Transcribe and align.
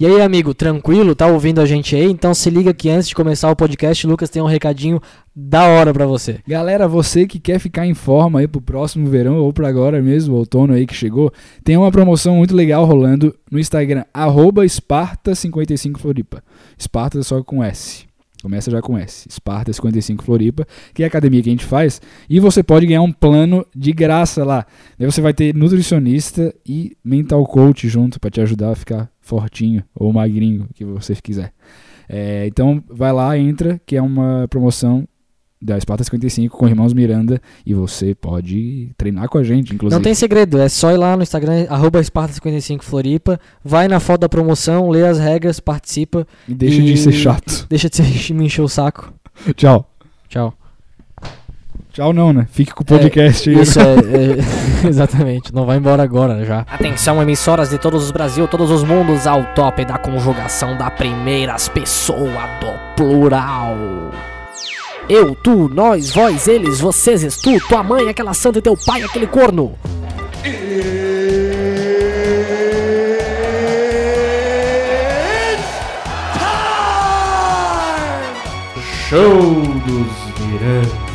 E 0.00 0.06
aí, 0.06 0.22
amigo, 0.22 0.54
tranquilo? 0.54 1.14
Tá 1.14 1.26
ouvindo 1.26 1.60
a 1.60 1.66
gente 1.66 1.94
aí? 1.94 2.10
Então 2.10 2.32
se 2.32 2.48
liga 2.48 2.72
que 2.72 2.88
antes 2.88 3.06
de 3.06 3.14
começar 3.14 3.50
o 3.50 3.54
podcast, 3.54 4.06
Lucas 4.06 4.30
tem 4.30 4.40
um 4.40 4.46
recadinho 4.46 4.98
da 5.36 5.66
hora 5.66 5.92
pra 5.92 6.06
você. 6.06 6.40
Galera, 6.48 6.88
você 6.88 7.26
que 7.26 7.38
quer 7.38 7.58
ficar 7.58 7.86
em 7.86 7.92
forma 7.92 8.40
aí 8.40 8.48
pro 8.48 8.62
próximo 8.62 9.10
verão 9.10 9.36
ou 9.36 9.52
pra 9.52 9.68
agora 9.68 10.00
mesmo, 10.00 10.36
outono 10.36 10.72
aí 10.72 10.86
que 10.86 10.94
chegou, 10.94 11.30
tem 11.62 11.76
uma 11.76 11.92
promoção 11.92 12.36
muito 12.36 12.56
legal 12.56 12.86
rolando 12.86 13.36
no 13.50 13.58
Instagram, 13.58 14.06
arroba 14.14 14.64
Esparta55Floripa. 14.64 16.42
Esparta 16.78 17.22
só 17.22 17.42
com 17.42 17.62
S. 17.62 18.09
Começa 18.42 18.70
já 18.70 18.80
com 18.80 18.96
S, 18.96 19.28
Esparta 19.28 19.72
55 19.72 20.24
Floripa, 20.24 20.66
que 20.94 21.02
é 21.02 21.06
a 21.06 21.08
academia 21.08 21.42
que 21.42 21.48
a 21.48 21.52
gente 21.52 21.64
faz, 21.64 22.00
e 22.28 22.40
você 22.40 22.62
pode 22.62 22.86
ganhar 22.86 23.02
um 23.02 23.12
plano 23.12 23.66
de 23.74 23.92
graça 23.92 24.44
lá. 24.44 24.66
Daí 24.98 25.10
você 25.10 25.20
vai 25.20 25.34
ter 25.34 25.54
nutricionista 25.54 26.54
e 26.66 26.96
mental 27.04 27.44
coach 27.46 27.88
junto 27.88 28.18
para 28.18 28.30
te 28.30 28.40
ajudar 28.40 28.70
a 28.70 28.74
ficar 28.74 29.10
fortinho 29.20 29.84
ou 29.94 30.12
magrinho, 30.12 30.66
o 30.70 30.74
que 30.74 30.84
você 30.84 31.14
quiser. 31.16 31.52
É, 32.08 32.46
então 32.46 32.82
vai 32.88 33.12
lá, 33.12 33.38
entra, 33.38 33.80
que 33.86 33.96
é 33.96 34.02
uma 34.02 34.46
promoção 34.48 35.06
da 35.62 35.76
Esparta 35.76 36.02
55 36.04 36.56
com 36.56 36.66
Irmãos 36.66 36.94
Miranda 36.94 37.40
e 37.66 37.74
você 37.74 38.14
pode 38.14 38.90
treinar 38.96 39.28
com 39.28 39.36
a 39.36 39.44
gente, 39.44 39.74
inclusive. 39.74 39.94
Não 39.94 40.02
tem 40.02 40.14
segredo, 40.14 40.58
é 40.58 40.68
só 40.68 40.90
ir 40.90 40.96
lá 40.96 41.14
no 41.16 41.22
Instagram, 41.22 41.66
arroba 41.68 42.00
Esparta55 42.00 42.82
Floripa, 42.82 43.38
vai 43.62 43.86
na 43.86 44.00
foto 44.00 44.22
da 44.22 44.28
promoção, 44.28 44.88
lê 44.88 45.06
as 45.06 45.18
regras, 45.18 45.60
participa. 45.60 46.26
E 46.48 46.54
deixa 46.54 46.80
e- 46.80 46.84
de 46.84 46.96
ser 46.96 47.12
chato. 47.12 47.66
Deixa 47.68 47.90
de 47.90 47.96
ser, 47.96 48.04
me 48.32 48.46
encher 48.46 48.62
o 48.62 48.68
saco. 48.68 49.12
Tchau. 49.54 49.86
Tchau. 50.28 50.54
Tchau 51.92 52.12
não, 52.12 52.32
né? 52.32 52.46
Fique 52.50 52.72
com 52.72 52.82
o 52.82 52.86
podcast 52.86 53.50
aí. 53.50 53.60
Isso 53.60 53.80
é, 53.80 53.94
é- 53.94 54.38
exatamente, 54.88 55.52
não 55.52 55.66
vai 55.66 55.76
embora 55.76 56.02
agora 56.02 56.44
já. 56.44 56.60
Atenção, 56.60 57.20
emissoras 57.20 57.68
de 57.68 57.78
todos 57.78 58.04
os 58.04 58.10
Brasil, 58.10 58.46
todos 58.48 58.70
os 58.70 58.84
mundos, 58.84 59.26
ao 59.26 59.44
top 59.54 59.84
da 59.84 59.98
conjugação 59.98 60.78
da 60.78 60.88
primeiras 60.90 61.68
pessoa 61.68 62.46
do 62.60 62.94
plural. 62.96 63.76
Eu, 65.12 65.34
tu, 65.34 65.68
nós, 65.68 66.12
vós, 66.12 66.46
eles, 66.46 66.78
vocês, 66.78 67.36
tu, 67.36 67.58
tua 67.66 67.82
mãe, 67.82 68.08
aquela 68.08 68.32
santa 68.32 68.60
e 68.60 68.62
teu 68.62 68.76
pai, 68.76 69.02
aquele 69.02 69.26
corno. 69.26 69.76
Show 79.08 79.52
dos 79.84 80.46
Miranda. 80.46 81.09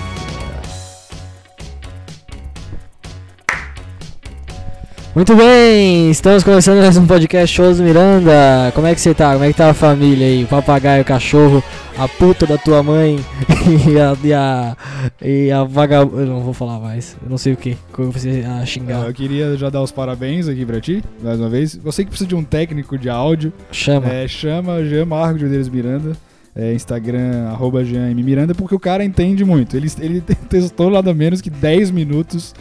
Muito 5.16 5.34
bem, 5.34 6.12
estamos 6.12 6.44
começando 6.44 6.82
mais 6.82 6.98
um 6.98 7.08
podcast 7.08 7.56
Shows 7.56 7.80
Miranda. 7.80 8.70
Como 8.76 8.86
é 8.86 8.94
que 8.94 9.00
você 9.00 9.14
tá? 9.14 9.32
Como 9.32 9.46
é 9.46 9.48
que 9.48 9.58
tá 9.58 9.70
a 9.70 9.74
família 9.74 10.28
aí? 10.28 10.44
O 10.44 10.48
papagaio, 10.48 11.04
o 11.04 11.06
cachorro, 11.06 11.64
a 11.98 12.06
puta 12.06 12.46
da 12.46 12.58
tua 12.58 12.84
mãe 12.84 13.18
e 13.90 13.98
a, 13.98 14.18
e 14.22 14.34
a, 14.34 14.78
e 15.22 15.52
a 15.54 15.64
vagabunda. 15.64 16.24
Eu 16.24 16.28
não 16.28 16.42
vou 16.42 16.54
falar 16.54 16.80
mais, 16.80 17.16
eu 17.24 17.30
não 17.30 17.38
sei 17.38 17.54
o 17.54 17.58
que. 17.58 17.78
Como 17.94 18.12
você 18.12 18.44
a 18.46 18.66
xingar. 18.66 19.06
Eu 19.08 19.14
queria 19.14 19.56
já 19.56 19.70
dar 19.70 19.82
os 19.82 19.92
parabéns 19.92 20.50
aqui 20.50 20.66
pra 20.66 20.82
ti, 20.82 21.02
mais 21.24 21.40
uma 21.40 21.48
vez. 21.48 21.78
Você 21.78 22.04
que 22.04 22.10
precisa 22.10 22.28
de 22.28 22.36
um 22.36 22.44
técnico 22.44 22.98
de 22.98 23.10
áudio, 23.10 23.54
Chama. 23.72 24.08
é, 24.10 24.28
chama 24.28 24.84
Jean 24.84 25.06
Marcos 25.06 25.38
de 25.38 25.44
Medeiros 25.46 25.70
Miranda, 25.70 26.12
é, 26.56 26.73
Instagram, 26.73 27.50
arroba. 27.50 27.84
Miranda, 28.16 28.56
porque 28.56 28.73
o 28.73 28.80
cara 28.80 29.03
entende 29.03 29.44
muito. 29.44 29.75
Ele, 29.75 29.92
ele 30.00 30.22
testou 30.50 30.89
nada 30.89 31.14
menos 31.14 31.42
que 31.42 31.50
10 31.50 31.92
minutos. 31.92 32.56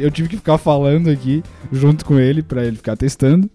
Eu 0.00 0.10
tive 0.10 0.28
que 0.28 0.36
ficar 0.36 0.58
falando 0.58 1.08
aqui 1.08 1.42
junto 1.70 2.04
com 2.04 2.18
ele 2.18 2.42
pra 2.42 2.64
ele 2.64 2.76
ficar 2.76 2.96
testando. 2.96 3.48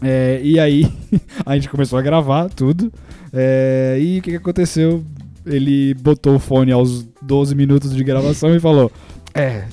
É, 0.00 0.40
e 0.42 0.58
aí 0.58 0.90
a 1.44 1.54
gente 1.54 1.68
começou 1.68 1.98
a 1.98 2.02
gravar 2.02 2.48
tudo. 2.48 2.90
É, 3.32 3.98
e 4.00 4.18
o 4.18 4.22
que, 4.22 4.30
que 4.30 4.36
aconteceu? 4.36 5.04
Ele 5.44 5.92
botou 5.94 6.36
o 6.36 6.38
fone 6.38 6.72
aos 6.72 7.06
12 7.20 7.54
minutos 7.54 7.94
de 7.94 8.02
gravação 8.02 8.54
e 8.54 8.60
falou: 8.60 8.90
É, 9.34 9.64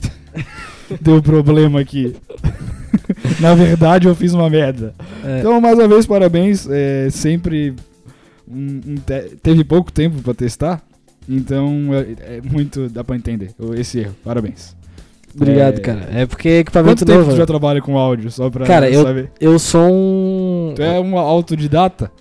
deu 1.00 1.22
problema 1.22 1.80
aqui. 1.80 2.16
Na 3.40 3.56
verdade, 3.56 4.08
eu 4.08 4.16
fiz 4.16 4.34
uma 4.34 4.50
merda. 4.50 4.94
É, 5.24 5.40
Então, 5.40 5.62
mais 5.62 5.78
uma 5.78 5.88
vez, 5.88 6.06
parabéns. 6.06 6.68
É, 6.70 7.10
sempre 7.10 7.76
um- 8.50 8.82
um 8.94 8.96
te- 8.96 9.36
teve 9.42 9.64
pouco 9.64 9.92
tempo 9.92 10.22
pra 10.22 10.34
testar, 10.34 10.82
então 11.28 11.90
é, 11.94 12.38
é 12.38 12.42
muito 12.42 12.90
dá 12.90 13.04
pra 13.04 13.16
entender 13.16 13.52
esse 13.78 14.00
erro. 14.00 14.16
Parabéns. 14.24 14.76
obrigado, 15.36 15.78
é- 15.78 15.82
cara. 15.82 16.10
É 16.12 16.26
porque 16.26 16.50
é 16.50 16.60
equipamento 16.60 16.98
Quanto 17.02 17.06
tempo 17.06 17.20
novo. 17.20 17.32
tu 17.32 17.38
já 17.38 17.46
trabalha 17.46 17.82
com 17.82 17.98
áudio 17.98 18.32
só 18.32 18.50
pra 18.50 18.66
Cara, 18.66 18.90
eu- 18.90 19.04
saber? 19.04 19.32
Eu 19.40 19.60
sou 19.60 19.88
um. 19.92 20.74
Tu 20.76 20.82
é 20.82 21.00
um 21.00 21.18
autodidata? 21.18 22.12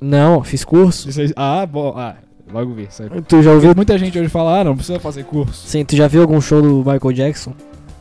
Não, 0.00 0.42
fiz 0.44 0.64
curso. 0.64 1.08
Aí- 1.20 1.32
Ah, 1.36 1.64
bom, 1.66 1.94
ah, 1.96 2.16
logo 2.52 2.74
vi. 2.74 2.88
Tu 3.28 3.42
já 3.42 3.52
ouviu? 3.52 3.72
Muita 3.74 3.96
gente 3.98 4.18
hoje 4.18 4.28
fala, 4.28 4.60
ah, 4.60 4.64
não 4.64 4.76
precisa 4.76 4.98
fazer 5.00 5.24
curso. 5.24 5.66
Sim, 5.66 5.84
tu 5.84 5.96
já 5.96 6.06
viu 6.06 6.20
algum 6.22 6.40
show 6.40 6.60
do 6.62 6.78
Michael 6.78 7.12
Jackson? 7.12 7.54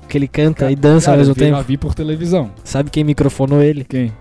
Que 0.07 0.17
ele 0.17 0.27
canta 0.27 0.71
e 0.71 0.75
dança 0.75 1.05
Cara, 1.05 1.17
ao 1.17 1.19
mesmo 1.19 1.31
eu 1.31 1.35
vi- 1.35 1.39
tempo? 1.41 1.55
Já 1.57 1.61
vi 1.61 1.77
por 1.77 1.93
televisão. 1.93 2.51
Sabe 2.63 2.89
quem 2.89 3.03
microfonou 3.03 3.61
ele? 3.61 3.83
Quem? 3.85 4.11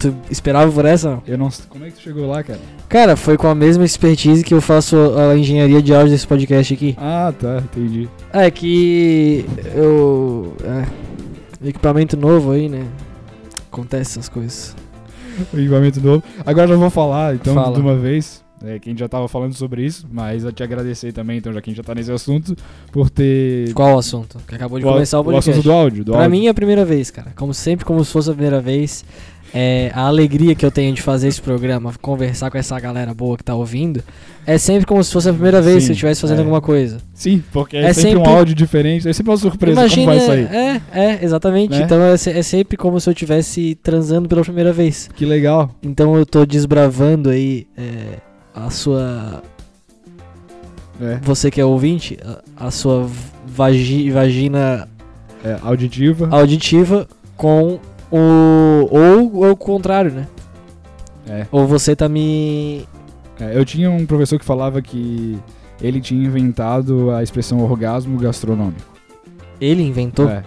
Tu 0.00 0.14
esperava 0.30 0.72
por 0.72 0.86
essa? 0.86 1.10
não? 1.10 1.22
Eu 1.26 1.36
não 1.36 1.50
sei. 1.50 1.66
Como 1.68 1.84
é 1.84 1.88
que 1.90 1.96
tu 1.96 2.00
chegou 2.00 2.26
lá, 2.26 2.42
cara? 2.42 2.58
Cara, 2.88 3.16
foi 3.16 3.36
com 3.36 3.46
a 3.46 3.54
mesma 3.54 3.84
expertise 3.84 4.42
que 4.42 4.54
eu 4.54 4.60
faço 4.62 4.96
a 4.96 5.36
engenharia 5.36 5.82
de 5.82 5.94
áudio 5.94 6.10
desse 6.12 6.26
podcast 6.26 6.72
aqui. 6.72 6.96
Ah, 6.98 7.32
tá, 7.38 7.58
entendi. 7.62 8.08
É 8.32 8.50
que 8.50 9.44
eu. 9.74 10.56
É, 10.64 11.68
equipamento 11.68 12.16
novo 12.16 12.52
aí, 12.52 12.66
né? 12.68 12.86
Acontece 13.70 14.12
essas 14.18 14.28
coisas. 14.30 14.74
o 15.52 15.58
equipamento 15.60 16.00
novo. 16.00 16.24
Agora 16.46 16.70
eu 16.70 16.78
vou 16.78 16.88
falar, 16.90 17.34
então, 17.34 17.54
Fala. 17.54 17.74
de 17.74 17.80
uma 17.82 17.94
vez. 17.94 18.42
É, 18.62 18.78
que 18.78 18.90
a 18.90 18.92
gente 18.92 18.98
já 18.98 19.08
tava 19.08 19.26
falando 19.26 19.54
sobre 19.54 19.82
isso, 19.86 20.06
mas 20.12 20.44
eu 20.44 20.52
te 20.52 20.62
agradecer 20.62 21.12
também, 21.12 21.38
então, 21.38 21.50
já 21.50 21.62
que 21.62 21.70
a 21.70 21.72
gente 21.72 21.78
já 21.78 21.82
tá 21.82 21.94
nesse 21.94 22.12
assunto, 22.12 22.54
por 22.92 23.08
ter. 23.08 23.72
Qual 23.72 23.94
o 23.96 23.98
assunto? 23.98 24.38
Que 24.46 24.54
acabou 24.54 24.78
de 24.78 24.84
o, 24.84 24.88
começar 24.92 25.16
o 25.16 25.22
o 25.22 25.24
podcast. 25.24 25.50
assunto 25.50 25.64
do 25.64 25.72
áudio. 25.72 26.04
Do 26.04 26.12
pra 26.12 26.24
áudio. 26.24 26.30
mim 26.38 26.46
é 26.46 26.50
a 26.50 26.54
primeira 26.54 26.84
vez, 26.84 27.10
cara. 27.10 27.32
Como 27.34 27.54
sempre, 27.54 27.86
como 27.86 28.04
se 28.04 28.12
fosse 28.12 28.28
a 28.28 28.34
primeira 28.34 28.60
vez. 28.60 29.02
É, 29.52 29.90
a 29.94 30.02
alegria 30.06 30.54
que 30.54 30.64
eu 30.64 30.70
tenho 30.70 30.94
de 30.94 31.02
fazer 31.02 31.26
esse 31.26 31.40
programa, 31.42 31.92
conversar 32.00 32.50
com 32.52 32.56
essa 32.58 32.78
galera 32.78 33.12
boa 33.12 33.36
que 33.36 33.42
tá 33.42 33.52
ouvindo, 33.54 34.00
é 34.46 34.56
sempre 34.58 34.86
como 34.86 35.02
se 35.02 35.12
fosse 35.12 35.28
a 35.28 35.32
primeira 35.32 35.60
vez 35.60 35.78
Sim, 35.82 35.86
que 35.86 35.90
eu 35.90 35.94
estivesse 35.94 36.20
fazendo 36.20 36.36
é. 36.38 36.40
alguma 36.42 36.60
coisa. 36.60 36.98
Sim, 37.12 37.42
porque 37.52 37.76
é, 37.76 37.86
É 37.86 37.92
sempre, 37.92 38.12
sempre- 38.12 38.28
um 38.30 38.36
áudio 38.36 38.54
diferente, 38.54 39.08
é 39.08 39.12
sempre 39.12 39.32
uma 39.32 39.36
surpresa 39.36 39.80
Imagina, 39.80 40.12
como 40.12 40.18
vai 40.18 40.26
sair. 40.26 40.54
é, 40.54 40.80
é, 40.92 41.18
exatamente. 41.24 41.72
Né? 41.76 41.82
Então 41.82 42.00
é, 42.00 42.12
é 42.14 42.42
sempre 42.42 42.76
como 42.76 43.00
se 43.00 43.08
eu 43.08 43.12
estivesse 43.12 43.74
transando 43.82 44.28
pela 44.28 44.42
primeira 44.42 44.72
vez. 44.72 45.08
Que 45.16 45.26
legal. 45.26 45.74
Então 45.82 46.16
eu 46.16 46.24
tô 46.24 46.46
desbravando 46.46 47.28
aí 47.30 47.66
é, 47.76 48.18
a 48.54 48.70
sua. 48.70 49.42
É, 51.00 51.18
Você 51.22 51.50
que 51.50 51.60
é 51.60 51.64
ouvinte, 51.64 52.18
a, 52.56 52.66
a 52.66 52.70
sua 52.70 53.08
vagi- 53.46 54.10
vagina 54.10 54.86
é, 55.44 55.56
auditiva. 55.62 56.28
auditiva 56.30 57.08
com 57.36 57.80
o. 58.10 58.88
Ou, 58.90 59.36
ou 59.44 59.50
o 59.52 59.56
contrário, 59.56 60.10
né? 60.10 60.26
É. 61.28 61.46
Ou 61.52 61.66
você 61.66 61.94
tá 61.94 62.08
me. 62.08 62.86
É, 63.38 63.56
eu 63.56 63.64
tinha 63.64 63.90
um 63.90 64.04
professor 64.06 64.38
que 64.38 64.44
falava 64.44 64.82
que 64.82 65.38
ele 65.80 66.00
tinha 66.00 66.24
inventado 66.24 67.10
a 67.10 67.22
expressão 67.22 67.58
orgasmo 67.60 68.18
gastronômico. 68.18 68.82
Ele 69.60 69.82
inventou? 69.82 70.28
É, 70.28 70.42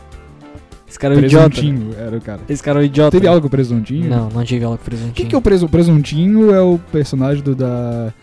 Esse 0.88 1.00
cara 1.00 1.13
é 1.16 1.18
um 1.18 1.19
idiota. 1.22 1.44
né? 1.46 1.50
presuntinho 1.50 1.96
era 1.97 2.18
o 2.18 2.22
cara. 2.22 2.41
Esse 2.50 2.62
cara 2.63 2.79
é 2.79 2.81
um 2.81 2.85
idiota. 2.85 3.12
Teve 3.12 3.28
aula 3.28 3.41
com 3.41 3.47
presuntinho? 3.50 4.09
Não, 4.09 4.29
não 4.29 4.44
tive 4.44 4.66
com 4.66 4.75
presuntinho. 4.78 5.13
Quem 5.13 5.25
que 5.28 5.35
é 5.35 5.38
o 5.38 5.41
presuntinho? 5.41 5.69
Presuntinho 5.72 6.53
é 6.53 6.62
o 6.62 6.79
personagem 6.91 7.44
do 7.44 7.56
da 7.56 8.13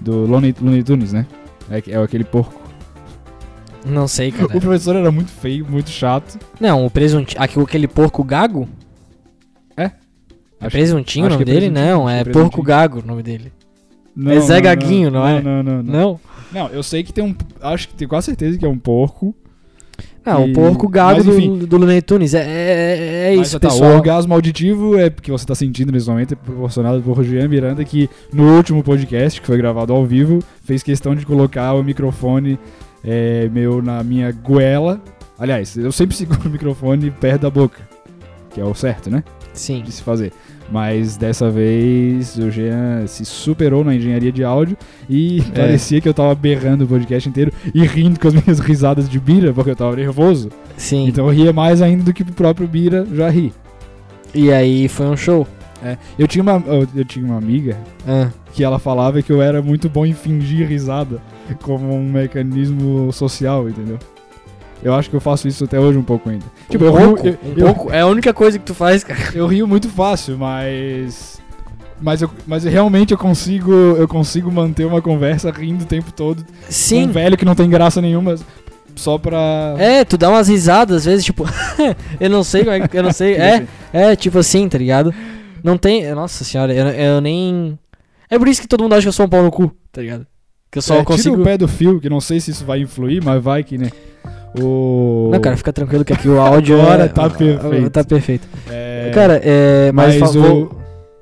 do 0.00 0.26
Looney, 0.26 0.54
Looney 0.60 0.82
Tunes, 0.82 1.12
né? 1.12 1.26
É, 1.70 1.80
que- 1.80 1.92
é 1.92 1.96
aquele 2.02 2.24
porco. 2.24 2.60
Não 3.84 4.06
sei, 4.06 4.30
cara. 4.30 4.46
O 4.56 4.60
professor 4.60 4.94
era 4.94 5.10
muito 5.10 5.30
feio, 5.30 5.66
muito 5.68 5.90
chato. 5.90 6.38
Não, 6.60 6.86
o 6.86 6.90
presuntinho. 6.90 7.40
Aquele 7.42 7.88
porco 7.88 8.22
gago? 8.22 8.68
É 10.62 10.66
Acho- 10.66 10.70
presuntinho 10.76 11.26
o 11.26 11.28
nome 11.30 11.44
que 11.44 11.50
é 11.50 11.54
dele? 11.54 11.70
Não, 11.70 12.08
é 12.08 12.22
que 12.22 12.30
é 12.30 12.32
porco 12.32 12.62
gago 12.62 13.00
o 13.00 13.06
nome 13.06 13.22
dele. 13.22 13.52
Não, 14.14 14.30
É 14.30 14.40
Zé 14.40 14.60
Gaguinho, 14.60 15.10
não 15.10 15.26
é? 15.26 15.40
Não, 15.40 15.62
não, 15.62 15.82
não. 15.82 15.92
Não? 15.92 16.20
Não, 16.52 16.68
eu 16.68 16.82
sei 16.82 17.02
que 17.02 17.12
tem 17.12 17.24
um. 17.24 17.34
Acho 17.62 17.88
que 17.88 17.94
tenho 17.94 18.08
quase 18.08 18.26
certeza 18.26 18.58
que 18.58 18.64
é 18.64 18.68
um 18.68 18.78
porco. 18.78 19.34
Não, 20.24 20.46
E- 20.46 20.50
o 20.50 20.54
porco 20.54 20.86
gago 20.88 21.16
mas, 21.16 21.24
do, 21.24 21.32
enfim. 21.36 21.58
do 21.66 21.76
Looney 21.78 22.00
Tunes. 22.02 22.32
É, 22.34 22.42
é, 22.46 23.32
é 23.32 23.36
Mas 23.36 23.48
isso, 23.48 23.58
tá, 23.58 23.68
pessoal. 23.68 23.90
O 23.90 23.94
orgasmo 23.96 24.34
auditivo 24.34 24.96
é 24.98 25.10
porque 25.10 25.32
você 25.32 25.44
tá 25.46 25.54
sentindo 25.54 25.90
nesse 25.90 26.08
momento, 26.08 26.32
é 26.32 26.36
proporcionado 26.36 27.00
por 27.02 27.24
Jean 27.24 27.48
Miranda, 27.48 27.82
que 27.84 28.08
no 28.32 28.54
último 28.54 28.82
podcast, 28.84 29.40
que 29.40 29.46
foi 29.46 29.56
gravado 29.56 29.92
ao 29.92 30.04
vivo, 30.06 30.40
fez 30.62 30.82
questão 30.82 31.14
de 31.16 31.24
colocar 31.26 31.72
o 31.74 31.82
microfone 31.82 32.58
é, 33.02 33.48
meu 33.48 33.82
na 33.82 34.04
minha 34.04 34.30
goela. 34.30 35.00
Aliás, 35.38 35.76
eu 35.76 35.90
sempre 35.90 36.14
seguro 36.16 36.40
o 36.46 36.50
microfone 36.50 37.10
perto 37.10 37.42
da 37.42 37.50
boca, 37.50 37.80
que 38.50 38.60
é 38.60 38.64
o 38.64 38.74
certo, 38.74 39.10
né? 39.10 39.24
Sim. 39.54 39.82
De 39.82 39.90
se 39.90 40.02
fazer. 40.02 40.32
Mas 40.72 41.18
dessa 41.18 41.50
vez 41.50 42.38
o 42.38 42.50
Jean 42.50 43.06
se 43.06 43.26
superou 43.26 43.84
na 43.84 43.94
engenharia 43.94 44.32
de 44.32 44.42
áudio 44.42 44.74
e 45.08 45.40
É. 45.54 45.60
parecia 45.60 46.00
que 46.00 46.08
eu 46.08 46.14
tava 46.14 46.34
berrando 46.34 46.84
o 46.84 46.88
podcast 46.88 47.28
inteiro 47.28 47.52
e 47.74 47.84
rindo 47.86 48.18
com 48.18 48.28
as 48.28 48.32
minhas 48.42 48.58
risadas 48.58 49.06
de 49.08 49.20
bira, 49.20 49.52
porque 49.52 49.70
eu 49.70 49.76
tava 49.76 49.94
nervoso. 49.94 50.48
Sim. 50.78 51.06
Então 51.08 51.26
eu 51.26 51.32
ria 51.34 51.52
mais 51.52 51.82
ainda 51.82 52.02
do 52.04 52.12
que 52.14 52.22
o 52.22 52.26
próprio 52.32 52.66
Bira 52.66 53.06
já 53.12 53.28
ri. 53.28 53.52
E 54.34 54.50
aí 54.50 54.88
foi 54.88 55.06
um 55.06 55.16
show. 55.16 55.46
É, 55.84 55.98
eu, 56.18 56.26
tinha 56.26 56.42
uma, 56.42 56.62
eu, 56.66 56.86
eu 56.94 57.04
tinha 57.04 57.24
uma 57.26 57.36
amiga 57.36 57.76
Ah, 58.06 58.30
que 58.54 58.62
ela 58.64 58.78
falava 58.78 59.20
que 59.20 59.30
eu 59.32 59.42
era 59.42 59.60
muito 59.60 59.88
bom 59.90 60.06
em 60.06 60.14
fingir 60.14 60.66
risada 60.66 61.20
como 61.60 61.92
um 61.94 62.08
mecanismo 62.10 63.12
social, 63.12 63.68
entendeu? 63.68 63.98
Eu 64.82 64.94
acho 64.94 65.08
que 65.08 65.14
eu 65.16 65.20
faço 65.20 65.46
isso 65.46 65.64
até 65.64 65.78
hoje 65.78 65.96
um 65.98 66.02
pouco 66.02 66.28
ainda. 66.28 66.44
Tipo, 66.68 66.84
um 66.84 66.88
eu, 66.88 67.14
rio- 67.14 67.18
eu, 67.24 67.38
um 67.50 67.58
eu- 67.58 67.66
pouco. 67.74 67.92
É 67.92 68.00
a 68.00 68.06
única 68.06 68.32
coisa 68.34 68.58
que 68.58 68.64
tu 68.64 68.74
faz, 68.74 69.04
cara. 69.04 69.20
eu 69.34 69.46
rio 69.46 69.66
muito 69.66 69.88
fácil, 69.88 70.36
mas. 70.38 71.40
Mas, 72.00 72.20
eu, 72.20 72.28
mas 72.48 72.64
realmente 72.64 73.12
eu 73.12 73.18
consigo, 73.18 73.70
eu 73.72 74.08
consigo 74.08 74.50
manter 74.50 74.84
uma 74.84 75.00
conversa 75.00 75.52
rindo 75.52 75.84
o 75.84 75.86
tempo 75.86 76.10
todo. 76.12 76.42
Com 76.44 76.50
Sim. 76.68 77.04
um 77.04 77.12
velho 77.12 77.36
que 77.36 77.44
não 77.44 77.54
tem 77.54 77.70
graça 77.70 78.00
nenhuma, 78.02 78.34
só 78.96 79.18
pra. 79.18 79.76
É, 79.78 80.04
tu 80.04 80.18
dá 80.18 80.28
umas 80.28 80.48
risadas 80.48 80.96
às 80.96 81.04
vezes, 81.04 81.24
tipo, 81.24 81.44
eu 82.18 82.28
não 82.28 82.42
sei 82.42 82.64
como 82.64 82.74
é 82.76 82.88
que. 82.88 82.96
Eu 82.98 83.04
não 83.04 83.12
sei. 83.12 83.34
É, 83.36 83.64
é, 83.92 84.16
tipo 84.16 84.36
assim, 84.40 84.68
tá 84.68 84.78
ligado? 84.78 85.14
Não 85.62 85.78
tem. 85.78 86.12
Nossa 86.12 86.42
senhora, 86.42 86.74
eu, 86.74 86.88
eu 86.88 87.20
nem. 87.20 87.78
É 88.28 88.36
por 88.36 88.48
isso 88.48 88.60
que 88.60 88.66
todo 88.66 88.82
mundo 88.82 88.94
acha 88.94 89.02
que 89.02 89.08
eu 89.08 89.12
sou 89.12 89.26
um 89.26 89.28
pau 89.28 89.42
no 89.44 89.50
cu, 89.52 89.70
tá 89.92 90.00
ligado? 90.00 90.26
Que 90.72 90.78
eu 90.78 90.82
só 90.82 90.96
É, 90.96 91.04
consigo. 91.04 91.36
Tira 91.36 91.42
o 91.42 91.44
pé 91.44 91.56
do 91.56 91.68
fio, 91.68 92.00
que 92.00 92.08
não 92.08 92.20
sei 92.20 92.40
se 92.40 92.50
isso 92.50 92.64
vai 92.64 92.80
influir, 92.80 93.22
mas 93.22 93.40
vai 93.40 93.62
que, 93.62 93.78
né? 93.78 93.92
O. 94.60 95.30
Não, 95.32 95.40
cara, 95.40 95.56
fica 95.56 95.72
tranquilo 95.72 96.04
que 96.04 96.12
aqui 96.12 96.28
o 96.28 96.38
áudio 96.40 96.78
Agora 96.82 97.04
é- 97.04 97.08
tá 97.08 97.30
perfeito. 97.30 97.90
Tá 97.90 98.04
perfeito. 98.04 98.48
É, 98.70 99.10
Cara, 99.14 99.40
é. 99.42 99.90
Mas, 99.92 100.16
mas 100.18 100.36
o. 100.36 100.70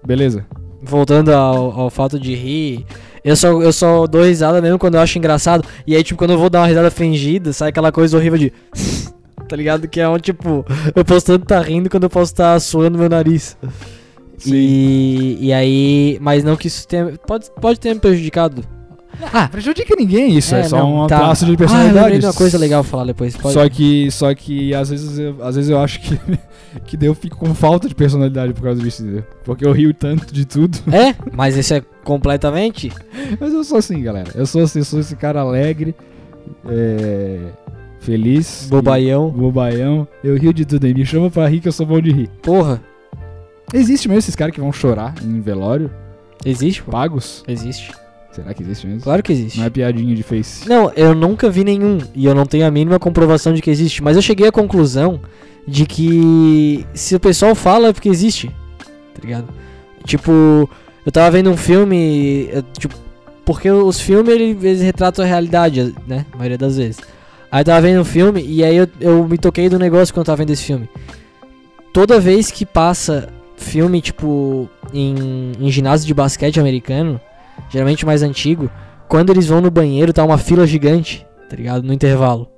Beleza. 0.05 0.45
voltando 0.83 1.31
ao, 1.31 1.79
ao 1.79 1.91
fato 1.91 2.19
de 2.19 2.35
rir. 2.35 2.85
Eu 3.23 3.37
só, 3.37 3.49
eu 3.61 3.73
só 3.73 4.07
dou 4.07 4.25
risada 4.25 4.63
mesmo 4.63 4.79
quando 4.79 4.95
eu 4.95 5.01
acho 5.01 5.19
engraçado. 5.19 5.63
E 5.87 5.95
aí, 5.95 6.03
tipo, 6.03 6.19
quando 6.19 6.31
eu 6.33 6.39
vou 6.39 6.49
dar 6.49 6.61
uma 6.61 6.67
risada 6.67 6.91
fingida, 6.91 7.53
sai 7.53 7.69
aquela 7.69 7.93
coisa 7.93 8.17
horrível 8.17 8.39
de. 8.39 8.53
tá 9.49 9.55
ligado? 9.57 9.87
Que 9.87 10.01
é 10.01 10.09
um 10.09 10.19
tipo. 10.19 10.65
Eu 10.95 11.05
posso 11.05 11.27
tanto 11.27 11.43
estar 11.43 11.61
rindo 11.61 11.89
quando 11.91 12.05
eu 12.05 12.11
posso 12.11 12.33
estar 12.33 12.59
suando 12.61 12.99
meu 12.99 13.09
nariz. 13.09 13.57
E, 14.47 15.37
e 15.41 15.53
aí. 15.53 16.19
Mas 16.21 16.43
não 16.43 16.57
que 16.57 16.67
isso 16.67 16.89
tenha. 16.89 17.13
Pode, 17.27 17.47
pode 17.61 17.79
ter 17.79 17.93
me 17.95 18.01
prejudicado. 18.01 18.65
Ah, 19.33 19.49
prejudica 19.49 19.95
ninguém 19.97 20.37
isso, 20.37 20.55
é, 20.55 20.63
só 20.65 20.79
não, 20.79 21.05
um 21.05 21.07
tá. 21.07 21.19
traço 21.19 21.45
de 21.45 21.51
Ah, 21.51 21.55
eu 21.55 21.59
personalidade. 21.59 21.97
lembrei 21.99 22.19
de 22.21 22.27
uma 22.27 22.33
coisa 22.33 22.57
legal 22.59 22.83
falar 22.83 23.05
depois. 23.05 23.37
Pode... 23.37 23.55
Só 23.55 23.69
que, 23.69 24.11
só 24.11 24.35
que 24.35 24.75
às 24.75 24.89
vezes, 24.91 25.19
eu, 25.19 25.37
às 25.45 25.57
vezes 25.57 25.71
eu 25.71 25.79
acho 25.79 26.01
que, 26.01 26.19
que 26.97 27.07
eu 27.07 27.15
fico 27.15 27.37
com 27.37 27.55
falta 27.55 27.89
de 27.89 27.95
personalidade 27.95 28.53
por 28.55 28.63
causa 28.63 28.81
disso? 28.83 29.05
Porque 29.45 29.65
eu 29.67 29.73
rio 29.73 29.93
tanto 29.93 30.33
de 30.33 30.45
tudo. 30.45 30.79
É, 30.93 31.15
mas 31.33 31.57
isso 31.57 31.75
é 31.75 31.83
completamente. 32.05 32.93
Mas 33.39 33.53
eu 33.53 33.63
sou 33.65 33.79
assim, 33.79 34.03
galera. 34.03 34.31
Eu 34.35 34.47
sou 34.47 34.63
assim, 34.63 34.79
eu 34.81 34.85
sou 34.85 35.01
esse 35.01 35.15
cara 35.17 35.41
alegre, 35.41 35.95
é, 36.69 37.39
feliz, 38.01 38.67
Bobaião. 38.71 39.29
e 39.35 39.39
bobaião. 39.39 40.09
Eu 40.25 40.37
rio 40.37 40.53
de 40.53 40.65
tudo 40.65 40.87
aí. 40.87 40.95
Me 40.95 41.05
chama 41.05 41.31
pra 41.31 41.47
rir 41.49 41.61
que 41.61 41.69
eu 41.69 41.73
sou 41.73 41.85
bom 41.87 42.01
de 42.01 42.11
rir. 42.13 42.29
Porra. 42.43 42.81
Existe 43.73 44.09
mesmo 44.09 44.19
esses 44.19 44.35
caras 44.35 44.53
que 44.55 44.61
vão 44.61 44.73
chorar 44.73 45.15
em 45.23 45.41
velório, 45.41 45.91
Existe, 46.45 46.83
pô? 46.83 46.91
pagos? 46.91 47.45
Existe. 47.47 47.93
Será 48.33 48.55
que 48.55 48.63
existe 48.63 48.87
mesmo? 48.87 49.03
Claro 49.03 49.23
que 49.23 49.33
existe. 49.33 49.59
Não 49.59 49.67
é 49.67 49.71
piadinha 49.71 50.15
de 50.15 50.23
face. 50.23 50.69
Não, 50.69 50.93
eu 50.95 51.15
nunca 51.15 51.51
vi 51.51 51.65
nenhum. 51.65 51.99
E 52.15 52.27
eu 52.27 52.35
não 52.35 52.47
tenho 52.47 52.67
a 52.67 52.71
mínima 52.71 52.99
comprovação 52.99 53.53
de 53.53 53.61
que 53.61 53.71
existe. 53.71 54.03
Mas 54.03 54.15
eu 54.17 54.23
cheguei 54.23 54.47
à 54.47 54.53
conclusão 54.53 55.21
de 55.67 55.85
que 55.85 56.87
se 56.95 57.15
o 57.17 57.21
pessoal 57.21 57.55
fala 57.55 57.89
é 57.89 57.93
porque 57.93 58.09
existe. 58.09 58.49
Tá 58.79 59.21
ligado? 59.23 59.49
Tipo, 60.05 60.71
eu 61.05 61.11
tava 61.13 61.31
vendo 61.33 61.51
um 61.51 61.57
filme. 61.57 62.49
Tipo, 62.79 62.95
porque 63.45 63.69
os 63.71 64.01
filmes 64.01 64.33
ele- 64.33 64.57
eles 64.63 64.81
retratam 64.81 65.25
a 65.25 65.29
realidade, 65.29 65.93
né? 66.07 66.25
A 66.33 66.37
maioria 66.37 66.59
das 66.59 66.77
vezes. 66.77 67.01
Aí 67.51 67.63
eu 67.63 67.65
tava 67.65 67.81
vendo 67.81 68.01
um 68.01 68.05
filme 68.05 68.45
e 68.47 68.63
aí 68.63 68.77
eu, 68.77 68.87
eu 69.01 69.27
me 69.27 69.37
toquei 69.37 69.69
do 69.69 69.77
negócio 69.79 70.15
quando 70.15 70.21
eu 70.21 70.27
tava 70.27 70.37
vendo 70.37 70.51
esse 70.51 70.63
filme. 70.63 70.89
Toda 71.93 72.21
vez 72.21 72.51
que 72.51 72.65
passa 72.65 73.29
filme, 73.57 74.01
tipo, 74.01 74.69
em, 74.95 75.53
em 75.59 75.71
ginásio 75.71 76.07
de 76.07 76.15
basquete 76.15 76.61
americano, 76.61 77.21
geralmente 77.71 78.05
mais 78.05 78.23
antigo, 78.23 78.71
quando 79.09 79.31
eles 79.31 79.47
vão 79.47 79.61
no 79.61 79.71
banheiro, 79.71 80.13
tá 80.13 80.25
uma 80.25 80.39
fila 80.39 80.67
gigante, 80.67 81.27
tá 81.49 81.57
ligado? 81.57 81.83
No 81.83 81.93
intervalo. 81.93 82.49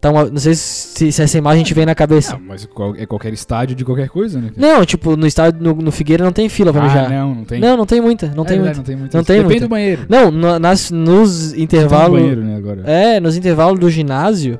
Tá 0.00 0.10
uma, 0.10 0.24
não 0.24 0.38
sei 0.38 0.54
se, 0.54 1.12
se 1.12 1.22
essa 1.22 1.36
imagem 1.36 1.62
te 1.62 1.74
vem 1.74 1.84
na 1.84 1.94
cabeça. 1.94 2.32
Não, 2.32 2.40
mas 2.40 2.64
qual- 2.64 2.96
é 2.96 3.04
qualquer 3.04 3.34
estádio 3.34 3.76
de 3.76 3.84
qualquer 3.84 4.08
coisa, 4.08 4.40
né? 4.40 4.50
Não, 4.56 4.82
tipo, 4.82 5.14
no 5.14 5.26
estádio, 5.26 5.62
no, 5.62 5.74
no 5.74 5.92
Figueira 5.92 6.24
não 6.24 6.32
tem 6.32 6.48
fila 6.48 6.72
pra 6.72 6.80
ah, 6.80 6.86
mijar. 6.86 7.10
não, 7.10 7.34
não 7.34 7.44
tem. 7.44 7.60
Não, 7.60 7.76
não 7.76 7.84
tem 7.84 8.00
muita, 8.00 8.32
não 8.34 8.44
É 8.44 8.46
tem 8.46 8.56
verdade, 8.56 8.76
muita. 8.78 8.78
Não 8.78 8.84
tem 8.84 8.96
muita. 8.96 9.18
Não 9.18 9.24
tem 9.24 9.36
Depende 9.36 9.52
muita. 9.52 9.66
do 9.66 9.68
banheiro. 9.68 10.06
Não, 10.08 10.30
no- 10.30 10.58
nas, 10.58 10.90
nos 10.90 11.52
Tem 11.52 11.62
intervalos. 11.62 12.18
banheiro, 12.18 12.42
né, 12.42 12.56
agora. 12.56 12.82
É, 12.86 13.20
nos 13.20 13.36
intervalos 13.36 13.78
do 13.78 13.90
ginásio 13.90 14.58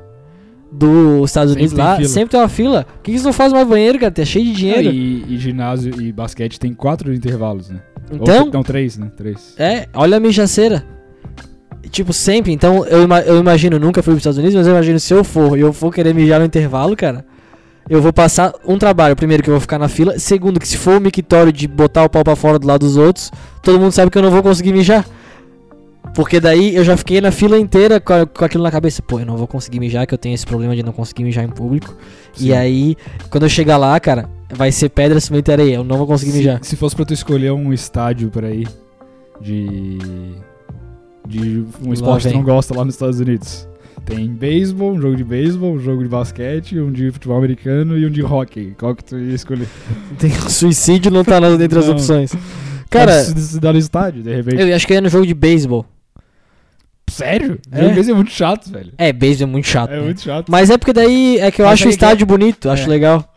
dos 0.71 1.29
Estados 1.31 1.53
Sempre 1.53 1.59
Unidos 1.65 1.73
tem 1.73 1.83
lá, 1.85 1.95
fila. 1.97 2.07
sempre 2.09 2.29
tem 2.29 2.39
uma 2.39 2.47
fila. 2.49 2.83
Por 2.83 2.93
que 2.97 3.01
que 3.05 3.11
eles 3.11 3.23
não 3.23 3.33
fazem 3.33 3.55
mais 3.55 3.67
banheiro, 3.67 3.97
cara? 3.99 4.11
Tá 4.11 4.23
cheio 4.23 4.45
de 4.45 4.53
dinheiro. 4.53 4.89
Ah, 4.89 4.93
e, 4.93 5.25
e 5.27 5.37
ginásio 5.37 5.99
e 6.01 6.11
basquete 6.11 6.59
tem 6.59 6.71
quatro 6.73 7.11
intervalos, 7.13 7.69
né? 7.69 7.81
Ou- 8.11 8.17
então, 8.21 8.49
não, 8.51 8.63
três, 8.63 8.97
né? 8.97 9.09
Três. 9.15 9.55
É, 9.57 9.87
olha 9.93 10.17
a 10.17 10.19
mijaceira. 10.19 10.85
Tipo, 11.89 12.13
sempre. 12.13 12.51
Então, 12.51 12.85
eu, 12.85 13.07
eu 13.25 13.39
imagino, 13.39 13.79
nunca 13.79 14.01
fui 14.03 14.13
pros 14.13 14.21
Estados 14.21 14.37
Unidos, 14.37 14.55
mas 14.55 14.67
eu 14.67 14.73
imagino 14.73 14.99
se 14.99 15.13
eu 15.13 15.23
for 15.23 15.57
e 15.57 15.61
eu 15.61 15.73
for 15.73 15.93
querer 15.93 16.13
mijar 16.13 16.39
no 16.39 16.45
intervalo, 16.45 16.95
cara, 16.95 17.25
eu 17.89 18.01
vou 18.01 18.13
passar 18.13 18.53
um 18.65 18.77
trabalho. 18.77 19.15
Primeiro, 19.15 19.41
que 19.43 19.49
eu 19.49 19.53
vou 19.53 19.61
ficar 19.61 19.79
na 19.79 19.87
fila. 19.89 20.17
Segundo, 20.19 20.59
que 20.59 20.67
se 20.67 20.77
for 20.77 20.97
o 20.97 21.01
mictório 21.01 21.51
de 21.51 21.67
botar 21.67 22.03
o 22.03 22.09
pau 22.09 22.23
pra 22.23 22.35
fora 22.35 22.59
do 22.59 22.67
lado 22.67 22.85
dos 22.85 22.97
outros, 22.97 23.31
todo 23.61 23.79
mundo 23.79 23.91
sabe 23.91 24.11
que 24.11 24.17
eu 24.17 24.21
não 24.21 24.31
vou 24.31 24.43
conseguir 24.43 24.71
mijar. 24.71 25.05
Porque 26.13 26.39
daí 26.39 26.75
eu 26.75 26.83
já 26.83 26.97
fiquei 26.97 27.21
na 27.21 27.31
fila 27.31 27.57
inteira 27.57 27.99
com, 27.99 28.13
aquilo 28.43 28.63
na 28.63 28.71
cabeça. 28.71 29.01
Pô, 29.01 29.19
eu 29.19 29.25
não 29.25 29.37
vou 29.37 29.47
conseguir 29.47 29.79
mijar, 29.79 30.05
que 30.05 30.13
eu 30.13 30.17
tenho 30.17 30.35
esse 30.35 30.45
problema 30.45 30.75
de 30.75 30.83
não 30.83 30.91
conseguir 30.91 31.23
mijar 31.23 31.45
em 31.45 31.49
público. 31.49 31.95
Sim. 32.33 32.47
E 32.47 32.53
aí, 32.53 32.97
quando 33.29 33.43
eu 33.43 33.49
chegar 33.49 33.77
lá, 33.77 33.97
cara, 33.99 34.29
vai 34.49 34.71
ser 34.71 34.89
pedra, 34.89 35.19
cimento 35.19 35.49
e 35.49 35.51
areia. 35.51 35.75
Eu 35.75 35.83
não 35.83 35.97
vou 35.97 36.07
conseguir 36.07 36.31
se, 36.31 36.37
mijar. 36.37 36.59
se 36.63 36.75
fosse 36.75 36.95
pra 36.95 37.05
tu 37.05 37.13
escolher 37.13 37.51
um 37.51 37.71
estádio 37.71 38.29
pra 38.29 38.51
ir 38.51 38.67
de. 39.39 39.97
de 41.27 41.65
um 41.81 41.93
esporte 41.93 42.27
que 42.27 42.33
tu 42.33 42.37
não 42.37 42.43
gosta 42.43 42.75
lá 42.75 42.83
nos 42.83 42.95
Estados 42.95 43.19
Unidos. 43.19 43.67
Tem 44.05 44.27
beisebol, 44.27 44.93
um 44.93 45.01
jogo 45.01 45.15
de 45.15 45.23
beisebol, 45.23 45.73
um 45.73 45.79
jogo 45.79 46.01
de 46.01 46.09
basquete, 46.09 46.79
um 46.79 46.91
de 46.91 47.11
futebol 47.11 47.37
americano 47.37 47.97
e 47.97 48.05
um 48.05 48.09
de 48.09 48.23
hockey. 48.23 48.73
Qual 48.77 48.95
que 48.95 49.03
tu 49.03 49.17
ia 49.17 49.35
escolher? 49.35 49.67
Tem 50.17 50.31
suicídio 50.31 51.11
não 51.11 51.23
tá 51.23 51.39
nas, 51.39 51.59
entre 51.59 51.79
as 51.79 51.85
Não. 51.85 51.93
opções. 51.93 52.33
Cara, 52.91 53.23
se, 53.23 53.33
se 53.41 53.59
dar 53.59 53.73
no 53.73 53.79
estádio, 53.79 54.21
de 54.21 54.35
repente. 54.35 54.61
eu 54.61 54.75
acho 54.75 54.85
que 54.85 54.93
eu 54.93 54.95
ia 54.95 55.01
no 55.01 55.09
jogo 55.09 55.25
de 55.25 55.33
beisebol. 55.33 55.85
Sério? 57.09 57.59
É. 57.71 57.77
Jogo 57.77 57.89
de 57.89 57.95
beisebol 57.95 58.15
é 58.15 58.23
muito 58.23 58.31
chato, 58.31 58.69
velho. 58.71 58.93
É, 58.97 59.11
beisebol 59.11 59.49
é 59.49 59.51
muito 59.51 59.67
chato. 59.67 59.91
É 59.91 59.95
né? 59.97 60.01
muito 60.03 60.21
chato. 60.21 60.49
Mas 60.51 60.69
é 60.69 60.77
porque 60.77 60.93
daí 60.93 61.39
é 61.39 61.51
que 61.51 61.61
eu 61.61 61.65
Mas 61.65 61.73
acho 61.73 61.83
o 61.83 61.87
que 61.87 61.93
estádio 61.93 62.25
bonito, 62.25 62.69
acho 62.69 62.83
É. 62.83 62.87
legal. 62.87 63.27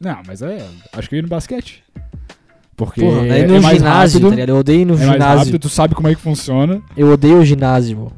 Não, 0.00 0.18
mas 0.26 0.40
é. 0.40 0.64
Acho 0.94 1.08
que 1.08 1.14
eu 1.14 1.18
ia 1.18 1.22
no 1.22 1.28
basquete. 1.28 1.82
Porque 2.74 3.02
Porra, 3.02 3.26
daí 3.28 3.42
é, 3.42 3.46
no 3.46 3.56
é 3.56 3.60
mais 3.60 3.76
ginásio, 3.76 4.18
rápido, 4.18 4.28
tá 4.30 4.34
ligado? 4.36 4.48
Eu 4.48 4.56
odeio 4.56 4.86
no 4.86 4.94
é 4.94 4.96
mais 4.96 5.10
ginásio. 5.12 5.38
rápido, 5.38 5.58
tu 5.58 5.68
sabe 5.68 5.94
como 5.94 6.08
é 6.08 6.14
que 6.14 6.20
funciona. 6.20 6.80
Eu 6.96 7.10
odeio 7.12 7.38
o 7.38 7.44
ginásio, 7.44 7.96
pô. 7.98 8.12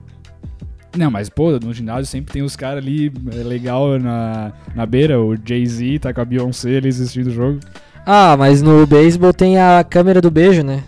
Não, 0.96 1.10
mas 1.10 1.28
pô, 1.28 1.58
no 1.58 1.72
ginásio 1.72 2.06
sempre 2.06 2.32
tem 2.32 2.42
os 2.42 2.54
caras 2.54 2.84
ali 2.84 3.10
é, 3.32 3.42
legal 3.42 3.98
na, 3.98 4.52
na 4.74 4.86
beira, 4.86 5.18
o 5.20 5.34
Jay-Z 5.34 5.98
tá 6.00 6.12
com 6.14 6.20
a 6.20 6.24
Beyoncé 6.24 6.76
ali 6.76 6.88
assistindo 6.88 7.28
o 7.28 7.30
jogo. 7.32 7.58
Ah, 8.04 8.36
mas 8.36 8.62
no 8.62 8.86
beisebol 8.86 9.32
tem 9.32 9.58
a 9.58 9.84
câmera 9.84 10.20
do 10.20 10.30
beijo, 10.30 10.62
né? 10.62 10.82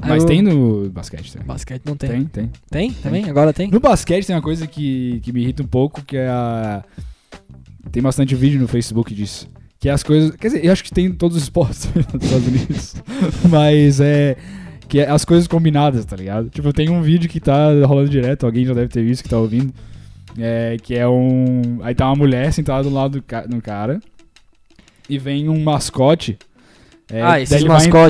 Aí 0.00 0.10
Mas 0.10 0.22
eu- 0.22 0.28
tem 0.28 0.42
no 0.42 0.88
basquete 0.90 1.32
também. 1.32 1.46
Basquete 1.48 1.82
não 1.84 1.96
tem. 1.96 2.08
Tem, 2.10 2.24
tem. 2.26 2.50
Tem? 2.70 2.90
Também? 2.92 3.28
Agora 3.28 3.52
tem? 3.52 3.68
No 3.70 3.80
basquete 3.80 4.26
tem 4.26 4.36
uma 4.36 4.42
coisa 4.42 4.66
que, 4.66 5.18
que 5.24 5.32
me 5.32 5.40
irrita 5.42 5.62
um 5.62 5.66
pouco, 5.66 6.02
que 6.04 6.16
é 6.16 6.28
a. 6.28 6.84
Tem 7.90 8.02
bastante 8.02 8.34
vídeo 8.34 8.60
no 8.60 8.68
Facebook 8.68 9.12
disso. 9.12 9.48
Que 9.80 9.88
é 9.88 9.92
as 9.92 10.02
coisas. 10.04 10.30
Quer 10.36 10.48
dizer, 10.48 10.64
eu 10.64 10.72
acho 10.72 10.84
que 10.84 10.92
tem 10.92 11.06
em 11.06 11.12
todos 11.12 11.36
os 11.36 11.42
esportes 11.44 11.86
também 11.86 12.06
nos 12.14 12.22
Estados 12.24 12.46
Unidos. 12.46 12.94
Mas 13.50 14.00
é. 14.00 14.36
Que 14.88 15.00
é 15.00 15.10
as 15.10 15.24
coisas 15.24 15.48
combinadas, 15.48 16.04
tá 16.04 16.16
ligado? 16.16 16.48
Tipo, 16.48 16.72
tem 16.72 16.88
um 16.88 17.02
vídeo 17.02 17.28
que 17.28 17.40
tá 17.40 17.68
rolando 17.84 18.08
direto, 18.08 18.46
alguém 18.46 18.64
já 18.64 18.72
deve 18.74 18.88
ter 18.88 19.02
visto 19.02 19.22
que 19.22 19.28
tá 19.28 19.38
ouvindo. 19.38 19.72
É, 20.38 20.76
que 20.80 20.94
é 20.94 21.08
um. 21.08 21.80
Aí 21.82 21.94
tá 21.94 22.06
uma 22.06 22.14
mulher 22.16 22.52
sentada 22.52 22.84
do 22.84 22.90
lado 22.94 23.18
do, 23.18 23.22
ca... 23.22 23.40
do 23.46 23.60
cara. 23.60 23.98
E 25.08 25.18
vem 25.18 25.48
um 25.48 25.60
mascote. 25.64 26.38
É, 27.10 27.22
Ah, 27.22 27.40
esses 27.40 27.50
daí 27.50 27.60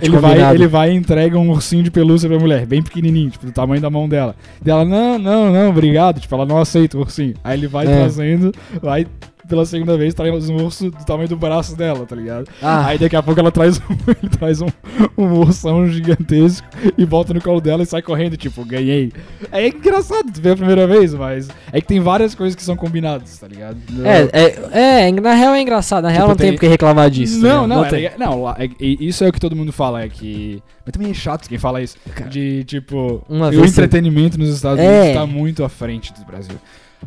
ele 0.02 0.19
vai- 0.19 0.55
ele 0.55 0.67
vai 0.67 0.90
e 0.90 0.97
entrega 0.97 1.38
um 1.38 1.50
ursinho 1.50 1.85
de 1.85 1.90
pelúcia 1.90 2.28
pra 2.28 2.37
mulher, 2.38 2.67
bem 2.67 2.83
pequenininho, 2.83 3.31
tipo, 3.31 3.47
do 3.47 3.52
tamanho 3.52 3.81
da 3.81 3.88
mão 3.88 4.09
dela. 4.09 4.35
E 4.64 4.69
ela, 4.69 4.85
não, 4.85 5.17
não, 5.19 5.52
não, 5.52 5.69
obrigado. 5.71 6.21
Tipo, 6.21 6.35
ela 6.35 6.45
não 6.45 6.59
aceita 6.59 6.97
o 6.97 7.00
ursinho. 7.00 7.35
Aí 7.45 7.57
ele 7.57 7.69
vai 7.69 7.87
É. 7.87 7.97
trazendo, 7.97 8.52
vai 8.83 9.07
pela 9.49 9.64
segunda 9.64 9.97
vez, 9.97 10.12
traz 10.14 10.49
um 10.50 10.57
urso 10.57 10.90
do 10.90 11.05
tamanho 11.05 11.28
do 11.28 11.37
braço 11.37 11.76
dela, 11.76 12.05
tá 12.07 12.14
ligado? 12.14 12.49
Ah, 12.62 12.87
Aí 12.87 12.99
daqui 12.99 13.17
a 13.17 13.23
pouco 13.23 13.40
ela 13.40 13.50
traz 13.50 13.78
um, 13.78 13.83
ele 14.23 14.31
traz 14.31 14.61
um, 14.61 14.69
um 15.17 15.33
ursão 15.40 15.87
gigantesco 15.88 16.67
e 16.97 17.07
bota 17.07 17.33
no 17.35 17.40
colo 17.40 17.61
dela 17.61 17.83
e 17.83 17.87
sai 17.87 18.02
correndo, 18.02 18.37
tipo, 18.37 18.64
ganhei. 18.64 19.12
É 19.50 19.69
engraçado 19.69 20.31
tu 20.33 20.40
ver 20.40 20.50
a 20.52 20.57
primeira 20.57 20.87
vez, 20.87 21.14
mas 21.14 21.49
é 21.73 21.81
que 21.81 21.87
tem 21.87 22.00
várias 22.00 22.35
coisas 22.35 22.55
que 22.55 22.62
são 22.62 22.76
combinadas, 22.76 23.38
tá 23.38 23.49
ligado? 23.49 23.78
é, 24.05 24.28
é, 24.33 25.09
é, 25.09 25.12
na 25.12 25.35
real 25.35 25.55
é 25.55 25.61
engraçado. 25.61 26.05
Na 26.05 26.11
real 26.11 26.23
Tipo, 26.23 26.28
não 26.31 26.37
tem 26.37 26.47
tem- 26.49 26.55
porque 26.55 26.69
reclamar 26.69 27.11
disso. 27.11 27.40
tá 27.40 27.49
Não, 27.49 27.62
ligado? 27.62 27.69
não, 27.78 27.85
é 27.85 27.88
tem. 27.88 28.11
não, 28.19 28.50
é- 28.50 28.71
isso 28.81 29.25
é 29.25 29.28
o 29.28 29.33
que 29.33 29.40
todo 29.40 29.57
mundo 29.57 29.73
fala, 29.73 30.02
é 30.02 30.09
que. 30.09 30.62
Mas 30.85 30.93
também 30.93 31.11
é 31.11 31.14
chato 31.14 31.49
quem 31.49 31.59
fala 31.59 31.83
isso. 31.83 31.97
De 32.31 32.64
tipo. 32.64 33.23
uma 33.28 33.49
o 33.49 33.64
entretenimento 33.64 34.38
nos 34.38 34.49
Estados 34.50 34.78
É. 34.83 35.00
Unidos 35.00 35.14
tá 35.21 35.26
muito 35.26 35.64
à 35.64 35.69
frente 35.69 36.12
do 36.14 36.25
Brasil. 36.25 36.57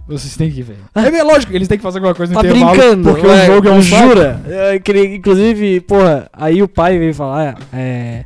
Vocês 0.08 0.36
têm 0.36 0.50
que 0.52 0.62
ver. 0.62 0.78
É 0.96 1.10
bem 1.10 1.24
lógico, 1.24 1.54
eles 1.54 1.68
têm 1.68 1.78
que 1.78 1.84
fazer 1.84 2.00
alguma 2.00 2.14
coisa 2.16 2.34
no 2.34 2.42
Tá 2.42 2.48
intervalo. 2.48 2.72
brincando, 2.76 3.10
Porque 3.12 3.28
ué, 3.28 3.44
o 3.44 3.46
jogo 3.56 3.68
é 3.68 3.72
um 3.72 3.82
jura? 3.82 4.42
Queria- 4.84 5.16
inclusive, 5.16 5.82
porra, 5.82 6.28
aí 6.34 6.62
o 6.62 6.68
pai 6.68 6.98
veio 6.98 7.14
falar, 7.14 7.58
é... 7.74 8.26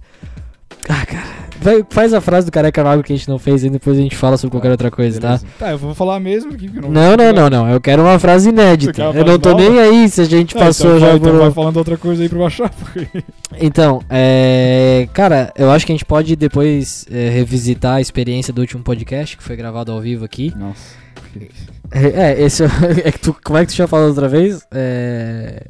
Ah, 0.88 1.03
cara, 1.05 1.24
vai- 1.60 1.84
faz 1.89 2.13
a 2.13 2.22
frase 2.22 2.45
do 2.45 2.51
careca 2.51 2.84
magro 2.84 3.03
que 3.03 3.12
a 3.12 3.15
gente 3.15 3.27
não 3.27 3.39
fez 3.39 3.63
e 3.63 3.69
depois 3.72 3.98
a 3.98 4.01
gente 4.01 4.15
fala 4.15 4.38
sobre 4.38 4.51
qualquer 4.51 4.69
outra 4.69 4.91
coisa, 4.91 5.19
tá? 5.19 5.27
Beleza. 5.29 5.45
Tá, 5.57 5.72
eu 5.72 5.77
vou 5.79 5.95
falar 5.95 6.19
mesmo 6.19 6.53
aqui. 6.53 6.69
eu 6.75 6.81
Não, 6.89 7.17
não, 7.17 7.34
não, 7.34 7.50
não, 7.50 7.69
eu 7.69 7.81
quero 7.81 8.03
uma 8.03 8.19
frase 8.19 8.50
inédita. 8.50 9.10
Uma 9.10 9.19
Eu 9.19 9.25
não 9.25 9.39
tô 9.39 9.50
frase 9.55 9.69
nem 9.69 9.79
aí 9.79 10.07
se 10.10 10.22
a 10.22 10.25
gente 10.25 10.53
Tá, 10.53 10.60
passou 10.62 10.95
então 10.98 11.00
já 11.00 11.07
vai, 11.07 11.19
por... 11.19 11.27
então 11.29 11.39
vai 11.39 11.51
falando 11.51 11.77
outra 11.77 11.98
coisa 11.98 12.22
aí 12.24 12.29
achar. 12.45 12.69
porque- 12.69 13.07
Então, 13.60 14.01
é... 14.10 15.07
Cara, 15.13 15.51
eu 15.57 15.72
acho 15.72 15.86
que 15.86 15.91
a 15.91 15.95
gente 15.95 16.05
pode 16.05 16.36
depois 16.36 17.05
é, 17.12 17.29
revisitar 17.29 17.95
a 17.95 18.01
experiência 18.01 18.53
do 18.53 18.62
último 18.62 18.84
podcast 18.84 19.36
que 19.36 19.43
foi 19.43 19.55
gravado 19.55 19.91
ao 19.91 20.00
vivo 20.01 20.24
aqui. 20.24 20.53
Nossa. 20.55 21.04
É, 21.92 22.42
esse 22.42 22.63
é 23.04 23.12
que 23.12 23.20
tu, 23.20 23.36
como 23.44 23.58
é 23.58 23.65
que 23.65 23.72
tu 23.72 23.75
tinha 23.75 23.88
falado 23.88 24.10
outra 24.10 24.27
vez? 24.27 24.65
É, 24.72 25.62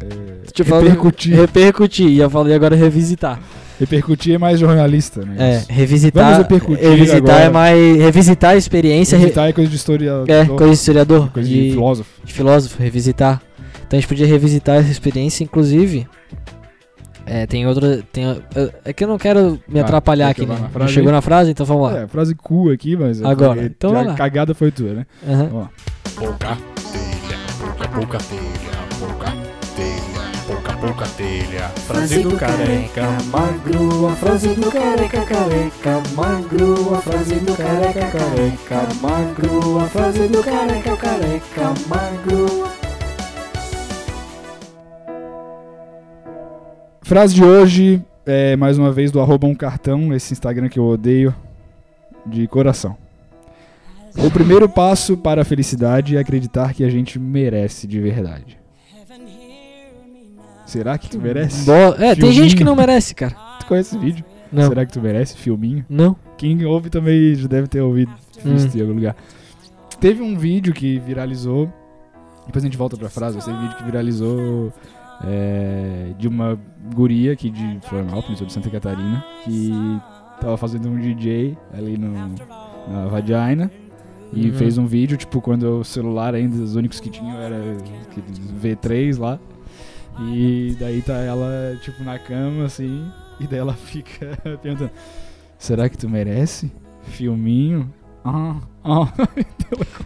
É, 0.00 0.06
tu 0.54 0.64
falado- 0.64 0.84
repercutir. 0.84 1.34
repercutir, 1.36 2.08
e 2.08 2.18
eu 2.18 2.30
falei 2.30 2.54
agora 2.54 2.74
revisitar. 2.76 3.40
Repercutir 3.78 4.34
é 4.34 4.38
mais 4.38 4.60
jornalista, 4.60 5.24
né? 5.24 5.62
É, 5.68 5.72
revisitar. 5.72 6.46
Revisitar 6.80 7.16
agora. 7.16 7.40
é 7.44 7.48
mais 7.50 7.96
revisitar 7.98 8.50
a 8.52 8.56
experiência, 8.56 9.16
re- 9.16 9.22
Revisitar 9.24 9.48
é 9.48 9.52
coisa 9.52 9.70
de 9.70 9.76
historiador. 9.76 10.30
é 10.30 10.44
coisa 10.46 10.66
de 10.66 10.72
historiador, 10.74 11.30
coisa 11.32 11.48
de, 11.48 11.64
de, 11.64 11.70
filósofo. 11.72 12.10
de 12.24 12.32
filósofo, 12.32 12.82
revisitar. 12.82 13.42
Então 13.86 13.96
a 13.98 14.00
gente 14.00 14.08
podia 14.08 14.26
revisitar 14.26 14.76
essa 14.76 14.90
experiência, 14.90 15.42
inclusive. 15.42 16.06
É, 17.26 17.46
tem 17.46 17.66
outra, 17.66 18.02
tem, 18.12 18.24
é- 18.26 18.70
é 18.84 18.92
que 18.92 19.02
eu 19.04 19.08
não 19.08 19.16
quero 19.18 19.58
me 19.66 19.80
Tá, 19.80 19.86
atrapalhar 19.86 20.28
aqui, 20.28 20.44
né? 20.44 20.58
na 20.60 20.68
frase 20.68 20.92
chegou 20.92 21.12
na 21.12 21.22
frase, 21.22 21.50
então 21.50 21.64
vamos 21.64 21.90
lá. 21.90 22.00
É, 22.00 22.06
frase 22.06 22.34
cu 22.34 22.70
aqui, 22.70 22.96
mas. 22.96 23.22
Agora, 23.22 23.54
porque 23.54 23.66
então 23.66 23.98
a 23.98 24.14
cagada 24.14 24.54
foi 24.54 24.70
tua, 24.70 24.92
né? 24.92 25.06
Ó. 25.52 25.66
Pouca 26.16 26.56
telha, 26.92 27.38
pouca, 27.58 27.88
pouca 27.88 28.18
telha, 28.18 28.98
pouca 28.98 29.32
telha, 29.74 30.30
pouca, 30.46 30.72
pouca 30.76 31.06
telha. 31.16 31.68
Frase 31.86 32.22
do 32.22 32.36
careca, 32.36 33.02
magro, 33.32 34.08
a 34.08 34.12
frase 34.16 34.48
do 34.48 34.70
careca, 34.70 35.20
careca, 35.22 36.02
magro, 36.14 36.94
a 36.94 37.00
frase 37.00 37.34
do 37.36 37.56
careca, 37.56 38.10
careca, 38.10 38.88
magro, 39.00 39.78
a 39.80 39.84
frase 39.88 40.28
do 40.28 40.42
careca, 40.42 40.96
careca, 40.96 41.74
magro. 41.88 42.83
Frase 47.04 47.34
de 47.34 47.44
hoje 47.44 48.02
é 48.24 48.56
mais 48.56 48.78
uma 48.78 48.90
vez 48.90 49.12
do 49.12 49.20
arroba 49.20 49.46
um 49.46 49.54
cartão, 49.54 50.12
esse 50.14 50.32
Instagram 50.32 50.68
que 50.70 50.78
eu 50.78 50.86
odeio 50.86 51.34
de 52.24 52.48
coração. 52.48 52.96
O 54.16 54.30
primeiro 54.30 54.66
passo 54.68 55.14
para 55.16 55.42
a 55.42 55.44
felicidade 55.44 56.16
é 56.16 56.20
acreditar 56.20 56.72
que 56.72 56.82
a 56.82 56.88
gente 56.88 57.18
merece 57.18 57.86
de 57.86 58.00
verdade. 58.00 58.58
Será 60.64 60.96
que 60.96 61.10
tu 61.10 61.20
merece? 61.20 61.70
É, 61.98 62.14
tem 62.14 62.32
gente 62.32 62.52
que 62.52 62.58
Filminho. 62.58 62.64
não 62.66 62.74
merece, 62.76 63.14
cara. 63.14 63.36
Tu 63.60 63.66
conhece 63.66 63.94
esse 63.94 64.04
vídeo? 64.04 64.24
Não. 64.50 64.68
Será 64.68 64.84
que 64.86 64.92
tu 64.92 65.00
merece? 65.00 65.36
Filminho. 65.36 65.84
Não. 65.88 66.16
Quem 66.38 66.64
ouve 66.64 66.88
também 66.90 67.34
já 67.34 67.46
deve 67.46 67.68
ter 67.68 67.80
ouvido, 67.80 68.12
visto 68.42 68.74
Hum. 68.74 68.78
em 68.78 68.80
algum 68.80 68.94
lugar. 68.94 69.14
Teve 70.00 70.22
um 70.22 70.36
vídeo 70.38 70.72
que 70.72 70.98
viralizou. 71.00 71.70
Depois 72.46 72.64
a 72.64 72.66
gente 72.66 72.76
volta 72.78 72.96
pra 72.96 73.08
frase. 73.10 73.38
Esse 73.38 73.52
vídeo 73.52 73.76
que 73.76 73.84
viralizou 73.84 74.72
é, 75.22 76.12
de 76.18 76.26
uma 76.28 76.58
guria 76.94 77.32
aqui 77.32 77.50
de 77.50 77.78
Florianópolis, 77.82 78.40
ou 78.40 78.46
de 78.46 78.52
Santa 78.52 78.70
Catarina, 78.70 79.24
que 79.44 79.70
tava 80.40 80.56
fazendo 80.56 80.88
um 80.88 80.98
DJ 80.98 81.56
ali 81.72 81.96
no, 81.96 82.12
na 82.88 83.06
vagina. 83.06 83.70
E 84.32 84.48
Uhum. 84.48 84.54
fez 84.54 84.76
um 84.78 84.86
vídeo, 84.86 85.16
tipo, 85.16 85.40
quando 85.40 85.80
o 85.80 85.84
celular 85.84 86.34
ainda, 86.34 86.56
os 86.56 86.74
únicos 86.74 86.98
que 86.98 87.08
tinham 87.08 87.38
era 87.40 87.56
aqueles 88.02 88.38
V3 88.60 89.16
lá. 89.18 89.38
E 90.28 90.76
daí 90.80 91.02
tá 91.02 91.14
ela, 91.14 91.76
tipo, 91.80 92.02
na 92.02 92.18
cama, 92.18 92.64
assim, 92.64 93.06
e 93.38 93.46
daí 93.46 93.60
ela 93.60 93.74
fica 93.78 94.36
perguntando, 94.60 94.90
será 95.56 95.88
que 95.88 95.96
tu 95.96 96.08
merece? 96.08 96.72
Filminho? 97.02 97.92
Ah, 98.24 98.56
ah. 98.84 99.08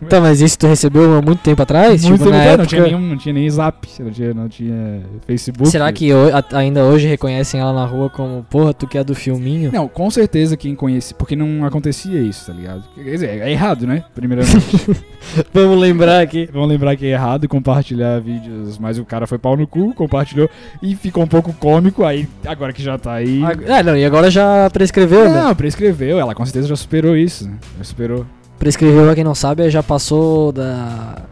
Tá, 0.08 0.20
mas 0.20 0.40
isso 0.40 0.56
tu 0.58 0.66
recebeu 0.66 1.18
há 1.18 1.20
muito 1.20 1.40
tempo 1.40 1.60
atrás? 1.60 2.02
Muito 2.04 2.20
tipo, 2.20 2.30
na 2.30 2.38
tempo, 2.38 2.48
época... 2.48 2.58
não, 2.62 2.66
tinha 2.66 2.82
nenhum, 2.82 3.00
não 3.00 3.16
tinha 3.18 3.32
nem 3.34 3.50
zap, 3.50 3.86
não 4.00 4.10
tinha, 4.10 4.32
não 4.34 4.48
tinha 4.48 5.02
Facebook. 5.26 5.70
Será 5.70 5.92
que 5.92 6.10
a- 6.12 6.56
ainda 6.56 6.84
hoje 6.84 7.06
reconhecem 7.06 7.60
ela 7.60 7.72
na 7.72 7.84
rua 7.84 8.08
como, 8.08 8.46
porra, 8.48 8.72
tu 8.72 8.86
que 8.86 8.96
é 8.96 9.04
do 9.04 9.14
filminho? 9.14 9.70
Não, 9.72 9.86
com 9.88 10.10
certeza 10.10 10.56
quem 10.56 10.74
conhece, 10.74 11.12
porque 11.12 11.36
não 11.36 11.64
acontecia 11.66 12.20
isso, 12.20 12.46
tá 12.46 12.52
ligado? 12.52 12.84
Quer 12.94 13.02
dizer, 13.10 13.28
é 13.42 13.50
errado, 13.50 13.86
né? 13.86 14.04
Primeiramente. 14.14 14.56
Vamos 15.52 15.78
lembrar 15.78 16.20
aqui. 16.20 16.48
Vamos 16.52 16.68
lembrar 16.68 16.96
que 16.96 17.04
é 17.04 17.10
errado 17.10 17.46
compartilhar 17.48 18.20
vídeos, 18.20 18.78
mas 18.78 18.98
o 18.98 19.04
cara 19.04 19.26
foi 19.26 19.36
pau 19.38 19.56
no 19.56 19.66
cu, 19.66 19.92
compartilhou 19.94 20.48
e 20.80 20.94
ficou 20.94 21.24
um 21.24 21.28
pouco 21.28 21.52
cômico, 21.52 22.04
aí 22.04 22.26
agora 22.46 22.72
que 22.72 22.82
já 22.82 22.96
tá 22.96 23.14
aí. 23.14 23.42
Ah, 23.68 23.82
não, 23.82 23.96
e 23.96 24.04
agora 24.04 24.30
já 24.30 24.70
prescreveu, 24.70 25.28
né? 25.28 25.42
Não, 25.42 25.54
prescreveu, 25.54 26.18
ela 26.18 26.34
com 26.34 26.44
certeza 26.46 26.68
já 26.68 26.76
superou 26.76 27.16
isso, 27.16 27.46
né? 27.46 27.56
Já 27.78 27.84
superou. 27.84 28.24
Prescreveu, 28.58 29.04
pra 29.04 29.14
quem 29.14 29.24
não 29.24 29.34
sabe, 29.34 29.68
já 29.70 29.82
passou 29.82 30.50
da. 30.52 31.22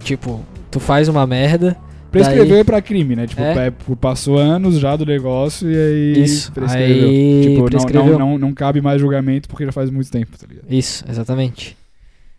Tipo, 0.00 0.40
tu 0.70 0.78
faz 0.80 1.08
uma 1.08 1.26
merda. 1.26 1.76
Prescreveu 2.10 2.56
é 2.58 2.64
pra 2.64 2.82
crime, 2.82 3.14
né? 3.14 3.26
Tipo, 3.26 3.40
É? 3.40 3.68
é, 3.68 3.72
passou 4.00 4.36
anos 4.36 4.78
já 4.80 4.96
do 4.96 5.06
negócio 5.06 5.70
e 5.70 5.76
aí 5.76 6.22
Isso, 6.24 6.50
prescreveu. 6.52 7.08
aí 7.08 7.40
tipo, 7.42 7.58
não- 7.60 7.64
prescreveu. 7.66 8.18
Não, 8.18 8.30
não, 8.30 8.38
não 8.38 8.52
cabe 8.52 8.80
mais 8.80 9.00
julgamento 9.00 9.48
porque 9.48 9.64
já 9.64 9.70
faz 9.70 9.90
muito 9.90 10.10
tempo, 10.10 10.36
tá 10.36 10.44
ligado? 10.48 10.66
Isso, 10.68 11.04
exatamente. 11.08 11.76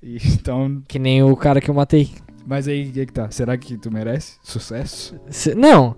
E, 0.04 0.18
então, 0.34 0.82
Que 0.88 1.00
nem 1.00 1.24
o 1.24 1.34
cara 1.38 1.62
que 1.62 1.70
eu 1.70 1.74
matei. 1.74 2.10
mas 2.46 2.68
aí, 2.68 2.90
o 2.90 2.92
que, 2.92 3.06
que 3.06 3.14
tá? 3.14 3.32
Será 3.32 3.56
que 3.56 3.78
tu 3.78 3.90
merece 3.90 4.34
sucesso? 4.44 5.16
Se- 5.30 5.56
não. 5.56 5.96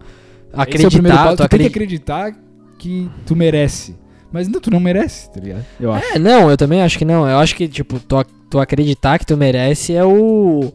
Esse 0.68 0.86
é 0.86 0.88
o 0.88 0.92
primeiro 0.92 1.18
Acreditar, 1.18 1.24
passo. 1.24 1.38
tu 1.38 1.44
Tu 1.44 1.50
tem 1.50 1.60
que 1.62 1.66
acredita. 1.68 2.14
acreditar 2.14 2.44
que 2.78 3.10
tu 3.26 3.36
merece. 3.36 3.96
Mas 4.34 4.48
ainda 4.48 4.60
tu 4.60 4.72
não 4.72 4.80
merece, 4.80 5.32
tá 5.32 5.40
ligado? 5.40 5.64
Eu 5.80 5.94
acho. 5.94 6.16
É, 6.16 6.20
não, 6.20 6.50
eu 6.50 6.58
também 6.58 6.82
acho 6.82 6.98
que 6.98 7.06
não. 7.06 7.30
Eu 7.30 7.38
acho 7.38 7.56
que, 7.56 7.68
tipo, 7.68 8.00
tu, 8.00 8.16
tu 8.50 8.60
acreditar 8.60 9.20
que 9.20 9.26
tu 9.28 9.38
merece 9.38 9.94
é 9.96 10.04
o. 10.04 10.74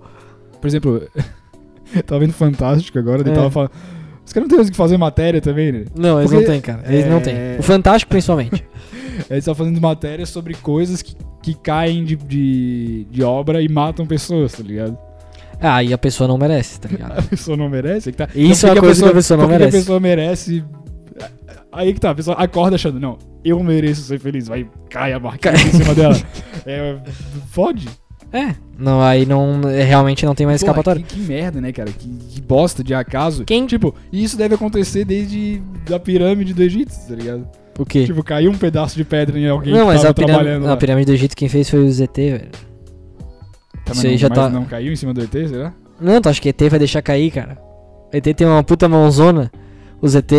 Por 0.61 0.67
exemplo, 0.69 1.03
eu 1.95 2.03
tava 2.05 2.21
vendo 2.21 2.33
Fantástico 2.33 2.99
agora, 2.99 3.29
É. 3.29 3.35
tava 3.35 3.51
falando. 3.51 3.71
Os 4.25 4.33
caras 4.33 4.49
não 4.49 4.57
tem 4.59 4.65
o 4.67 4.71
que 4.71 4.77
fazer 4.77 4.97
matéria 4.97 5.41
também, 5.41 5.73
né? 5.73 5.85
Não, 5.99 6.19
eles 6.21 6.31
Porque- 6.31 6.45
não 6.47 6.53
têm, 6.53 6.61
cara. 6.61 6.83
Eles 6.87 7.07
não 7.07 7.17
é- 7.17 7.21
têm. 7.21 7.35
O 7.59 7.63
Fantástico, 7.63 8.11
principalmente. 8.11 8.63
Eles 9.29 9.41
estavam 9.43 9.65
fazendo 9.65 9.81
matéria 9.81 10.25
sobre 10.25 10.55
coisas 10.55 11.03
que, 11.03 11.17
que 11.43 11.53
caem 11.55 12.05
de, 12.05 12.15
de, 12.15 13.05
de 13.11 13.23
obra 13.25 13.61
e 13.61 13.69
matam 13.69 14.07
pessoas, 14.07 14.53
tá 14.53 14.63
ligado? 14.63 14.97
ah, 15.61 15.83
e 15.83 15.93
a 15.93 15.99
pessoa 15.99 16.29
não 16.29 16.39
merece, 16.39 16.79
tá 16.79 16.87
ligado? 16.93 17.19
A 17.19 17.23
pessoa 17.23 17.57
não 17.57 17.69
merece. 17.69 18.13
Que 18.13 18.19
tá. 18.19 18.29
Isso 18.35 18.65
Então, 18.65 18.71
é 18.71 18.73
uma 18.75 18.81
coisa 18.83 19.03
que 19.03 19.09
a 19.11 19.15
pessoa 19.15 19.37
não 19.39 19.47
que 19.47 19.53
merece. 19.53 19.77
a 19.77 19.81
pessoa 19.81 19.99
merece. 20.01 20.65
Aí 21.79 21.93
que 21.95 22.01
tá, 22.01 22.11
a 22.11 22.15
pessoa 22.15 22.37
acorda 22.37 22.75
achando, 22.75 22.99
não, 22.99 23.17
eu 23.45 23.63
mereço 23.63 24.03
ser 24.03 24.19
feliz. 24.19 24.49
Vai, 24.49 24.67
cai 24.91 25.13
a 25.13 25.21
marquinha 25.21 25.55
em 25.55 25.71
cima 25.73 25.95
dela. 25.95 26.17
É, 26.67 26.97
fode. 27.51 27.89
É. 28.33 28.55
Não, 28.79 29.01
aí 29.01 29.25
não. 29.25 29.61
é, 29.71 29.85
Realmente 29.85 30.27
não 30.27 30.35
tem 30.35 30.45
mais 30.47 30.61
escapatória. 30.61 31.01
que, 31.03 31.15
que 31.15 31.21
merda, 31.21 31.61
né, 31.63 31.73
cara? 31.73 31.91
Que, 31.91 32.07
que 32.09 32.41
bosta 32.43 32.83
de 32.85 32.93
acaso. 32.93 33.45
Quem- 33.45 33.65
Tipo, 33.65 33.95
e 34.13 34.23
isso 34.23 34.37
deve 34.37 34.55
acontecer 34.57 35.05
desde 35.05 35.63
a 35.91 35.99
pirâmide 35.99 36.53
do 36.53 36.63
Egito, 36.63 36.93
tá 37.09 37.15
ligado? 37.15 37.49
O 37.79 37.87
quê? 37.87 38.05
Tipo, 38.05 38.23
caiu 38.23 38.51
um 38.51 38.59
pedaço 38.59 38.97
de 38.97 39.05
pedra 39.05 39.39
em 39.39 39.49
alguém 39.49 39.73
não, 39.73 39.81
que 39.83 39.87
mas 39.87 40.01
tava 40.03 40.11
a 40.11 40.15
pirâmide, 40.15 40.37
trabalhando 40.39 40.67
a 40.67 40.71
lá. 40.71 40.77
pirâmide 40.77 41.07
do 41.07 41.13
Egito 41.13 41.37
quem 41.37 41.49
fez 41.49 41.71
foi 41.71 41.79
o 41.79 41.91
ZT, 41.91 42.17
velho. 42.17 42.49
Tá, 43.85 43.95
mas 43.95 43.99
isso 43.99 44.07
aí 44.07 44.13
não, 44.13 44.19
já 44.19 44.29
mas 44.29 44.39
tá- 44.39 44.51
não 44.51 44.65
caiu 44.65 44.93
em 44.93 44.97
cima 44.97 45.15
do 45.15 45.23
ET, 45.23 45.33
será? 45.49 45.73
Não, 46.01 46.21
tu 46.21 46.29
acha 46.29 46.41
que 46.43 46.49
ET 46.51 46.61
vai 46.69 46.79
deixar 46.79 47.01
cair, 47.01 47.31
cara? 47.31 47.57
O 48.13 48.17
ET 48.17 48.25
tem 48.35 48.47
uma 48.47 48.63
puta 48.63 48.89
mãozona. 48.89 49.51
Os 50.01 50.15
ET. 50.15 50.33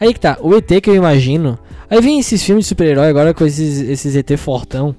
Aí 0.00 0.12
que 0.12 0.20
tá, 0.20 0.38
o 0.40 0.54
ET 0.54 0.68
que 0.80 0.90
eu 0.90 0.94
imagino. 0.94 1.58
Aí 1.88 2.00
vem 2.00 2.18
esses 2.18 2.42
filmes 2.42 2.64
de 2.64 2.68
super-herói 2.70 3.08
agora 3.08 3.34
com 3.34 3.44
esses, 3.44 3.80
esses 3.80 4.16
ET 4.16 4.36
fortão. 4.38 4.94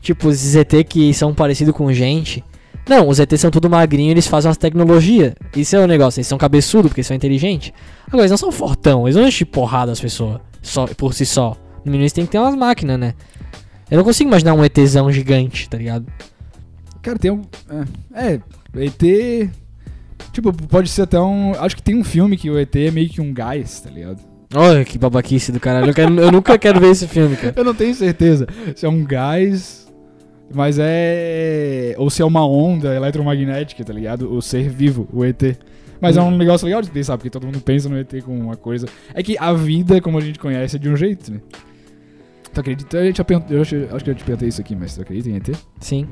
Tipo, 0.00 0.30
esses 0.30 0.54
ET 0.56 0.72
que 0.88 1.12
são 1.12 1.34
parecidos 1.34 1.74
com 1.74 1.92
gente. 1.92 2.42
Não, 2.88 3.06
os 3.06 3.20
ET 3.20 3.30
são 3.36 3.50
tudo 3.50 3.68
magrinho 3.68 4.10
eles 4.10 4.26
fazem 4.26 4.48
umas 4.48 4.56
tecnologias. 4.56 5.34
Isso 5.54 5.76
é 5.76 5.80
o 5.80 5.86
negócio, 5.86 6.18
eles 6.18 6.26
são 6.26 6.38
cabeçudos 6.38 6.90
porque 6.90 7.02
são 7.02 7.14
inteligentes. 7.14 7.72
Agora, 8.06 8.22
eles 8.22 8.30
não 8.30 8.38
são 8.38 8.50
fortão, 8.50 9.06
eles 9.06 9.16
não 9.16 9.28
enchem 9.28 9.46
porrada 9.46 9.92
as 9.92 10.00
pessoas 10.00 10.40
só, 10.62 10.86
por 10.86 11.12
si 11.12 11.26
só. 11.26 11.56
No 11.84 11.92
mínimo 11.92 12.02
eles 12.02 12.12
têm 12.12 12.24
que 12.24 12.32
ter 12.32 12.38
umas 12.38 12.54
máquinas, 12.54 12.98
né? 12.98 13.14
Eu 13.90 13.98
não 13.98 14.04
consigo 14.04 14.28
imaginar 14.28 14.54
um 14.54 14.64
ETzão 14.64 15.10
gigante, 15.12 15.68
tá 15.68 15.76
ligado? 15.76 16.06
Cara, 17.02 17.18
tem 17.18 17.30
um. 17.30 17.42
É, 18.14 18.34
é, 18.34 18.40
ET. 18.84 19.50
Tipo, 20.40 20.52
pode 20.52 20.88
ser 20.88 21.02
até 21.02 21.18
um. 21.18 21.52
Acho 21.58 21.74
que 21.74 21.82
tem 21.82 21.96
um 21.96 22.04
filme 22.04 22.36
que 22.36 22.48
o 22.48 22.56
ET 22.56 22.74
é 22.76 22.92
meio 22.92 23.08
que 23.08 23.20
um 23.20 23.34
gás, 23.34 23.80
tá 23.80 23.90
ligado? 23.90 24.20
Olha 24.54 24.84
que 24.84 24.96
babaquice 24.96 25.50
do 25.50 25.58
caralho. 25.58 25.90
Eu, 25.90 25.94
quero- 25.94 26.14
eu 26.20 26.30
nunca 26.30 26.56
quero 26.56 26.78
ver 26.78 26.90
esse 26.92 27.08
filme, 27.08 27.34
cara. 27.36 27.52
Eu 27.56 27.64
não 27.64 27.74
tenho 27.74 27.92
certeza 27.94 28.46
se 28.76 28.86
é 28.86 28.88
um 28.88 29.04
gás, 29.04 29.92
mas 30.54 30.78
é. 30.80 31.96
Ou 31.98 32.08
se 32.08 32.22
é 32.22 32.24
uma 32.24 32.46
onda 32.46 32.94
eletromagnética, 32.94 33.84
tá 33.84 33.92
ligado? 33.92 34.32
O 34.32 34.40
ser 34.40 34.68
vivo, 34.68 35.08
o 35.12 35.24
ET. 35.24 35.42
Mas 36.00 36.16
é 36.16 36.22
um 36.22 36.30
negócio 36.36 36.64
legal 36.66 36.80
de 36.80 36.88
pensar, 36.88 37.18
porque 37.18 37.28
todo 37.30 37.44
mundo 37.44 37.60
pensa 37.60 37.88
no 37.88 37.98
ET 37.98 38.22
como 38.22 38.38
uma 38.40 38.56
coisa. 38.56 38.86
É 39.12 39.20
que 39.20 39.36
a 39.36 39.52
vida, 39.52 40.00
como 40.00 40.18
a 40.18 40.20
gente 40.20 40.38
conhece, 40.38 40.76
é 40.76 40.78
de 40.78 40.88
um 40.88 40.96
jeito, 40.96 41.32
né? 41.32 41.40
Tu 42.54 42.60
acredita? 42.60 42.96
Eu, 42.98 43.12
já 43.12 43.24
perguntei- 43.24 43.56
eu 43.56 43.62
acho, 43.62 43.74
acho 43.92 44.04
que 44.04 44.10
eu 44.10 44.14
te 44.14 44.22
perguntei 44.22 44.48
isso 44.48 44.60
aqui, 44.60 44.76
mas 44.76 44.94
tu 44.94 45.02
acredita 45.02 45.28
em 45.28 45.34
ET? 45.34 45.50
Sim. 45.80 46.06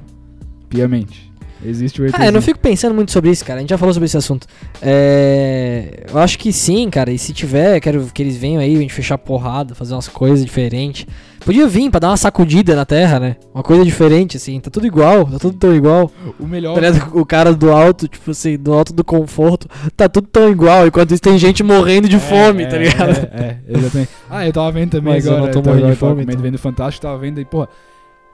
Piamente. 0.68 1.32
Existe 1.64 2.00
o 2.00 2.04
ETzinho. 2.06 2.22
Ah, 2.22 2.26
eu 2.26 2.32
não 2.32 2.42
fico 2.42 2.58
pensando 2.58 2.94
muito 2.94 3.10
sobre 3.12 3.30
isso, 3.30 3.44
cara. 3.44 3.58
A 3.58 3.60
gente 3.60 3.70
já 3.70 3.78
falou 3.78 3.92
sobre 3.92 4.06
esse 4.06 4.16
assunto. 4.16 4.46
É, 4.82 6.04
Eu 6.12 6.18
acho 6.18 6.38
que 6.38 6.52
sim, 6.52 6.88
cara. 6.90 7.10
E 7.10 7.18
se 7.18 7.32
tiver, 7.32 7.80
quero 7.80 8.06
que 8.12 8.22
eles 8.22 8.36
venham 8.36 8.60
aí, 8.60 8.76
a 8.76 8.80
gente 8.80 8.92
fechar 8.92 9.18
porrada, 9.18 9.74
fazer 9.74 9.94
umas 9.94 10.08
coisas 10.08 10.44
diferentes. 10.44 11.06
Podia 11.44 11.66
vir 11.68 11.90
pra 11.90 12.00
dar 12.00 12.08
uma 12.10 12.16
sacudida 12.16 12.74
na 12.74 12.84
terra, 12.84 13.20
né? 13.20 13.36
Uma 13.54 13.62
coisa 13.62 13.84
diferente, 13.84 14.36
assim. 14.36 14.58
Tá 14.58 14.68
tudo 14.68 14.86
igual, 14.86 15.24
tá 15.26 15.38
tudo 15.38 15.56
tão 15.56 15.74
igual. 15.74 16.10
O 16.40 16.46
melhor. 16.46 16.74
Tá? 16.74 17.08
O 17.12 17.24
cara 17.24 17.54
do 17.54 17.70
alto, 17.70 18.08
tipo 18.08 18.32
assim, 18.32 18.56
do 18.58 18.72
alto 18.72 18.92
do 18.92 19.04
conforto, 19.04 19.68
tá 19.96 20.08
tudo 20.08 20.26
tão 20.26 20.50
igual. 20.50 20.86
Enquanto 20.86 21.12
isso 21.12 21.22
tem 21.22 21.38
gente 21.38 21.62
morrendo 21.62 22.08
de 22.08 22.16
É, 22.16 22.18
fome, 22.18 22.64
é, 22.64 22.66
tá 22.66 22.76
ligado? 22.78 23.10
É, 23.32 23.58
é, 23.68 23.78
exatamente. 23.78 24.10
Ah, 24.28 24.44
eu 24.46 24.52
tava 24.52 24.72
vendo 24.72 24.90
também 24.90 25.14
Mas 25.14 25.24
eu 25.26 25.32
agora. 25.32 25.46
não 25.46 25.52
tô 25.52 25.62
tava 25.62 25.76
morrendo 25.76 25.92
de 25.92 25.98
fome, 25.98 26.22
então. 26.24 26.40
vendo 26.40 26.58
Fantástico, 26.58 27.06
tava 27.06 27.18
vendo 27.18 27.38
aí, 27.38 27.44
porra. 27.44 27.68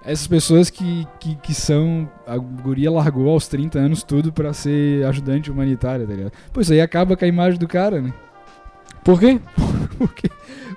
Essas 0.04 0.26
pessoas 0.26 0.68
que, 0.68 1.06
que, 1.21 1.37
que 1.37 1.54
são. 1.54 2.09
A 2.26 2.37
guria 2.37 2.90
largou 2.90 3.28
aos 3.30 3.47
30 3.47 3.78
anos 3.78 4.02
tudo 4.02 4.32
pra 4.32 4.52
ser 4.52 5.04
ajudante 5.06 5.50
humanitária, 5.50 6.06
tá 6.06 6.12
ligado? 6.12 6.32
Pô, 6.52 6.61
isso 6.61 6.73
aí 6.73 6.80
acaba 6.80 7.16
com 7.16 7.25
a 7.25 7.28
imagem 7.28 7.59
do 7.59 7.68
cara, 7.68 8.00
né? 8.00 8.12
Por 9.04 9.18
quê? 9.21 9.40
Porque, 9.99 10.30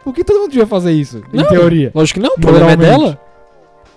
porque 0.04 0.24
todo 0.24 0.40
mundo 0.42 0.52
devia 0.52 0.68
fazer 0.68 0.92
isso, 0.92 1.24
em 1.34 1.38
Não. 1.38 1.48
teoria. 1.48 1.92
Lógico 1.96 2.20
que 2.20 2.28
não, 2.28 2.36
o 2.36 2.40
problema 2.40 2.72
é 2.72 2.76
dela. 2.76 3.20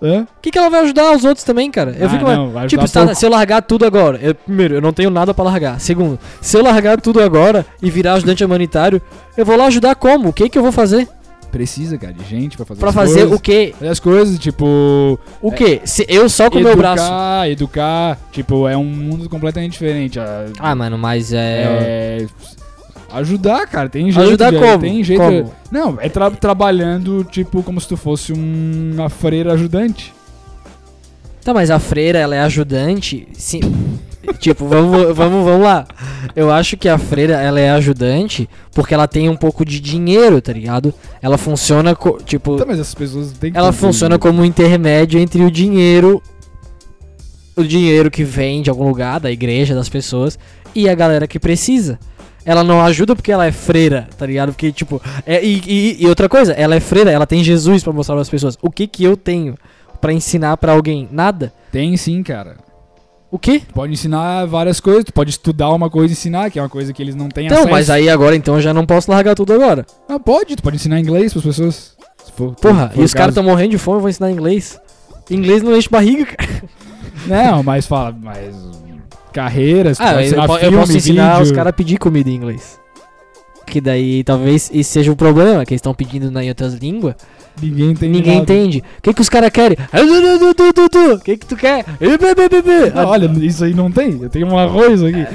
Hã? 0.02 0.22
O 0.22 0.40
que, 0.40 0.50
que 0.50 0.56
ela 0.56 0.70
vai 0.70 0.80
ajudar 0.80 1.14
os 1.14 1.22
outros 1.24 1.44
também, 1.44 1.70
cara? 1.70 1.94
Eu 1.98 2.06
Ah, 2.06 2.10
fico. 2.10 2.24
não, 2.24 2.50
vai 2.50 2.66
tipo, 2.66 2.88
tá- 2.90 3.14
se 3.14 3.26
eu 3.26 3.30
largar 3.30 3.60
tudo 3.62 3.84
agora, 3.84 4.18
eu- 4.22 4.34
primeiro, 4.34 4.76
eu 4.76 4.80
não 4.80 4.92
tenho 4.92 5.10
nada 5.10 5.34
pra 5.34 5.44
largar. 5.44 5.78
Segundo, 5.80 6.18
se 6.40 6.56
eu 6.56 6.62
largar 6.62 6.98
tudo 7.00 7.20
agora 7.20 7.66
e 7.82 7.90
virar 7.90 8.14
ajudante 8.14 8.42
humanitário, 8.42 9.02
eu 9.36 9.44
vou 9.44 9.54
lá 9.56 9.66
ajudar 9.66 9.96
como? 9.96 10.30
O 10.30 10.32
que 10.32 10.48
que 10.48 10.56
eu 10.56 10.62
vou 10.62 10.72
fazer? 10.72 11.06
Precisa, 11.50 11.96
cara, 11.96 12.12
de 12.12 12.24
gente 12.26 12.56
pra 12.58 12.66
fazer 12.66 12.80
Pra 12.80 12.88
as 12.90 12.94
fazer 12.94 13.20
coisas. 13.20 13.38
o 13.38 13.40
quê? 13.40 13.74
Fazer 13.78 13.90
as 13.90 14.00
coisas, 14.00 14.38
tipo. 14.38 15.18
O 15.40 15.50
quê? 15.50 15.80
Se 15.84 16.04
eu 16.08 16.28
só 16.28 16.50
com 16.50 16.58
o 16.58 16.62
meu 16.62 16.76
braço. 16.76 17.02
educar, 17.02 17.48
educar. 17.50 18.18
Tipo, 18.30 18.68
é 18.68 18.76
um 18.76 18.84
mundo 18.84 19.28
completamente 19.30 19.72
diferente. 19.72 20.20
Ah, 20.20 20.46
Ah, 20.58 20.74
mano, 20.74 20.98
mas 20.98 21.32
é. 21.32 21.38
É, 21.40 22.26
ajudar, 23.12 23.66
cara, 23.66 23.88
tem 23.88 24.10
jeito. 24.12 24.26
Ajudar 24.26 24.50
de- 24.52 24.58
como? 24.58 24.78
Tem 24.78 25.02
jeito. 25.02 25.20
Como? 25.22 25.52
Não, 25.70 25.96
é 26.00 26.08
tra- 26.10 26.30
trabalhando, 26.30 27.24
tipo, 27.24 27.62
como 27.62 27.80
se 27.80 27.88
tu 27.88 27.96
fosse 27.96 28.32
um- 28.32 28.92
uma 28.94 29.08
freira 29.08 29.54
ajudante. 29.54 30.12
Tá, 31.42 31.54
mas 31.54 31.70
a 31.70 31.78
freira, 31.78 32.18
ela 32.18 32.34
é 32.36 32.40
ajudante. 32.40 33.26
Sim. 33.32 33.60
Tipo, 34.38 34.66
vamos, 34.66 35.14
vamos, 35.16 35.44
vamos 35.44 35.62
lá. 35.62 35.86
Eu 36.34 36.50
acho 36.50 36.76
que 36.76 36.88
a 36.88 36.98
freira, 36.98 37.34
ela 37.40 37.58
é 37.60 37.70
ajudante 37.70 38.48
porque 38.74 38.92
ela 38.94 39.06
tem 39.08 39.28
um 39.28 39.36
pouco 39.36 39.64
de 39.64 39.80
dinheiro, 39.80 40.40
tá 40.40 40.52
ligado? 40.52 40.92
Ela 41.22 41.38
funciona, 41.38 41.94
co- 41.94 42.18
tipo. 42.24 42.56
Tá, 42.56 42.64
mas 42.66 42.78
essas 42.78 42.94
pessoas 42.94 43.32
têm 43.32 43.52
Ela 43.54 43.72
funciona 43.72 44.16
dinheiro. 44.16 44.20
como 44.34 44.42
um 44.42 44.44
intermédio 44.44 45.18
entre 45.20 45.42
o 45.44 45.50
dinheiro. 45.50 46.22
O 47.56 47.64
dinheiro 47.64 48.10
que 48.10 48.22
vem 48.22 48.62
de 48.62 48.70
algum 48.70 48.86
lugar, 48.86 49.18
da 49.18 49.30
igreja, 49.32 49.74
das 49.74 49.88
pessoas, 49.88 50.38
e 50.74 50.88
a 50.88 50.94
galera 50.94 51.26
que 51.26 51.40
precisa. 51.40 51.98
Ela 52.44 52.62
não 52.62 52.80
ajuda 52.80 53.16
porque 53.16 53.32
ela 53.32 53.44
é 53.46 53.52
freira, 53.52 54.08
tá 54.16 54.24
ligado? 54.24 54.50
Porque, 54.52 54.70
tipo. 54.70 55.02
é- 55.26 55.44
e, 55.44 55.60
e- 55.66 55.96
e 56.04 56.06
outra 56.06 56.28
coisa, 56.28 56.52
ela 56.52 56.74
é 56.76 56.80
freira, 56.80 57.10
ela 57.10 57.26
tem 57.26 57.42
Jesus 57.42 57.82
pra 57.82 57.92
mostrar 57.92 58.14
pras 58.14 58.30
pessoas. 58.30 58.56
O 58.62 58.70
que 58.70 58.86
que 58.86 59.02
eu 59.04 59.16
tenho 59.16 59.54
pra 60.00 60.12
ensinar 60.12 60.56
pra 60.56 60.72
alguém? 60.72 61.08
Nada. 61.10 61.52
Tem 61.72 61.96
sim, 61.96 62.22
cara. 62.22 62.56
O 63.30 63.38
quê? 63.38 63.60
Tu 63.60 63.74
pode 63.74 63.92
ensinar 63.92 64.46
várias 64.46 64.80
coisas, 64.80 65.04
tu 65.04 65.12
pode 65.12 65.30
estudar 65.30 65.68
uma 65.70 65.90
coisa 65.90 66.12
e 66.12 66.16
ensinar, 66.16 66.50
que 66.50 66.58
é 66.58 66.62
uma 66.62 66.68
coisa 66.68 66.92
que 66.94 67.02
eles 67.02 67.14
não 67.14 67.28
têm 67.28 67.44
Então, 67.46 67.58
acesso. 67.58 67.70
mas 67.70 67.90
aí 67.90 68.08
agora 68.08 68.34
então 68.34 68.54
eu 68.54 68.60
já 68.62 68.72
não 68.72 68.86
posso 68.86 69.10
largar 69.10 69.34
tudo 69.34 69.52
agora. 69.52 69.84
Ah, 70.08 70.18
pode, 70.18 70.56
tu 70.56 70.62
pode 70.62 70.76
ensinar 70.76 70.98
inglês 70.98 71.32
pras 71.32 71.44
pessoas. 71.44 71.96
For, 72.34 72.54
Porra, 72.54 72.88
for 72.90 73.00
e 73.00 73.04
os 73.04 73.12
o 73.12 73.16
caras 73.16 73.32
estão 73.32 73.42
morrendo 73.44 73.70
de 73.72 73.78
fome, 73.78 73.98
eu 73.98 74.00
vou 74.00 74.08
ensinar 74.10 74.30
inglês. 74.30 74.80
Inglês 75.30 75.62
não 75.62 75.76
enche 75.76 75.88
barriga, 75.90 76.24
cara. 76.24 76.62
Não, 77.26 77.62
mas 77.62 77.86
fala, 77.86 78.16
mas. 78.18 78.54
Carreiras, 79.32 80.00
Ah, 80.00 80.24
eu, 80.24 80.34
po- 80.46 80.54
eu 80.54 80.58
filme, 80.60 80.76
posso 80.78 80.96
ensinar 80.96 81.32
vídeo. 81.32 81.42
os 81.44 81.52
caras 81.52 81.70
a 81.70 81.72
pedir 81.72 81.98
comida 81.98 82.30
em 82.30 82.34
inglês. 82.34 82.78
Que 83.66 83.80
daí 83.80 84.24
talvez 84.24 84.70
isso 84.72 84.90
seja 84.90 85.12
um 85.12 85.14
problema, 85.14 85.64
que 85.66 85.74
eles 85.74 85.80
estão 85.80 85.92
pedindo 85.92 86.30
na- 86.30 86.42
em 86.42 86.48
outras 86.48 86.72
línguas. 86.74 87.14
Ninguém 87.62 87.90
entende. 87.90 88.12
Ninguém 88.12 88.38
nada. 88.38 88.52
entende. 88.52 88.84
O 88.98 89.02
que, 89.02 89.14
que 89.14 89.20
os 89.20 89.28
caras 89.28 89.50
querem? 89.50 89.76
Ah. 89.92 90.00
O 91.14 91.18
que, 91.20 91.36
que 91.36 91.46
tu 91.46 91.56
quer? 91.56 91.84
Ah, 92.94 93.06
olha, 93.06 93.26
isso 93.44 93.64
aí 93.64 93.74
não 93.74 93.90
tem. 93.90 94.20
Eu 94.22 94.28
tenho 94.30 94.46
um 94.46 94.58
arroz 94.58 95.02
aqui. 95.02 95.26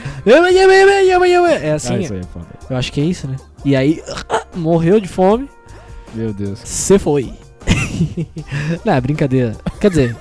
Yama. 1.25 1.51
É 1.51 1.73
assim. 1.73 1.95
ah, 1.95 1.99
isso 1.99 2.13
aí 2.13 2.19
é 2.19 2.23
foda. 2.23 2.45
Eu 2.69 2.77
acho 2.77 2.91
que 2.91 3.01
é 3.01 3.03
isso, 3.03 3.27
né? 3.27 3.35
E 3.65 3.75
aí, 3.75 4.01
morreu 4.55 4.99
de 4.99 5.07
fome, 5.07 5.47
Meu 6.13 6.33
Deus. 6.33 6.59
você 6.63 6.99
foi. 6.99 7.31
não, 8.83 8.93
é 8.93 9.01
brincadeira. 9.01 9.55
Quer 9.79 9.89
dizer, 9.89 10.15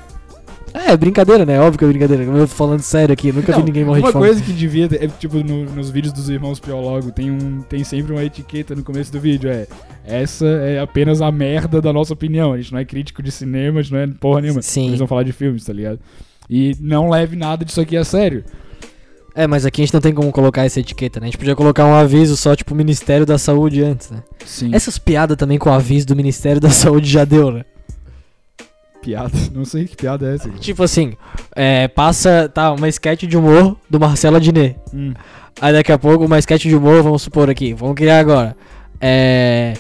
é 0.75 0.97
brincadeira, 0.97 1.45
né? 1.47 1.61
Óbvio 1.61 1.79
que 1.79 1.85
é 1.85 1.89
brincadeira. 1.89 2.23
Eu 2.25 2.47
tô 2.49 2.55
falando 2.55 2.81
sério 2.81 3.13
aqui, 3.13 3.31
nunca 3.33 3.53
vi 3.53 3.59
Não, 3.59 3.65
ninguém 3.67 3.85
morrer 3.85 4.01
uma 4.01 4.09
de 4.09 4.13
fome. 4.13 4.27
coisa 4.27 4.43
que 4.43 4.53
devia 4.53 4.89
ter, 4.89 5.05
é, 5.05 5.09
tipo, 5.09 5.39
no- 5.39 5.65
nos 5.67 5.91
vídeos 5.91 6.13
dos 6.13 6.29
irmãos 6.29 6.59
Piologo, 6.61 7.11
tem, 7.11 7.31
um, 7.31 7.61
tem 7.63 7.85
sempre 7.85 8.13
uma 8.13 8.25
etiqueta 8.25 8.75
no 8.75 8.83
começo 8.83 9.13
do 9.13 9.21
vídeo, 9.21 9.51
é 9.51 9.67
essa 10.05 10.47
é 10.47 10.81
apenas 10.81 11.21
a 11.23 11.31
merda 11.31 11.81
da 11.81 11.93
nossa 11.93 12.13
opinião, 12.13 12.53
a 12.53 12.57
gente 12.57 12.73
não 12.73 12.79
é 12.79 12.85
crítico 12.85 13.23
de 13.23 13.31
cinema, 13.31 13.81
a 13.81 13.83
gente 13.83 13.93
não 13.93 14.01
é 14.01 14.07
porra 14.07 14.41
nenhuma, 14.41 14.63
Sim. 14.63 14.89
eles 14.89 14.99
vão 14.99 15.07
falar 15.09 15.23
de 15.23 15.33
filmes, 15.33 15.65
tá 15.65 15.73
ligado? 15.73 15.99
E 16.51 16.77
não 16.81 17.09
leve 17.09 17.37
nada 17.37 17.65
disso 17.65 17.81
aqui 17.81 17.97
a 17.97 18.05
sério. 18.05 18.45
É, 19.35 19.47
mas 19.47 19.65
aqui 19.65 19.81
a 19.81 19.85
gente 19.87 19.95
não 19.95 20.01
tem 20.03 20.13
como 20.13 20.31
colocar 20.31 20.65
essa 20.67 20.79
etiqueta, 20.79 21.19
né? 21.19 21.25
A 21.25 21.31
gente 21.31 21.39
podia 21.39 21.57
colocar 21.57 21.87
um 21.87 21.95
aviso 21.95 22.37
só, 22.37 22.55
tipo, 22.55 22.75
Ministério 22.75 23.25
da 23.25 23.39
Saúde 23.39 23.83
antes, 23.83 24.11
né? 24.11 24.19
Sim. 24.45 24.71
Essas 24.75 24.99
piadas 24.99 25.39
também 25.39 25.57
com 25.59 25.71
o 25.71 25.73
aviso 25.73 26.07
do 26.07 26.15
Ministério 26.15 26.61
da 26.61 26.69
Saúde 26.69 27.09
já 27.09 27.25
deu, 27.25 27.51
né? 27.51 27.65
Piada, 29.03 29.37
não 29.53 29.65
sei 29.65 29.87
que 29.87 29.97
piada 29.97 30.31
é 30.31 30.35
essa. 30.37 30.49
cara. 30.49 30.61
Tipo 30.61 30.83
assim, 30.83 31.15
é, 31.55 31.89
passa, 31.89 32.49
tá, 32.49 32.73
uma 32.73 32.89
sketch 32.89 33.25
de 33.25 33.37
humor 33.37 33.77
do 33.91 34.01
Marcelo 34.01 34.37
Adnet. 34.37 34.77
Hum. 34.95 35.13
Aí 35.61 35.73
daqui 35.73 35.93
a 35.93 35.99
pouco 35.99 36.25
uma 36.25 36.39
sketch 36.39 36.63
de 36.63 36.75
humor, 36.75 37.03
vamos 37.03 37.23
supor 37.23 37.51
aqui, 37.51 37.75
vamos 37.75 37.95
criar 37.95 38.21
agora. 38.21 38.57
É. 39.01 39.75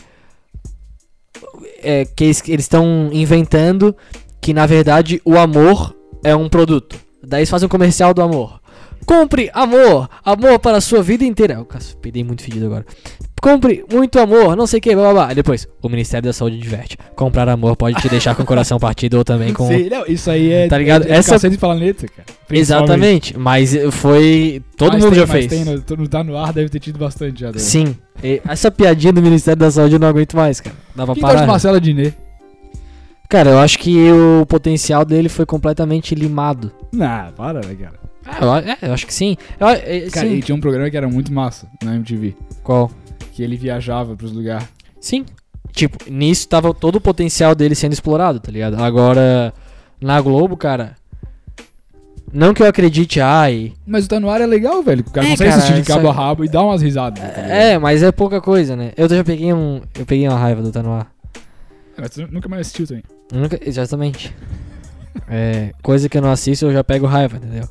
É 1.85 2.05
que 2.05 2.25
eles 2.25 2.43
estão 2.47 3.11
inventando 3.13 3.97
que 4.41 4.55
na 4.55 4.67
verdade 4.67 5.21
o 5.25 5.37
amor 5.37 5.97
é 6.23 6.35
um 6.35 6.49
produto. 6.49 6.97
Daí 7.23 7.41
eles 7.41 7.51
fazem 7.51 7.67
um 7.67 7.69
comercial 7.69 8.15
do 8.15 8.23
amor. 8.23 8.61
Compre 9.05 9.51
amor, 9.53 10.09
amor 10.25 10.59
para 10.61 10.77
a 10.77 10.81
sua 10.81 11.03
vida 11.03 11.25
inteira. 11.25 11.55
Eu 11.55 11.67
peidei 12.01 12.23
muito 12.23 12.43
fedido 12.43 12.67
agora. 12.67 12.87
Compre 13.43 13.85
muito 13.93 14.21
amor, 14.21 14.55
não 14.55 14.69
sei 14.69 14.79
o 14.79 14.81
que, 14.81 14.95
blá 14.95 15.13
blá 15.13 15.27
blá. 15.27 15.35
Depois, 15.35 15.67
o 15.83 15.89
Ministério 15.89 16.25
da 16.27 16.33
Saúde 16.33 16.59
diverte. 16.59 16.97
Comprar 17.17 17.49
amor 17.49 17.77
pode 17.77 18.01
te 18.01 18.09
deixar 18.09 18.37
com 18.37 18.45
o 18.45 18.47
coração 18.47 18.79
partido 18.81 19.19
ou 19.19 19.25
também 19.25 19.53
com. 19.53 19.67
Sei, 19.67 19.91
não, 19.91 20.05
isso 20.07 20.31
aí 20.31 20.53
é. 20.53 20.69
Tá 20.69 20.79
ligado? 20.79 21.07
É 21.09 21.17
Essa- 21.17 21.51
de 21.51 21.59
planeta, 21.59 22.07
cara. 22.07 22.27
Exatamente, 22.49 23.37
mas 23.37 23.75
foi. 23.91 24.63
Todo 24.77 24.93
Mas 24.93 25.03
mundo 25.03 25.15
tem, 25.15 25.21
já 25.21 25.27
fez. 25.27 25.47
Tem, 25.49 25.65
no, 25.65 25.73
no 25.75 26.09
Tá 26.09 26.23
no 26.23 26.37
ar 26.37 26.53
deve 26.53 26.69
ter 26.69 26.79
tido 26.79 27.01
bastante 27.01 27.41
já. 27.41 27.49
né? 27.49 27.59
Sim. 27.59 27.97
Essa 28.49 28.71
piadinha 28.71 29.13
do 29.13 29.21
Ministério 29.21 29.59
da 29.59 29.73
Saúde 29.73 29.97
eu 29.97 29.99
não 29.99 30.07
aguento 30.07 30.37
mais, 30.37 30.61
cara. 30.61 30.77
Gosta 30.95 31.21
parar. 31.21 31.41
de 31.41 31.47
Marcelo 31.49 31.77
Adnet? 31.79 32.17
Cara, 33.29 33.51
eu 33.51 33.59
acho 33.59 33.77
que 33.79 34.09
o 34.13 34.47
potencial 34.47 35.05
dele 35.05 35.29
foi 35.29 35.45
completamente 35.47 36.15
limado. 36.15 36.71
Não, 36.93 37.33
para, 37.33 37.61
né, 37.67 37.75
cara? 37.75 37.95
Ah, 38.25 38.39
eu, 38.41 38.55
é, 38.55 38.79
eu 38.83 38.93
acho 38.93 39.05
que 39.05 39.13
sim. 39.13 39.37
Eu, 39.59 39.67
é, 39.69 40.09
Cara, 40.11 40.29
sim. 40.29 40.35
e 40.35 40.43
tinha 40.43 40.55
um 40.55 40.61
programa 40.61 40.89
que 40.89 40.97
era 40.97 41.09
muito 41.09 41.33
massa 41.33 41.67
na 41.83 41.97
MTV. 41.97 42.37
Qual? 42.63 42.89
Que 43.33 43.43
ele 43.43 43.57
viajava 43.57 44.15
pros 44.15 44.31
lugares. 44.33 44.69
Sim. 45.01 45.25
Tipo, 45.73 45.99
nisso 46.11 46.47
tava 46.49 46.73
todo 46.73 46.97
o 46.97 47.01
potencial 47.01 47.55
dele 47.55 47.75
sendo 47.75 47.93
explorado, 47.93 48.39
tá 48.39 48.53
ligado? 48.53 48.81
Agora, 48.81 49.53
na 50.01 50.21
Globo, 50.21 50.57
cara. 50.57 50.97
Não 52.33 52.55
que 52.55 52.63
eu 52.63 52.67
acredite, 52.67 53.21
ai. 53.21 53.73
Mas 53.87 54.07
o 54.07 54.09
Tá 54.09 54.19
No 54.21 54.31
Ar 54.31 54.41
é 54.41 54.47
legal, 54.47 54.83
velho. 54.83 55.05
O 55.07 55.11
cara 55.11 55.27
É, 55.27 55.31
consegue 55.31 55.51
cara, 55.51 55.63
assistir 55.63 55.81
de 55.83 55.87
cabo 55.87 56.09
a 56.09 56.13
rabo 56.13 56.45
e 56.45 56.49
dar 56.49 56.63
umas 56.63 56.81
risadas. 56.81 57.23
ligado? 57.23 57.39
É, 57.51 57.79
mas 57.79 58.03
é 58.03 58.11
pouca 58.13 58.41
coisa, 58.41 58.75
né? 58.77 58.93
Eu 58.97 59.09
já 59.09 59.23
peguei 59.25 59.53
um. 59.53 59.83
Eu 59.99 60.07
peguei 60.07 60.27
uma 60.29 60.39
raiva 60.39 60.63
do 60.63 60.73
Tá 60.73 60.83
no 60.83 60.93
ar. 60.93 61.11
Mas 61.99 62.11
tu 62.11 62.27
nunca 62.31 62.49
mais 62.49 62.63
assistiu 62.63 62.87
também. 62.87 63.03
Nunca, 63.33 63.59
exatamente. 63.63 64.35
É, 65.29 65.73
coisa 65.83 66.09
que 66.09 66.17
eu 66.17 66.23
não 66.23 66.31
assisto, 66.31 66.65
eu 66.67 66.73
já 66.73 66.83
pego 66.83 67.07
raiva, 67.07 67.37
entendeu? 67.37 67.69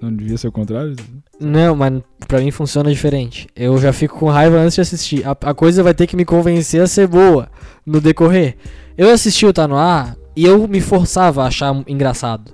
Não 0.00 0.14
devia 0.14 0.38
ser 0.38 0.48
o 0.48 0.52
contrário? 0.52 0.94
Não, 1.40 1.74
mas 1.74 2.00
pra 2.26 2.40
mim 2.40 2.50
funciona 2.50 2.90
diferente. 2.90 3.48
Eu 3.54 3.78
já 3.78 3.92
fico 3.92 4.18
com 4.18 4.28
raiva 4.28 4.56
antes 4.56 4.76
de 4.76 4.80
assistir. 4.80 5.26
A, 5.26 5.32
a 5.32 5.54
coisa 5.54 5.82
vai 5.82 5.92
ter 5.92 6.06
que 6.06 6.16
me 6.16 6.24
convencer 6.24 6.80
a 6.80 6.86
ser 6.86 7.08
boa 7.08 7.48
no 7.84 8.00
decorrer. 8.00 8.56
Eu 8.96 9.10
assisti 9.10 9.44
o 9.44 9.52
Tá 9.52 9.66
No 9.66 9.76
Ar 9.76 10.16
e 10.36 10.44
eu 10.44 10.68
me 10.68 10.80
forçava 10.80 11.42
a 11.42 11.48
achar 11.48 11.74
engraçado. 11.86 12.52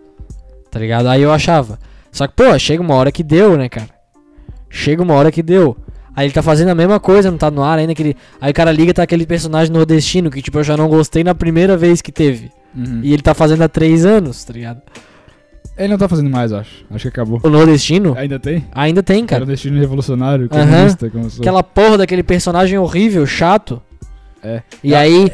Tá 0.71 0.79
ligado? 0.79 1.07
Aí 1.09 1.23
eu 1.23 1.33
achava. 1.33 1.79
Só 2.11 2.27
que, 2.27 2.35
pô, 2.35 2.59
chega 2.59 2.83
uma 2.83 2.95
hora 2.95 3.13
que 3.13 3.23
deu, 3.23 3.57
né, 3.57 3.69
cara? 3.69 3.91
Chega 4.71 5.03
uma 5.03 5.15
hora 5.15 5.31
que 5.31 5.43
deu. 5.43 5.77
Aí 6.17 6.27
ele 6.27 6.35
tá 6.35 6.43
fazendo 6.43 6.69
a 6.69 6.75
mesma 6.75 7.01
coisa, 7.01 7.31
não 7.31 7.39
tá 7.39 7.51
no 7.51 7.63
ar 7.63 7.79
ainda. 7.79 7.93
Aquele... 7.93 8.17
Aí 8.41 8.53
o 8.53 8.55
cara 8.55 8.73
liga 8.73 8.95
tá 8.95 9.03
aquele 9.03 9.27
personagem 9.27 9.73
nordestino 9.73 10.31
que, 10.31 10.41
tipo, 10.41 10.59
eu 10.59 10.65
já 10.65 10.77
não 10.77 10.89
gostei 10.89 11.25
na 11.25 11.35
primeira 11.35 11.77
vez 11.77 12.01
que 12.01 12.13
teve. 12.13 12.51
Uhum. 12.75 13.01
E 13.03 13.13
ele 13.13 13.23
tá 13.23 13.35
fazendo 13.35 13.63
há 13.63 13.69
três 13.69 14.07
anos, 14.07 14.45
tá 14.45 14.53
ligado? 14.53 14.81
Ele 15.77 15.89
não 15.89 15.99
tá 15.99 16.09
fazendo 16.09 16.31
mais, 16.31 16.53
acho. 16.53 16.85
Acho 16.91 17.03
que 17.03 17.09
acabou. 17.09 17.41
O 17.43 17.49
nordestino 17.51 18.15
Ainda 18.17 18.39
tem? 18.39 18.65
ainda 18.73 19.03
tem, 19.03 19.27
Cara, 19.27 19.43
o 19.43 19.47
destino 19.47 19.79
revolucionário, 19.81 20.49
comunista, 20.49 21.11
como 21.11 21.25
eu 21.25 21.31
sou. 21.31 21.43
Aquela 21.43 21.63
porra 21.65 21.99
daquele 21.99 22.23
personagem 22.23 22.79
horrível, 22.79 23.27
chato. 23.27 23.83
É. 24.43 24.63
E 24.83 24.95
aí. 24.95 25.31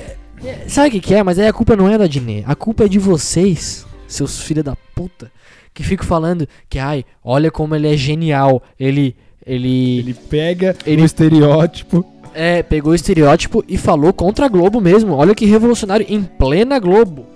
Sabe 0.66 0.88
o 0.88 0.90
que, 0.92 1.00
que 1.00 1.14
é? 1.14 1.22
Mas 1.22 1.38
aí 1.38 1.46
a 1.46 1.52
culpa 1.52 1.76
não 1.76 1.88
é 1.90 1.98
da 1.98 2.06
Dinê. 2.06 2.42
A 2.46 2.54
culpa 2.54 2.84
é 2.84 2.88
de 2.88 2.98
vocês, 2.98 3.84
seus 4.08 4.40
filhos 4.40 4.64
da 4.64 4.74
puta. 4.94 5.30
que 5.74 5.82
ficam 5.82 6.06
falando 6.06 6.48
que, 6.68 6.78
ai, 6.78 7.04
olha 7.22 7.50
como 7.50 7.74
ele 7.74 7.92
é 7.92 7.96
genial. 7.96 8.62
Ele. 8.78 9.14
Ele. 9.46 9.98
Ele 9.98 10.14
pega 10.14 10.74
Ele- 10.86 11.02
o 11.02 11.04
estereótipo. 11.04 12.04
É, 12.32 12.62
pegou 12.62 12.92
o 12.92 12.94
estereótipo 12.94 13.62
e 13.68 13.76
falou 13.76 14.12
contra 14.12 14.46
a 14.46 14.48
Globo 14.48 14.80
mesmo. 14.80 15.14
Olha 15.14 15.34
que 15.34 15.44
revolucionário 15.44 16.06
em 16.08 16.22
plena 16.22 16.78
Globo. 16.78 17.26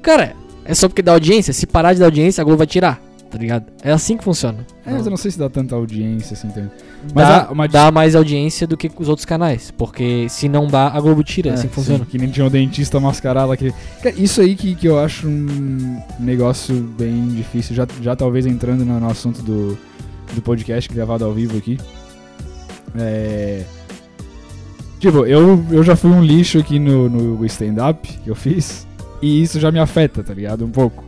Cara, 0.00 0.32
é 0.64 0.74
só 0.74 0.88
porque 0.88 1.02
dá 1.02 1.12
audiência. 1.12 1.52
Se 1.52 1.66
parar 1.66 1.92
de 1.92 2.00
dar 2.00 2.06
audiência, 2.06 2.40
a 2.40 2.44
Globo 2.44 2.58
vai 2.58 2.66
tirar. 2.66 3.00
Tá 3.30 3.38
ligado? 3.38 3.64
É 3.82 3.90
assim 3.90 4.16
que 4.16 4.22
funciona. 4.22 4.64
É, 4.86 4.92
mas 4.92 5.04
eu 5.04 5.10
não 5.10 5.16
sei 5.16 5.28
se 5.28 5.38
dá 5.38 5.50
tanta 5.50 5.74
audiência 5.74 6.34
assim 6.34 6.48
também. 6.50 6.70
Mas 7.12 7.28
dá, 7.28 7.48
uma 7.50 7.66
dá 7.66 7.90
mais 7.90 8.14
audiência 8.14 8.64
do 8.64 8.76
que 8.76 8.88
os 8.96 9.08
outros 9.08 9.24
canais. 9.26 9.72
Porque 9.72 10.28
se 10.28 10.48
não 10.48 10.68
dá, 10.68 10.86
a 10.86 11.00
Globo 11.00 11.24
tira. 11.24 11.50
É, 11.50 11.54
assim 11.54 11.66
que 11.66 11.74
sim, 11.74 11.80
funciona. 11.80 12.06
Que 12.06 12.16
nem 12.16 12.30
tinha 12.30 12.46
um 12.46 12.48
dentista 12.48 13.00
mascarado 13.00 13.50
aqui. 13.50 13.74
Isso 14.16 14.40
aí 14.40 14.54
que, 14.54 14.76
que 14.76 14.86
eu 14.86 15.00
acho 15.00 15.26
um 15.26 16.00
negócio 16.20 16.76
bem 16.96 17.26
difícil. 17.28 17.74
Já, 17.74 17.88
já 18.00 18.14
talvez 18.14 18.46
entrando 18.46 18.84
no, 18.84 19.00
no 19.00 19.10
assunto 19.10 19.42
do, 19.42 19.76
do 20.32 20.40
podcast 20.40 20.88
gravado 20.94 21.24
ao 21.24 21.32
vivo 21.32 21.58
aqui. 21.58 21.76
É. 22.96 23.64
Tipo, 25.00 25.26
eu, 25.26 25.62
eu 25.72 25.82
já 25.82 25.96
fui 25.96 26.10
um 26.10 26.22
lixo 26.22 26.58
aqui 26.58 26.78
no, 26.78 27.08
no 27.08 27.44
stand-up 27.46 28.08
que 28.22 28.30
eu 28.30 28.36
fiz. 28.36 28.86
E 29.22 29.42
isso 29.42 29.58
já 29.60 29.70
me 29.70 29.78
afeta, 29.78 30.22
tá 30.22 30.34
ligado? 30.34 30.64
Um 30.64 30.70
pouco. 30.70 31.04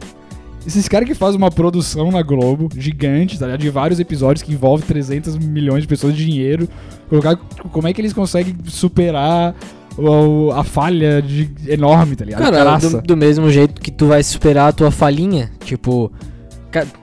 Esses 0.67 0.89
caras 0.89 1.07
que 1.09 1.15
fazem 1.15 1.37
uma 1.39 1.51
produção 1.51 2.11
na 2.11 2.23
Globo 2.23 2.69
gigante, 2.77 3.39
tá 3.39 3.47
ligado? 3.47 3.61
De 3.61 3.71
vários 3.71 4.01
episódios 4.01 4.43
que 4.43 4.53
envolve 4.53 4.83
300 4.85 5.37
milhões 5.39 5.83
de 5.83 5.89
pessoas 5.89 6.15
de 6.17 6.25
dinheiro. 6.25 6.69
Colocar, 7.09 7.37
como 7.37 7.87
é 7.87 7.93
que 7.93 8.01
eles 8.01 8.13
conseguem 8.13 8.57
superar 8.65 9.55
o- 9.97 10.51
a 10.53 10.65
falha 10.65 11.23
de, 11.23 11.49
enorme, 11.69 12.17
tá 12.17 12.25
ligado? 12.25 12.41
Cara, 12.51 12.79
do, 12.79 13.01
do 13.03 13.17
mesmo 13.17 13.49
jeito 13.49 13.81
que 13.81 13.93
tu 13.93 14.07
vai 14.07 14.23
superar 14.25 14.69
a 14.69 14.73
tua 14.73 14.91
falhinha, 14.91 15.53
tipo, 15.65 16.11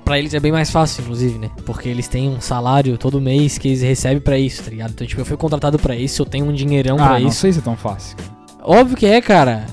pra 0.03 0.19
eles 0.19 0.33
é 0.33 0.39
bem 0.41 0.51
mais 0.51 0.69
fácil, 0.69 1.01
inclusive, 1.01 1.39
né? 1.39 1.49
Porque 1.65 1.87
eles 1.87 2.07
têm 2.09 2.27
um 2.29 2.41
salário 2.41 2.97
todo 2.97 3.21
mês 3.21 3.57
que 3.57 3.69
eles 3.69 3.81
recebem 3.81 4.19
pra 4.19 4.37
isso, 4.37 4.61
tá 4.63 4.71
ligado? 4.71 4.91
Então, 4.91 5.07
tipo, 5.07 5.21
eu 5.21 5.25
fui 5.25 5.37
contratado 5.37 5.79
pra 5.79 5.95
isso, 5.95 6.21
eu 6.21 6.25
tenho 6.25 6.45
um 6.47 6.53
dinheirão 6.53 6.97
ah, 6.99 7.07
pra 7.07 7.19
não 7.19 7.29
isso. 7.29 7.37
sei 7.39 7.53
se 7.53 7.59
é 7.59 7.61
tão 7.61 7.77
fácil. 7.77 8.17
cara. 8.17 8.29
Óbvio 8.61 8.97
que 8.97 9.05
é, 9.05 9.21
cara. 9.21 9.65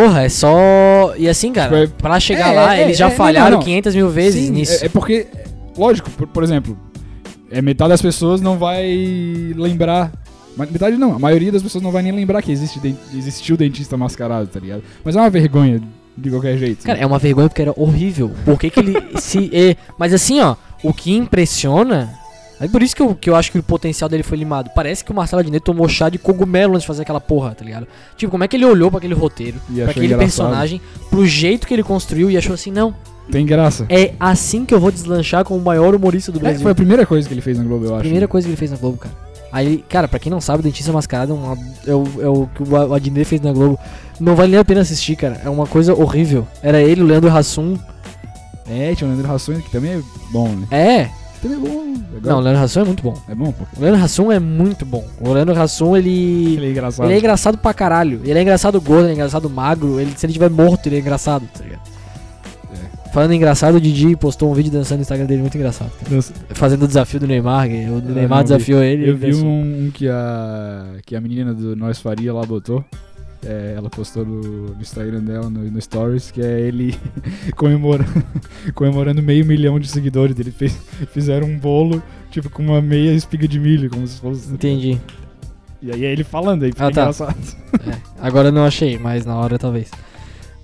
Porra, 0.00 0.22
é 0.22 0.28
só. 0.28 1.14
E 1.18 1.28
assim, 1.28 1.52
cara, 1.52 1.68
Tipo, 1.86 1.94
é- 1.94 1.98
pra 2.00 2.18
chegar 2.18 2.52
é, 2.52 2.56
lá, 2.56 2.76
é, 2.76 2.82
eles 2.84 2.96
já 2.96 3.08
é, 3.08 3.10
falharam 3.10 3.50
não, 3.50 3.58
não. 3.58 3.64
500 3.64 3.94
mil 3.94 4.08
vezes 4.08 4.46
Sim, 4.46 4.52
nisso. 4.52 4.82
É, 4.82 4.86
é 4.86 4.88
porque, 4.88 5.26
lógico, 5.76 6.08
por, 6.10 6.26
por 6.26 6.42
exemplo, 6.42 6.78
é, 7.50 7.60
metade 7.60 7.90
das 7.90 8.00
pessoas 8.00 8.40
não 8.40 8.56
vai 8.58 8.86
lembrar. 9.56 10.10
Metade 10.56 10.96
não, 10.96 11.14
a 11.14 11.18
maioria 11.18 11.52
das 11.52 11.62
pessoas 11.62 11.82
não 11.82 11.90
vai 11.90 12.02
nem 12.02 12.12
lembrar 12.12 12.42
que 12.42 12.50
existe, 12.50 12.80
existiu 13.14 13.56
dentista 13.56 13.96
mascarado, 13.96 14.46
tá 14.46 14.58
ligado? 14.58 14.82
Mas 15.04 15.16
é 15.16 15.20
uma 15.20 15.30
vergonha 15.30 15.80
de 16.16 16.30
qualquer 16.30 16.56
jeito. 16.58 16.84
Cara, 16.84 16.98
né? 16.98 17.04
é 17.04 17.06
uma 17.06 17.18
vergonha 17.18 17.48
porque 17.48 17.62
era 17.62 17.72
horrível. 17.76 18.30
Por 18.44 18.58
que, 18.58 18.68
que 18.70 18.80
ele 18.80 18.96
se. 19.20 19.50
é, 19.52 19.76
mas 19.98 20.12
assim, 20.14 20.40
ó, 20.40 20.56
o 20.82 20.92
que 20.94 21.12
impressiona. 21.12 22.10
É 22.60 22.68
por 22.68 22.82
isso 22.82 22.94
que 22.94 23.00
eu, 23.00 23.14
que 23.14 23.30
eu 23.30 23.34
acho 23.34 23.50
que 23.50 23.58
o 23.58 23.62
potencial 23.62 24.08
dele 24.08 24.22
foi 24.22 24.36
limado. 24.36 24.70
Parece 24.74 25.02
que 25.04 25.10
o 25.10 25.14
Marcelo 25.14 25.40
Adnet 25.40 25.64
tomou 25.64 25.88
chá 25.88 26.08
de 26.10 26.18
cogumelo 26.18 26.72
antes 26.74 26.82
de 26.82 26.86
fazer 26.86 27.02
aquela 27.02 27.20
porra, 27.20 27.54
tá 27.54 27.64
ligado? 27.64 27.86
Tipo, 28.16 28.30
como 28.30 28.44
é 28.44 28.48
que 28.48 28.56
ele 28.56 28.66
olhou 28.66 28.90
pra 28.90 28.98
aquele 28.98 29.14
roteiro, 29.14 29.58
pra 29.66 29.74
achou 29.84 29.90
aquele 29.90 30.06
engraçado. 30.06 30.26
personagem, 30.26 30.80
pro 31.08 31.26
jeito 31.26 31.66
que 31.66 31.72
ele 31.72 31.82
construiu 31.82 32.30
e 32.30 32.36
achou 32.36 32.52
assim, 32.54 32.70
não, 32.70 32.94
Tem 33.32 33.46
graça. 33.46 33.86
é 33.88 34.12
assim 34.20 34.64
que 34.66 34.74
eu 34.74 34.78
vou 34.80 34.90
deslanchar 34.92 35.42
como 35.44 35.58
o 35.58 35.64
maior 35.64 35.94
humorista 35.94 36.30
do 36.30 36.38
É, 36.38 36.42
Brasil. 36.42 36.60
foi 36.60 36.72
a 36.72 36.74
primeira 36.74 37.06
coisa 37.06 37.26
que 37.26 37.32
ele 37.32 37.40
fez 37.40 37.56
na 37.56 37.64
Globo, 37.64 37.86
eu 37.86 37.92
acho. 37.94 38.00
primeira 38.00 38.24
né? 38.24 38.28
coisa 38.28 38.46
que 38.46 38.50
ele 38.50 38.56
fez 38.58 38.70
na 38.70 38.76
Globo, 38.76 38.98
cara. 38.98 39.14
Aí, 39.52 39.82
cara, 39.88 40.06
pra 40.06 40.18
quem 40.20 40.30
não 40.30 40.40
sabe, 40.40 40.60
o 40.60 40.62
Dentista 40.62 40.92
Mascarado 40.92 41.32
é, 41.32 41.34
uma- 41.34 41.58
é 41.86 41.94
o, 41.94 42.04
é 42.22 42.28
o 42.28 42.46
que 42.54 42.62
o 42.62 42.94
Adnet 42.94 43.24
fez 43.24 43.40
na 43.40 43.52
Globo. 43.52 43.78
Não 44.20 44.36
vale 44.36 44.50
nem 44.52 44.60
a 44.60 44.64
pena 44.64 44.82
assistir, 44.82 45.16
cara. 45.16 45.40
É 45.44 45.48
uma 45.48 45.66
coisa 45.66 45.92
horrível. 45.94 46.46
Era 46.62 46.80
ele, 46.80 47.00
o 47.02 47.06
Leandro 47.06 47.34
Hassum. 47.36 47.76
É, 48.68 48.94
tinha 48.94 49.08
o 49.08 49.12
Leandro 49.12 49.32
Hassum, 49.32 49.60
que 49.60 49.70
também 49.70 49.92
é 49.94 50.00
bom, 50.30 50.48
né? 50.50 50.66
É, 50.70 51.10
Também 51.42 51.56
é 51.56 51.60
bom. 51.60 51.94
Legal. 52.12 52.32
Não, 52.32 52.38
o 52.38 52.40
Leandro 52.40 52.62
Hassum 52.62 52.80
é 52.80 52.84
muito 52.84 53.02
bom. 53.02 53.22
É 53.28 53.34
bom, 53.34 53.52
pô. 53.52 53.64
O 53.76 53.80
Leandro 53.82 54.02
Hassum 54.02 54.30
é 54.32 54.38
muito 54.38 54.84
bom. 54.84 55.04
O 55.20 55.32
Leandro 55.32 55.58
Hassum, 55.60 55.96
ele. 55.96 56.54
Ele 56.56 56.66
é 56.66 56.70
engraçado. 56.70 57.06
Ele 57.06 57.14
é 57.14 57.18
engraçado 57.18 57.56
pra 57.58 57.72
caralho. 57.72 58.20
Ele 58.24 58.38
é 58.38 58.42
engraçado 58.42 58.80
gordo, 58.80 59.04
ele 59.04 59.10
é 59.12 59.14
engraçado 59.14 59.48
magro. 59.48 59.98
Ele, 59.98 60.12
se 60.16 60.26
ele 60.26 60.32
tiver 60.34 60.50
morto, 60.50 60.86
ele 60.86 60.96
é 60.96 61.00
engraçado, 61.00 61.46
tá 61.56 61.64
ligado? 61.64 61.80
Falando 63.12 63.32
em 63.32 63.36
engraçado, 63.36 63.74
o 63.74 63.80
Didi 63.80 64.14
postou 64.14 64.52
um 64.52 64.54
vídeo 64.54 64.70
dançando 64.70 64.98
no 64.98 65.02
Instagram 65.02 65.26
dele 65.26 65.40
muito 65.40 65.56
engraçado. 65.56 65.90
Fazendo 66.50 66.84
o 66.84 66.86
desafio 66.86 67.18
do 67.18 67.26
Neymar. 67.26 67.66
O 67.66 67.70
Ah, 67.70 68.00
Neymar 68.12 68.28
não 68.28 68.36
vi. 68.38 68.42
desafiou 68.44 68.82
ele. 68.84 69.02
Eu 69.02 69.08
ele 69.08 69.16
vi 69.16 69.26
dançou. 69.32 69.48
um, 69.48 69.86
um 69.86 69.90
que, 69.92 70.08
a, 70.08 70.84
que 71.04 71.16
a 71.16 71.20
menina 71.20 71.52
do 71.52 71.74
Nós 71.74 71.98
Faria 71.98 72.32
lá 72.32 72.42
botou. 72.42 72.84
É, 73.44 73.72
ela 73.76 73.88
postou 73.88 74.24
no, 74.24 74.40
no 74.74 74.80
Instagram 74.82 75.20
dela, 75.22 75.48
no, 75.48 75.60
no 75.70 75.80
Stories, 75.80 76.30
que 76.30 76.42
é 76.42 76.60
ele 76.60 76.94
comemorando, 77.56 78.22
comemorando 78.74 79.22
meio 79.22 79.46
milhão 79.46 79.80
de 79.80 79.88
seguidores. 79.88 80.38
Eles 80.38 80.54
fez, 80.54 80.76
fizeram 81.12 81.46
um 81.46 81.58
bolo, 81.58 82.02
tipo, 82.30 82.50
com 82.50 82.62
uma 82.62 82.82
meia 82.82 83.12
espiga 83.12 83.48
de 83.48 83.58
milho, 83.58 83.88
como 83.88 84.06
se 84.06 84.20
fosse. 84.20 84.52
Entendi. 84.52 85.00
E 85.82 85.90
aí 85.90 86.04
é 86.04 86.12
ele 86.12 86.22
falando 86.24 86.64
aí, 86.64 86.70
fica 86.70 86.86
Ah, 86.88 86.90
tá. 86.90 87.00
engraçado. 87.00 87.36
É, 87.88 87.96
agora 88.20 88.48
eu 88.48 88.52
não 88.52 88.64
achei, 88.66 88.98
mas 88.98 89.24
na 89.24 89.34
hora 89.36 89.58
talvez. 89.58 89.90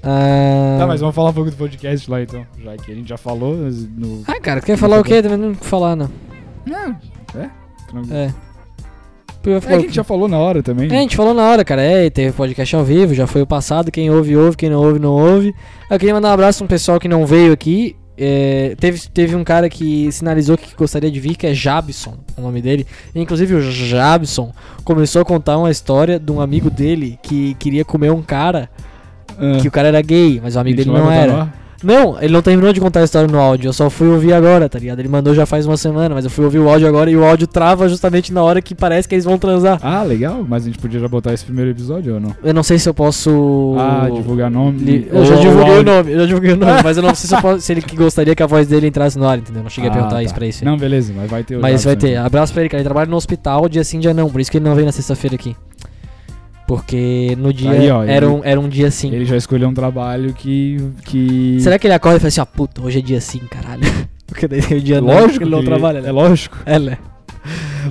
Ah, 0.02 0.76
Tá, 0.78 0.86
mas 0.86 1.00
vamos 1.00 1.14
falar 1.16 1.30
um 1.30 1.32
pouco 1.32 1.50
do 1.50 1.56
podcast 1.56 2.10
lá 2.10 2.20
então, 2.22 2.46
já 2.62 2.76
que 2.76 2.92
a 2.92 2.94
gente 2.94 3.08
já 3.08 3.16
falou 3.16 3.56
no. 3.96 4.22
Ah, 4.26 4.38
cara, 4.38 4.60
quer 4.60 4.76
falar 4.76 5.00
o 5.00 5.02
quê? 5.04 5.22
Não 5.22 5.54
falar, 5.54 5.96
não. 5.96 6.10
Não, 6.66 6.90
é? 7.34 7.50
Tranquilo. 7.88 8.14
É. 8.14 8.34
Eu 9.46 9.62
É 9.66 9.74
a 9.74 9.78
gente 9.78 9.94
já 9.94 10.04
falou 10.04 10.26
na 10.28 10.38
hora 10.38 10.62
também. 10.62 10.90
É, 10.92 10.98
a 10.98 11.00
gente 11.00 11.16
falou 11.16 11.32
na 11.32 11.42
hora, 11.44 11.64
cara. 11.64 11.80
É, 11.82 12.10
teve 12.10 12.32
podcast 12.32 12.74
ao 12.76 12.84
vivo, 12.84 13.14
já 13.14 13.26
foi 13.26 13.42
o 13.42 13.46
passado. 13.46 13.90
Quem 13.92 14.10
ouve, 14.10 14.36
ouve. 14.36 14.56
Quem 14.56 14.68
não 14.70 14.82
ouve, 14.82 14.98
não 14.98 15.12
ouve. 15.12 15.54
Eu 15.90 15.98
queria 15.98 16.14
mandar 16.14 16.30
um 16.30 16.32
abraço 16.32 16.58
pra 16.58 16.64
um 16.64 16.68
pessoal 16.68 16.98
que 16.98 17.08
não 17.08 17.24
veio 17.24 17.52
aqui. 17.52 17.94
É, 18.18 18.74
teve, 18.80 18.98
teve 19.12 19.36
um 19.36 19.44
cara 19.44 19.68
que 19.68 20.10
sinalizou 20.10 20.56
que 20.56 20.74
gostaria 20.74 21.10
de 21.10 21.20
vir, 21.20 21.36
que 21.36 21.46
é 21.46 21.52
Jabson, 21.52 22.14
o 22.36 22.40
nome 22.40 22.62
dele. 22.62 22.86
Inclusive, 23.14 23.54
o 23.54 23.60
Jabson 23.60 24.52
começou 24.84 25.20
a 25.20 25.24
contar 25.24 25.58
uma 25.58 25.70
história 25.70 26.18
de 26.18 26.32
um 26.32 26.40
amigo 26.40 26.70
dele 26.70 27.18
que 27.22 27.54
queria 27.58 27.84
comer 27.84 28.10
um 28.10 28.22
cara, 28.22 28.70
Ah, 29.38 29.58
que 29.60 29.68
o 29.68 29.70
cara 29.70 29.88
era 29.88 30.00
gay, 30.00 30.40
mas 30.42 30.56
o 30.56 30.60
amigo 30.60 30.78
dele 30.78 30.90
não 30.90 31.10
era. 31.12 31.42
ar? 31.42 31.65
Não, 31.82 32.20
ele 32.20 32.32
não 32.32 32.42
terminou 32.42 32.72
de 32.72 32.80
contar 32.80 33.00
a 33.00 33.04
história 33.04 33.28
no 33.28 33.38
áudio, 33.38 33.68
eu 33.68 33.72
só 33.72 33.88
fui 33.90 34.08
ouvir 34.08 34.32
agora, 34.32 34.68
tá 34.68 34.78
ligado? 34.78 34.98
Ele 34.98 35.08
mandou 35.08 35.34
já 35.34 35.44
faz 35.46 35.66
uma 35.66 35.76
semana, 35.76 36.14
mas 36.14 36.24
eu 36.24 36.30
fui 36.30 36.44
ouvir 36.44 36.58
o 36.58 36.68
áudio 36.68 36.88
agora 36.88 37.10
e 37.10 37.16
o 37.16 37.24
áudio 37.24 37.46
trava 37.46 37.88
justamente 37.88 38.32
na 38.32 38.42
hora 38.42 38.62
que 38.62 38.74
parece 38.74 39.08
que 39.08 39.14
eles 39.14 39.24
vão 39.24 39.38
transar. 39.38 39.78
Ah, 39.82 40.02
legal, 40.02 40.44
mas 40.48 40.62
a 40.64 40.66
gente 40.66 40.78
podia 40.78 40.98
já 41.00 41.08
botar 41.08 41.32
esse 41.34 41.44
primeiro 41.44 41.70
episódio 41.70 42.14
ou 42.14 42.20
não? 42.20 42.34
Eu 42.42 42.54
não 42.54 42.62
sei 42.62 42.78
se 42.78 42.88
eu 42.88 42.94
posso. 42.94 43.74
Ah, 43.78 44.08
divulgar 44.12 44.50
nome. 44.50 44.78
Li- 44.78 45.08
Eu 45.12 45.24
já 45.24 45.36
divulguei 45.36 45.72
o 45.74 45.76
áudio. 45.76 45.92
nome, 45.94 46.12
eu 46.12 46.20
já 46.20 46.26
divulguei 46.26 46.52
o 46.52 46.56
nome, 46.56 46.80
mas 46.82 46.96
eu 46.96 47.02
não 47.02 47.14
sei 47.14 47.28
se, 47.28 47.34
eu 47.34 47.40
posso- 47.42 47.60
se 47.60 47.72
ele 47.72 47.82
gostaria 47.94 48.34
que 48.34 48.42
a 48.42 48.46
voz 48.46 48.66
dele 48.66 48.86
entrasse 48.86 49.18
no 49.18 49.26
ar, 49.28 49.38
entendeu? 49.38 49.62
Não 49.62 49.70
cheguei 49.70 49.88
a 49.90 49.92
Ah, 49.92 49.96
perguntar 49.96 50.16
tá. 50.16 50.22
isso 50.22 50.34
pra 50.34 50.46
isso. 50.46 50.64
Não, 50.64 50.76
beleza, 50.76 51.12
mas 51.16 51.30
vai 51.30 51.44
ter 51.44 51.56
o 51.56 51.60
mas 51.60 51.84
vai 51.84 51.96
ter. 51.96 52.16
Abraço 52.16 52.52
pra 52.52 52.62
ele, 52.62 52.68
cara. 52.70 52.80
Ele 52.80 52.84
trabalha 52.88 53.10
no 53.10 53.16
hospital 53.16 53.68
dia 53.68 53.84
sim, 53.84 53.98
dia 54.00 54.12
não, 54.14 54.30
por 54.30 54.40
isso 54.40 54.50
que 54.50 54.56
ele 54.58 54.64
não 54.64 54.74
veio 54.74 54.86
na 54.86 54.92
sexta-feira 54.92 55.36
aqui. 55.36 55.54
Porque 56.66 57.34
no 57.38 57.52
dia 57.52 57.70
Aí, 57.70 57.90
ó, 57.90 58.02
era, 58.02 58.26
ele- 58.26 58.34
um, 58.34 58.40
era 58.44 58.60
um 58.60 58.68
dia 58.68 58.90
sim. 58.90 59.12
Ele 59.12 59.24
já 59.24 59.36
escolheu 59.36 59.68
um 59.68 59.74
trabalho 59.74 60.32
que. 60.34 60.78
que... 61.04 61.58
Será 61.60 61.78
que 61.78 61.86
ele 61.86 61.94
acorda 61.94 62.16
e 62.16 62.20
fala 62.20 62.28
assim, 62.28 62.40
ó, 62.40 62.44
puta, 62.44 62.82
hoje 62.82 62.98
é 62.98 63.02
dia 63.02 63.20
sim, 63.20 63.38
caralho? 63.50 63.82
Porque 64.26 64.48
daí 64.48 64.60
tem 64.60 64.78
o 64.78 64.80
dia 64.80 65.00
não, 65.00 65.06
Lógico, 65.20 65.44
ele 65.44 65.50
não 65.50 65.62
trabalha, 65.62 65.98
É 65.98 66.02
né? 66.02 66.10
lógico. 66.10 66.58
É, 66.66 66.78
né? 66.78 66.98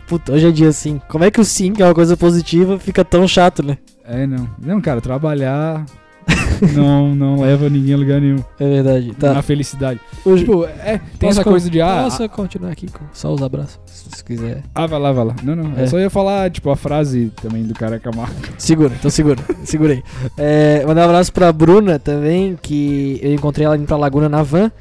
Puta, 0.07 0.33
hoje 0.33 0.47
é 0.49 0.51
dia 0.51 0.71
sim. 0.73 0.99
Como 1.07 1.23
é 1.23 1.31
que 1.31 1.39
o 1.39 1.45
sim, 1.45 1.71
que 1.71 1.81
é 1.81 1.85
uma 1.85 1.93
coisa 1.93 2.17
positiva, 2.17 2.77
fica 2.77 3.05
tão 3.05 3.25
chato, 3.25 3.63
né? 3.63 3.77
É, 4.05 4.27
não. 4.27 4.49
Não, 4.61 4.81
cara, 4.81 4.99
trabalhar 4.99 5.85
não, 6.73 7.13
não 7.13 7.41
leva 7.41 7.69
ninguém 7.69 7.93
a 7.93 7.97
lugar 7.97 8.21
nenhum. 8.21 8.43
É 8.59 8.67
verdade. 8.67 9.13
Tá. 9.15 9.33
Na 9.33 9.41
felicidade. 9.41 9.99
Hoje, 10.23 10.43
Tipo, 10.45 10.65
é, 10.65 10.97
tem 11.19 11.29
Posso 11.29 11.39
essa 11.39 11.43
coisa 11.43 11.69
de. 11.69 11.81
Ah, 11.81 12.01
Posso 12.03 12.27
continuar 12.29 12.71
aqui 12.71 12.87
com 12.87 13.03
só 13.13 13.33
os 13.33 13.41
abraços, 13.41 13.79
se 13.85 14.23
quiser. 14.23 14.63
ah, 14.73 14.87
vai 14.87 14.99
lá, 14.99 15.11
vai 15.11 15.25
lá. 15.25 15.35
Não, 15.43 15.55
não. 15.55 15.77
É. 15.77 15.83
Eu 15.83 15.87
só 15.87 15.99
ia 15.99 16.09
falar, 16.09 16.49
tipo, 16.49 16.69
a 16.69 16.75
frase 16.75 17.31
também 17.41 17.63
do 17.63 17.73
Careca 17.73 18.09
Marco. 18.15 18.35
Segura, 18.57 18.93
então 18.97 19.11
segura, 19.11 19.37
segurei. 19.63 20.03
É, 20.37 20.83
mandar 20.85 21.01
um 21.01 21.09
abraço 21.09 21.31
pra 21.33 21.51
Bruna 21.51 21.99
também, 21.99 22.57
que 22.61 23.19
eu 23.21 23.33
encontrei 23.33 23.65
ela 23.65 23.77
indo 23.77 23.85
pra 23.85 23.97
Laguna 23.97 24.29
na 24.29 24.41
van. 24.43 24.71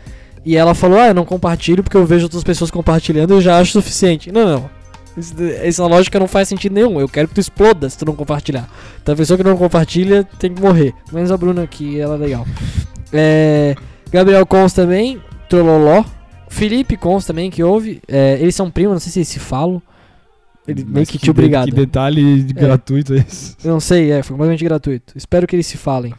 E 0.45 0.57
ela 0.57 0.75
falou: 0.75 0.99
Ah, 0.99 1.09
eu 1.09 1.15
não 1.15 1.25
compartilho 1.25 1.83
porque 1.83 1.97
eu 1.97 2.05
vejo 2.07 2.25
outras 2.25 2.45
pessoas 2.45 2.71
compartilhando 2.71 3.33
e 3.33 3.37
eu 3.37 3.41
já 3.41 3.59
acho 3.59 3.73
suficiente. 3.73 4.31
Não, 4.31 4.47
não. 4.47 4.71
Isso- 5.17 5.35
Essa 5.63 5.87
lógica 5.87 6.19
não 6.19 6.27
faz 6.29 6.49
sentido 6.49 6.73
nenhum. 6.75 7.01
Eu 7.01 7.09
quero 7.09 7.29
que 7.29 7.35
tu 7.35 7.41
exploda 7.41 7.89
se 7.89 7.97
tu 7.99 8.05
não 8.05 8.15
compartilhar. 8.17 8.69
Então 9.03 9.15
a 9.15 9.17
pessoa 9.17 9.37
que 9.37 9.45
não 9.45 9.57
compartilha 9.57 10.25
tem 10.39 10.53
que 10.53 10.61
morrer. 10.61 10.93
Menos 11.13 11.31
a 11.31 11.37
Bruna, 11.37 11.67
que 11.67 11.99
ela 12.01 12.15
é 12.15 12.19
legal. 12.19 12.47
É, 13.13 13.75
Gabriel 14.11 14.45
Cons 14.47 14.73
também, 14.73 15.21
Trololó. 15.49 16.05
Felipe 16.49 16.97
Cons 16.97 17.25
também, 17.27 17.51
que 17.51 17.63
ouve. 17.63 18.01
É, 18.09 18.39
eles 18.41 18.55
são 18.55 18.71
primos, 18.71 18.93
não 18.95 19.01
sei 19.01 19.13
se 19.13 19.19
eles 19.21 19.29
se 19.29 19.39
falam. 19.41 19.81
Ele 20.67 20.83
meio 20.83 20.97
Mas 21.01 21.11
que 21.11 21.19
te 21.19 21.31
obrigado. 21.31 21.67
Que 21.67 21.73
detalhe 21.73 22.43
gratuito 22.45 23.13
é 23.15 23.19
esse. 23.19 23.55
Eu 23.63 23.73
não 23.73 23.81
sei, 23.81 24.11
é, 24.13 24.23
foi 24.23 24.35
completamente 24.35 24.65
gratuito. 24.65 25.13
Espero 25.17 25.47
que 25.47 25.55
eles 25.55 25.67
se 25.67 25.77
falem. 25.77 26.15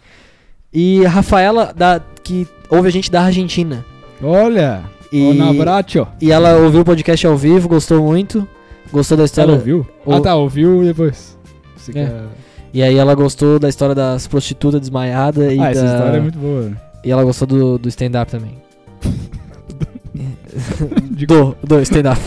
E 0.71 1.05
a 1.05 1.09
Rafaela, 1.09 1.73
da, 1.75 1.99
que 2.23 2.47
ouve 2.69 2.87
a 2.87 2.91
gente 2.91 3.09
da 3.09 3.23
Argentina. 3.23 3.83
Olha! 4.21 4.83
E, 5.11 5.21
Um 5.39 5.49
abraço. 5.49 6.05
e 6.21 6.31
ela 6.31 6.57
ouviu 6.57 6.81
o 6.81 6.85
podcast 6.85 7.25
ao 7.25 7.37
vivo, 7.37 7.69
gostou 7.69 8.03
muito. 8.03 8.47
Gostou 8.91 9.17
da 9.17 9.25
história. 9.25 9.51
Ela 9.51 9.57
ouviu? 9.59 9.85
Ou- 10.05 10.15
Ah, 10.15 10.21
tá, 10.21 10.35
ouviu 10.35 10.83
e 10.83 10.87
depois. 10.87 11.37
Você 11.75 11.91
É. 11.91 11.93
quer- 11.93 12.23
E 12.73 12.83
aí 12.83 12.95
ela 12.97 13.15
gostou 13.15 13.57
da 13.57 13.69
história 13.69 13.95
das 13.95 14.27
prostitutas 14.27 14.81
desmaiadas 14.81 15.53
e 15.53 15.59
Ah, 15.59 15.71
essa 15.71 15.83
da- 15.83 15.93
história 15.93 16.17
é 16.17 16.21
muito 16.21 16.37
boa. 16.37 16.71
E 17.03 17.11
ela 17.11 17.23
gostou 17.23 17.47
do, 17.47 17.77
do 17.77 17.87
stand-up 17.89 18.29
também. 18.31 18.57
Do, 21.27 21.55
do 21.63 21.79
stand-up. 21.81 22.19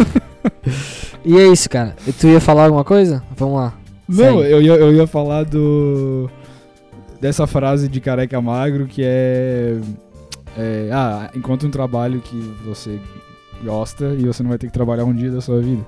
e 1.24 1.36
é 1.38 1.46
isso, 1.48 1.68
cara. 1.68 1.94
Tu 2.20 2.26
ia 2.28 2.40
falar 2.40 2.64
alguma 2.64 2.84
coisa? 2.84 3.22
Vamos 3.36 3.56
lá. 3.56 3.74
Não, 4.08 4.16
Segue. 4.16 4.50
eu 4.52 4.62
ia, 4.62 4.72
eu 4.74 4.92
ia 4.94 5.06
falar 5.06 5.44
do. 5.44 6.30
Dessa 7.20 7.46
frase 7.46 7.88
de 7.88 8.00
careca 8.00 8.40
magro 8.40 8.86
que 8.86 9.02
é. 9.04 9.76
é, 10.56 10.90
ah, 10.92 11.30
encontre 11.34 11.66
um 11.66 11.70
trabalho 11.70 12.20
que 12.20 12.36
você 12.64 12.98
gosta 13.64 14.14
e 14.18 14.24
você 14.26 14.42
não 14.42 14.50
vai 14.50 14.58
ter 14.58 14.66
que 14.68 14.72
trabalhar 14.72 15.04
um 15.04 15.12
dia 15.14 15.30
da 15.30 15.40
sua 15.40 15.60
vida. 15.60 15.84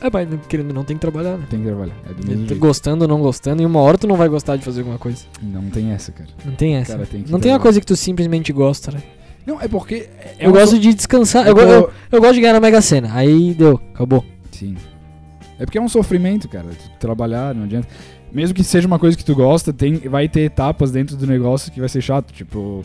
É, 0.00 0.08
mas 0.12 0.28
querendo 0.48 0.68
ou 0.68 0.74
não 0.74 0.84
tem 0.84 0.96
que 0.96 1.00
trabalhar, 1.00 1.36
né? 1.36 1.46
Tem 1.48 1.60
que 1.60 1.66
trabalhar. 1.66 1.94
É 2.08 2.12
do 2.14 2.26
mesmo 2.26 2.46
jeito. 2.46 2.60
Gostando 2.60 3.02
ou 3.04 3.08
não 3.08 3.20
gostando, 3.20 3.62
e 3.62 3.66
uma 3.66 3.80
hora 3.80 3.96
tu 3.98 4.06
não 4.06 4.16
vai 4.16 4.28
gostar 4.28 4.56
de 4.56 4.64
fazer 4.64 4.80
alguma 4.80 4.98
coisa. 4.98 5.24
Não 5.42 5.62
tem 5.70 5.90
essa, 5.92 6.12
cara. 6.12 6.28
Não 6.44 6.52
tem 6.54 6.76
essa. 6.76 6.92
Cara, 6.94 7.06
tem 7.06 7.22
que 7.22 7.30
não 7.32 7.38
tem 7.38 7.50
uma 7.50 7.58
trabalhar. 7.58 7.62
coisa 7.62 7.80
que 7.80 7.86
tu 7.86 7.96
simplesmente 7.96 8.52
gosta, 8.52 8.90
né? 8.92 9.02
Não, 9.46 9.60
é 9.60 9.68
porque. 9.68 10.08
É 10.38 10.46
eu 10.46 10.52
gosto 10.52 10.76
so- 10.76 10.78
de 10.80 10.94
descansar. 10.94 11.46
Eu, 11.46 11.54
go- 11.54 11.60
eu, 11.60 11.90
eu 12.12 12.20
gosto 12.20 12.34
de 12.34 12.40
ganhar 12.40 12.54
na 12.54 12.60
Mega 12.60 12.80
Sena. 12.80 13.10
Aí 13.12 13.52
deu, 13.54 13.80
acabou. 13.94 14.24
Sim. 14.50 14.74
É 15.58 15.64
porque 15.66 15.78
é 15.78 15.80
um 15.82 15.88
sofrimento, 15.88 16.48
cara. 16.48 16.66
Tu 16.70 16.90
trabalhar, 16.98 17.54
não 17.54 17.64
adianta. 17.64 17.86
Mesmo 18.32 18.54
que 18.54 18.64
seja 18.64 18.86
uma 18.86 18.98
coisa 18.98 19.16
que 19.16 19.24
tu 19.24 19.34
gosta, 19.34 19.72
tem, 19.72 19.94
vai 19.98 20.28
ter 20.28 20.40
etapas 20.40 20.90
dentro 20.90 21.16
do 21.16 21.26
negócio 21.26 21.70
que 21.70 21.78
vai 21.78 21.88
ser 21.88 22.00
chato. 22.00 22.32
Tipo, 22.32 22.82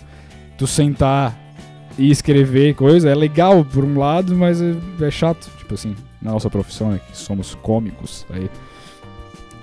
tu 0.58 0.67
sentar 0.67 1.36
e 1.98 2.12
escrever 2.12 2.76
coisa 2.76 3.10
é 3.10 3.15
legal 3.15 3.65
por 3.65 3.84
um 3.84 3.98
lado, 3.98 4.36
mas 4.36 4.62
é, 4.62 4.76
é 5.02 5.10
chato. 5.10 5.50
Tipo 5.58 5.74
assim, 5.74 5.95
na 6.21 6.32
nossa 6.32 6.49
profissão, 6.49 6.91
né? 6.91 6.99
Que 7.10 7.17
somos 7.17 7.55
cômicos 7.55 8.25
aí. 8.29 8.49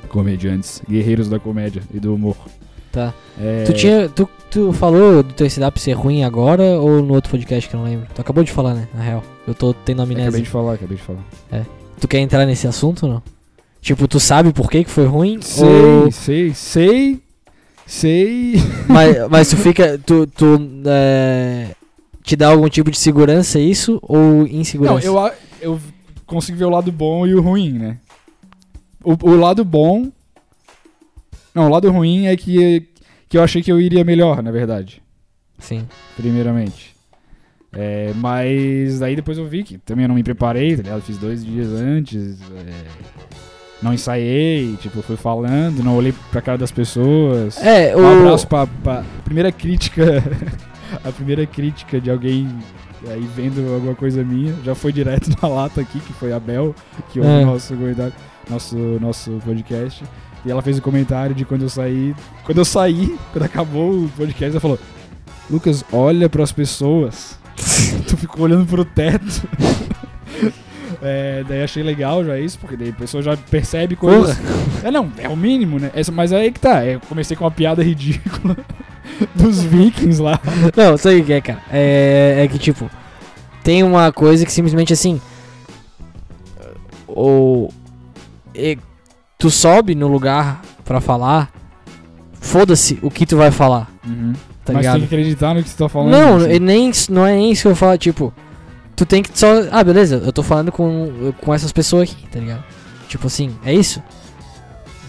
Comediantes, 0.08 0.80
guerreiros 0.88 1.28
da 1.28 1.38
comédia 1.38 1.82
e 1.92 1.98
do 1.98 2.14
humor. 2.14 2.36
Tá. 2.92 3.12
É, 3.38 3.64
Tu 3.64 3.72
tinha. 3.74 4.08
Tu, 4.08 4.28
tu 4.50 4.72
falou 4.72 5.22
do 5.22 5.34
teu 5.34 5.46
stand-up 5.46 5.78
ser 5.80 5.92
ruim 5.92 6.22
agora 6.24 6.62
ou 6.80 7.02
no 7.02 7.12
outro 7.14 7.30
podcast 7.30 7.68
que 7.68 7.74
eu 7.74 7.80
não 7.80 7.86
lembro? 7.86 8.06
Tu 8.14 8.20
acabou 8.20 8.42
de 8.44 8.52
falar, 8.52 8.74
né? 8.74 8.88
Na 8.94 9.02
real. 9.02 9.22
Eu 9.46 9.54
tô 9.54 9.74
tendo 9.74 10.02
amnésia. 10.02 10.24
Acabei 10.28 10.42
de 10.42 10.48
falar, 10.48 10.74
acabei 10.74 10.96
de 10.96 11.02
falar. 11.02 11.24
Tu 12.00 12.08
quer 12.08 12.18
entrar 12.20 12.46
nesse 12.46 12.66
assunto 12.66 13.04
ou 13.06 13.12
não? 13.14 13.22
Tipo, 13.80 14.08
tu 14.08 14.18
sabe 14.18 14.52
por 14.52 14.70
que, 14.70 14.84
que 14.84 14.90
foi 14.90 15.06
ruim? 15.06 15.40
Sei, 15.40 15.66
Ou... 15.68 16.10
sei, 16.10 16.54
sei. 16.54 17.20
Sei. 17.86 18.54
mas, 18.88 19.28
mas 19.28 19.48
tu 19.50 19.56
fica. 19.56 19.98
Tu, 20.04 20.26
tu 20.26 20.58
é, 20.86 21.68
te 22.22 22.34
dá 22.36 22.48
algum 22.48 22.68
tipo 22.68 22.90
de 22.90 22.98
segurança 22.98 23.60
isso 23.60 23.98
ou 24.02 24.18
Não, 24.18 24.46
insegurança? 24.48 25.06
eu, 25.06 25.18
a- 25.18 25.32
eu 25.60 25.80
consigo 26.26 26.58
ver 26.58 26.64
o 26.64 26.70
lado 26.70 26.90
bom 26.90 27.26
e 27.26 27.34
o 27.34 27.40
ruim, 27.40 27.72
né? 27.72 27.98
O, 29.02 29.12
o 29.30 29.36
lado 29.36 29.64
bom. 29.64 30.10
Não, 31.54 31.66
o 31.66 31.70
lado 31.70 31.90
ruim 31.90 32.26
é 32.26 32.36
que, 32.36 32.88
que 33.28 33.38
eu 33.38 33.42
achei 33.42 33.62
que 33.62 33.72
eu 33.72 33.80
iria 33.80 34.04
melhor, 34.04 34.42
na 34.42 34.50
verdade. 34.50 35.02
Sim. 35.58 35.86
Primeiramente. 36.16 36.94
É, 37.72 38.12
mas 38.16 39.02
aí 39.02 39.14
depois 39.14 39.38
eu 39.38 39.46
vi 39.46 39.62
que 39.62 39.78
também 39.78 40.04
eu 40.04 40.08
não 40.08 40.14
me 40.14 40.22
preparei, 40.22 40.76
tá 40.76 40.82
ligado? 40.82 41.02
Fiz 41.02 41.18
dois 41.18 41.44
dias 41.44 41.68
antes. 41.68 42.40
é, 42.52 43.16
não 43.82 43.92
ensaiei, 43.92 44.74
tipo, 44.76 45.02
fui 45.02 45.16
falando, 45.16 45.82
não 45.84 45.96
olhei 45.96 46.14
pra 46.30 46.40
cara 46.40 46.56
das 46.56 46.72
pessoas. 46.72 47.60
É, 47.62 47.94
o. 47.94 48.00
Um 48.00 48.20
abraço 48.20 48.46
pra, 48.46 48.66
pra 48.66 49.04
primeira 49.24 49.52
crítica. 49.52 50.22
a 51.04 51.12
primeira 51.12 51.46
crítica 51.46 52.00
de 52.00 52.10
alguém 52.10 52.48
aí 53.08 53.28
vendo 53.34 53.72
alguma 53.74 53.94
coisa 53.94 54.22
minha. 54.24 54.54
Já 54.64 54.74
foi 54.74 54.92
direto 54.92 55.30
na 55.42 55.48
lata 55.48 55.80
aqui, 55.80 55.98
que 56.00 56.12
foi 56.12 56.32
a 56.32 56.40
Bel, 56.40 56.74
que 57.12 57.18
ouve 57.20 57.30
É. 57.30 57.42
o 57.42 57.46
nosso, 57.46 57.74
nosso, 58.48 58.76
nosso 59.00 59.30
podcast. 59.44 60.04
E 60.44 60.50
ela 60.50 60.62
fez 60.62 60.78
o 60.78 60.82
comentário 60.82 61.34
de 61.34 61.44
quando 61.44 61.62
eu 61.62 61.68
saí. 61.68 62.14
Quando 62.44 62.58
eu 62.58 62.64
saí, 62.64 63.16
quando 63.32 63.44
acabou 63.44 64.04
o 64.04 64.08
podcast, 64.16 64.52
ela 64.52 64.60
falou: 64.60 64.78
Lucas, 65.50 65.84
olha 65.92 66.28
pras 66.28 66.52
pessoas. 66.52 67.38
tu 68.06 68.16
ficou 68.16 68.44
olhando 68.44 68.66
pro 68.66 68.84
teto. 68.84 69.42
É, 71.02 71.44
daí 71.46 71.62
achei 71.62 71.82
legal 71.82 72.24
já 72.24 72.38
isso, 72.38 72.58
porque 72.58 72.76
daí 72.76 72.88
a 72.88 72.92
pessoa 72.92 73.22
já 73.22 73.36
percebe 73.36 73.96
coisas. 73.96 74.36
É, 74.82 74.90
não, 74.90 75.10
é 75.18 75.28
o 75.28 75.36
mínimo, 75.36 75.78
né? 75.78 75.90
Essa, 75.94 76.10
mas 76.10 76.32
aí 76.32 76.50
que 76.50 76.60
tá. 76.60 76.84
Eu 76.84 77.00
comecei 77.00 77.36
com 77.36 77.44
uma 77.44 77.50
piada 77.50 77.82
ridícula 77.82 78.56
dos 79.34 79.62
vikings 79.62 80.20
lá. 80.20 80.40
Não, 80.76 80.96
sabe 80.96 81.20
o 81.20 81.24
que 81.24 81.32
é, 81.32 81.40
cara? 81.40 81.62
É, 81.70 82.42
é 82.44 82.48
que, 82.48 82.58
tipo, 82.58 82.90
tem 83.62 83.82
uma 83.82 84.12
coisa 84.12 84.44
que 84.44 84.52
simplesmente 84.52 84.92
assim. 84.92 85.20
Ou. 87.06 87.72
e- 88.54 88.78
tu 89.38 89.50
sobe 89.50 89.94
no 89.94 90.08
lugar 90.08 90.62
pra 90.84 91.00
falar, 91.00 91.50
foda-se 92.40 92.98
o 93.02 93.10
que 93.10 93.26
tu 93.26 93.36
vai 93.36 93.50
falar, 93.50 93.86
tá 94.64 94.72
mas 94.72 94.76
ligado? 94.78 94.92
tem 95.00 95.08
que 95.08 95.14
acreditar 95.14 95.54
no 95.54 95.62
que 95.62 95.68
você 95.68 95.76
tá 95.76 95.88
falando. 95.88 96.10
Não, 96.10 96.36
assim. 96.36 96.52
e 96.52 96.58
nem, 96.60 96.90
não 97.10 97.26
é 97.26 97.34
nem 97.34 97.52
isso 97.52 97.62
que 97.62 97.68
eu 97.68 97.76
falo, 97.76 97.98
tipo, 97.98 98.32
tu 98.94 99.04
tem 99.04 99.22
que 99.22 99.30
só. 99.38 99.46
Ah, 99.70 99.84
beleza, 99.84 100.22
eu 100.24 100.32
tô 100.32 100.42
falando 100.42 100.72
com, 100.72 101.32
com 101.40 101.52
essas 101.54 101.72
pessoas 101.72 102.10
aqui, 102.10 102.26
tá 102.28 102.38
ligado? 102.40 102.64
Tipo 103.08 103.26
assim, 103.26 103.54
é 103.64 103.74
isso? 103.74 104.02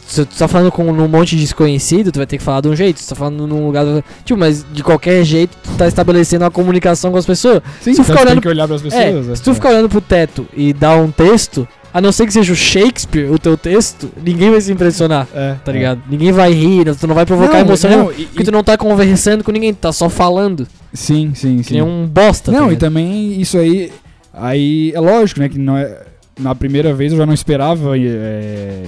Se 0.07 0.25
tu 0.25 0.37
tá 0.37 0.47
falando 0.47 0.71
com 0.71 0.87
um 0.89 1.07
monte 1.07 1.35
de 1.35 1.41
desconhecido, 1.41 2.11
tu 2.11 2.17
vai 2.17 2.25
ter 2.25 2.37
que 2.37 2.43
falar 2.43 2.61
de 2.61 2.69
um 2.69 2.75
jeito. 2.75 2.99
Se 2.99 3.05
tu 3.07 3.09
tá 3.09 3.15
falando 3.15 3.45
num 3.45 3.65
lugar. 3.65 3.85
Tipo, 4.23 4.39
mas 4.39 4.65
de 4.71 4.81
qualquer 4.81 5.23
jeito, 5.25 5.55
tu 5.63 5.71
tá 5.77 5.85
estabelecendo 5.87 6.45
uma 6.45 6.51
comunicação 6.51 7.11
com 7.11 7.17
as 7.17 7.25
pessoas. 7.25 7.61
Sim, 7.81 7.91
se 7.93 7.97
tu 7.97 8.01
então 8.01 8.05
ficar 8.05 8.19
olhando- 8.21 8.33
tem 8.35 8.41
que 8.41 8.47
olhar 8.47 8.67
pras 8.67 8.81
É, 8.85 8.89
pessoas. 9.11 9.27
né? 9.27 9.35
se 9.35 9.41
tu 9.43 9.53
ficar 9.53 9.69
olhando 9.69 9.89
pro 9.89 9.99
teto 9.99 10.47
e 10.55 10.71
dar 10.71 10.95
um 10.97 11.11
texto, 11.11 11.67
a 11.93 11.99
não 11.99 12.11
ser 12.13 12.25
que 12.25 12.31
seja 12.33 12.53
o 12.53 12.55
Shakespeare, 12.55 13.29
o 13.29 13.37
teu 13.37 13.57
texto, 13.57 14.09
ninguém 14.23 14.49
vai 14.49 14.61
se 14.61 14.71
impressionar, 14.71 15.27
é, 15.35 15.55
tá 15.65 15.71
ligado? 15.73 16.01
Ninguém 16.09 16.31
vai 16.31 16.53
rir, 16.53 16.95
tu 16.95 17.05
não 17.07 17.13
vai 17.15 17.25
provocar 17.25 17.59
emoção 17.59 17.89
nenhuma. 17.89 18.13
e- 18.17 18.25
Porque 18.27 18.43
tu 18.45 18.51
não 18.51 18.63
tá 18.63 18.77
conversando 18.77 19.43
com 19.43 19.51
ninguém, 19.51 19.73
tu 19.73 19.77
tá 19.77 19.91
só 19.91 20.07
falando. 20.07 20.65
Sim, 20.93 21.31
sim, 21.35 21.57
Que 21.57 21.63
sim. 21.65 21.73
nem 21.75 21.83
um 21.83 22.07
bosta. 22.07 22.51
tá 22.51 22.57
Não, 22.57 22.67
e 22.67 22.69
ligado? 22.69 22.79
também 22.79 23.41
isso 23.41 23.57
aí. 23.57 23.91
Aí 24.33 24.91
é 24.95 24.99
lógico, 25.01 25.39
né? 25.41 25.49
Que 25.49 25.57
não 25.59 25.75
é, 25.77 26.01
na 26.39 26.53
primeira 26.55 26.93
vez 26.93 27.11
eu 27.11 27.17
já 27.17 27.25
não 27.25 27.33
esperava 27.33 27.97
é, 27.97 28.83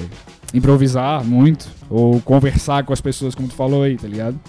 improvisar 0.54 1.24
muito. 1.24 1.68
Ou 1.90 2.20
conversar 2.22 2.84
com 2.84 2.94
as 2.94 3.02
pessoas, 3.02 3.34
como 3.36 3.48
tu 3.48 3.56
falou 3.56 3.84
aí, 3.84 3.98
tá 3.98 4.08
ligado? 4.08 4.40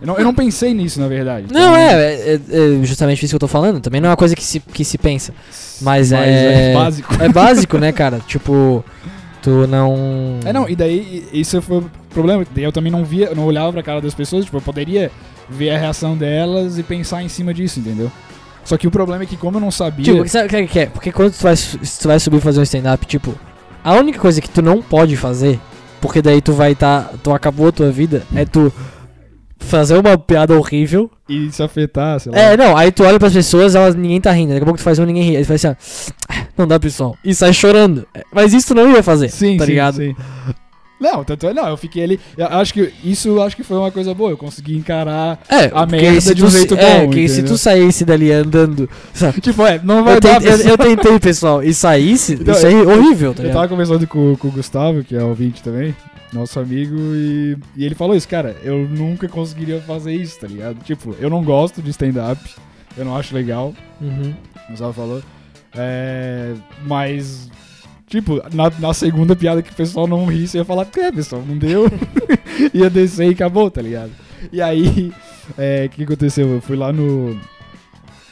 Eu 0.00 0.06
não, 0.06 0.18
eu 0.18 0.24
não 0.24 0.34
pensei 0.34 0.74
nisso, 0.74 1.00
na 1.00 1.06
verdade. 1.06 1.46
Não, 1.48 1.60
Então, 1.60 1.76
é, 1.76 2.14
é, 2.14 2.34
é 2.34 2.84
justamente 2.84 3.24
isso 3.24 3.30
que 3.32 3.36
eu 3.36 3.40
tô 3.40 3.46
falando. 3.46 3.80
Também 3.80 4.00
não 4.00 4.08
é 4.08 4.10
uma 4.10 4.16
coisa 4.16 4.34
que 4.34 4.42
se, 4.42 4.58
que 4.58 4.84
se 4.84 4.98
pensa. 4.98 5.32
Mas 5.80 6.10
é- 6.10 6.74
básico. 6.74 7.14
É 7.22 7.28
básico, 7.28 7.78
né, 7.78 7.92
cara? 7.92 8.20
Tipo, 8.26 8.84
tu 9.40 9.66
não. 9.68 10.40
É, 10.44 10.52
não, 10.52 10.68
e 10.68 10.74
daí 10.74 11.28
isso 11.32 11.62
foi 11.62 11.78
o 11.78 11.90
problema. 12.10 12.44
Daí 12.52 12.64
eu 12.64 12.72
também 12.72 12.90
não 12.90 13.04
via, 13.04 13.32
não 13.32 13.44
olhava 13.44 13.72
pra 13.72 13.82
cara 13.82 14.00
das 14.00 14.12
pessoas, 14.12 14.44
tipo, 14.44 14.56
eu 14.56 14.60
poderia 14.62 15.08
ver 15.48 15.70
a 15.70 15.78
reação 15.78 16.16
delas 16.16 16.78
e 16.78 16.82
pensar 16.82 17.22
em 17.22 17.28
cima 17.28 17.54
disso, 17.54 17.78
entendeu? 17.78 18.10
Só 18.64 18.76
que 18.76 18.88
o 18.88 18.90
problema 18.90 19.22
é 19.22 19.26
que 19.26 19.36
como 19.36 19.58
eu 19.58 19.60
não 19.60 19.70
sabia. 19.70 20.04
Tipo, 20.04 20.28
sabe 20.28 20.46
o 20.46 20.66
que 20.68 20.78
é 20.78 20.82
é? 20.82 20.86
Porque 20.86 21.12
quando 21.12 21.32
tu 21.32 21.42
vai, 21.42 21.54
tu 21.56 22.08
vai 22.08 22.18
subir 22.18 22.40
fazer 22.40 22.58
um 22.58 22.64
stand-up, 22.64 23.06
tipo, 23.06 23.34
a 23.84 23.94
única 23.94 24.18
coisa 24.18 24.40
que 24.40 24.48
tu 24.48 24.62
não 24.62 24.80
pode 24.82 25.16
fazer, 25.16 25.58
porque 26.00 26.20
daí 26.22 26.40
tu 26.40 26.52
vai 26.52 26.74
tá. 26.74 27.10
Tu 27.22 27.32
acabou 27.32 27.68
a 27.68 27.72
tua 27.72 27.90
vida, 27.90 28.22
é 28.34 28.44
tu 28.44 28.72
fazer 29.58 29.96
uma 29.96 30.18
piada 30.18 30.56
horrível. 30.56 31.10
E 31.28 31.50
se 31.50 31.62
afetar, 31.62 32.18
sei 32.20 32.32
lá. 32.32 32.38
É, 32.38 32.56
não, 32.56 32.76
aí 32.76 32.90
tu 32.92 33.04
olha 33.04 33.18
pras 33.18 33.32
pessoas, 33.32 33.74
elas, 33.74 33.94
ninguém 33.94 34.20
tá 34.20 34.32
rindo. 34.32 34.50
Daqui 34.52 34.62
a 34.62 34.64
pouco 34.66 34.78
tu 34.78 34.82
faz 34.82 34.98
um, 34.98 35.04
ninguém 35.04 35.22
ri. 35.22 35.36
Aí 35.36 35.44
tu 35.44 35.48
faz 35.48 35.64
assim, 35.64 35.74
ó, 35.74 36.32
"Ah, 36.34 36.46
não 36.58 36.66
dá 36.66 36.78
pessoal. 36.80 37.16
E 37.24 37.34
sai 37.34 37.52
chorando. 37.52 38.06
É, 38.14 38.22
Mas 38.32 38.52
isso 38.52 38.68
tu 38.68 38.74
não 38.74 38.90
ia 38.90 39.02
fazer, 39.02 39.28
sim, 39.28 39.56
tá 39.56 39.64
sim, 39.64 39.70
ligado? 39.70 39.96
sim. 39.96 40.14
Não, 41.02 41.24
tanto 41.24 41.46
é, 41.48 41.52
não, 41.54 41.68
eu 41.68 41.76
fiquei 41.76 42.04
ali. 42.04 42.20
Eu 42.36 42.46
acho 42.46 42.72
que 42.72 42.92
isso 43.04 43.40
acho 43.42 43.56
que 43.56 43.62
foi 43.64 43.76
uma 43.76 43.90
coisa 43.90 44.14
boa. 44.14 44.30
Eu 44.30 44.36
consegui 44.36 44.76
encarar. 44.76 45.38
É, 45.48 45.70
A 45.74 45.84
merda 45.84 46.34
de 46.34 46.44
um 46.44 46.48
jeito 46.50 46.74
É, 46.74 47.04
bom, 47.04 47.10
que 47.10 47.28
se 47.28 47.42
tu 47.42 47.58
saísse 47.58 48.04
dali 48.04 48.30
andando. 48.32 48.88
sabe? 49.12 49.40
Tipo, 49.40 49.66
é, 49.66 49.80
não 49.82 50.04
vai 50.04 50.16
Eu, 50.16 50.20
dar. 50.20 50.40
tentei, 50.40 50.66
eu, 50.66 50.70
eu 50.70 50.78
tentei, 50.78 51.18
pessoal, 51.18 51.62
e 51.62 51.74
saísse, 51.74 52.34
Então, 52.34 52.54
isso 52.54 52.66
aí 52.66 52.74
é 52.74 52.82
horrível, 52.86 53.34
tá 53.34 53.40
Eu 53.42 53.48
ligado? 53.48 53.54
tava 53.62 53.68
conversando 53.68 54.06
com, 54.06 54.36
com 54.36 54.48
o 54.48 54.50
Gustavo, 54.52 55.02
que 55.04 55.14
é 55.16 55.22
ouvinte 55.22 55.62
também, 55.62 55.94
nosso 56.32 56.58
amigo, 56.60 56.94
e, 56.96 57.56
e 57.76 57.84
ele 57.84 57.94
falou 57.94 58.14
isso, 58.16 58.28
cara, 58.28 58.56
eu 58.62 58.78
nunca 58.88 59.28
conseguiria 59.28 59.80
fazer 59.80 60.14
isso, 60.14 60.38
tá 60.40 60.46
ligado? 60.46 60.76
Tipo, 60.84 61.14
eu 61.20 61.28
não 61.28 61.42
gosto 61.42 61.82
de 61.82 61.90
stand-up, 61.90 62.40
eu 62.96 63.04
não 63.04 63.16
acho 63.16 63.34
legal, 63.34 63.74
Uhum. 64.00 64.34
o 64.68 64.70
Gustavo 64.70 64.92
falou, 64.92 65.22
é, 65.74 66.52
mas, 66.86 67.50
tipo, 68.12 68.42
na, 68.52 68.70
na 68.78 68.92
segunda 68.92 69.34
piada 69.34 69.62
que 69.62 69.72
o 69.72 69.74
pessoal 69.74 70.06
não 70.06 70.26
ri, 70.26 70.46
você 70.46 70.58
ia 70.58 70.64
falar, 70.66 70.86
é, 70.98 71.10
pessoal, 71.10 71.42
não 71.46 71.56
deu, 71.56 71.86
ia 72.74 72.90
descer 72.90 73.28
e 73.28 73.32
acabou, 73.32 73.70
tá 73.70 73.80
ligado? 73.80 74.10
E 74.52 74.60
aí, 74.60 75.10
é, 75.56 75.86
o 75.86 75.88
que 75.88 76.02
aconteceu? 76.02 76.46
Eu 76.46 76.60
fui 76.60 76.76
lá 76.76 76.92
no, 76.92 77.34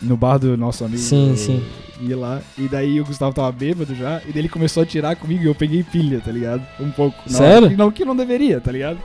no 0.03 0.17
bar 0.19 0.37
do 0.37 0.55
nosso 0.55 0.85
amigo. 0.85 1.01
Sim, 1.01 1.31
eu 1.31 1.37
sim. 1.37 1.65
Ia 2.03 2.17
lá, 2.17 2.43
e 2.59 2.69
daí 2.69 3.01
o 3.01 3.07
Gustavo 3.07 3.35
tava 3.35 3.51
bêbado 3.53 3.95
já, 3.95 4.21
e 4.27 4.33
daí 4.33 4.43
ele 4.43 4.49
começou 4.51 4.83
a 4.83 4.87
tirar 4.87 5.17
comigo 5.17 5.43
e 5.43 5.47
eu 5.47 5.55
peguei 5.55 5.83
pilha, 5.83 6.21
tá 6.21 6.31
ligado? 6.31 6.63
Um 6.79 6.91
pouco. 6.91 7.19
Hora 7.21 7.31
Sério? 7.31 7.77
não, 7.77 7.91
que 7.91 8.05
não 8.05 8.17
deveria, 8.17 8.61
tá 8.61 8.71
ligado? 8.71 8.99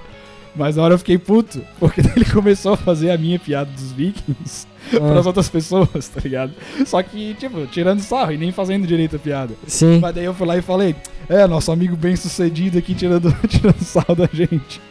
Mas 0.53 0.75
na 0.75 0.83
hora 0.83 0.93
eu 0.93 0.99
fiquei 0.99 1.17
puto, 1.17 1.61
porque 1.79 2.01
daí 2.03 2.13
ele 2.17 2.25
começou 2.25 2.73
a 2.73 2.77
fazer 2.77 3.11
a 3.11 3.17
minha 3.17 3.39
piada 3.39 3.69
dos 3.71 3.93
vikings 3.93 4.67
pras 4.99 5.25
Ah, 5.25 5.29
outras 5.29 5.49
pessoas, 5.49 6.07
tá 6.07 6.21
ligado? 6.23 6.51
Só 6.85 7.01
que, 7.03 7.33
tipo, 7.35 7.65
tirando 7.67 7.99
sarro 7.99 8.31
e 8.31 8.37
nem 8.37 8.51
fazendo 8.51 8.85
direito 8.87 9.15
a 9.15 9.19
piada. 9.19 9.53
sim. 9.67 9.99
Mas 9.99 10.13
daí 10.15 10.25
eu 10.25 10.33
fui 10.33 10.47
lá 10.47 10.57
e 10.57 10.61
falei, 10.61 10.95
é, 11.29 11.45
nosso 11.47 11.71
amigo 11.71 11.95
bem 11.95 12.15
sucedido 12.15 12.77
aqui 12.77 12.93
tirando, 12.93 13.31
tirando 13.47 13.81
sarro 13.81 14.15
da 14.15 14.29
gente, 14.31 14.81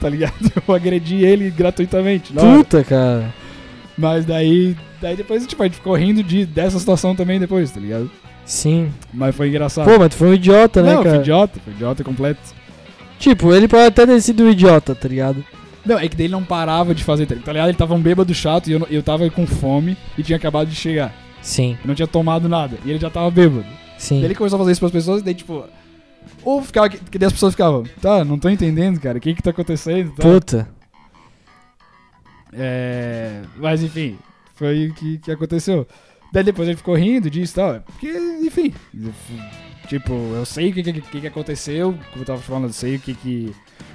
tá 0.00 0.08
ligado? 0.08 0.34
Eu 0.66 0.74
agredi 0.74 1.24
ele 1.24 1.50
gratuitamente. 1.50 2.32
Puta, 2.32 2.84
cara. 2.84 3.32
Mas 3.98 4.24
daí, 4.24 4.76
daí 5.00 5.16
depois, 5.16 5.46
tipo, 5.46 5.62
a 5.62 5.66
gente 5.66 5.76
ficou 5.76 5.94
rindo 5.94 6.22
de, 6.22 6.46
dessa 6.46 6.78
situação 6.78 7.14
também 7.14 7.38
depois, 7.40 7.70
tá 7.70 7.80
ligado? 7.80 8.10
Sim. 8.46 8.90
Mas 9.12 9.34
foi 9.34 9.48
engraçado. 9.48 9.84
Pô, 9.90 9.98
mas 9.98 10.08
tu 10.10 10.16
foi 10.16 10.28
um 10.28 10.34
idiota, 10.34 10.82
né, 10.82 10.94
não, 10.94 11.02
cara? 11.02 11.16
foi 11.16 11.20
idiota, 11.20 11.60
foi 11.62 11.72
idiota 11.72 12.04
completo. 12.04 12.40
Tipo, 13.18 13.52
ele 13.52 13.68
pode 13.68 13.84
até 13.84 14.06
ter 14.06 14.20
sido 14.22 14.44
um 14.44 14.50
idiota, 14.50 14.94
tá 14.94 15.06
ligado? 15.06 15.44
Não, 15.90 15.98
é 15.98 16.08
que 16.08 16.16
daí 16.16 16.26
ele 16.26 16.32
não 16.32 16.44
parava 16.44 16.94
de 16.94 17.02
fazer, 17.02 17.26
tá 17.26 17.34
ligado? 17.34 17.68
Ele 17.68 17.76
tava 17.76 17.94
um 17.94 18.00
bêbado 18.00 18.32
chato 18.32 18.68
e 18.68 18.72
eu, 18.72 18.86
eu 18.88 19.02
tava 19.02 19.28
com 19.28 19.44
fome 19.44 19.96
e 20.16 20.22
tinha 20.22 20.36
acabado 20.36 20.68
de 20.68 20.76
chegar. 20.76 21.12
Sim, 21.42 21.76
Eu 21.82 21.88
não 21.88 21.96
tinha 21.96 22.06
tomado 22.06 22.48
nada. 22.48 22.78
E 22.84 22.90
ele 22.90 23.00
já 23.00 23.10
tava 23.10 23.28
bêbado. 23.28 23.66
sim. 23.98 24.16
Daí 24.20 24.26
ele 24.26 24.36
começou 24.36 24.56
a 24.56 24.60
fazer 24.60 24.70
isso 24.70 24.80
pras 24.80 24.92
pessoas 24.92 25.20
e 25.20 25.24
daí, 25.24 25.34
tipo. 25.34 25.64
Ou 26.44 26.62
ficava. 26.62 26.88
Que, 26.88 26.98
que 26.98 27.18
daí 27.18 27.26
as 27.26 27.32
pessoas 27.32 27.54
ficavam, 27.54 27.82
tá, 28.00 28.24
não 28.24 28.38
tô 28.38 28.48
entendendo, 28.48 29.00
cara, 29.00 29.18
o 29.18 29.20
que 29.20 29.34
que 29.34 29.42
tá 29.42 29.50
acontecendo? 29.50 30.12
Tá? 30.12 30.22
Puta. 30.22 30.68
É. 32.52 33.42
Mas 33.56 33.82
enfim, 33.82 34.16
foi 34.54 34.90
o 34.90 34.94
que, 34.94 35.18
que 35.18 35.32
aconteceu. 35.32 35.88
Daí 36.32 36.44
depois 36.44 36.68
ele 36.68 36.76
ficou 36.76 36.94
rindo 36.94 37.28
disso 37.28 37.52
e 37.52 37.56
tal. 37.56 37.80
Porque, 37.80 38.12
enfim. 38.44 38.72
Tipo, 39.90 40.12
eu 40.12 40.44
sei 40.46 40.70
o 40.70 40.72
que, 40.72 40.84
que, 40.84 41.20
que, 41.20 41.26
aconteceu, 41.26 41.98
como 42.12 42.22
eu 42.22 42.24
tava 42.24 42.38
falando, 42.38 42.66
eu 42.68 42.72
sei 42.72 42.94
o 42.94 43.00
que 43.00 43.12
que. 43.12 43.52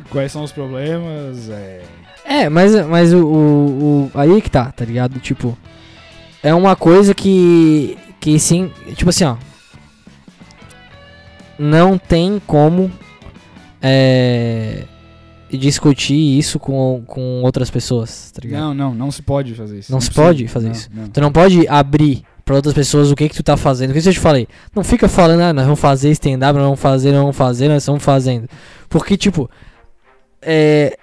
Quais 0.10 0.30
são 0.30 0.44
os 0.44 0.52
problemas. 0.52 1.50
É. 1.50 1.84
É, 2.26 2.50
mas, 2.50 2.76
mas 2.86 3.14
o, 3.14 3.26
o, 3.26 4.04
o- 4.08 4.12
Aí 4.14 4.42
que 4.42 4.52
tá, 4.52 4.74
tá 4.74 4.84
ligado? 4.84 5.18
Tipo. 5.22 5.58
É 6.44 6.54
uma 6.54 6.76
coisa 6.76 7.14
que. 7.16 7.98
Que 8.20 8.38
sim. 8.38 8.70
Tipo 8.94 9.10
assim, 9.10 9.24
ó. 9.24 9.38
Não 11.58 11.98
tem 11.98 12.42
como. 12.46 12.92
É. 13.82 14.84
Discutir 15.50 16.16
isso 16.38 16.60
com, 16.60 17.04
com 17.08 17.42
outras 17.44 17.70
pessoas, 17.72 18.32
tá 18.32 18.42
ligado? 18.44 18.60
Não, 18.62 18.74
não, 18.74 18.94
não 18.94 19.12
se 19.12 19.22
pode 19.22 19.54
fazer 19.56 19.80
isso. 19.80 19.92
Não 19.94 20.02
se 20.02 20.08
precisa. 20.08 20.28
pode 20.28 20.48
fazer 20.50 20.66
Não, 20.68 20.74
isso. 20.74 20.90
não. 20.94 21.08
Tu 21.08 21.22
não 21.22 21.32
pode 21.32 21.66
abrir 21.70 22.24
pra 22.46 22.56
outras 22.56 22.74
pessoas 22.76 23.12
o 23.12 23.16
que 23.16 23.28
que 23.28 23.36
tu 23.36 23.42
tá 23.44 23.58
fazendo. 23.58 23.90
O 23.90 23.94
que 23.94 24.08
eu 24.08 24.14
te 24.14 24.20
falei? 24.20 24.48
Não 24.76 24.84
fica 24.84 25.10
falando, 25.10 25.42
ah, 25.42 25.52
nós 25.52 25.66
vamos 25.66 25.80
fazer 25.80 26.12
stand-up, 26.12 26.54
nós 26.54 26.64
vamos 26.64 26.80
fazer, 26.80 27.12
nós 27.12 27.22
vamos 27.22 27.36
fazer, 27.36 27.68
nós 27.68 27.82
estamos 27.82 28.04
fazendo. 28.04 28.48
Porque, 28.88 29.18
tipo. 29.18 29.50
É. 30.42 30.98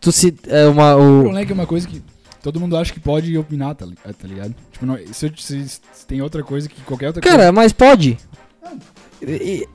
Tu 0.00 0.12
se. 0.12 0.34
É 0.46 0.66
uma. 0.66 0.94
O 0.96 1.00
O, 1.00 1.22
problema 1.22 1.40
é 1.40 1.46
que 1.46 1.52
é 1.52 1.54
uma 1.54 1.66
coisa 1.66 1.88
que 1.88 2.02
todo 2.42 2.60
mundo 2.60 2.76
acha 2.76 2.92
que 2.92 3.00
pode 3.00 3.36
opinar, 3.38 3.74
tá, 3.74 3.86
tá 3.86 4.28
ligado? 4.28 4.54
Tipo, 4.70 4.86
não, 4.86 4.96
se, 5.12 5.32
se- 5.36 5.68
se 5.68 6.06
tem 6.06 6.20
outra 6.20 6.42
coisa 6.44 6.68
que 6.68 6.80
qualquer 6.82 7.06
outra 7.08 7.22
cara, 7.22 7.50
mas 7.50 7.72
pode. 7.72 8.18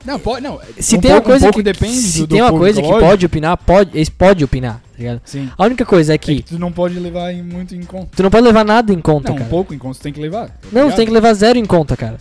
Não, 0.06 0.18
pode, 0.20 0.42
não. 0.42 0.60
Se 0.78 0.96
um 0.96 1.00
tem 1.00 1.10
pouco, 1.10 1.26
uma 1.26 1.32
coisa 1.32 1.48
um 1.48 1.50
que. 1.52 1.62
depende 1.62 1.96
se 1.96 2.18
do, 2.20 2.26
do 2.26 2.34
tem 2.34 2.42
uma 2.42 2.52
coisa 2.52 2.80
que 2.80 2.86
lógico. 2.86 3.06
pode 3.08 3.26
opinar, 3.26 3.56
pode. 3.56 3.90
Eles 3.96 4.08
podem 4.08 4.44
opinar, 4.44 4.74
tá 4.74 4.98
ligado? 4.98 5.20
Sim. 5.24 5.50
A 5.58 5.64
única 5.64 5.84
coisa 5.84 6.12
é 6.12 6.14
É 6.14 6.18
que 6.18 6.36
que. 6.36 6.42
tu 6.42 6.58
não 6.58 6.70
pode 6.70 6.98
levar 6.98 7.32
em- 7.32 7.42
muito 7.42 7.74
em 7.74 7.82
conta. 7.82 8.08
Tu 8.14 8.22
não 8.22 8.30
pode 8.30 8.44
levar 8.46 8.64
nada 8.64 8.92
em 8.92 9.00
conta, 9.00 9.28
Não, 9.28 9.34
um 9.34 9.38
cara. 9.38 9.50
pouco 9.50 9.74
em 9.74 9.78
conta 9.78 9.98
tu 9.98 10.02
tem 10.02 10.12
que 10.12 10.20
levar. 10.20 10.48
tá 10.48 10.54
Não, 10.70 10.90
tu 10.90 10.96
tem 10.96 11.06
que 11.06 11.12
levar 11.12 11.34
zero 11.34 11.58
em 11.58 11.64
conta, 11.64 11.96
cara. 11.96 12.18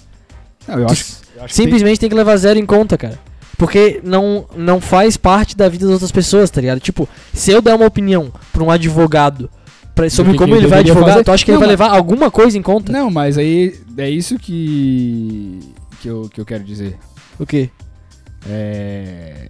Não, 0.67 0.79
eu 0.79 0.85
acho, 0.87 1.17
eu 1.35 1.43
acho 1.43 1.53
que 1.53 1.55
Simplesmente 1.61 1.99
tem 1.99 2.09
que 2.09 2.15
levar 2.15 2.35
zero 2.37 2.57
em 2.57 2.65
conta, 2.65 2.97
cara. 2.97 3.19
Porque 3.57 4.01
não, 4.03 4.47
não 4.57 4.81
faz 4.81 5.15
parte 5.15 5.55
da 5.55 5.69
vida 5.69 5.85
das 5.85 5.93
outras 5.93 6.11
pessoas, 6.11 6.49
tá 6.49 6.59
ligado? 6.59 6.79
Tipo, 6.79 7.07
se 7.31 7.51
eu 7.51 7.61
der 7.61 7.75
uma 7.75 7.85
opinião 7.85 8.31
pra 8.51 8.63
um 8.63 8.71
advogado 8.71 9.47
pra- 9.93 10.09
sobre 10.09 10.31
que 10.31 10.37
como 10.39 10.53
que 10.53 10.57
ele 10.57 10.65
ele 10.65 10.69
vai 10.71 10.79
advogar, 10.79 11.09
fazer? 11.11 11.23
tu 11.23 11.31
acha 11.31 11.45
que 11.45 11.51
ele 11.51 11.55
Não, 11.57 11.67
vai 11.67 11.75
mas- 11.75 11.79
levar 11.79 11.95
alguma 11.95 12.31
coisa 12.31 12.57
em 12.57 12.61
tem. 12.63 12.73
conta? 12.73 12.91
Não, 12.91 13.11
mas 13.11 13.37
aí 13.37 13.75
é 13.95 14.09
isso 14.09 14.39
que 14.39 15.59
que 16.01 16.07
eu, 16.07 16.27
que 16.33 16.41
eu 16.41 16.45
quero 16.45 16.63
dizer. 16.63 16.97
O 17.39 17.45
quê? 17.45 17.69
É... 18.49 19.49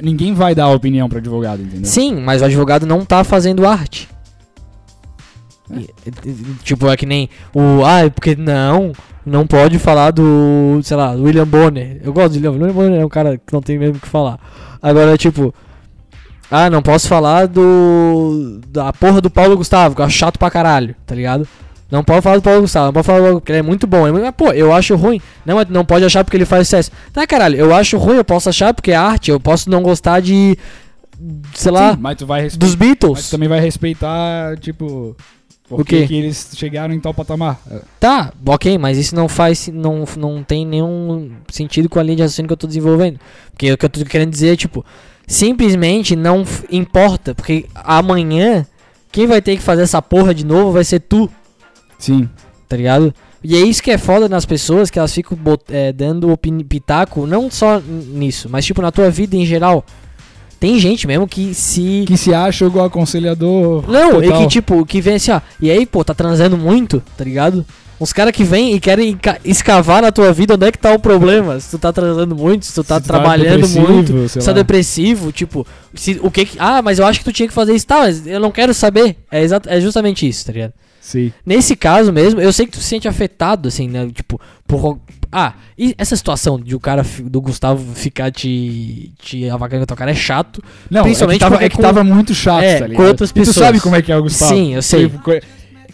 Ninguém 0.00 0.32
vai 0.32 0.54
dar 0.54 0.68
opinião 0.68 1.08
pra 1.08 1.18
advogado, 1.18 1.62
entendeu? 1.62 1.84
Sim, 1.84 2.14
mas 2.20 2.40
o 2.40 2.44
advogado 2.44 2.86
não 2.86 3.04
tá 3.04 3.22
fazendo 3.24 3.66
arte. 3.66 4.08
É. 5.70 5.84
Tipo, 6.62 6.88
é 6.88 6.96
que 6.96 7.04
nem 7.04 7.28
o. 7.52 7.84
Ah, 7.84 8.08
porque 8.10 8.34
não, 8.34 8.92
não 9.26 9.46
pode 9.46 9.78
falar 9.78 10.12
do. 10.12 10.80
Sei 10.82 10.96
lá, 10.96 11.14
do 11.14 11.24
William 11.24 11.46
Bonner. 11.46 12.00
Eu 12.02 12.12
gosto 12.12 12.30
do 12.30 12.36
William 12.36 12.52
William 12.52 12.72
Bonner, 12.72 13.00
é 13.00 13.04
um 13.04 13.08
cara 13.08 13.36
que 13.36 13.52
não 13.52 13.60
tem 13.60 13.78
mesmo 13.78 13.96
o 13.96 14.00
que 14.00 14.08
falar. 14.08 14.38
Agora, 14.80 15.18
tipo. 15.18 15.54
Ah, 16.50 16.70
não 16.70 16.80
posso 16.80 17.06
falar 17.08 17.46
do. 17.46 18.60
Da 18.68 18.92
porra 18.92 19.20
do 19.20 19.28
Paulo 19.28 19.56
Gustavo, 19.56 19.94
que 19.94 20.00
eu 20.00 20.06
acho 20.06 20.16
chato 20.16 20.38
pra 20.38 20.50
caralho, 20.50 20.94
tá 21.04 21.14
ligado? 21.14 21.46
Não 21.90 22.04
pode 22.04 22.20
falar 22.20 22.36
do 22.36 22.42
Paulo 22.42 22.60
Gustavo, 22.60 22.86
não 22.86 22.92
pode 22.92 23.06
falar 23.06 23.18
do 23.18 23.24
Paulo, 23.24 23.40
porque 23.40 23.52
ele 23.52 23.60
é 23.60 23.62
muito 23.62 23.86
bom. 23.86 24.06
é 24.06 24.12
Mas, 24.12 24.34
pô, 24.36 24.52
eu 24.52 24.72
acho 24.72 24.94
ruim. 24.94 25.20
Não, 25.46 25.56
mas 25.56 25.68
não 25.68 25.84
pode 25.84 26.04
achar 26.04 26.22
porque 26.22 26.36
ele 26.36 26.44
faz 26.44 26.68
sucesso. 26.68 26.90
Tá, 27.12 27.26
caralho, 27.26 27.56
eu 27.56 27.74
acho 27.74 27.96
ruim, 27.96 28.16
eu 28.16 28.24
posso 28.24 28.48
achar 28.48 28.74
porque 28.74 28.90
é 28.90 28.96
arte, 28.96 29.30
eu 29.30 29.40
posso 29.40 29.70
não 29.70 29.82
gostar 29.82 30.20
de. 30.20 30.56
Sei 31.54 31.72
lá, 31.72 31.94
Sim, 31.94 31.98
mas 32.00 32.16
tu 32.16 32.26
vai 32.26 32.42
respeitar. 32.42 32.66
dos 32.66 32.76
Mas 32.76 32.88
Beatles. 32.88 33.26
tu 33.28 33.30
também 33.30 33.48
vai 33.48 33.60
respeitar, 33.60 34.56
tipo. 34.58 35.16
O 35.70 35.84
que 35.84 35.96
eles 35.96 36.50
chegaram 36.54 36.94
em 36.94 37.00
tal 37.00 37.12
patamar? 37.12 37.60
Tá, 38.00 38.32
ok, 38.46 38.78
mas 38.78 38.96
isso 38.96 39.14
não 39.14 39.28
faz. 39.28 39.68
Não, 39.68 40.04
não 40.16 40.42
tem 40.42 40.64
nenhum 40.64 41.32
sentido 41.50 41.88
com 41.90 41.98
a 41.98 42.02
linha 42.02 42.16
de 42.16 42.22
raciocínio 42.22 42.48
que 42.48 42.52
eu 42.52 42.56
tô 42.56 42.66
desenvolvendo. 42.66 43.20
Porque 43.50 43.72
o 43.72 43.76
que 43.76 43.84
eu 43.84 43.90
tô 43.90 44.02
querendo 44.04 44.30
dizer 44.30 44.54
é, 44.54 44.56
tipo, 44.56 44.84
simplesmente 45.26 46.16
não 46.16 46.42
importa. 46.70 47.34
Porque 47.34 47.66
amanhã, 47.74 48.66
quem 49.12 49.26
vai 49.26 49.42
ter 49.42 49.56
que 49.56 49.62
fazer 49.62 49.82
essa 49.82 50.00
porra 50.00 50.32
de 50.32 50.44
novo 50.46 50.72
vai 50.72 50.84
ser 50.84 51.00
tu, 51.00 51.30
Sim. 51.98 52.28
tá 52.68 52.76
ligado? 52.76 53.14
E 53.42 53.56
é 53.56 53.60
isso 53.60 53.82
que 53.82 53.90
é 53.90 53.98
foda 53.98 54.28
nas 54.28 54.44
pessoas, 54.44 54.90
que 54.90 54.98
elas 54.98 55.14
ficam 55.14 55.38
é, 55.70 55.92
dando 55.92 56.36
pitaco, 56.68 57.26
não 57.26 57.50
só 57.50 57.80
nisso, 57.80 58.48
mas 58.50 58.64
tipo 58.64 58.82
na 58.82 58.90
tua 58.90 59.10
vida 59.10 59.36
em 59.36 59.46
geral. 59.46 59.84
Tem 60.60 60.78
gente 60.78 61.06
mesmo 61.06 61.28
que 61.28 61.54
se. 61.54 62.04
Que 62.06 62.16
se 62.16 62.34
acha 62.34 62.64
igual 62.64 62.86
aconselhador. 62.86 63.88
Não, 63.88 64.20
total. 64.20 64.24
e 64.24 64.42
que 64.42 64.48
tipo, 64.48 64.84
que 64.84 65.00
vem 65.00 65.14
assim, 65.14 65.30
ó. 65.30 65.40
E 65.60 65.70
aí, 65.70 65.86
pô, 65.86 66.02
tá 66.02 66.12
transando 66.12 66.58
muito, 66.58 67.00
tá 67.16 67.22
ligado? 67.22 67.64
Uns 68.00 68.12
caras 68.12 68.32
que 68.32 68.44
vêm 68.44 68.74
e 68.74 68.80
querem 68.80 69.18
escavar 69.44 70.02
na 70.02 70.12
tua 70.12 70.32
vida 70.32 70.54
onde 70.54 70.66
é 70.66 70.72
que 70.72 70.78
tá 70.78 70.92
o 70.92 70.98
problema. 70.98 71.58
Se 71.58 71.70
tu 71.70 71.78
tá 71.78 71.92
transando 71.92 72.34
muito, 72.34 72.64
se 72.64 72.74
tu 72.74 72.82
tá 72.84 72.96
Se 72.96 73.02
tu 73.02 73.06
trabalhando 73.06 73.62
depressivo, 73.62 73.92
muito, 73.92 74.28
se 74.28 74.38
tá 74.40 74.52
depressivo, 74.52 75.32
tipo, 75.32 75.66
se, 75.94 76.18
o 76.22 76.30
que 76.30 76.44
que. 76.44 76.56
Ah, 76.60 76.82
mas 76.82 76.98
eu 76.98 77.06
acho 77.06 77.20
que 77.20 77.24
tu 77.24 77.32
tinha 77.32 77.48
que 77.48 77.54
fazer 77.54 77.74
isso, 77.74 77.86
tá, 77.86 77.98
mas 78.00 78.26
eu 78.26 78.40
não 78.40 78.50
quero 78.50 78.74
saber. 78.74 79.16
É, 79.30 79.42
exato, 79.42 79.68
é 79.68 79.80
justamente 79.80 80.28
isso, 80.28 80.44
tá 80.46 80.52
ligado? 80.52 80.72
Sim. 81.08 81.32
Nesse 81.46 81.74
caso 81.74 82.12
mesmo, 82.12 82.38
eu 82.38 82.52
sei 82.52 82.66
que 82.66 82.72
tu 82.72 82.78
se 82.78 82.84
sente 82.84 83.08
afetado, 83.08 83.68
assim, 83.68 83.88
né? 83.88 84.06
Tipo, 84.12 84.38
por. 84.66 85.00
Ah, 85.32 85.54
e 85.78 85.94
essa 85.96 86.14
situação 86.14 86.60
de 86.60 86.74
o 86.76 86.80
cara 86.80 87.02
do 87.24 87.40
Gustavo 87.40 87.94
ficar 87.94 88.30
te. 88.30 89.10
te 89.18 89.48
avacalhando 89.48 89.86
com 89.86 89.92
a 89.92 89.94
tua 89.94 89.96
cara 89.96 90.10
é 90.10 90.14
chato. 90.14 90.62
Não, 90.90 91.02
Principalmente 91.04 91.42
é 91.42 91.46
que 91.46 91.50
tava, 91.50 91.64
é 91.64 91.68
que 91.70 91.76
com- 91.76 91.82
tava 91.82 92.04
muito 92.04 92.34
chato, 92.34 92.62
É, 92.62 92.80
tá 92.80 92.94
com 92.94 93.02
outras 93.04 93.30
E 93.30 93.32
tu 93.32 93.36
pessoas. 93.36 93.56
sabe 93.56 93.80
como 93.80 93.96
é 93.96 94.02
que 94.02 94.12
é 94.12 94.16
o 94.18 94.22
Gustavo. 94.22 94.52
Sim, 94.54 94.74
eu 94.74 94.82
sei. 94.82 95.08
Tipo, 95.08 95.30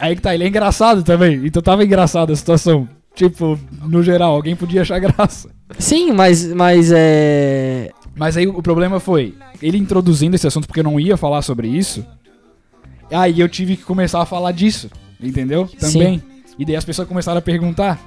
aí 0.01 0.17
que 0.17 0.23
tá, 0.23 0.35
ele 0.35 0.43
é 0.43 0.49
engraçado 0.49 1.05
também. 1.05 1.41
Então 1.47 1.63
tava 1.63 1.85
engraçada 1.85 2.33
a 2.33 2.37
situação. 2.37 2.89
Tipo, 3.15 3.57
no 3.85 4.03
geral, 4.03 4.35
alguém 4.35 4.57
podia 4.57 4.83
achar 4.83 4.99
graça. 5.01 5.49
Sim, 5.79 6.11
mas. 6.13 6.45
Mas 6.53 6.91
é. 6.93 7.91
Mas 8.17 8.37
aí 8.37 8.49
o 8.49 8.61
problema 8.63 8.99
foi, 8.99 9.35
ele 9.63 9.79
introduzindo 9.79 10.35
esse 10.35 10.47
assunto 10.47 10.67
porque 10.67 10.81
eu 10.81 10.85
não 10.85 10.99
ia 10.99 11.17
falar 11.17 11.41
sobre 11.43 11.69
isso. 11.69 12.05
Aí 13.11 13.39
eu 13.41 13.49
tive 13.49 13.77
que 13.77 13.83
começar 13.83 14.23
a 14.23 14.27
falar 14.27 14.51
disso, 14.53 14.89
entendeu? 15.29 15.69
Também. 15.79 16.23
E 16.59 16.65
daí 16.65 16.77
as 16.77 16.85
pessoas 16.85 17.09
começaram 17.09 17.39
a 17.39 17.43
perguntar. 17.43 18.01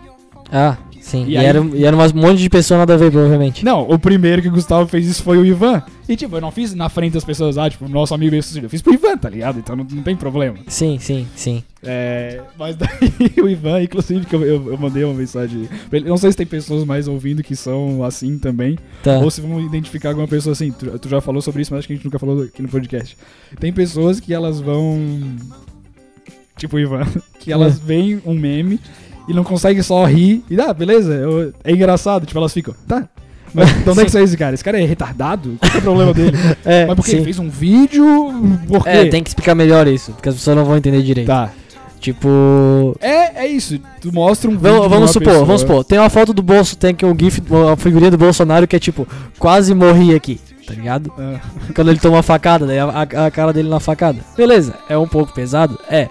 Ah, 0.50 0.78
sim. 1.02 1.26
E 1.28 1.32
E, 1.32 1.38
aí- 1.38 1.46
era, 1.46 1.60
e 1.74 1.84
era 1.84 1.94
um 1.96 2.00
monte 2.22 2.38
de 2.40 2.50
pessoa 2.50 2.78
nada 2.78 2.94
a 2.94 2.98
ver, 2.98 3.12
provavelmente. 3.12 3.66
Não, 3.66 3.82
o 3.82 4.00
primeiro 4.00 4.42
que 4.42 4.48
o 4.48 4.52
Gustavo 4.52 4.88
fez 4.88 5.06
isso 5.06 5.22
foi 5.22 5.38
o 5.38 5.46
Ivan. 5.46 5.84
E 6.08 6.16
tipo, 6.16 6.38
eu 6.38 6.40
não 6.40 6.52
fiz 6.52 6.74
na 6.74 6.88
frente 6.88 7.12
das 7.16 7.26
pessoas, 7.26 7.58
ah, 7.58 7.70
tipo, 7.70 7.86
nosso 7.90 8.16
amigo 8.16 8.34
sucedido. 8.42 8.68
Eu 8.68 8.70
fiz 8.70 8.82
pro 8.82 8.94
Ivan, 8.94 9.18
tá 9.18 9.30
ligado? 9.30 9.60
Então 9.60 9.76
não, 9.76 9.84
não 9.84 10.02
tem 10.04 10.16
problema. 10.16 10.56
Sim, 10.68 10.98
sim, 11.02 11.28
sim. 11.36 11.62
É, 11.84 12.40
mas 12.58 12.78
daí 12.80 12.90
o 13.44 13.50
Ivan, 13.50 13.84
inclusive, 13.84 14.26
que 14.26 14.34
eu, 14.34 14.42
eu, 14.46 14.72
eu 14.72 14.78
mandei 14.78 15.04
uma 15.04 15.14
mensagem 15.14 15.68
pra 15.90 16.00
ele. 16.00 16.08
Não 16.08 16.16
sei 16.16 16.32
se 16.32 16.38
tem 16.38 16.48
pessoas 16.48 16.86
mais 16.86 17.10
ouvindo 17.10 17.44
que 17.44 17.54
são 17.54 18.02
assim 18.06 18.40
também. 18.40 18.78
Tá. 19.04 19.18
Ou 19.20 19.30
se 19.30 19.42
vão 19.42 19.60
identificar 19.60 20.10
alguma 20.10 20.30
pessoa 20.30 20.54
assim. 20.54 20.72
Tu, 20.72 20.98
tu 20.98 21.10
já 21.10 21.20
falou 21.20 21.42
sobre 21.42 21.62
isso, 21.62 21.74
mas 21.74 21.80
acho 21.80 21.88
que 21.90 21.94
a 21.94 21.96
gente 21.98 22.06
nunca 22.06 22.20
falou 22.20 22.42
aqui 22.44 22.62
no 22.62 22.70
podcast. 22.70 23.18
Tem 23.60 23.74
pessoas 23.74 24.22
que 24.22 24.34
elas 24.34 24.62
vão. 24.62 24.98
Tipo 26.58 26.76
o 26.78 26.80
Ivan, 26.80 27.06
que 27.40 27.52
elas 27.52 27.80
veem 27.80 28.22
um 28.26 28.34
meme 28.34 28.80
e 29.30 29.34
não 29.34 29.44
conseguem 29.44 29.82
só 29.84 30.04
rir 30.06 30.44
e, 30.50 30.60
ah, 30.60 30.74
beleza, 30.74 31.14
eu- 31.14 31.54
é 31.64 31.72
engraçado. 31.72 32.26
Tipo, 32.26 32.40
elas 32.40 32.54
ficam, 32.54 32.74
tá. 32.88 33.08
Mas 33.54 33.72
de 33.84 33.90
onde 33.90 34.02
é 34.02 34.06
que 34.06 34.12
saiu 34.12 34.26
esse 34.26 34.36
cara? 34.38 34.54
Esse 34.54 34.64
cara 34.64 34.80
é 34.82 34.86
retardado? 34.86 35.56
Qual 35.60 35.72
que 35.72 35.78
é 35.78 35.80
o 35.80 35.84
problema 35.84 36.14
dele? 36.14 36.38
É, 36.66 36.86
Mas 36.86 36.96
porque 36.96 37.12
sim. 37.12 37.18
ele 37.18 37.24
fez 37.26 37.40
um 37.40 37.50
vídeo? 37.50 38.06
Por 38.68 38.84
quê? 38.84 38.90
É, 38.90 39.06
tem 39.06 39.24
que 39.24 39.30
explicar 39.30 39.56
melhor 39.56 39.88
isso, 39.88 40.12
porque 40.12 40.28
as 40.30 40.36
pessoas 40.36 40.58
não 40.58 40.66
vão 40.66 40.76
entender 40.78 41.02
direito. 41.02 41.28
Tá. 41.28 41.50
Tipo. 42.00 42.96
É, 43.02 43.44
é 43.46 43.48
isso. 43.48 43.80
Tu 44.02 44.12
mostra 44.14 44.50
um 44.50 44.54
vídeo. 44.58 44.72
Vamos, 44.74 44.90
vamos 44.90 45.12
supor, 45.12 45.28
pessoa- 45.28 45.46
vamos 45.46 45.62
supor. 45.62 45.84
Tem 45.84 45.98
uma 46.00 46.10
foto 46.10 46.34
do 46.34 46.42
bolso, 46.42 46.76
tem 46.78 46.92
aqui 46.92 47.06
um 47.06 47.16
GIF, 47.18 47.42
uma 47.50 47.76
figurinha 47.78 48.12
do 48.12 48.18
Bolsonaro 48.18 48.68
que 48.68 48.76
é 48.76 48.80
tipo, 48.80 49.08
quase 49.40 49.74
morri 49.74 50.14
aqui, 50.14 50.40
tá 50.66 50.74
ligado? 50.74 51.12
Ah, 51.18 51.40
Quando 51.74 51.90
ele 51.90 52.00
toma 52.00 52.18
uma 52.18 52.24
facada, 52.24 52.66
daí 52.68 52.80
a, 52.80 52.86
a- 52.86 53.26
a 53.28 53.32
cara 53.32 53.52
dele 53.54 53.70
na 53.70 53.80
facada. 53.80 54.20
Beleza, 54.36 54.76
é 54.90 54.98
um 54.98 55.08
pouco 55.08 55.34
pesado? 55.34 55.80
É. 55.90 56.08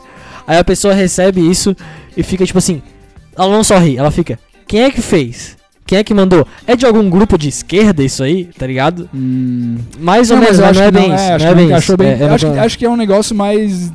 Aí 0.46 0.58
a 0.58 0.64
pessoa 0.64 0.94
recebe 0.94 1.40
isso 1.40 1.76
e 2.16 2.22
fica 2.22 2.44
tipo 2.46 2.58
assim. 2.58 2.80
Ela 3.36 3.50
não 3.52 3.64
só 3.64 3.78
ri, 3.78 3.96
ela 3.98 4.10
fica. 4.10 4.38
Quem 4.66 4.82
é 4.82 4.90
que 4.90 5.02
fez? 5.02 5.56
Quem 5.86 5.98
é 5.98 6.04
que 6.04 6.12
mandou? 6.14 6.46
É 6.66 6.74
de 6.74 6.84
algum 6.84 7.08
grupo 7.08 7.38
de 7.38 7.48
esquerda 7.48 8.02
isso 8.02 8.22
aí, 8.22 8.46
tá 8.58 8.66
ligado? 8.66 9.08
hum, 9.14 9.76
Mais 10.00 10.30
ou 10.30 10.36
Não, 10.36 10.42
menos, 10.44 10.58
mas 10.58 10.70
acho 10.70 10.80
não 10.80 10.86
é 10.86 10.90
que 10.90 10.98
bem 10.98 11.08
não, 11.08 11.14
isso. 11.14 11.24
é, 11.24 11.38
não 11.38 11.46
é 11.46 11.54
bem 11.54 11.64
isso. 11.76 12.02
É, 12.02 12.06
é 12.24 12.28
acho, 12.28 12.46
que, 12.46 12.52
uma- 12.52 12.62
acho 12.62 12.78
que 12.78 12.84
é 12.84 12.90
um 12.90 12.96
negócio 12.96 13.34
mais. 13.36 13.92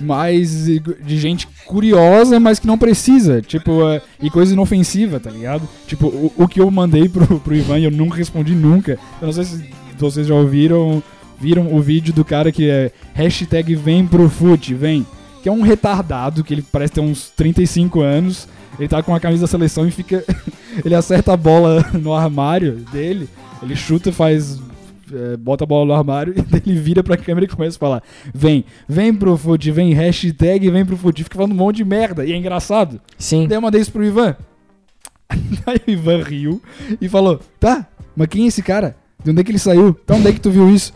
Mais 0.00 0.64
de 0.66 1.18
gente 1.18 1.46
curiosa, 1.64 2.40
mas 2.40 2.58
que 2.58 2.66
não 2.66 2.76
precisa. 2.76 3.40
Tipo, 3.40 3.86
é, 3.88 4.00
e 4.20 4.28
coisa 4.30 4.52
inofensiva, 4.52 5.20
tá 5.20 5.30
ligado? 5.30 5.68
Tipo, 5.86 6.06
o, 6.08 6.32
o 6.38 6.48
que 6.48 6.60
eu 6.60 6.68
mandei 6.72 7.08
pro, 7.08 7.38
pro 7.38 7.54
Ivan 7.54 7.78
e 7.78 7.84
eu 7.84 7.90
nunca 7.90 8.16
respondi 8.16 8.52
nunca. 8.52 8.98
Eu 9.20 9.26
não 9.26 9.32
sei 9.32 9.44
se 9.44 9.64
vocês 9.96 10.26
já 10.26 10.34
ouviram 10.34 11.00
viram 11.40 11.72
o 11.74 11.80
vídeo 11.80 12.12
do 12.12 12.24
cara 12.24 12.50
que 12.52 12.68
é 12.68 12.90
hashtag 13.14 13.74
vem 13.76 14.04
pro 14.06 14.28
fute, 14.28 14.74
vem. 14.74 15.06
Que 15.42 15.48
é 15.48 15.52
um 15.52 15.62
retardado, 15.62 16.44
que 16.44 16.54
ele 16.54 16.62
parece 16.62 16.94
ter 16.94 17.00
uns 17.00 17.30
35 17.30 18.00
anos. 18.00 18.48
Ele 18.78 18.88
tá 18.88 19.02
com 19.02 19.14
a 19.14 19.20
camisa 19.20 19.42
da 19.42 19.46
seleção 19.46 19.86
e 19.86 19.90
fica. 19.90 20.24
ele 20.84 20.94
acerta 20.94 21.32
a 21.32 21.36
bola 21.36 21.84
no 21.92 22.12
armário 22.14 22.76
dele. 22.92 23.28
Ele 23.62 23.76
chuta, 23.76 24.12
faz. 24.12 24.58
é, 25.12 25.36
bota 25.36 25.64
a 25.64 25.66
bola 25.66 25.86
no 25.86 25.94
armário 25.94 26.34
e 26.36 26.70
ele 26.70 26.78
vira 26.78 27.02
pra 27.02 27.16
câmera 27.16 27.44
e 27.44 27.48
começa 27.48 27.76
a 27.76 27.80
falar: 27.80 28.02
Vem, 28.32 28.64
vem 28.88 29.12
pro 29.14 29.36
fute, 29.36 29.70
vem, 29.70 29.92
hashtag 29.92 30.70
vem 30.70 30.84
pro 30.84 30.96
fute. 30.96 31.24
Fica 31.24 31.36
falando 31.36 31.52
um 31.52 31.56
monte 31.56 31.76
de 31.76 31.84
merda. 31.84 32.24
E 32.24 32.32
é 32.32 32.36
engraçado. 32.36 33.00
Sim. 33.18 33.46
Daí 33.46 33.56
eu 33.56 33.62
mandei 33.62 33.80
isso 33.80 33.92
pro 33.92 34.04
Ivan. 34.04 34.36
Aí 35.66 35.80
o 35.86 35.90
Ivan 35.90 36.22
riu 36.22 36.62
e 37.00 37.08
falou: 37.08 37.40
Tá, 37.58 37.86
mas 38.16 38.28
quem 38.28 38.44
é 38.44 38.48
esse 38.48 38.62
cara? 38.62 38.96
De 39.22 39.30
onde 39.30 39.40
é 39.40 39.44
que 39.44 39.50
ele 39.50 39.58
saiu? 39.58 39.94
Tá 39.94 40.14
onde 40.14 40.28
é 40.28 40.32
que 40.32 40.40
tu 40.40 40.50
viu 40.50 40.68
isso? 40.68 40.92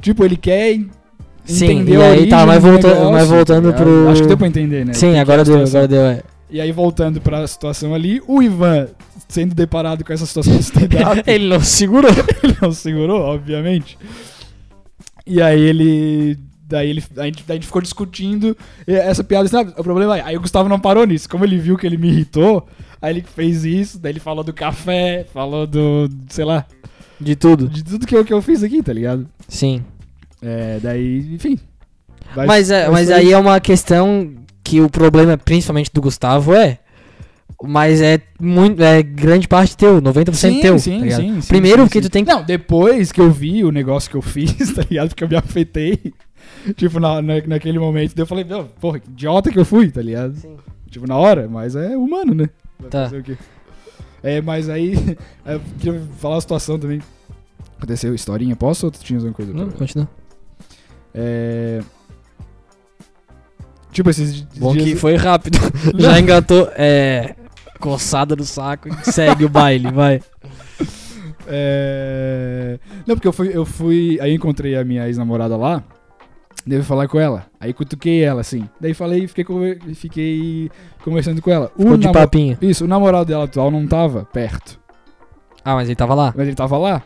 Tipo, 0.00 0.24
ele 0.24 0.36
quer 0.36 0.80
Sim, 1.44 1.84
e 1.84 1.96
a 1.96 2.10
aí 2.10 2.28
tá, 2.28 2.46
mas 2.46 2.62
volta- 2.62 2.88
negócio, 2.88 3.12
mas 3.12 3.28
voltando 3.28 3.72
pro- 3.72 4.08
Acho 4.08 4.22
que 4.22 4.28
deu 4.28 4.38
pra 4.38 4.46
entender, 4.46 4.84
né? 4.86 4.92
Sim, 4.92 5.18
agora 5.18 5.42
a 5.42 5.44
deu, 5.44 5.58
agora 5.62 5.88
deu. 5.88 6.02
É. 6.02 6.22
E 6.50 6.60
aí, 6.60 6.70
voltando 6.70 7.20
pra 7.20 7.46
situação 7.46 7.94
ali, 7.94 8.20
o 8.28 8.42
Ivan 8.42 8.86
sendo 9.28 9.54
deparado 9.54 10.04
com 10.04 10.12
essa 10.12 10.26
situação 10.26 10.54
stand-up, 10.58 11.22
Ele 11.26 11.48
não 11.48 11.60
segurou. 11.60 12.10
ele 12.44 12.56
não 12.60 12.70
segurou, 12.72 13.20
obviamente. 13.22 13.98
E 15.26 15.40
aí 15.40 15.60
ele. 15.60 16.38
Daí 16.66 16.88
ele, 16.88 17.04
a, 17.18 17.24
gente, 17.24 17.44
a 17.48 17.52
gente 17.54 17.66
ficou 17.66 17.82
discutindo 17.82 18.56
essa 18.86 19.22
piada. 19.22 19.44
Assim, 19.46 19.56
ah, 19.56 19.80
o 19.80 19.84
problema 19.84 20.16
é. 20.18 20.22
Aí 20.22 20.36
o 20.36 20.40
Gustavo 20.40 20.68
não 20.68 20.80
parou 20.80 21.06
nisso. 21.06 21.28
Como 21.28 21.44
ele 21.44 21.58
viu 21.58 21.76
que 21.76 21.86
ele 21.86 21.98
me 21.98 22.08
irritou, 22.08 22.66
aí 23.00 23.12
ele 23.14 23.22
fez 23.34 23.64
isso. 23.64 23.98
Daí 23.98 24.12
ele 24.12 24.20
falou 24.20 24.42
do 24.42 24.52
café, 24.52 25.26
falou 25.32 25.66
do. 25.66 26.08
sei 26.28 26.44
lá. 26.44 26.64
De 27.20 27.36
tudo. 27.36 27.68
De 27.68 27.84
tudo 27.84 28.06
que 28.06 28.16
eu, 28.16 28.24
que 28.24 28.32
eu 28.32 28.40
fiz 28.42 28.62
aqui, 28.62 28.82
tá 28.82 28.92
ligado? 28.92 29.26
Sim. 29.48 29.82
É, 30.42 30.78
daí, 30.82 31.34
enfim. 31.34 31.58
Vai- 32.34 32.46
Mas, 32.46 32.70
é, 32.70 32.88
mas 32.88 33.10
aí 33.10 33.32
é 33.32 33.38
uma 33.38 33.60
questão 33.60 34.34
que 34.64 34.80
o 34.80 34.88
problema, 34.90 35.36
principalmente 35.36 35.90
do 35.92 36.00
Gustavo, 36.00 36.54
é. 36.54 36.78
Mas 37.64 38.00
é 38.00 38.20
muito. 38.40 38.82
É 38.82 39.02
grande 39.02 39.46
parte 39.46 39.76
teu, 39.76 40.00
90% 40.02 40.34
Sim, 40.34 40.60
teu. 40.60 40.78
sim, 40.80 40.98
tá 41.08 41.16
sim, 41.16 41.40
sim, 41.40 41.48
Primeiro 41.48 41.84
sim, 41.84 41.88
que 41.90 42.00
tu 42.00 42.10
tem 42.10 42.24
que. 42.24 42.32
Não, 42.32 42.42
depois 42.42 43.12
que 43.12 43.20
eu 43.20 43.30
vi 43.30 43.62
o 43.64 43.70
negócio 43.70 44.10
que 44.10 44.16
eu 44.16 44.22
fiz, 44.22 44.72
tá 44.74 44.82
ligado? 44.88 45.10
Porque 45.10 45.22
eu 45.22 45.28
me 45.28 45.36
afetei. 45.36 46.12
Tipo, 46.76 46.98
na, 46.98 47.22
na- 47.22 47.40
naquele 47.46 47.78
momento, 47.78 48.14
daí 48.16 48.22
eu 48.22 48.26
falei, 48.26 48.44
"Não, 48.44 48.64
porra, 48.80 48.98
que 48.98 49.08
idiota 49.08 49.50
que 49.50 49.58
eu 49.58 49.64
fui, 49.64 49.90
tá 49.90 50.02
ligado? 50.02 50.34
Sim. 50.36 50.56
Tipo, 50.90 51.06
na 51.06 51.16
hora, 51.16 51.48
mas 51.48 51.76
é 51.76 51.96
humano, 51.96 52.34
né? 52.34 52.48
Vai 52.80 52.90
Tá. 52.90 53.10
É, 54.24 54.40
mas 54.40 54.68
aí, 54.68 54.94
eu 55.46 55.60
queria 55.78 56.00
falar 56.18 56.38
a 56.38 56.40
situação 56.40 56.78
também. 56.78 57.00
Aconteceu 57.78 58.14
historinha, 58.14 58.54
posso 58.56 58.86
ou 58.86 58.92
tu 58.92 59.00
tinha 59.00 59.18
alguma 59.18 59.34
coisa? 59.34 59.52
Não, 59.52 59.70
continua. 59.70 60.08
É... 61.14 61.80
Tipo, 63.90 64.08
esses 64.10 64.40
Bom 64.56 64.72
dias... 64.72 64.84
que 64.84 64.96
foi 64.96 65.16
rápido. 65.16 65.58
Já 65.98 66.18
engatou. 66.18 66.70
É. 66.76 67.34
Coçada 67.78 68.34
no 68.36 68.44
saco 68.44 68.88
e 68.88 69.12
segue 69.12 69.44
o 69.44 69.48
baile, 69.48 69.90
vai. 69.90 70.20
É... 71.46 72.78
Não, 73.06 73.16
porque 73.16 73.28
eu 73.28 73.32
fui, 73.32 73.50
eu 73.52 73.64
fui. 73.64 74.18
Aí 74.20 74.32
encontrei 74.34 74.76
a 74.76 74.84
minha 74.84 75.06
ex-namorada 75.06 75.56
lá. 75.56 75.82
Devo 76.64 76.84
falar 76.84 77.08
com 77.08 77.18
ela. 77.18 77.46
Aí 77.60 77.72
cutuquei 77.72 78.22
ela, 78.22 78.40
assim. 78.40 78.68
Daí 78.80 78.94
falei 78.94 79.24
e 79.24 79.28
fiquei, 79.28 79.42
conver- 79.42 79.80
fiquei 79.94 80.70
conversando 81.02 81.42
com 81.42 81.50
ela. 81.50 81.72
Ficou 81.76 81.96
de 81.96 82.04
namo- 82.06 82.14
papinho. 82.14 82.56
Isso, 82.62 82.84
o 82.84 82.88
namorado 82.88 83.24
dela 83.26 83.44
atual 83.44 83.68
não 83.70 83.84
tava 83.86 84.24
perto. 84.32 84.78
Ah, 85.64 85.74
mas 85.74 85.88
ele 85.88 85.96
tava 85.96 86.14
lá? 86.14 86.32
Mas 86.36 86.46
ele 86.46 86.56
tava 86.56 86.78
lá. 86.78 87.02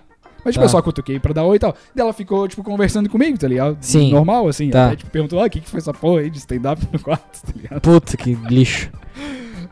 Mas, 0.46 0.54
tipo, 0.54 0.62
Tá. 0.62 0.66
eu 0.66 0.68
só 0.70 0.80
cutuquei 0.80 1.18
pra 1.18 1.32
dar 1.32 1.42
oi 1.44 1.56
e 1.56 1.58
tal. 1.58 1.74
Daí 1.92 2.04
ela 2.04 2.12
ficou, 2.12 2.46
tipo, 2.46 2.62
conversando 2.62 3.10
comigo, 3.10 3.36
tá 3.36 3.48
ligado? 3.48 3.76
Sim. 3.80 4.12
Normal, 4.12 4.46
assim. 4.46 4.70
Tá. 4.70 4.86
Até, 4.86 4.96
tipo, 4.96 5.10
perguntou, 5.10 5.40
ah, 5.42 5.46
o 5.46 5.50
que, 5.50 5.60
que 5.60 5.68
foi 5.68 5.78
essa 5.78 5.92
porra 5.92 6.20
aí 6.20 6.30
de 6.30 6.38
stand-up 6.38 6.80
no 6.92 6.98
quarto, 7.00 7.42
tá 7.44 7.52
ligado? 7.54 7.80
Puta 7.80 8.16
que 8.16 8.34
lixo. 8.48 8.88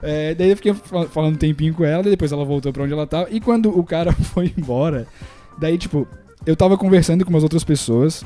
É, 0.02 0.34
daí 0.34 0.50
eu 0.50 0.56
fiquei 0.56 0.74
fa- 0.74 1.06
falando 1.06 1.34
um 1.34 1.38
tempinho 1.38 1.72
com 1.72 1.84
ela, 1.84 2.02
daí 2.02 2.10
depois 2.10 2.32
ela 2.32 2.44
voltou 2.44 2.72
pra 2.72 2.82
onde 2.82 2.92
ela 2.92 3.06
tava. 3.06 3.28
E 3.30 3.40
quando 3.40 3.70
o 3.78 3.84
cara 3.84 4.12
foi 4.34 4.52
embora, 4.58 5.06
daí, 5.56 5.78
tipo, 5.78 6.06
eu 6.44 6.56
tava 6.56 6.76
conversando 6.76 7.24
com 7.24 7.30
umas 7.30 7.44
outras 7.44 7.62
pessoas 7.62 8.24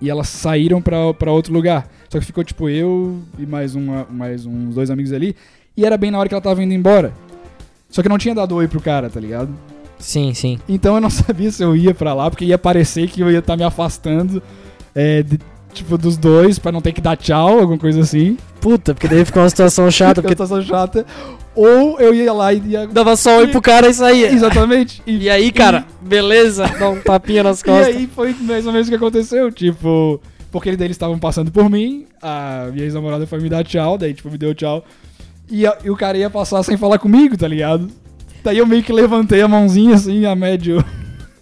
e 0.00 0.08
elas 0.08 0.28
saíram 0.28 0.80
pra, 0.80 1.12
pra 1.14 1.32
outro 1.32 1.52
lugar. 1.52 1.88
Só 2.08 2.20
que 2.20 2.24
ficou, 2.24 2.44
tipo, 2.44 2.68
eu 2.68 3.18
e 3.38 3.44
mais, 3.44 3.74
uma, 3.74 4.06
mais 4.08 4.46
uns 4.46 4.74
dois 4.76 4.88
amigos 4.90 5.12
ali. 5.12 5.34
E 5.76 5.84
era 5.84 5.96
bem 5.98 6.10
na 6.12 6.18
hora 6.18 6.28
que 6.28 6.34
ela 6.34 6.40
tava 6.40 6.62
indo 6.62 6.72
embora. 6.72 7.12
Só 7.90 8.00
que 8.00 8.08
eu 8.08 8.10
não 8.10 8.18
tinha 8.18 8.34
dado 8.34 8.54
oi 8.54 8.66
pro 8.68 8.80
cara, 8.80 9.10
tá 9.10 9.20
ligado? 9.20 9.50
Sim, 9.98 10.34
sim. 10.34 10.58
Então 10.68 10.94
eu 10.96 11.00
não 11.00 11.10
sabia 11.10 11.50
se 11.50 11.62
eu 11.62 11.74
ia 11.76 11.94
pra 11.94 12.12
lá, 12.14 12.30
porque 12.30 12.44
ia 12.44 12.58
parecer 12.58 13.08
que 13.08 13.20
eu 13.20 13.30
ia 13.30 13.38
estar 13.38 13.56
me 13.56 13.64
afastando, 13.64 14.42
é, 14.94 15.22
de- 15.22 15.38
tipo, 15.72 15.98
dos 15.98 16.16
dois, 16.16 16.58
pra 16.58 16.72
não 16.72 16.80
ter 16.80 16.92
que 16.92 17.00
dar 17.00 17.16
tchau, 17.16 17.58
alguma 17.60 17.78
coisa 17.78 18.00
assim. 18.00 18.36
Puta, 18.60 18.94
porque 18.94 19.08
daí 19.08 19.24
ficou 19.24 19.42
uma 19.42 19.48
situação 19.50 19.88
chata, 19.92 20.22
Porque 20.22 20.34
porque 20.34 20.46
situação 20.46 20.62
chata. 20.62 21.04
Ou 21.54 21.98
eu 22.00 22.12
ia 22.14 22.32
lá 22.32 22.52
e 22.52 22.58
ia. 22.66 22.86
dava 22.86 23.16
só 23.16 23.38
oi 23.38 23.48
pro 23.48 23.62
cara 23.62 23.88
e 23.88 23.94
saía. 23.94 24.30
Exatamente. 24.30 25.02
E 25.06 25.28
aí, 25.30 25.50
cara, 25.50 25.86
beleza? 26.02 26.66
Dá 26.78 26.88
um 26.90 27.00
tapinha 27.00 27.42
nas 27.42 27.60
E 27.60 27.64
costas. 27.64 27.96
aí 27.96 28.06
foi 28.14 28.34
mais 28.40 28.66
ou 28.66 28.72
menos 28.72 28.86
o 28.86 28.90
que 28.90 28.96
aconteceu, 28.96 29.50
tipo, 29.50 30.20
porque 30.50 30.68
eles 30.68 30.90
estavam 30.90 31.18
passando 31.18 31.50
por 31.50 31.68
mim, 31.70 32.06
a 32.20 32.68
minha 32.72 32.84
ex-namorada 32.84 33.26
foi 33.26 33.40
me 33.40 33.48
dar 33.48 33.64
tchau, 33.64 33.96
daí 33.96 34.12
tipo 34.14 34.30
me 34.30 34.36
deu 34.38 34.54
tchau. 34.54 34.84
E, 35.50 35.66
a- 35.66 35.78
e 35.84 35.88
o 35.90 35.96
cara 35.96 36.18
ia 36.18 36.28
passar 36.28 36.62
sem 36.62 36.76
falar 36.76 36.98
comigo, 36.98 37.36
tá 37.36 37.46
ligado? 37.48 37.88
Daí 38.46 38.58
eu 38.58 38.66
meio 38.66 38.80
que 38.80 38.92
levantei 38.92 39.42
a 39.42 39.48
mãozinha 39.48 39.96
assim, 39.96 40.24
a 40.24 40.36
médio, 40.36 40.84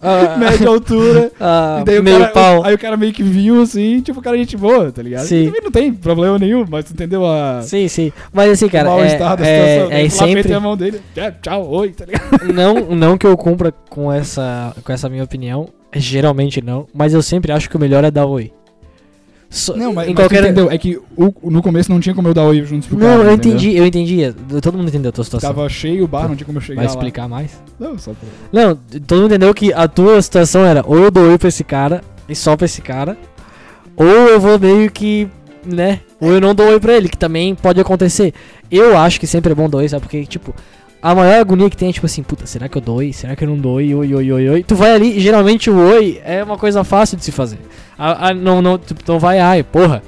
Ah, 0.00 0.36
média 0.40 0.66
altura. 0.70 1.30
ah, 1.38 1.80
e 1.82 1.84
daí 1.84 1.98
o 1.98 2.02
meio 2.02 2.18
cara, 2.18 2.30
pau. 2.32 2.64
aí 2.64 2.74
o 2.74 2.78
cara 2.78 2.96
meio 2.96 3.12
que 3.12 3.22
viu 3.22 3.60
assim, 3.60 4.00
tipo, 4.00 4.20
o 4.20 4.22
cara 4.22 4.36
é 4.36 4.38
gente 4.38 4.56
boa, 4.56 4.90
tá 4.90 5.02
ligado? 5.02 5.26
Sim. 5.26 5.44
Também 5.46 5.60
não 5.62 5.70
tem 5.70 5.92
problema 5.92 6.38
nenhum, 6.38 6.64
mas 6.66 6.86
tu 6.86 6.94
entendeu 6.94 7.26
a 7.26 7.60
Sim, 7.60 7.88
sim. 7.88 8.10
Mas 8.32 8.52
assim, 8.52 8.64
o 8.64 8.70
cara, 8.70 8.88
da 8.88 9.00
é, 9.00 9.08
situação. 9.10 9.44
é, 9.44 9.88
Daí 9.90 10.06
é 10.06 10.08
sempre... 10.08 10.54
a 10.54 10.60
mão 10.60 10.76
dele, 10.78 11.02
é, 11.14 11.30
tchau, 11.30 11.68
oi, 11.70 11.90
tá 11.90 12.06
ligado? 12.06 12.54
não, 12.54 12.94
não 12.96 13.18
que 13.18 13.26
eu 13.26 13.36
cumpra 13.36 13.70
com 13.90 14.10
essa, 14.10 14.74
com 14.82 14.90
essa 14.90 15.10
minha 15.10 15.24
opinião, 15.24 15.68
geralmente 15.94 16.62
não, 16.62 16.86
mas 16.94 17.12
eu 17.12 17.20
sempre 17.20 17.52
acho 17.52 17.68
que 17.68 17.76
o 17.76 17.80
melhor 17.80 18.02
é 18.02 18.10
dar 18.10 18.24
oi. 18.24 18.50
So- 19.56 19.76
Não, 19.76 19.92
mas, 19.92 20.08
em 20.08 20.14
qualquer... 20.14 20.42
entendeu? 20.42 20.68
É 20.68 20.76
que 20.76 20.98
o- 21.16 21.32
no 21.50 21.62
começo 21.62 21.88
não 21.90 22.00
tinha 22.00 22.12
como 22.12 22.26
eu 22.26 22.34
dar 22.34 22.42
oi 22.42 22.64
juntos 22.64 22.88
pro 22.88 22.98
Não, 22.98 23.06
cara, 23.18 23.28
eu 23.30 23.34
entendeu? 23.34 23.56
entendi, 23.56 23.76
eu 23.76 23.86
entendi. 23.86 24.34
Todo 24.60 24.76
mundo 24.76 24.88
entendeu 24.88 25.10
a 25.10 25.12
tua 25.12 25.22
situação. 25.22 25.54
Tava 25.54 25.68
cheio 25.68 26.02
o 26.04 26.08
bar, 26.08 26.26
não 26.28 26.34
tinha 26.34 26.44
como 26.44 26.58
eu 26.58 26.62
chegar 26.62 26.76
Vai 26.80 26.86
lá. 26.86 26.90
explicar 26.90 27.28
mais? 27.28 27.52
Não, 27.78 27.96
só 27.96 28.12
pra... 28.12 28.28
Não, 28.52 28.74
todo 29.06 29.18
mundo 29.22 29.26
entendeu 29.32 29.54
que 29.54 29.72
a 29.72 29.86
tua 29.86 30.20
situação 30.20 30.64
era 30.64 30.82
ou 30.84 30.98
eu 30.98 31.10
dou 31.10 31.30
oi 31.30 31.38
pra 31.38 31.48
esse 31.48 31.62
cara 31.62 32.02
e 32.28 32.34
só 32.34 32.56
pra 32.56 32.64
esse 32.64 32.82
cara, 32.82 33.16
ou 33.96 34.04
eu 34.06 34.40
vou 34.40 34.58
meio 34.58 34.90
que, 34.90 35.28
né? 35.64 36.00
Ou 36.20 36.32
eu 36.32 36.40
não 36.40 36.52
dou 36.52 36.66
oi 36.66 36.80
pra 36.80 36.94
ele, 36.94 37.08
que 37.08 37.16
também 37.16 37.54
pode 37.54 37.80
acontecer. 37.80 38.34
Eu 38.70 38.96
acho 38.98 39.20
que 39.20 39.26
sempre 39.26 39.52
é 39.52 39.54
bom 39.54 39.68
dar 39.70 39.78
oi, 39.78 39.88
sabe? 39.88 40.00
Porque, 40.02 40.26
tipo, 40.26 40.52
a 41.00 41.14
maior 41.14 41.38
agonia 41.40 41.70
que 41.70 41.76
tem 41.76 41.90
é 41.90 41.92
tipo 41.92 42.06
assim, 42.06 42.24
puta, 42.24 42.44
será 42.44 42.68
que 42.68 42.76
eu 42.76 42.82
dou 42.82 42.96
oi? 42.96 43.12
Será 43.12 43.36
que 43.36 43.44
eu 43.44 43.48
não 43.48 43.56
dou 43.58 43.74
oi? 43.74 43.94
Oi, 43.94 44.14
oi, 44.14 44.32
oi, 44.32 44.48
oi. 44.48 44.62
Tu 44.64 44.74
vai 44.74 44.92
ali 44.92 45.16
e 45.16 45.20
geralmente 45.20 45.70
o 45.70 45.76
oi 45.78 46.20
é 46.24 46.42
uma 46.42 46.58
coisa 46.58 46.82
fácil 46.82 47.16
de 47.16 47.24
se 47.24 47.30
fazer. 47.30 47.58
A, 47.98 48.28
a- 48.28 48.34
não, 48.34 48.60
não, 48.62 48.78
tu 48.78 48.94
não 49.06 49.18
vai, 49.18 49.38
ai, 49.40 49.62
porra. 49.62 50.02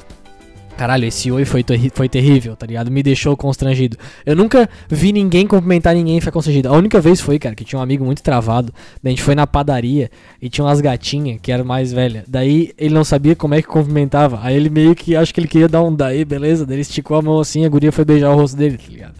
Caralho, 0.76 1.07
esse 1.07 1.32
oi 1.32 1.47
foi, 1.47 1.62
terri- 1.64 1.91
foi 1.95 2.07
terrível, 2.07 2.55
tá 2.55 2.66
ligado? 2.66 2.91
Me 2.91 3.03
deixou 3.03 3.34
constrangido. 3.34 3.97
Eu 4.26 4.37
nunca 4.37 4.68
vi 4.91 5.11
ninguém 5.11 5.47
cumprimentar 5.47 5.95
ninguém 5.95 6.18
e 6.18 6.20
ficar 6.20 6.32
constrangido. 6.32 6.68
A 6.68 6.72
única 6.72 7.01
vez 7.01 7.18
foi, 7.18 7.39
cara, 7.39 7.55
que 7.55 7.64
tinha 7.64 7.78
um 7.78 7.82
amigo 7.82 8.05
muito 8.05 8.22
travado. 8.22 8.70
Daí 9.03 9.11
a 9.12 9.16
gente 9.16 9.22
foi 9.22 9.34
na 9.34 9.47
padaria 9.47 10.11
e 10.41 10.51
tinha 10.51 10.62
umas 10.66 10.82
gatinhas 10.82 11.39
que 11.41 11.51
eram 11.51 11.64
mais 11.64 11.95
velhas. 11.95 12.24
Daí 12.28 12.74
ele 12.76 12.93
não 12.95 13.05
sabia 13.05 13.34
como 13.34 13.55
é 13.55 13.62
que 13.62 13.68
cumprimentava. 13.68 14.39
Aí 14.43 14.55
ele 14.55 14.68
meio 14.68 14.95
que, 14.95 15.16
acho 15.16 15.32
que 15.32 15.41
ele 15.41 15.49
queria 15.49 15.66
dar 15.68 15.82
um 15.82 15.95
daí, 15.95 16.26
beleza? 16.26 16.66
Daí 16.66 16.74
ele 16.76 16.82
esticou 16.82 17.16
a 17.16 17.22
mão 17.22 17.41
assim 17.41 17.64
a 17.64 17.68
guria 17.70 17.91
foi 17.91 18.05
beijar 18.05 18.30
o 18.32 18.37
rosto 18.37 18.55
dele, 18.59 18.76
tá 18.76 18.84
ligado? 18.91 19.14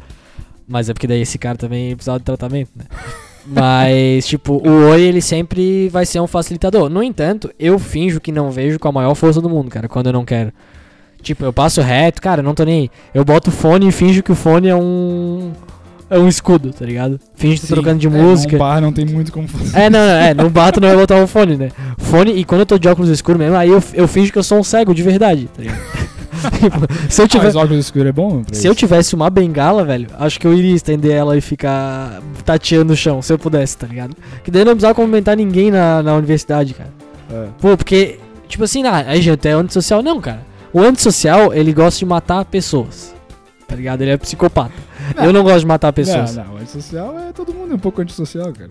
Mas 0.69 0.91
é 0.91 0.93
porque 0.93 1.07
daí 1.07 1.23
esse 1.23 1.39
cara 1.39 1.57
também 1.57 1.95
precisava 1.97 2.19
de 2.19 2.25
tratamento, 2.27 2.71
né? 2.77 2.85
Mas, 3.47 4.27
tipo, 4.29 4.55
o 4.55 4.91
oi 4.91 5.03
ele 5.03 5.21
sempre 5.21 5.89
vai 5.89 6.05
ser 6.05 6.21
um 6.21 6.27
facilitador. 6.27 6.89
No 6.89 7.03
entanto, 7.03 7.51
eu 7.59 7.79
finjo 7.79 8.21
que 8.21 8.33
não 8.33 8.51
vejo 8.51 8.79
com 8.79 8.89
a 8.89 8.93
maior 8.93 9.15
força 9.15 9.41
do 9.41 9.49
mundo, 9.49 9.71
cara, 9.71 9.89
quando 9.89 10.07
eu 10.09 10.13
não 10.13 10.25
quero. 10.25 10.53
Tipo, 11.23 11.45
eu 11.45 11.53
passo 11.53 11.81
reto, 11.81 12.23
cara, 12.23 12.43
não 12.43 12.55
tô 12.55 12.65
nem 12.65 12.83
aí. 12.83 12.91
Eu 13.13 13.25
boto 13.25 13.51
o 13.51 13.53
fone 13.53 13.89
e 13.89 13.93
finjo 13.93 14.23
que 14.23 14.33
o 14.33 14.37
fone 14.37 14.69
é 14.69 14.77
um. 14.77 15.53
É 16.09 16.17
um 16.17 16.29
escudo, 16.29 16.73
tá 16.73 16.85
ligado? 16.85 17.19
Finge 17.35 17.61
que 17.61 17.67
tô 17.67 17.75
trocando 17.75 17.99
de 17.99 18.07
é, 18.07 18.11
música. 18.11 18.53
Num 18.53 18.59
bar 18.59 18.81
não 18.81 18.93
tem 18.93 19.05
muito 19.05 19.33
como 19.33 19.49
fazer. 19.49 19.77
É, 19.77 19.91
não, 19.91 19.99
não, 19.99 20.15
é, 20.15 20.35
no 20.35 20.49
bato 20.49 20.81
não 20.81 20.89
vai 20.89 20.97
botar 20.97 21.17
o 21.17 21.27
fone, 21.27 21.57
né? 21.57 21.71
Fone, 21.99 22.31
e 22.31 22.45
quando 22.45 22.61
eu 22.61 22.67
tô 22.67 22.79
de 22.79 22.87
óculos 22.87 23.11
escuros 23.11 23.41
mesmo, 23.41 23.57
aí 23.57 23.71
eu, 23.71 23.83
eu 23.93 24.07
finjo 24.07 24.31
que 24.31 24.39
eu 24.39 24.43
sou 24.45 24.61
um 24.61 24.63
cego 24.63 24.95
de 24.95 25.03
verdade, 25.03 25.49
tá 25.53 25.63
ligado? 25.63 26.06
Se 27.09 27.21
eu 27.21 27.25
Ah, 27.25 27.29
tiver. 27.29 27.45
mas 27.45 27.57
óculos 27.57 27.79
escuros 27.87 28.09
é 28.09 28.13
bom? 28.13 28.43
Se 28.53 28.67
eu 28.67 28.73
isso? 28.73 28.79
tivesse 28.79 29.15
uma 29.15 29.29
bengala, 29.31 29.85
velho, 29.85 30.09
acho 30.19 30.39
que 30.41 30.47
eu 30.47 30.55
iria 30.55 30.75
estender 30.75 31.13
ela 31.13 31.37
e 31.37 31.41
ficar 31.41 32.21
tateando 32.45 32.93
o 32.93 32.97
chão, 32.97 33.21
se 33.23 33.33
eu 33.33 33.39
pudesse, 33.39 33.77
tá 33.77 33.87
ligado? 33.87 34.17
Que 34.45 34.51
daí 34.51 34.63
eu 34.63 34.67
não 34.67 34.73
precisava 34.73 34.95
cumprimentar 34.95 35.37
ninguém 35.37 35.71
na, 35.71 36.03
na 36.03 36.15
universidade, 36.15 36.75
cara. 36.75 36.91
É. 37.33 37.47
Pô, 37.61 37.77
porque, 37.77 38.19
tipo 38.49 38.65
assim, 38.65 38.85
ah, 38.87 39.05
aí 39.07 39.21
gente 39.21 39.47
é 39.49 39.53
antissocial. 39.53 40.03
Não, 40.03 40.21
cara. 40.21 40.41
O 40.73 40.81
antissocial, 40.81 41.53
ele 41.55 41.73
gosta 41.73 41.99
de 41.99 42.07
matar 42.07 42.45
pessoas. 42.45 43.15
tá 43.67 43.75
ligado? 43.75 44.03
Ele 44.03 44.11
é 44.13 44.17
psicopata. 44.17 44.75
Eu 45.23 45.33
não 45.33 45.43
gosto 45.43 45.61
de 45.61 45.67
matar 45.67 45.93
pessoas. 45.93 46.37
Não, 46.37 46.45
não, 46.45 46.57
antissocial 46.59 47.19
é 47.19 47.33
todo 47.33 47.53
mundo 47.55 47.73
é 47.73 47.75
um 47.75 47.79
pouco 47.79 48.01
antissocial, 48.03 48.53
cara. 48.53 48.71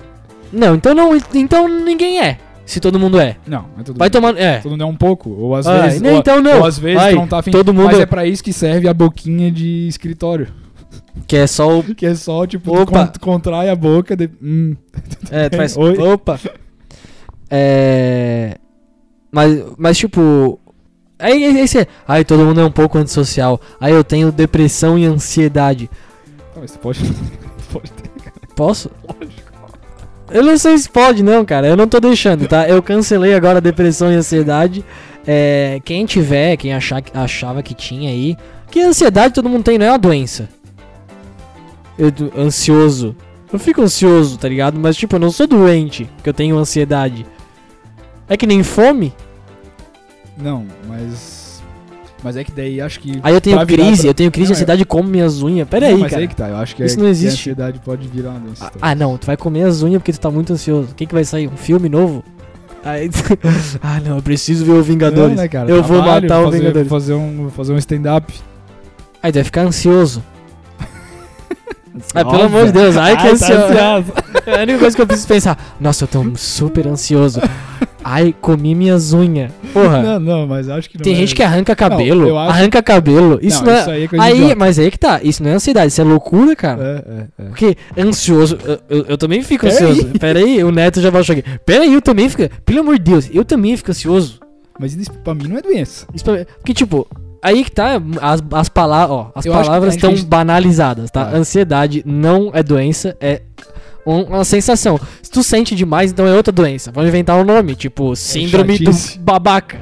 Não, 0.53 0.76
então 0.76 0.93
não, 0.93 1.18
então 1.34 1.68
ninguém 1.68 2.22
é. 2.22 2.38
Se 2.66 2.80
todo 2.80 2.99
mundo 2.99 3.20
é. 3.20 3.38
Não, 3.45 3.66
é 3.80 3.84
todo 3.84 3.97
Vai 3.97 4.07
mundo. 4.07 4.11
tomar. 4.13 4.38
É. 4.38 4.57
Todo 4.59 4.72
mundo 4.72 4.84
é 4.84 4.88
um 4.88 4.95
pouco, 4.95 5.30
ou 5.30 5.55
às 5.55 5.68
Ah, 5.68 5.84
vezes. 5.84 6.01
não, 6.01 6.13
ou, 6.13 6.18
então 6.18 6.41
não. 6.41 6.59
ou 6.59 6.66
às 6.66 6.80
vezes 6.80 6.99
Vai, 7.01 7.13
não 7.13 7.28
tá 7.28 7.38
afim. 7.39 7.51
todo 7.51 7.74
mundo- 7.74 7.86
Mas 7.86 7.99
é 7.99 8.05
pra 8.05 8.26
isso 8.26 8.43
que 8.43 8.51
serve 8.51 8.88
a 8.88 8.93
boquinha 8.93 9.51
de 9.51 9.88
escritório. 9.88 10.47
Que 11.28 11.38
é 11.38 11.47
só 11.47 11.80
o. 11.80 11.84
Que 11.95 12.05
é 12.05 12.13
só, 12.16 12.45
tipo, 12.45 12.78
Opa. 12.78 13.07
tu 13.07 13.20
contrai 13.22 13.70
a 13.70 13.76
boca. 13.76 14.16
De, 14.18 14.30
hum. 14.41 14.76
É, 15.32 15.47
tu 15.49 15.55
faz. 15.57 15.76
Oi. 15.78 15.97
Opa! 15.97 16.38
É. 17.49 18.57
Mas, 19.32 19.63
mas 19.78 19.97
tipo. 19.97 20.59
Aí 21.18 21.43
esse 21.59 21.80
é. 21.80 21.88
Ai, 22.07 22.26
todo 22.26 22.43
mundo 22.45 22.59
é 22.59 22.66
um 22.66 22.72
pouco 22.72 22.97
antissocial. 22.97 23.59
Aí 23.80 23.93
eu 23.93 24.03
tenho 24.03 24.32
depressão 24.32 24.97
e 24.99 25.05
ansiedade. 25.05 25.89
Ah, 26.55 26.59
mas 26.61 26.72
tu 26.74 26.80
pode. 26.80 26.99
pode 27.72 27.91
ter. 27.91 28.09
Posso? 28.55 28.89
Eu 30.30 30.43
não 30.43 30.57
sei 30.57 30.78
se 30.78 30.89
pode, 30.89 31.21
não, 31.21 31.45
cara. 31.45 31.67
Eu 31.67 31.78
não 31.78 31.88
tô 31.88 31.99
deixando, 31.99 32.47
tá? 32.47 32.67
Eu 32.67 32.82
cancelei 32.82 33.34
agora 33.34 33.57
a 33.57 33.61
depressão 33.61 34.11
e 34.11 34.15
ansiedade. 34.15 34.84
É, 35.28 35.80
quem 35.84 36.05
tiver, 36.05 36.57
quem 36.57 36.73
achar, 36.73 37.03
achava 37.13 37.61
que 37.61 37.73
tinha 37.73 38.09
aí. 38.09 38.38
Que 38.69 38.82
ansiedade 38.82 39.34
todo 39.34 39.49
mundo 39.49 39.63
tem, 39.63 39.78
não 39.78 39.86
é 39.86 39.91
uma 39.91 39.99
doença. 39.99 40.49
Eu, 41.97 42.11
ansioso. 42.38 43.15
Eu 43.51 43.59
fico 43.59 43.82
ansioso, 43.82 44.38
tá 44.38 44.49
ligado? 44.49 44.80
Mas, 44.80 44.97
tipo, 44.97 45.15
eu 45.15 45.19
não 45.19 45.32
sou 45.32 45.47
doente 45.47 46.09
que 46.23 46.30
eu 46.30 46.34
tenho 46.34 46.57
ansiedade. 46.57 47.26
É 48.28 48.36
que 48.36 48.47
nem 48.47 48.63
fome. 48.63 49.13
Não, 50.38 50.65
mas. 50.88 51.34
Mas 52.26 52.36
é 52.38 52.43
que 52.43 52.51
daí 52.51 52.82
acho 52.82 52.99
que. 52.99 53.19
Aí 53.21 53.36
eu 53.36 53.39
tenho 53.39 53.63
crise, 53.67 54.01
pra- 54.01 54.09
eu 54.09 54.13
tenho 54.15 54.32
crise 54.32 54.47
de 54.47 54.49
Não, 54.49 54.53
é- 54.53 54.55
ansiedade 54.57 54.82
e 54.82 54.86
como 54.86 55.07
minhas 55.07 55.43
unhas. 55.43 55.67
Pera 55.69 55.86
Não, 55.88 55.93
aí, 55.95 56.01
mas 56.01 56.09
cara. 56.09 56.21
aí 56.23 56.28
que 56.28 56.36
tá. 56.36 56.49
Eu 56.49 56.57
acho 56.57 56.76
que, 56.76 56.84
Isso 56.84 56.95
é, 56.95 56.97
não 56.97 57.05
que 57.05 57.11
existe. 57.11 57.38
a 57.38 57.41
ansiedade 57.53 57.80
pode 57.86 58.07
virar 58.07 58.32
uma 58.32 58.39
doença. 58.39 58.65
Ah, 58.65 58.71
ah, 58.82 58.95
não, 58.95 59.15
tu 59.15 59.28
vai 59.28 59.38
comer 59.38 59.61
as 59.61 59.84
unhas 59.84 59.99
porque 59.99 60.11
tu 60.11 60.19
tá 60.19 60.32
muito 60.32 60.51
ansioso. 60.51 60.89
O 60.91 60.95
que 60.95 61.05
que 61.05 61.13
vai 61.13 61.23
sair? 61.23 61.47
Um 61.47 61.55
filme 61.55 61.88
novo? 61.88 62.23
Aí, 62.84 63.11
ah, 63.84 63.99
não, 64.03 64.15
eu 64.15 64.23
preciso 64.23 64.65
ver 64.65 64.71
o 64.71 64.82
Vingadores. 64.82 65.36
Não, 65.36 65.43
né, 65.43 65.47
cara? 65.47 65.69
eu 65.69 65.84
vou 65.84 65.97
Trabalho, 66.01 66.23
matar 66.28 66.41
o 66.47 66.49
Vingadores. 66.49 66.89
Fazer 66.89 67.13
um, 67.13 67.51
fazer 67.51 67.73
um 67.73 67.78
stand-up. 67.78 68.34
Aí 69.21 69.32
tu 69.32 69.36
vai 69.36 69.43
ficar 69.43 69.61
ansioso. 69.61 70.23
Ah, 72.13 72.26
pelo 72.26 72.43
amor 72.43 72.65
de 72.65 72.71
Deus, 72.73 72.97
ai 72.97 73.15
que 73.15 73.21
Ai, 73.23 73.28
tá 73.30 73.34
ansioso. 73.36 73.63
ansioso. 73.63 74.13
É 74.47 74.55
a 74.59 74.63
única 74.63 74.80
coisa 74.80 74.95
que 74.95 75.01
eu 75.01 75.07
preciso 75.07 75.28
pensar. 75.30 75.76
Nossa, 75.80 76.03
eu 76.03 76.07
tô 76.09 76.26
super 76.36 76.88
ansioso. 76.88 77.39
Ai, 78.08 78.36
comi 78.39 78.76
minhas 78.76 79.14
unhas. 79.14 79.51
Porra. 79.74 79.99
Não, 80.03 80.20
não, 80.20 80.45
mas 80.47 80.70
acho 80.70 80.88
que 80.88 80.95
não 80.95 81.03
Tem 81.03 81.14
é- 81.14 81.16
gente 81.16 81.34
que 81.34 81.41
arranca 81.41 81.76
cabelo. 81.76 82.28
eu 82.28 82.38
acho- 82.38 82.51
Arranca 82.51 82.84
cabelo. 82.84 83.39
Isso 83.41 83.64
não, 83.66 83.72
é. 83.74 83.80
isso 83.80 83.89
aí 83.89 84.03
é 84.03 84.22
Aí, 84.22 84.56
mas 84.56 84.78
aí 84.78 84.91
que 84.91 84.99
tá. 84.99 85.20
Isso 85.24 85.41
não 85.41 85.49
é 85.49 85.53
ansiedade, 85.56 85.88
isso 85.88 86.01
é 86.01 86.03
loucura, 86.03 86.56
cara. 86.56 87.03
É, 87.39 87.41
é, 87.41 87.45
é. 87.45 87.49
Porque 87.49 87.76
ansioso, 87.97 88.60
eu, 88.64 88.80
eu- 88.89 89.06
eu 89.10 89.18
também 89.18 89.41
fico 89.41 89.66
Pera 89.66 89.74
ansioso. 89.74 90.08
aí. 90.14 90.20
Pera 90.20 90.39
aí, 90.39 90.64
o 90.64 90.72
Neto 90.72 91.01
já 91.01 91.10
baixou 91.10 91.34
aqui. 91.36 91.43
Pera 91.66 91.84
aí, 91.84 91.93
eu 91.95 92.01
também 92.01 92.30
fico. 92.30 92.47
Pelo 92.64 92.82
amor 92.82 92.97
de 92.99 93.03
Deus, 93.03 93.28
eu 93.34 93.43
também 93.43 93.76
fico 93.76 93.89
ansioso. 93.89 94.39
Mas 94.80 94.93
isso 94.93 95.12
pra 95.24 95.34
mim 95.34 95.47
não 95.47 95.58
é 95.58 95.62
doença. 95.64 96.06
Isso 96.14 96.24
pra- 96.24 96.45
Porque, 96.58 96.76
tipo, 96.76 97.08
aí 97.41 97.64
que 97.64 97.72
tá, 97.72 97.99
as, 98.22 98.43
as, 98.51 98.70
pala 98.70 99.08
ó, 99.10 99.28
as 99.34 99.45
palavras 99.47 99.95
estão 99.95 100.12
gente- 100.16 100.28
banalizadas, 100.28 101.10
tá? 101.10 101.24
Ah. 101.34 101.38
Ansiedade 101.38 102.03
não 102.06 102.51
é 102.53 102.62
doença, 102.62 103.18
é 103.20 103.41
um- 104.06 104.24
uma 104.24 104.43
sensação. 104.45 104.99
Se 105.22 105.30
tu 105.32 105.41
sente 105.43 105.76
demais, 105.76 106.12
então 106.12 106.26
é 106.28 106.34
outra 106.34 106.51
doença. 106.51 106.91
Vamos 106.91 107.10
inventar 107.10 107.39
um 107.39 107.43
nome, 107.43 107.76
tipo, 107.76 108.16
síndrome 108.16 108.78
do 108.80 108.86
chatice. 108.93 109.20
babaca. 109.20 109.78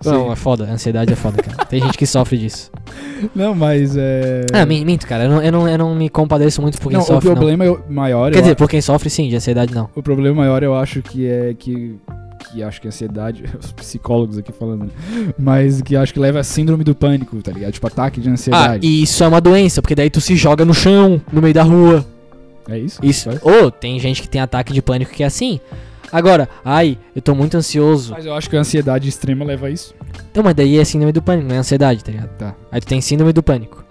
Sim. 0.00 0.10
Não, 0.12 0.32
é 0.32 0.36
foda, 0.36 0.62
ansiedade 0.70 1.12
é 1.12 1.16
foda, 1.16 1.42
cara. 1.42 1.64
Tem 1.66 1.80
gente 1.82 1.98
que 1.98 2.06
sofre 2.06 2.38
disso. 2.38 2.70
Não, 3.34 3.52
mas 3.52 3.96
é. 3.96 4.46
Ah, 4.52 4.64
min- 4.64 4.84
minto, 4.84 5.04
cara, 5.06 5.24
eu 5.24 5.30
não, 5.30 5.42
eu, 5.42 5.50
não, 5.50 5.68
eu 5.68 5.76
não 5.76 5.94
me 5.94 6.08
compadeço 6.08 6.62
muito 6.62 6.78
por 6.80 6.88
quem 6.88 6.98
não, 6.98 7.02
o 7.02 7.06
sofre, 7.06 7.28
não. 7.28 7.34
problema 7.34 7.64
é 7.64 7.70
o 7.70 7.80
maior. 7.90 8.30
Quer 8.30 8.38
dizer, 8.40 8.52
a- 8.52 8.56
por 8.56 8.68
quem 8.70 8.80
sofre 8.80 9.10
sim, 9.10 9.28
de 9.28 9.34
ansiedade 9.34 9.74
não. 9.74 9.90
O 9.96 10.02
problema 10.02 10.36
maior 10.36 10.62
eu 10.62 10.74
acho 10.76 11.02
que 11.02 11.26
é 11.26 11.52
que. 11.58 11.96
Que 12.52 12.62
acho 12.62 12.80
que 12.80 12.86
a 12.86 12.90
ansiedade. 12.90 13.42
Os 13.60 13.72
psicólogos 13.72 14.38
aqui 14.38 14.52
falando, 14.52 14.84
né? 14.84 14.90
Mas 15.36 15.82
que 15.82 15.96
acho 15.96 16.14
que 16.14 16.20
leva 16.20 16.38
a 16.38 16.44
síndrome 16.44 16.84
do 16.84 16.94
pânico, 16.94 17.36
tá 17.42 17.50
ligado? 17.50 17.72
Tipo, 17.72 17.88
ataque 17.88 18.20
de 18.20 18.28
Ah, 18.28 18.32
ansiedade. 18.32 18.86
e 18.86 19.02
isso 19.02 19.24
é 19.24 19.26
uma 19.26 19.40
doença, 19.40 19.82
porque 19.82 19.96
daí 19.96 20.08
tu 20.08 20.20
se 20.20 20.36
joga 20.36 20.64
no 20.64 20.72
chão, 20.72 21.20
no 21.32 21.42
meio 21.42 21.52
da 21.52 21.64
rua. 21.64 22.06
É 22.68 22.78
isso? 22.78 23.00
Isso. 23.02 23.30
Ou 23.42 23.70
tem 23.70 23.98
gente 23.98 24.20
que 24.22 24.28
tem 24.28 24.40
ataque 24.40 24.72
de 24.72 24.82
pânico 24.82 25.12
que 25.12 25.22
é 25.22 25.26
assim. 25.26 25.60
Agora, 26.12 26.48
ai, 26.64 26.98
eu 27.14 27.20
tô 27.20 27.34
muito 27.34 27.56
ansioso. 27.56 28.12
Mas 28.12 28.24
eu 28.24 28.34
acho 28.34 28.48
que 28.48 28.56
a 28.56 28.60
ansiedade 28.60 29.08
extrema 29.08 29.44
leva 29.44 29.66
a 29.66 29.70
isso. 29.70 29.94
Não, 30.34 30.42
mas 30.42 30.54
daí 30.54 30.78
é 30.78 30.84
síndrome 30.84 31.12
do 31.12 31.22
pânico, 31.22 31.48
não 31.48 31.56
é 31.56 31.58
ansiedade, 31.58 32.02
tá 32.02 32.10
ligado? 32.10 32.30
Tá. 32.38 32.54
Aí 32.70 32.80
tu 32.80 32.86
tem 32.86 33.00
síndrome 33.00 33.32
do 33.32 33.42
pânico. 33.42 33.84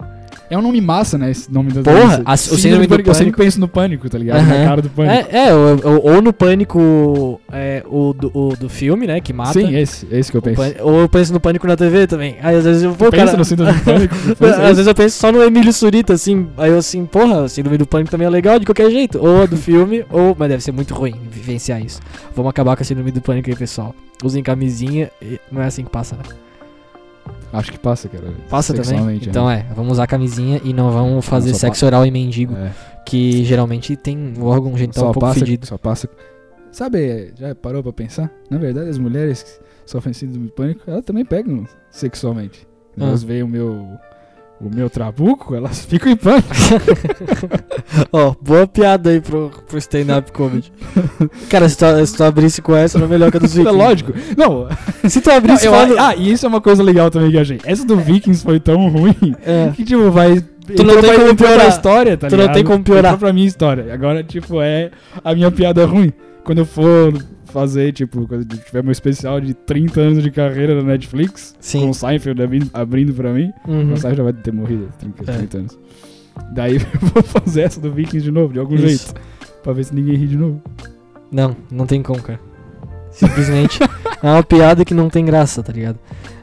É 0.50 0.56
um 0.56 0.62
nome 0.62 0.80
massa, 0.80 1.18
né? 1.18 1.30
Esse 1.30 1.52
nome 1.52 1.70
da 1.72 1.82
Porra, 1.82 1.98
doença. 2.00 2.22
a- 2.24 2.32
o 2.34 2.36
Síndrome 2.38 2.60
síndrome 2.62 2.86
do 2.86 2.94
Eu 2.94 3.14
sempre 3.14 3.24
pânico. 3.32 3.38
penso 3.38 3.60
no 3.60 3.68
pânico, 3.68 4.08
tá 4.08 4.16
ligado? 4.18 4.38
Aham. 4.38 4.58
Na 4.58 4.64
cara 4.64 4.82
do 4.82 4.88
pânico. 4.90 5.28
É, 5.30 5.46
é 5.48 5.54
ou, 5.54 6.12
ou- 6.14 6.22
no 6.22 6.32
pânico 6.32 7.40
é, 7.52 7.82
o, 7.86 8.12
do, 8.14 8.30
o 8.34 8.56
do 8.56 8.68
filme, 8.68 9.06
né? 9.06 9.20
Que 9.20 9.32
mata. 9.32 9.52
Sim, 9.52 9.76
esse, 9.76 10.06
esse 10.10 10.30
que 10.30 10.36
eu 10.36 10.42
penso. 10.42 10.56
pânico- 10.56 10.82
ou 10.84 11.00
eu 11.00 11.08
penso 11.08 11.32
no 11.32 11.40
pânico 11.40 11.66
na 11.66 11.76
TV 11.76 12.06
também. 12.06 12.36
Aí 12.42 12.56
às 12.56 12.64
vezes 12.64 12.82
eu 12.82 12.92
vou, 12.92 13.10
Pensa 13.10 13.36
no 13.36 13.44
síndrome 13.44 13.72
do 13.72 13.84
pânico? 13.84 14.14
Às 14.44 14.68
vezes 14.76 14.86
eu 14.86 14.94
penso 14.94 15.18
só 15.18 15.30
no 15.32 15.42
Emílio 15.42 15.72
Surita, 15.72 16.14
assim. 16.14 16.48
Aí 16.56 16.70
eu 16.70 16.78
assim, 16.78 17.04
porra, 17.04 17.42
o 17.42 17.48
síndrome 17.48 17.76
do 17.78 17.86
pânico 17.86 18.10
também 18.10 18.26
é 18.26 18.30
legal 18.30 18.58
de 18.58 18.64
qualquer 18.66 18.90
jeito. 18.90 19.18
Ou 19.24 19.46
do 19.46 19.56
filme, 19.58 20.04
ou. 20.10 20.34
Mas 20.38 20.48
deve 20.48 20.62
ser 20.62 20.72
muito 20.72 20.94
ruim 20.94 21.14
vivenciar 21.30 21.80
isso. 21.84 22.00
Vamos 22.34 22.50
acabar 22.50 22.76
com 22.76 22.82
a 22.82 22.86
síndrome 22.86 23.10
do 23.10 23.20
pânico 23.20 23.50
aí, 23.50 23.56
pessoal. 23.56 23.94
Usem 24.24 24.42
camisinha. 24.42 25.10
e 25.22 25.38
não 25.52 25.62
é 25.62 25.66
assim 25.66 25.84
que 25.84 25.90
passa, 25.90 26.16
né? 26.16 26.22
Acho 27.52 27.72
que 27.72 27.78
passa, 27.78 28.08
cara. 28.08 28.32
Passa 28.50 28.72
também? 28.72 28.84
Sexualmente, 28.88 29.28
Então 29.28 29.50
é, 29.50 29.64
vamos 29.74 29.92
usar 29.92 30.06
camisinha 30.06 30.60
e 30.64 30.72
não 30.72 30.90
vamos 30.90 31.24
fazer 31.24 31.52
só 31.54 31.60
sexo 31.60 31.86
oral 31.86 32.04
em 32.04 32.10
mendigo, 32.10 32.54
É. 32.54 32.72
que 33.06 33.44
geralmente 33.44 33.96
tem 33.96 34.34
o 34.38 34.44
órgão 34.44 34.76
genital 34.76 35.04
um 35.04 35.12
pouco 35.12 35.20
passa, 35.20 35.38
fedido. 35.40 35.66
Só 35.66 35.78
passa. 35.78 36.08
Sabe, 36.70 37.32
já 37.38 37.54
parou 37.54 37.82
pra 37.82 37.92
pensar? 37.92 38.30
Na 38.50 38.58
verdade, 38.58 38.90
as 38.90 38.98
mulheres 38.98 39.42
que 39.42 39.90
sofrem 39.90 40.12
síndrome 40.12 40.46
do 40.48 40.52
pânico, 40.52 40.82
elas 40.86 41.04
também 41.04 41.24
pegam 41.24 41.64
sexualmente. 41.90 42.68
Ah. 43.00 43.04
Elas 43.06 43.22
veem 43.22 43.42
o 43.42 43.48
meu. 43.48 43.88
O 44.60 44.68
meu 44.74 44.90
trabuco, 44.90 45.54
elas 45.54 45.84
ficam 45.86 46.10
em 46.10 46.16
pânico. 46.16 46.48
Ó, 48.12 48.34
boa 48.42 48.66
piada 48.66 49.10
aí 49.10 49.20
pro, 49.20 49.50
pro 49.68 49.78
stand-up 49.78 50.32
comedy. 50.32 50.72
Cara, 51.48 51.68
se 51.68 51.76
tu, 51.78 52.06
se 52.06 52.16
tu 52.16 52.24
abrisse 52.24 52.60
com 52.60 52.74
essa, 52.74 52.98
não 52.98 53.06
é 53.06 53.08
melhor 53.08 53.30
que 53.30 53.36
a 53.36 53.40
dos 53.40 53.52
É 53.56 53.58
vikings. 53.58 53.76
lógico. 53.78 54.12
Não, 54.36 54.66
Se 55.08 55.20
tu 55.20 55.28
não, 55.28 55.36
abrisse 55.36 55.66
eu- 55.66 55.72
falando... 55.72 55.96
ah, 55.98 56.14
e 56.16 56.32
isso 56.32 56.44
é 56.44 56.48
uma 56.48 56.60
coisa 56.60 56.82
legal 56.82 57.08
também 57.08 57.30
que 57.30 57.38
achei. 57.38 57.60
Essa 57.64 57.84
do 57.86 57.96
Vikings 57.98 58.42
foi 58.44 58.58
tão 58.58 58.88
ruim 58.88 59.14
É. 59.46 59.70
que, 59.76 59.84
tipo, 59.84 60.10
vai. 60.10 60.40
Tu 60.40 60.82
não 60.84 61.00
tem 61.00 61.14
como 61.14 61.36
piorar. 61.36 61.68
história, 61.68 62.16
tá 62.16 62.26
Tu 62.26 62.32
não 62.32 62.40
ligado? 62.40 62.54
tem 62.56 62.64
como 62.64 62.82
piorar. 62.84 63.12
Entrou 63.12 63.18
pra 63.18 63.32
minha 63.32 63.46
história. 63.46 63.94
Agora, 63.94 64.22
tipo, 64.24 64.60
é 64.60 64.90
a 65.24 65.34
minha 65.34 65.50
piada 65.52 65.86
ruim. 65.86 66.12
Quando 66.44 66.58
eu 66.58 66.66
for 66.66 67.14
fazer, 67.52 67.92
tipo, 67.92 68.26
quando 68.26 68.44
tiver 68.58 68.82
meu 68.82 68.92
especial 68.92 69.40
de 69.40 69.54
30 69.54 70.00
anos 70.00 70.22
de 70.22 70.30
carreira 70.30 70.74
na 70.74 70.82
Netflix, 70.82 71.52
com 71.52 71.56
Sim. 71.60 71.88
o 71.90 71.94
Seinfeld 71.94 72.42
abrindo, 72.42 72.70
abrindo 72.72 73.12
pra 73.14 73.32
mim, 73.32 73.50
Uhum. 73.66 73.92
o 73.92 73.96
Seinfeld 73.96 74.16
já 74.16 74.22
vai 74.24 74.32
ter 74.32 74.52
morrido 74.52 74.88
há 74.90 74.92
30, 74.98 75.30
É. 75.32 75.36
30 75.36 75.58
anos. 75.58 75.78
Daí 76.54 76.76
eu 77.02 77.08
vou 77.14 77.22
fazer 77.22 77.62
essa 77.62 77.80
do 77.80 77.92
Vikings 77.92 78.24
de 78.24 78.30
novo, 78.30 78.52
de 78.52 78.58
algum 78.58 78.74
Isso. 78.76 78.86
jeito. 78.86 79.14
Pra 79.62 79.72
ver 79.72 79.84
se 79.84 79.94
ninguém 79.94 80.14
ri 80.16 80.26
de 80.26 80.36
novo. 80.36 80.62
Não, 81.32 81.56
não 81.70 81.84
tem 81.86 82.02
como, 82.02 82.22
cara. 82.22 82.40
Simplesmente 83.10 83.80
é 84.22 84.26
uma 84.30 84.42
piada 84.42 84.84
que 84.84 84.94
não 84.94 85.08
tem 85.10 85.24
graça, 85.24 85.62
tá 85.62 85.72
ligado? 85.72 85.98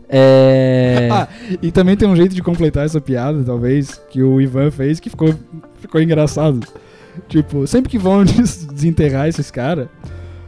É. 0.10 1.10
Ah, 1.12 1.28
e 1.62 1.72
também 1.72 1.95
tem 1.95 2.08
um 2.08 2.16
jeito 2.16 2.34
de 2.36 2.41
completar 2.41 2.84
essa 2.86 2.99
piada, 2.99 3.41
talvez, 3.43 4.01
que 4.10 4.22
o 4.24 4.41
Ivan 4.41 4.72
fez, 4.72 4.99
que 4.99 5.10
ficou, 5.10 5.34
ficou 5.80 6.01
engraçado. 6.01 6.66
Tipo, 7.30 7.66
sempre 7.68 7.89
que 7.89 7.97
vão 7.97 8.26
des- 8.26 8.66
desenterrar 8.66 9.28
esses 9.30 9.49
caras 9.51 9.88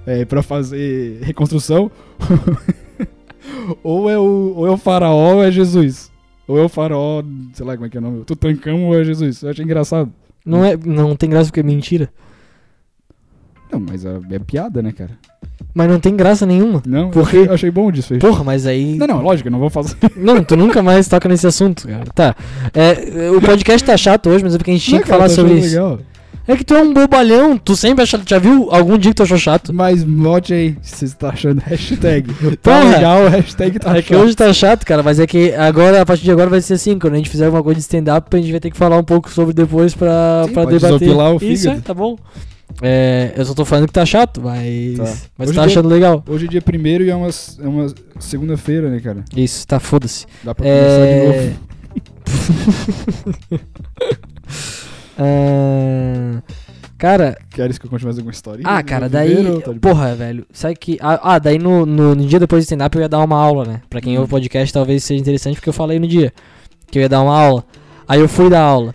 é, 0.07 0.25
pra 0.25 0.41
fazer 0.41 1.19
reconstrução, 1.21 1.91
ou, 3.83 4.09
é 4.09 4.17
o, 4.17 4.53
ou 4.55 4.65
é 4.67 4.71
o 4.71 4.77
faraó 4.77 5.35
ou 5.35 5.43
é 5.43 5.51
Jesus. 5.51 6.09
Ou 6.47 6.57
é 6.57 6.63
o 6.63 6.69
faraó, 6.69 7.21
sei 7.53 7.65
lá 7.65 7.75
como 7.75 7.85
é 7.85 7.89
que 7.89 7.97
é 7.97 7.99
o 7.99 8.03
nome, 8.03 8.23
Tutankhamon 8.23 8.87
ou 8.87 8.99
é 8.99 9.03
Jesus. 9.03 9.43
Eu 9.43 9.49
achei 9.49 9.65
engraçado. 9.65 10.09
Não, 10.45 10.63
é, 10.63 10.77
não 10.77 11.13
tem 11.13 11.29
graça 11.29 11.49
porque 11.49 11.59
é 11.59 11.63
mentira. 11.63 12.09
Não, 13.69 13.81
mas 13.81 14.05
é, 14.05 14.17
é 14.31 14.39
piada, 14.39 14.81
né, 14.81 14.93
cara? 14.93 15.11
Mas 15.73 15.89
não 15.89 15.99
tem 15.99 16.15
graça 16.15 16.45
nenhuma. 16.45 16.81
Não, 16.87 17.09
Por 17.11 17.19
eu 17.19 17.25
achei, 17.25 17.47
eu 17.47 17.53
achei 17.53 17.69
bom 17.71 17.87
o 17.87 17.91
desfecho. 17.91 18.21
Porra, 18.21 18.45
mas 18.45 18.65
aí. 18.65 18.95
Não, 18.95 19.05
não, 19.05 19.21
lógico, 19.21 19.49
eu 19.49 19.51
não 19.51 19.59
vou 19.59 19.69
fazer. 19.69 19.97
Não, 20.15 20.41
tu 20.41 20.55
nunca 20.55 20.81
mais 20.81 21.07
toca 21.07 21.27
nesse 21.27 21.45
assunto, 21.45 21.85
cara. 21.85 22.05
Tá. 22.15 22.35
É, 22.73 23.29
o 23.29 23.41
podcast 23.41 23.85
tá 23.85 23.97
chato 23.97 24.29
hoje, 24.29 24.43
mas 24.43 24.55
é 24.55 24.57
porque 24.57 24.71
a 24.71 24.73
gente 24.73 24.85
tinha 24.85 24.99
Não, 24.99 25.03
que 25.03 25.09
cara, 25.09 25.23
falar 25.23 25.29
tô 25.29 25.35
sobre 25.35 25.59
isso. 25.59 25.69
legal. 25.75 25.99
É 26.47 26.55
que 26.55 26.63
tu 26.63 26.73
é 26.75 26.81
um 26.81 26.93
bobalhão, 26.93 27.57
tu 27.57 27.75
sempre 27.75 28.03
acha. 28.03 28.19
Já 28.25 28.39
viu 28.39 28.69
algum 28.71 28.97
dia 28.97 29.11
que 29.11 29.15
tu 29.17 29.23
achou 29.23 29.37
chato? 29.37 29.73
Mas 29.73 30.03
bote 30.03 30.53
aí, 30.53 30.77
se 30.81 31.07
você 31.07 31.15
tá 31.15 31.29
achando 31.29 31.59
hashtag. 31.59 32.33
Tá 32.63 32.79
Porra. 32.81 32.95
legal, 32.95 33.27
hashtag 33.27 33.79
tá 33.79 33.97
é 33.97 34.01
que 34.01 34.13
chato. 34.13 34.21
hoje 34.23 34.35
tá 34.35 34.53
chato, 34.53 34.85
cara, 34.85 35.03
mas 35.03 35.19
é 35.19 35.27
que 35.27 35.53
agora, 35.55 36.01
a 36.01 36.05
partir 36.05 36.23
de 36.23 36.31
agora 36.31 36.49
vai 36.49 36.61
ser 36.61 36.75
assim, 36.75 36.97
quando 36.97 37.13
a 37.15 37.17
gente 37.17 37.29
fizer 37.29 37.45
alguma 37.45 37.61
coisa 37.63 37.75
de 37.77 37.81
stand-up, 37.83 38.33
a 38.35 38.39
gente 38.39 38.51
vai 38.51 38.59
ter 38.61 38.71
que 38.71 38.77
falar 38.77 38.97
um 38.97 39.03
pouco 39.03 39.29
sobre 39.29 39.53
depois 39.53 39.93
pra, 39.93 40.43
Sim, 40.47 40.53
pra 40.53 40.63
pode 40.63 40.77
debater. 40.79 40.99
desopilar 40.99 41.33
o 41.33 41.35
Isso, 41.37 41.67
é, 41.67 41.71
fígado. 41.71 41.81
tá 41.81 41.93
bom. 41.93 42.17
É, 42.81 43.33
eu 43.35 43.43
só 43.45 43.53
tô 43.53 43.65
falando 43.65 43.87
que 43.87 43.93
tá 43.93 44.05
chato, 44.05 44.41
mas. 44.41 44.97
Tá. 44.97 45.03
Mas 45.37 45.49
Hoje 45.49 45.57
tá 45.57 45.65
dia- 45.65 45.71
achando 45.71 45.89
legal. 45.89 46.23
Hoje 46.27 46.45
é 46.45 46.49
dia 46.49 46.61
primeiro 46.61 47.03
e 47.03 47.09
é 47.09 47.15
uma, 47.15 47.27
é 47.29 47.67
uma 47.67 47.87
segunda-feira, 48.19 48.89
né, 48.89 48.99
cara? 48.99 49.23
Isso, 49.35 49.65
tá, 49.67 49.79
foda-se. 49.79 50.25
Dá 50.43 50.53
pra 50.55 50.65
começar 50.65 51.05
de 51.05 51.11
É. 51.11 51.25
novo. 51.49 51.67
Ah, 55.17 56.41
cara, 56.97 57.37
Queres 57.49 57.77
que 57.77 57.85
eu 57.85 57.89
conte 57.89 58.03
mais 58.05 58.17
alguma 58.17 58.31
história? 58.31 58.61
ah, 58.65 58.81
cara, 58.83 59.07
daí. 59.09 59.35
Porra, 59.81 60.15
velho. 60.15 60.45
Sabe 60.51 60.75
que. 60.75 60.97
Ah, 61.01 61.19
ah, 61.35 61.39
daí 61.39 61.57
no, 61.57 61.85
no, 61.85 62.15
no 62.15 62.25
dia 62.25 62.39
depois 62.39 62.63
do 62.63 62.65
stand-up 62.65 62.95
eu 62.95 63.01
ia 63.01 63.09
dar 63.09 63.19
uma 63.19 63.37
aula, 63.37 63.65
né? 63.65 63.81
Pra 63.89 64.01
quem 64.01 64.17
Hum. 64.17 64.21
ouve 64.21 64.29
o 64.29 64.35
podcast 64.35 64.73
talvez 64.73 65.03
seja 65.03 65.19
interessante 65.21 65.55
porque 65.55 65.69
eu 65.69 65.73
falei 65.73 65.99
no 65.99 66.07
dia 66.07 66.31
que 66.91 66.97
eu 66.99 67.01
ia 67.01 67.09
dar 67.09 67.21
uma 67.21 67.37
aula. 67.37 67.63
Aí 68.07 68.19
eu 68.19 68.29
fui 68.29 68.49
dar 68.49 68.61
aula. 68.61 68.93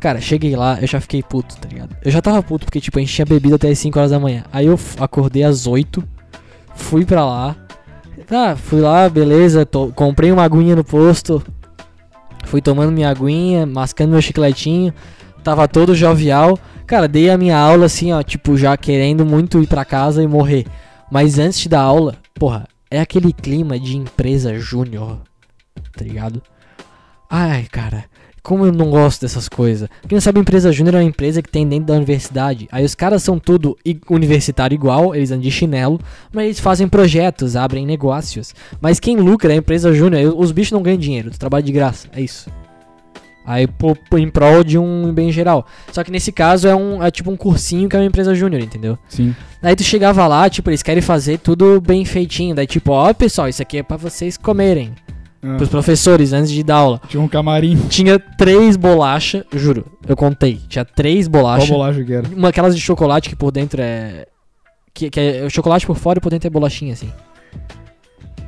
Cara, 0.00 0.20
cheguei 0.20 0.54
lá, 0.54 0.78
eu 0.80 0.86
já 0.86 1.00
fiquei 1.00 1.22
puto, 1.22 1.56
tá 1.58 1.68
ligado? 1.68 1.96
Eu 2.04 2.10
já 2.10 2.22
tava 2.22 2.40
puto 2.42 2.64
porque, 2.64 2.80
tipo, 2.80 2.98
a 2.98 3.00
gente 3.02 3.12
tinha 3.12 3.26
bebido 3.26 3.56
até 3.56 3.68
as 3.68 3.78
5 3.80 3.98
horas 3.98 4.12
da 4.12 4.20
manhã. 4.20 4.44
Aí 4.52 4.66
eu 4.66 4.78
acordei 5.00 5.42
às 5.42 5.66
8, 5.66 6.02
fui 6.76 7.04
pra 7.04 7.24
lá. 7.24 7.56
Tá, 8.26 8.54
fui 8.56 8.80
lá, 8.80 9.08
beleza, 9.08 9.66
to- 9.66 9.92
comprei 9.96 10.30
uma 10.30 10.44
aguinha 10.44 10.76
no 10.76 10.84
posto. 10.84 11.42
Fui 12.44 12.60
tomando 12.62 12.92
minha 12.92 13.08
aguinha, 13.10 13.66
mascando 13.66 14.10
meu 14.12 14.22
chicletinho. 14.22 14.92
Tava 15.48 15.66
todo 15.66 15.94
jovial. 15.94 16.58
Cara, 16.86 17.08
dei 17.08 17.30
a 17.30 17.38
minha 17.38 17.56
aula 17.56 17.86
assim, 17.86 18.12
ó, 18.12 18.22
tipo, 18.22 18.54
já 18.58 18.76
querendo 18.76 19.24
muito 19.24 19.62
ir 19.62 19.66
pra 19.66 19.82
casa 19.82 20.22
e 20.22 20.26
morrer. 20.26 20.66
Mas 21.10 21.38
antes 21.38 21.66
dar 21.66 21.80
aula, 21.80 22.16
porra, 22.34 22.68
é 22.90 23.00
aquele 23.00 23.32
clima 23.32 23.80
de 23.80 23.96
empresa 23.96 24.58
júnior, 24.58 25.22
tá 25.96 26.04
ligado? 26.04 26.42
Ai, 27.30 27.66
cara, 27.72 28.04
como 28.42 28.66
eu 28.66 28.72
não 28.72 28.90
gosto 28.90 29.22
dessas 29.22 29.48
coisas. 29.48 29.88
Quem 30.06 30.16
não 30.16 30.20
sabe, 30.20 30.38
empresa 30.38 30.70
júnior 30.70 30.96
é 30.96 30.98
uma 30.98 31.04
empresa 31.04 31.40
que 31.40 31.48
tem 31.48 31.66
dentro 31.66 31.86
da 31.86 31.94
universidade. 31.94 32.68
Aí 32.70 32.84
os 32.84 32.94
caras 32.94 33.22
são 33.22 33.38
tudo 33.38 33.74
universitário 34.10 34.74
igual, 34.74 35.14
eles 35.14 35.30
andam 35.30 35.40
de 35.40 35.50
chinelo, 35.50 35.98
mas 36.30 36.44
eles 36.44 36.60
fazem 36.60 36.86
projetos, 36.86 37.56
abrem 37.56 37.86
negócios. 37.86 38.54
Mas 38.82 39.00
quem 39.00 39.16
lucra 39.16 39.54
é 39.54 39.54
a 39.54 39.58
empresa 39.60 39.94
júnior, 39.94 40.34
os 40.36 40.52
bichos 40.52 40.72
não 40.72 40.82
ganham 40.82 40.98
dinheiro, 40.98 41.30
tu 41.30 41.38
trabalha 41.38 41.62
de 41.62 41.72
graça, 41.72 42.06
é 42.12 42.20
isso. 42.20 42.50
Aí 43.48 43.66
em 44.18 44.28
prol 44.28 44.62
de 44.62 44.76
um 44.76 45.10
bem 45.10 45.32
geral. 45.32 45.66
Só 45.90 46.04
que 46.04 46.10
nesse 46.10 46.30
caso 46.30 46.68
é 46.68 46.76
um 46.76 47.02
é 47.02 47.10
tipo 47.10 47.30
um 47.30 47.36
cursinho 47.36 47.88
que 47.88 47.96
é 47.96 47.98
uma 47.98 48.04
empresa 48.04 48.34
júnior, 48.34 48.62
entendeu? 48.62 48.98
Sim. 49.08 49.34
Daí 49.62 49.74
tu 49.74 49.82
chegava 49.82 50.26
lá, 50.26 50.50
tipo, 50.50 50.68
eles 50.68 50.82
querem 50.82 51.00
fazer 51.00 51.38
tudo 51.38 51.80
bem 51.80 52.04
feitinho. 52.04 52.54
Daí 52.54 52.66
tipo, 52.66 52.92
ó 52.92 53.10
pessoal, 53.14 53.48
isso 53.48 53.62
aqui 53.62 53.78
é 53.78 53.82
pra 53.82 53.96
vocês 53.96 54.36
comerem. 54.36 54.92
Ah, 55.42 55.54
Pros 55.56 55.70
professores, 55.70 56.34
antes 56.34 56.50
de 56.50 56.62
dar 56.62 56.76
aula. 56.76 57.00
Tinha 57.08 57.22
um 57.22 57.26
camarim. 57.26 57.74
Tinha 57.88 58.18
três 58.18 58.76
bolachas, 58.76 59.44
juro, 59.54 59.86
eu 60.06 60.14
contei. 60.14 60.60
Tinha 60.68 60.84
três 60.84 61.26
Qual 61.26 61.40
bolachas. 61.42 61.70
bolacha 61.70 62.04
que 62.04 62.12
era? 62.12 62.28
Uma 62.28 62.50
aquelas 62.50 62.76
de 62.76 62.82
chocolate 62.82 63.30
que 63.30 63.36
por 63.36 63.50
dentro 63.50 63.80
é. 63.80 64.26
Que, 64.92 65.08
que 65.08 65.18
é 65.18 65.44
o 65.46 65.48
chocolate 65.48 65.86
por 65.86 65.96
fora 65.96 66.18
e 66.18 66.20
por 66.20 66.28
dentro 66.28 66.48
é 66.48 66.50
bolachinha, 66.50 66.92
assim. 66.92 67.10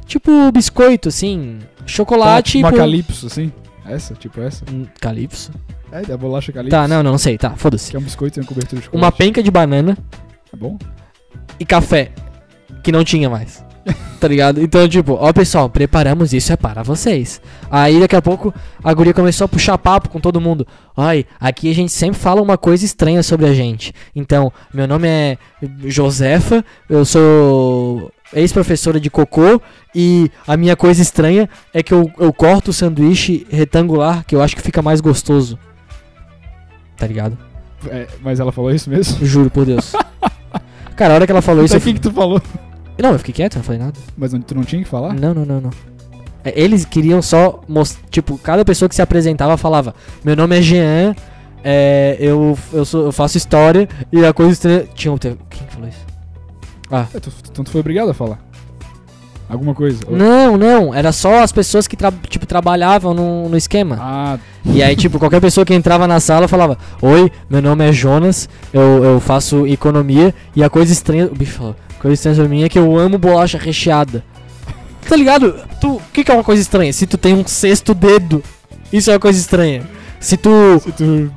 Tipo 0.05 0.53
biscoito, 0.53 1.09
assim. 1.09 1.59
Chocolate 1.86 2.59
Uma 2.59 2.68
por... 2.70 2.76
calypso, 2.76 3.28
assim? 3.28 3.51
Essa? 3.85 4.14
Tipo 4.14 4.41
essa? 4.41 4.64
Hum, 4.70 4.87
Calypso? 5.01 5.51
É, 5.93 6.03
da 6.03 6.16
bolacha 6.16 6.53
calypso. 6.53 6.70
Tá, 6.76 6.87
não, 6.87 7.03
não, 7.03 7.12
não 7.12 7.18
sei, 7.18 7.37
tá, 7.37 7.51
foda-se. 7.57 7.91
Que 7.91 7.97
é 7.97 8.01
um 8.01 8.03
biscoito 8.03 8.39
e 8.39 8.41
uma 8.43 8.47
cobertura 8.47 8.81
de 8.81 8.89
Uma 8.89 8.93
chocolate. 9.09 9.18
penca 9.18 9.43
de 9.43 9.51
banana 9.51 9.97
Tá 10.51 10.57
bom? 10.57 10.78
e 11.59 11.64
café. 11.64 12.12
Que 12.83 12.93
não 12.93 13.05
tinha 13.05 13.28
mais. 13.28 13.64
Tá 14.20 14.28
ligado? 14.28 14.61
Então, 14.62 14.87
tipo, 14.87 15.14
ó 15.14 15.33
pessoal, 15.33 15.68
preparamos 15.70 16.33
isso 16.35 16.53
é 16.53 16.57
para 16.57 16.83
vocês. 16.83 17.41
Aí 17.70 17.99
daqui 17.99 18.14
a 18.14 18.20
pouco 18.22 18.55
a 18.85 18.93
guria 18.93 19.14
começou 19.14 19.47
a 19.47 19.49
puxar 19.49 19.76
papo 19.78 20.11
com 20.11 20.20
todo 20.20 20.41
mundo. 20.41 20.66
Ai, 20.97 21.24
aqui 21.41 21.70
a 21.70 21.74
gente 21.74 21.91
sempre 21.91 22.20
fala 22.20 22.43
uma 22.43 22.59
coisa 22.59 22.85
estranha 22.85 23.22
sobre 23.22 23.47
a 23.47 23.55
gente. 23.55 23.93
Então, 24.14 24.53
meu 24.72 24.87
nome 24.87 25.09
é 25.09 25.39
Josefa, 25.87 26.62
eu 26.89 27.05
sou 27.07 28.12
ex-professora 28.33 29.01
de 29.01 29.11
cocô 29.11 29.61
e 29.95 30.31
a 30.47 30.57
minha 30.57 30.76
coisa 30.76 31.03
estranha 31.03 31.49
é 31.72 31.83
que 31.83 31.93
eu, 31.93 32.11
eu 32.18 32.33
corto 32.33 32.70
o 32.70 32.74
sanduíche 32.74 33.47
retangular, 33.51 34.24
que 34.24 34.35
eu 34.35 34.43
acho 34.43 34.55
que 34.57 34.62
fica 34.62 34.81
mais 34.83 35.01
gostoso. 35.01 35.59
Tá 36.97 37.07
ligado? 37.07 37.37
É, 37.89 38.07
mas 38.20 38.41
ela 38.41 38.53
falou 38.53 38.70
isso 38.70 38.91
mesmo? 38.91 39.24
Juro 39.24 39.51
por 39.51 39.64
Deus. 39.64 39.93
Cara, 40.97 41.14
a 41.14 41.16
hora 41.16 41.26
que 41.26 41.33
ela 41.33 41.43
falou 41.43 41.64
isso. 41.64 41.74
Então 41.76 41.89
Eu 41.89 41.91
o 41.91 41.95
que 41.95 42.01
que 42.01 42.09
tu 42.09 42.14
falou? 42.14 42.43
Não, 42.99 43.12
eu 43.12 43.18
fiquei 43.18 43.33
quieto, 43.33 43.57
não 43.57 43.62
falei 43.62 43.81
nada. 43.81 43.99
Mas 44.16 44.33
tu 44.47 44.55
não 44.55 44.62
tinha 44.62 44.83
que 44.83 44.89
falar? 44.89 45.14
Não, 45.14 45.33
não, 45.33 45.47
não, 45.47 45.61
não. 45.61 45.70
É, 46.45 46.53
Eles 46.61 46.85
queriam 46.85 47.22
só 47.22 47.61
mostrar. 47.66 48.03
Tipo, 48.11 48.37
cada 48.39 48.64
pessoa 48.64 48.89
que 48.89 48.95
se 48.95 49.01
apresentava 49.01 49.57
falava: 49.57 49.95
Meu 50.22 50.37
nome 50.37 50.59
é 50.59 50.62
Jean, 50.62 51.16
é, 51.64 52.16
eu, 52.20 52.59
eu, 52.72 52.85
sou, 52.85 53.07
eu 53.07 53.12
faço 53.12 53.39
história 53.39 53.89
e 54.12 54.24
a 54.24 54.33
coisa 54.33 54.53
estranha. 54.53 54.85
Tinha 54.95 55.12
um. 55.12 55.16
Quem 55.16 55.37
que 55.37 55.72
falou 55.72 55.89
isso? 55.89 56.09
Ah. 56.91 57.07
É, 57.14 57.20
tu, 57.20 57.30
então 57.51 57.64
tu 57.64 57.70
foi 57.70 57.80
obrigado 57.80 58.11
a 58.11 58.14
falar. 58.14 58.38
Alguma 59.49 59.74
coisa. 59.74 59.99
Ou- 60.09 60.16
Não, 60.16 60.57
não. 60.57 60.95
Era 60.95 61.11
só 61.12 61.43
as 61.43 61.51
pessoas 61.51 61.88
que 61.88 61.97
tra- 61.97 62.12
tipo, 62.28 62.47
trabalhavam 62.47 63.12
no, 63.12 63.49
no 63.49 63.57
esquema. 63.57 63.99
Ah, 64.01 64.38
E 64.64 64.80
aí, 64.82 64.95
tipo, 64.95 65.18
qualquer 65.18 65.41
pessoa 65.41 65.64
que 65.64 65.74
entrava 65.74 66.07
na 66.07 66.20
sala 66.20 66.47
falava: 66.47 66.78
Oi, 67.03 67.32
meu 67.49 67.61
nome 67.61 67.88
é 67.88 67.93
Jonas, 67.93 68.49
eu, 68.72 69.03
eu 69.05 69.20
faço 69.20 69.66
economia 69.66 70.32
e 70.55 70.62
a 70.62 70.70
coisa 70.70 70.93
estranha. 70.93 71.26
O 71.26 71.34
bicho 71.34 71.53
falou: 71.55 71.76
Coisa 72.01 72.14
estranha 72.14 72.36
sobre 72.36 72.51
mim 72.51 72.62
é 72.62 72.68
que 72.68 72.78
eu 72.78 72.97
amo 72.97 73.18
bolacha 73.18 73.59
recheada. 73.59 74.22
Tá 75.09 75.16
ligado? 75.16 75.57
Tu, 75.80 75.97
o 75.97 76.03
que, 76.12 76.22
que 76.22 76.30
é 76.30 76.34
uma 76.34 76.45
coisa 76.45 76.62
estranha? 76.62 76.93
Se 76.93 77.05
tu 77.07 77.18
tem 77.18 77.34
um 77.34 77.45
sexto 77.45 77.93
dedo, 77.93 78.43
isso 78.93 79.11
é 79.11 79.14
uma 79.14 79.20
coisa 79.20 79.38
estranha. 79.38 79.82
Se 80.20 80.36
tu. 80.36 80.51
se 80.84 80.93
tu 80.93 81.32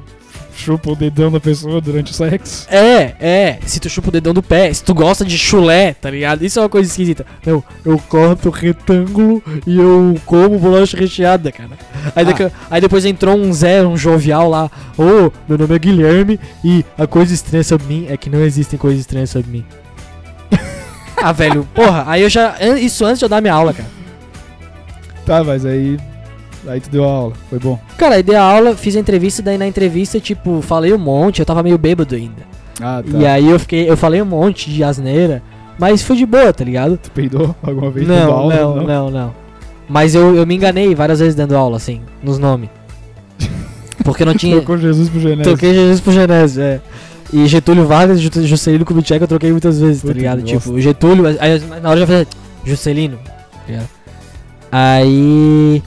chupa 0.63 0.91
o 0.91 0.95
dedão 0.95 1.29
da 1.31 1.39
pessoa 1.39 1.81
durante 1.81 2.11
o 2.11 2.15
sexo. 2.15 2.65
É, 2.69 3.13
é. 3.19 3.59
Se 3.65 3.79
tu 3.79 3.89
chupa 3.89 4.09
o 4.09 4.11
dedão 4.11 4.33
do 4.33 4.41
pé, 4.41 4.73
se 4.73 4.83
tu 4.83 4.93
gosta 4.93 5.25
de 5.25 5.37
chulé, 5.37 5.93
tá 5.93 6.09
ligado? 6.09 6.43
Isso 6.45 6.59
é 6.59 6.61
uma 6.61 6.69
coisa 6.69 6.89
esquisita. 6.89 7.25
Meu, 7.45 7.63
eu 7.85 7.97
corto 8.07 8.49
retângulo 8.49 9.43
e 9.67 9.77
eu 9.77 10.15
como 10.25 10.57
bolacha 10.57 10.97
recheada, 10.97 11.51
cara. 11.51 11.71
Aí, 12.15 12.23
daqui- 12.25 12.49
aí 12.71 12.79
depois 12.81 13.03
entrou 13.05 13.35
um 13.37 13.51
Zé, 13.51 13.85
um 13.85 13.97
jovial 13.97 14.49
lá. 14.49 14.71
Ô, 14.97 15.31
meu 15.47 15.57
nome 15.57 15.75
é 15.75 15.79
Guilherme 15.79 16.39
e 16.63 16.85
a 16.97 17.05
coisa 17.05 17.33
estranha 17.33 17.63
sobre 17.63 17.87
mim 17.87 18.05
é 18.09 18.15
que 18.17 18.29
não 18.29 18.41
existem 18.41 18.79
coisas 18.79 19.01
estranhas 19.01 19.29
sobre 19.29 19.51
mim. 19.51 19.65
ah, 21.21 21.31
velho, 21.31 21.67
porra, 21.73 22.05
aí 22.07 22.21
eu 22.21 22.29
já. 22.29 22.55
Isso 22.79 23.05
antes 23.05 23.19
de 23.19 23.25
eu 23.25 23.29
dar 23.29 23.41
minha 23.41 23.53
aula, 23.53 23.73
cara. 23.73 23.89
Tá, 25.25 25.43
mas 25.43 25.65
aí. 25.65 25.97
Aí 26.67 26.79
tu 26.79 26.89
deu 26.89 27.03
a 27.03 27.11
aula. 27.11 27.33
Foi 27.49 27.59
bom. 27.59 27.77
Cara, 27.97 28.15
aí 28.15 28.23
dei 28.23 28.35
a 28.35 28.41
aula, 28.43 28.75
fiz 28.75 28.95
a 28.95 28.99
entrevista, 28.99 29.41
daí 29.41 29.57
na 29.57 29.67
entrevista, 29.67 30.19
tipo, 30.19 30.61
falei 30.61 30.93
um 30.93 30.97
monte, 30.97 31.39
eu 31.39 31.45
tava 31.45 31.61
meio 31.63 31.77
bêbado 31.77 32.15
ainda. 32.15 32.41
Ah, 32.81 33.03
tá. 33.09 33.17
E 33.17 33.25
aí 33.25 33.49
eu 33.49 33.59
fiquei, 33.59 33.89
eu 33.89 33.97
falei 33.97 34.21
um 34.21 34.25
monte 34.25 34.69
de 34.71 34.83
asneira, 34.83 35.43
mas 35.77 36.01
foi 36.01 36.15
de 36.15 36.25
boa, 36.25 36.51
tá 36.53 36.63
ligado? 36.63 36.97
Tu 36.97 37.11
peidou 37.11 37.53
alguma 37.61 37.91
vez 37.91 38.07
dando 38.07 38.25
Não, 38.25 38.31
aula? 38.33 38.55
não, 38.55 38.75
não, 38.83 39.11
não. 39.11 39.35
Mas 39.89 40.15
eu, 40.15 40.33
eu 40.35 40.45
me 40.47 40.55
enganei 40.55 40.95
várias 40.95 41.19
vezes 41.19 41.35
dando 41.35 41.55
aula, 41.55 41.75
assim, 41.77 42.01
nos 42.23 42.39
nomes. 42.39 42.69
Porque 44.03 44.23
não 44.25 44.33
tinha. 44.33 44.55
Trocou 44.57 44.77
Jesus 44.77 45.09
pro 45.09 45.19
Genésio. 45.19 45.43
Troquei 45.43 45.73
Jesus 45.73 45.99
pro 45.99 46.11
Genésio, 46.13 46.63
é. 46.63 46.81
E 47.31 47.45
Getúlio 47.47 47.85
Vargas 47.85 48.19
e 48.19 48.21
Ju- 48.21 48.45
Juscelino 48.47 48.85
Kubitschek 48.85 49.21
eu 49.21 49.27
troquei 49.27 49.51
muitas 49.51 49.79
vezes, 49.79 50.01
tá 50.01 50.07
Puta, 50.07 50.17
ligado? 50.19 50.43
que 50.43 50.53
bosta. 50.53 50.69
Tipo, 50.69 50.79
Getúlio, 50.81 51.25
aí 51.39 51.59
na 51.81 51.89
hora 51.89 51.97
eu 51.99 52.01
já 52.01 52.07
falei 52.07 52.27
Juscelino, 52.63 53.17
tá 53.17 53.31
ligado? 53.67 53.89
Aí. 54.71 55.81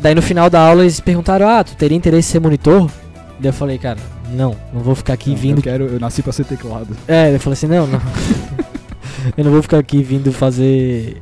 Daí 0.00 0.14
no 0.14 0.22
final 0.22 0.48
da 0.50 0.60
aula 0.60 0.82
eles 0.82 1.00
perguntaram: 1.00 1.48
Ah, 1.48 1.64
tu 1.64 1.74
teria 1.76 1.96
interesse 1.96 2.28
em 2.28 2.32
ser 2.32 2.40
monitor? 2.40 2.90
Daí 3.38 3.48
eu 3.50 3.52
falei, 3.52 3.76
cara, 3.78 3.98
não, 4.32 4.56
não 4.72 4.80
vou 4.80 4.94
ficar 4.94 5.12
aqui 5.12 5.30
Não, 5.30 5.36
vindo 5.36 5.58
Eu, 5.58 5.62
quero, 5.62 5.84
eu 5.86 6.00
nasci 6.00 6.22
pra 6.22 6.32
ser 6.32 6.44
teclado. 6.44 6.96
é, 7.06 7.34
eu 7.34 7.40
falei 7.40 7.52
assim, 7.54 7.66
não, 7.66 7.86
não. 7.86 8.00
eu 9.36 9.44
não 9.44 9.50
vou 9.52 9.60
ficar 9.62 9.78
aqui 9.78 10.02
vindo 10.02 10.32
fazer 10.32 11.20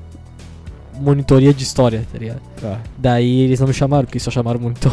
monitoria 1.00 1.52
de 1.52 1.62
história, 1.64 2.04
tá 2.12 2.18
ligado? 2.18 2.40
Tá, 2.60 2.78
Daí 2.96 3.40
eles 3.40 3.58
não 3.58 3.66
me 3.66 3.74
chamaram, 3.74 4.04
porque 4.04 4.20
só 4.20 4.30
chamaram 4.30 4.60
monitor. 4.60 4.92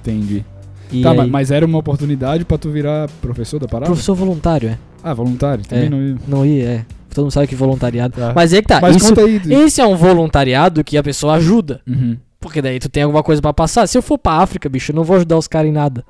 entendi. 0.00 0.44
E 0.90 1.02
tá, 1.02 1.12
aí, 1.12 1.30
mas, 1.30 1.52
era 1.52 1.64
uma 1.64 1.78
oportunidade 1.78 2.44
pra 2.44 2.58
tu 2.58 2.68
virar 2.70 3.08
professor 3.22 3.60
da 3.60 3.68
parada? 3.68 3.86
professor 3.86 4.14
voluntário, 4.16 4.70
é. 4.70 4.78
Ah, 5.04 5.14
voluntário. 5.14 5.64
Também 5.64 5.86
É. 5.86 5.88
não 5.88 6.02
ia. 6.02 6.16
Não 6.26 6.46
ia, 6.46 6.64
é. 6.68 6.84
Todo 7.14 7.24
mundo 7.24 7.32
sabe 7.32 7.46
que 7.46 7.54
voluntariado. 7.54 8.14
Tá. 8.16 8.32
Mas 8.34 8.52
é 8.52 8.60
que 8.60 8.66
tá, 8.66 8.80
Mas 8.80 8.96
isso, 8.96 9.08
conta 9.14 9.20
aí. 9.22 9.40
esse 9.64 9.80
é 9.80 9.86
um 9.86 9.94
voluntariado 9.96 10.82
que 10.82 10.96
a 10.98 11.02
pessoa 11.02 11.34
ajuda. 11.34 11.80
Uhum. 11.86 12.16
Porque 12.40 12.62
daí 12.62 12.78
tu 12.80 12.88
tem 12.88 13.02
alguma 13.02 13.22
coisa 13.22 13.42
pra 13.42 13.52
passar. 13.52 13.86
Se 13.86 13.98
eu 13.98 14.02
for 14.02 14.16
pra 14.18 14.32
África, 14.34 14.68
bicho, 14.68 14.92
eu 14.92 14.96
não 14.96 15.04
vou 15.04 15.16
ajudar 15.16 15.36
os 15.36 15.46
caras 15.46 15.68
em 15.68 15.72
nada. 15.72 16.04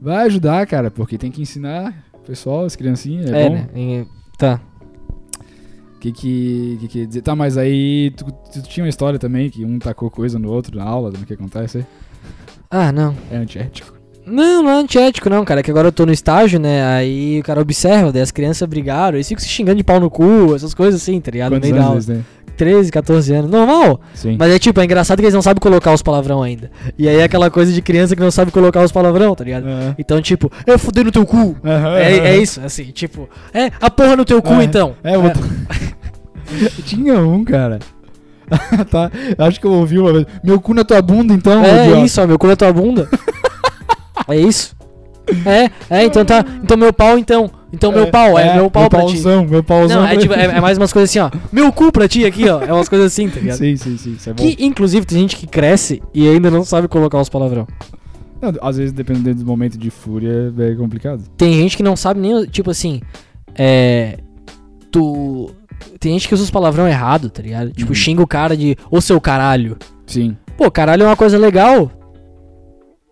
Vai 0.00 0.26
ajudar, 0.26 0.66
cara, 0.66 0.90
porque 0.90 1.16
tem 1.16 1.30
que 1.30 1.40
ensinar 1.40 1.94
o 2.12 2.18
pessoal, 2.18 2.64
as 2.66 2.76
criancinhas. 2.76 3.30
É, 3.30 3.42
É, 3.46 3.48
bom. 3.48 3.54
né? 3.54 4.06
Tá. 4.36 4.60
O 5.96 5.98
que 5.98 6.12
que, 6.12 6.76
que 6.80 6.88
que 6.88 7.06
dizer? 7.06 7.22
Tá, 7.22 7.34
mas 7.34 7.56
aí 7.56 8.10
tu, 8.14 8.26
tu 8.52 8.62
tinha 8.62 8.84
uma 8.84 8.90
história 8.90 9.18
também 9.18 9.48
que 9.48 9.64
um 9.64 9.78
tacou 9.78 10.10
coisa 10.10 10.38
no 10.38 10.52
outro 10.52 10.76
na 10.76 10.84
aula, 10.84 11.10
do 11.10 11.24
que 11.24 11.32
acontece 11.32 11.78
aí? 11.78 11.86
Ah, 12.70 12.92
não. 12.92 13.16
É 13.30 13.36
antiético. 13.38 13.94
Não, 14.26 14.62
não 14.62 14.70
é 14.70 14.74
antiético 14.80 15.30
não, 15.30 15.44
cara. 15.44 15.60
É 15.60 15.62
que 15.62 15.70
agora 15.70 15.88
eu 15.88 15.92
tô 15.92 16.04
no 16.04 16.12
estágio, 16.12 16.58
né? 16.60 16.84
Aí 16.86 17.40
o 17.40 17.42
cara 17.42 17.60
observa, 17.62 18.12
daí 18.12 18.20
as 18.20 18.30
crianças 18.30 18.68
brigaram, 18.68 19.16
eles 19.16 19.28
ficam 19.28 19.42
se 19.42 19.48
xingando 19.48 19.78
de 19.78 19.84
pau 19.84 19.98
no 19.98 20.10
cu, 20.10 20.54
essas 20.54 20.74
coisas 20.74 21.00
assim, 21.00 21.18
tá 21.20 21.30
ligado? 21.30 21.52
Quantos 21.52 21.70
anos 21.70 21.82
aula. 21.82 21.94
eles 21.94 22.06
têm? 22.06 22.24
13, 22.56 22.90
14 22.90 23.34
anos. 23.34 23.50
Normal. 23.50 24.00
Sim. 24.14 24.36
Mas 24.38 24.52
é 24.52 24.58
tipo, 24.58 24.80
é 24.80 24.84
engraçado 24.84 25.18
que 25.18 25.24
eles 25.24 25.34
não 25.34 25.42
sabem 25.42 25.60
colocar 25.60 25.92
os 25.92 26.02
palavrão 26.02 26.42
ainda. 26.42 26.70
E 26.98 27.08
aí 27.08 27.16
é 27.16 27.24
aquela 27.24 27.50
coisa 27.50 27.72
de 27.72 27.82
criança 27.82 28.14
que 28.14 28.22
não 28.22 28.30
sabe 28.30 28.50
colocar 28.50 28.82
os 28.82 28.92
palavrão, 28.92 29.34
tá 29.34 29.44
ligado? 29.44 29.66
Aham. 29.66 29.94
Então, 29.98 30.20
tipo, 30.22 30.50
é 30.66 30.76
fuder 30.78 31.04
no 31.04 31.12
teu 31.12 31.26
cu. 31.26 31.56
Aham, 31.64 31.96
É, 31.96 32.18
é 32.18 32.36
isso, 32.38 32.60
assim, 32.64 32.84
tipo, 32.84 33.28
é 33.52 33.70
a 33.80 33.90
porra 33.90 34.16
no 34.16 34.24
teu 34.24 34.40
cu 34.40 34.52
Ah, 34.52 34.64
então. 34.64 34.94
É, 35.02 35.16
eu... 35.16 35.22
tinha 36.84 37.14
um, 37.20 37.44
cara. 37.44 37.78
tá? 38.90 39.10
Acho 39.38 39.60
que 39.60 39.66
eu 39.66 39.72
ouvi 39.72 39.98
uma 39.98 40.12
vez. 40.12 40.26
Meu 40.42 40.60
cu 40.60 40.74
na 40.74 40.84
tua 40.84 41.00
bunda, 41.00 41.32
então. 41.32 41.64
É 41.64 41.86
idiota. 41.86 42.00
isso, 42.04 42.22
ó, 42.22 42.26
meu 42.26 42.38
cu 42.38 42.46
na 42.46 42.56
tua 42.56 42.72
bunda. 42.72 43.08
é 44.28 44.36
isso. 44.36 44.74
É, 45.46 45.70
é, 45.88 46.04
então 46.04 46.24
tá. 46.24 46.44
Então 46.62 46.76
meu 46.76 46.92
pau, 46.92 47.18
então. 47.18 47.50
Então 47.74 47.92
meu 47.92 48.10
pau, 48.10 48.38
é, 48.38 48.54
meu 48.54 48.70
pau 48.70 48.88
pra 48.88 49.00
ti. 49.00 49.12
pauzão, 49.12 49.44
Meu 49.46 49.62
pauzão. 49.62 49.98
Não, 50.02 50.06
é, 50.06 50.12
pra- 50.12 50.20
tipo, 50.20 50.34
é, 50.34 50.44
é 50.44 50.60
mais 50.60 50.78
umas 50.78 50.92
coisas 50.92 51.10
assim, 51.10 51.18
ó. 51.18 51.30
Meu 51.52 51.72
cu 51.72 51.90
pra 51.92 52.08
ti 52.08 52.24
aqui, 52.24 52.48
ó. 52.48 52.62
É 52.62 52.72
umas 52.72 52.88
coisas 52.88 53.08
assim, 53.12 53.28
tá 53.28 53.40
ligado? 53.40 53.58
Sim, 53.58 53.76
sim, 53.76 53.96
sim. 53.96 54.12
Isso 54.14 54.30
é 54.30 54.32
bom. 54.32 54.42
Que, 54.42 54.64
inclusive, 54.64 55.04
tem 55.06 55.18
gente 55.20 55.36
que 55.36 55.46
cresce 55.46 56.02
e 56.14 56.28
ainda 56.28 56.50
não 56.50 56.64
sabe 56.64 56.88
colocar 56.88 57.20
os 57.20 57.28
palavrão. 57.28 57.66
Não, 58.40 58.52
às 58.62 58.76
vezes, 58.76 58.92
dependendo 58.92 59.36
do 59.40 59.46
momento 59.46 59.76
de 59.78 59.90
fúria, 59.90 60.52
é 60.58 60.74
complicado. 60.74 61.22
Tem 61.36 61.52
gente 61.54 61.76
que 61.76 61.82
não 61.82 61.96
sabe 61.96 62.20
nem, 62.20 62.44
tipo 62.46 62.70
assim, 62.70 63.00
é. 63.54 64.18
Tu. 64.90 65.50
Tem 65.98 66.12
gente 66.12 66.28
que 66.28 66.34
usa 66.34 66.42
os 66.44 66.50
palavrão 66.50 66.86
errado, 66.86 67.30
tá 67.30 67.42
ligado? 67.42 67.70
Tipo, 67.72 67.90
Uhum. 67.90 67.94
xinga 67.94 68.22
o 68.22 68.26
cara 68.26 68.56
de 68.56 68.76
ô 68.90 69.00
seu 69.00 69.20
caralho. 69.20 69.76
Sim. 70.06 70.36
Pô, 70.56 70.70
caralho 70.70 71.02
é 71.02 71.06
uma 71.06 71.16
coisa 71.16 71.36
legal. 71.38 71.90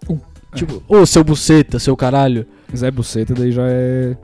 Uh, 0.08 0.18
Tipo, 0.54 0.82
ô 0.86 1.04
seu 1.06 1.24
buceta, 1.24 1.78
seu 1.78 1.96
caralho. 1.96 2.46
Zé 2.76 2.90
Buceta 2.90 3.34
daí 3.34 3.50
já 3.52 3.62
é. 3.66 4.16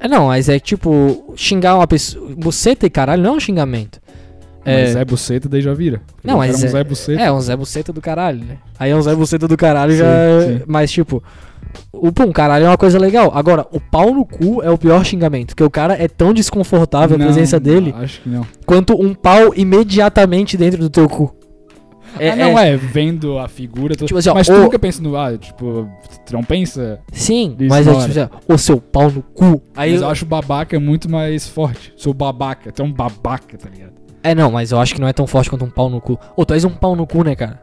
É 0.00 0.06
não, 0.08 0.26
mas 0.28 0.48
é 0.48 0.58
tipo, 0.60 1.32
xingar 1.36 1.74
uma 1.76 1.86
pessoa. 1.86 2.30
Buceta 2.36 2.86
e 2.86 2.90
caralho 2.90 3.22
não 3.22 3.34
é 3.34 3.36
um 3.36 3.40
xingamento. 3.40 4.00
É, 4.64 4.82
Mas 4.82 4.90
Zé 4.92 5.04
Buceta 5.04 5.48
daí 5.48 5.62
já 5.62 5.72
vira. 5.72 6.02
Não, 6.22 6.38
mas 6.38 6.54
é 6.60 6.64
um 6.64 6.66
é- 6.66 6.70
Zé 6.70 6.84
Buceta. 6.84 7.22
é 7.22 7.32
um 7.32 7.40
Zé 7.40 7.56
Buceta 7.56 7.92
do 7.92 8.00
caralho, 8.02 8.44
né? 8.44 8.58
Aí 8.78 8.90
é 8.90 8.96
um 8.96 9.00
Zé 9.00 9.14
Buceta 9.14 9.48
do 9.48 9.56
caralho 9.56 9.92
Sim, 9.92 9.98
já. 9.98 10.04
é- 10.06 10.40
sim. 10.58 10.62
Mas 10.66 10.90
tipo, 10.92 11.22
o 11.90 12.12
pum, 12.12 12.30
caralho 12.32 12.66
é 12.66 12.68
uma 12.68 12.76
coisa 12.76 12.98
legal. 12.98 13.32
Agora, 13.34 13.66
o 13.72 13.80
pau 13.80 14.12
no 14.12 14.26
cu 14.26 14.62
é 14.62 14.70
o 14.70 14.76
pior 14.76 15.02
xingamento. 15.04 15.48
Porque 15.48 15.64
o 15.64 15.70
cara 15.70 15.94
é 15.94 16.06
tão 16.06 16.34
desconfortável 16.34 17.16
a 17.16 17.18
Não, 17.18 17.24
presença 17.26 17.58
dele 17.58 17.94
Acho 17.96 18.20
que 18.20 18.28
não. 18.28 18.46
quanto 18.66 18.92
um 19.00 19.14
pau 19.14 19.54
imediatamente 19.56 20.56
dentro 20.56 20.80
do 20.80 20.90
teu 20.90 21.08
cu. 21.08 21.34
Ah, 22.20 22.36
não, 22.36 22.58
é, 22.58 22.76
vendo 22.76 23.38
a 23.38 23.48
figura. 23.48 23.94
tu- 23.94 24.06
Tipo 24.06 24.18
assim, 24.18 24.28
ó, 24.30 24.34
mas 24.34 24.46
tu 24.46 24.52
o- 24.54 24.58
nunca 24.60 24.78
pensa 24.78 25.02
no. 25.02 25.16
Ah, 25.16 25.36
tipo, 25.36 25.88
tu 26.26 26.32
não 26.32 26.42
pensa. 26.42 27.00
Sim, 27.12 27.56
mas 27.68 27.86
é 27.86 27.90
tipo 27.92 28.02
assim, 28.04 28.28
o 28.48 28.58
seu 28.58 28.80
pau 28.80 29.10
no 29.10 29.22
cu. 29.22 29.62
Aí 29.76 29.92
mas 29.92 30.02
eu 30.02 30.08
acho 30.08 30.24
babaca 30.26 30.78
muito 30.80 31.10
mais 31.10 31.46
forte. 31.48 31.92
Sou 31.96 32.12
babaca, 32.14 32.70
tu 32.72 32.82
é 32.82 32.84
um 32.84 32.92
babaca, 32.92 33.56
tá 33.58 33.68
ligado? 33.68 33.92
É, 34.22 34.34
não, 34.34 34.50
mas 34.50 34.72
eu 34.72 34.80
acho 34.80 34.94
que 34.94 35.00
não 35.00 35.08
é 35.08 35.12
tão 35.12 35.26
forte 35.26 35.48
quanto 35.48 35.64
um 35.64 35.70
pau 35.70 35.88
no 35.88 36.00
cu. 36.00 36.18
Ô, 36.36 36.44
tu 36.44 36.52
és 36.54 36.64
um 36.64 36.70
pau 36.70 36.96
no 36.96 37.06
cu, 37.06 37.22
né, 37.22 37.34
cara? 37.36 37.62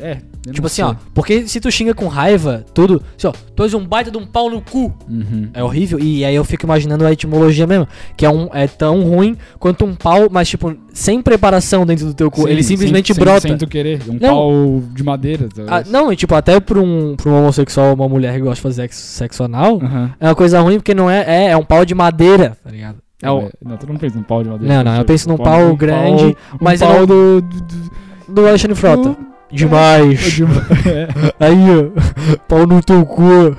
É. 0.00 0.18
Tipo 0.52 0.66
assim, 0.66 0.76
sei. 0.76 0.84
ó, 0.84 0.94
porque 1.14 1.46
se 1.46 1.60
tu 1.60 1.70
xinga 1.70 1.94
com 1.94 2.06
raiva, 2.08 2.64
tudo, 2.74 3.02
assim, 3.16 3.26
ó, 3.28 3.32
tu 3.54 3.62
és 3.62 3.74
um 3.74 3.84
baita 3.86 4.10
de 4.10 4.16
um 4.18 4.26
pau 4.26 4.50
no 4.50 4.60
cu. 4.60 4.92
Uhum. 5.08 5.48
É 5.52 5.62
horrível. 5.62 5.98
E 6.00 6.24
aí 6.24 6.34
eu 6.34 6.44
fico 6.44 6.64
imaginando 6.66 7.04
a 7.06 7.12
etimologia 7.12 7.66
mesmo. 7.66 7.86
Que 8.16 8.24
é, 8.26 8.30
um, 8.30 8.48
é 8.52 8.66
tão 8.66 9.02
ruim 9.02 9.36
quanto 9.58 9.84
um 9.84 9.94
pau, 9.94 10.28
mas 10.30 10.48
tipo, 10.48 10.74
sem 10.92 11.20
preparação 11.22 11.84
dentro 11.86 12.06
do 12.06 12.14
teu 12.14 12.30
cu. 12.30 12.42
Sim, 12.42 12.48
Ele 12.50 12.62
simplesmente 12.62 13.12
sem, 13.14 13.22
brota. 13.22 13.40
Sem, 13.42 13.50
sem 13.52 13.58
tu 13.58 13.66
querer. 13.66 14.00
Um 14.08 14.18
Não. 14.20 14.28
pau 14.34 14.82
de 14.94 15.02
madeira. 15.04 15.48
Ah, 15.68 15.82
não, 15.86 16.12
e 16.12 16.16
tipo, 16.16 16.34
até 16.34 16.58
pra 16.58 16.80
um, 16.80 17.14
pra 17.16 17.30
um 17.30 17.38
homossexual, 17.38 17.94
uma 17.94 18.08
mulher 18.08 18.34
que 18.34 18.40
gosta 18.40 18.56
de 18.56 18.60
fazer 18.62 18.82
sexo, 18.82 19.00
sexo 19.02 19.42
anal, 19.44 19.78
Aham. 19.82 20.14
é 20.18 20.26
uma 20.28 20.34
coisa 20.34 20.60
ruim 20.60 20.76
porque 20.76 20.94
não 20.94 21.08
é. 21.10 21.24
É, 21.26 21.50
é 21.50 21.56
um 21.56 21.64
pau 21.64 21.84
de 21.84 21.94
madeira, 21.94 22.56
tá 22.64 22.70
ligado? 22.70 22.98
É 23.22 23.30
o, 23.30 23.40
É, 23.42 23.50
Não, 23.62 23.76
tu 23.76 23.86
não 23.86 23.96
pensa 23.96 24.16
num 24.16 24.22
pau 24.22 24.42
de 24.42 24.48
madeira. 24.48 24.74
Não, 24.74 24.82
não, 24.84 24.98
eu 24.98 25.04
penso 25.04 25.28
num 25.28 25.34
um 25.34 25.38
pau 25.38 25.60
um 25.72 25.76
grande, 25.76 26.24
um 26.24 26.34
mas 26.60 26.80
eu 26.80 26.88
pau 26.88 26.98
não- 27.00 27.06
do, 27.06 27.40
do, 27.42 27.60
do- 27.60 27.90
do 28.28 28.46
Alexandre 28.48 28.74
Frota. 28.76 29.10
do- 29.10 29.16
Demais. 29.52 30.20
de- 30.32 30.44
é. 30.44 31.08
Aí, 31.40 31.56
ó, 31.70 32.38
pau 32.48 32.66
no 32.66 32.80
teu 32.82 33.04
cu. 33.04 33.56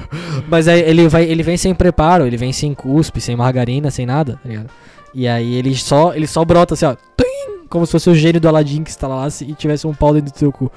Mas 0.49 0.67
aí 0.67 0.81
ele, 0.81 1.07
vai, 1.07 1.23
ele 1.25 1.43
vem 1.43 1.57
sem 1.57 1.73
preparo, 1.75 2.25
ele 2.25 2.37
vem 2.37 2.51
sem 2.53 2.73
cuspe, 2.73 3.19
sem 3.21 3.35
margarina, 3.35 3.89
sem 3.91 4.05
nada, 4.05 4.39
tá 4.41 4.47
ligado? 4.49 4.69
E 5.13 5.27
aí 5.27 5.53
ele 5.55 5.75
só, 5.75 6.13
ele 6.13 6.27
só 6.27 6.43
brota 6.45 6.73
assim, 6.73 6.85
ó. 6.85 6.95
Tim! 7.17 7.65
Como 7.69 7.85
se 7.85 7.91
fosse 7.93 8.09
o 8.09 8.15
gênio 8.15 8.39
do 8.41 8.47
Aladdin 8.47 8.83
que 8.83 8.89
instalasse 8.91 9.45
e 9.45 9.53
tivesse 9.53 9.85
um 9.87 9.93
pau 9.93 10.13
dentro 10.13 10.31
do 10.33 10.37
teu 10.37 10.51
cu. 10.51 10.71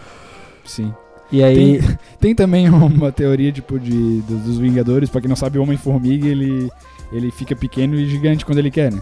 Sim. 0.64 0.92
E 1.30 1.42
aí. 1.42 1.80
Tem 2.20 2.34
também 2.34 2.68
uma 2.68 3.10
teoria, 3.12 3.50
tipo, 3.52 3.78
de, 3.78 4.20
do- 4.22 4.38
dos 4.38 4.58
Vingadores. 4.58 5.08
Pra 5.10 5.20
quem 5.20 5.28
não 5.28 5.36
sabe, 5.36 5.58
o 5.58 5.62
Homem-Formiga, 5.62 6.26
ele, 6.28 6.70
ele 7.12 7.30
fica 7.30 7.54
pequeno 7.56 7.94
e 7.96 8.06
gigante 8.06 8.44
quando 8.44 8.58
ele 8.58 8.70
quer, 8.70 8.92
né? 8.92 9.00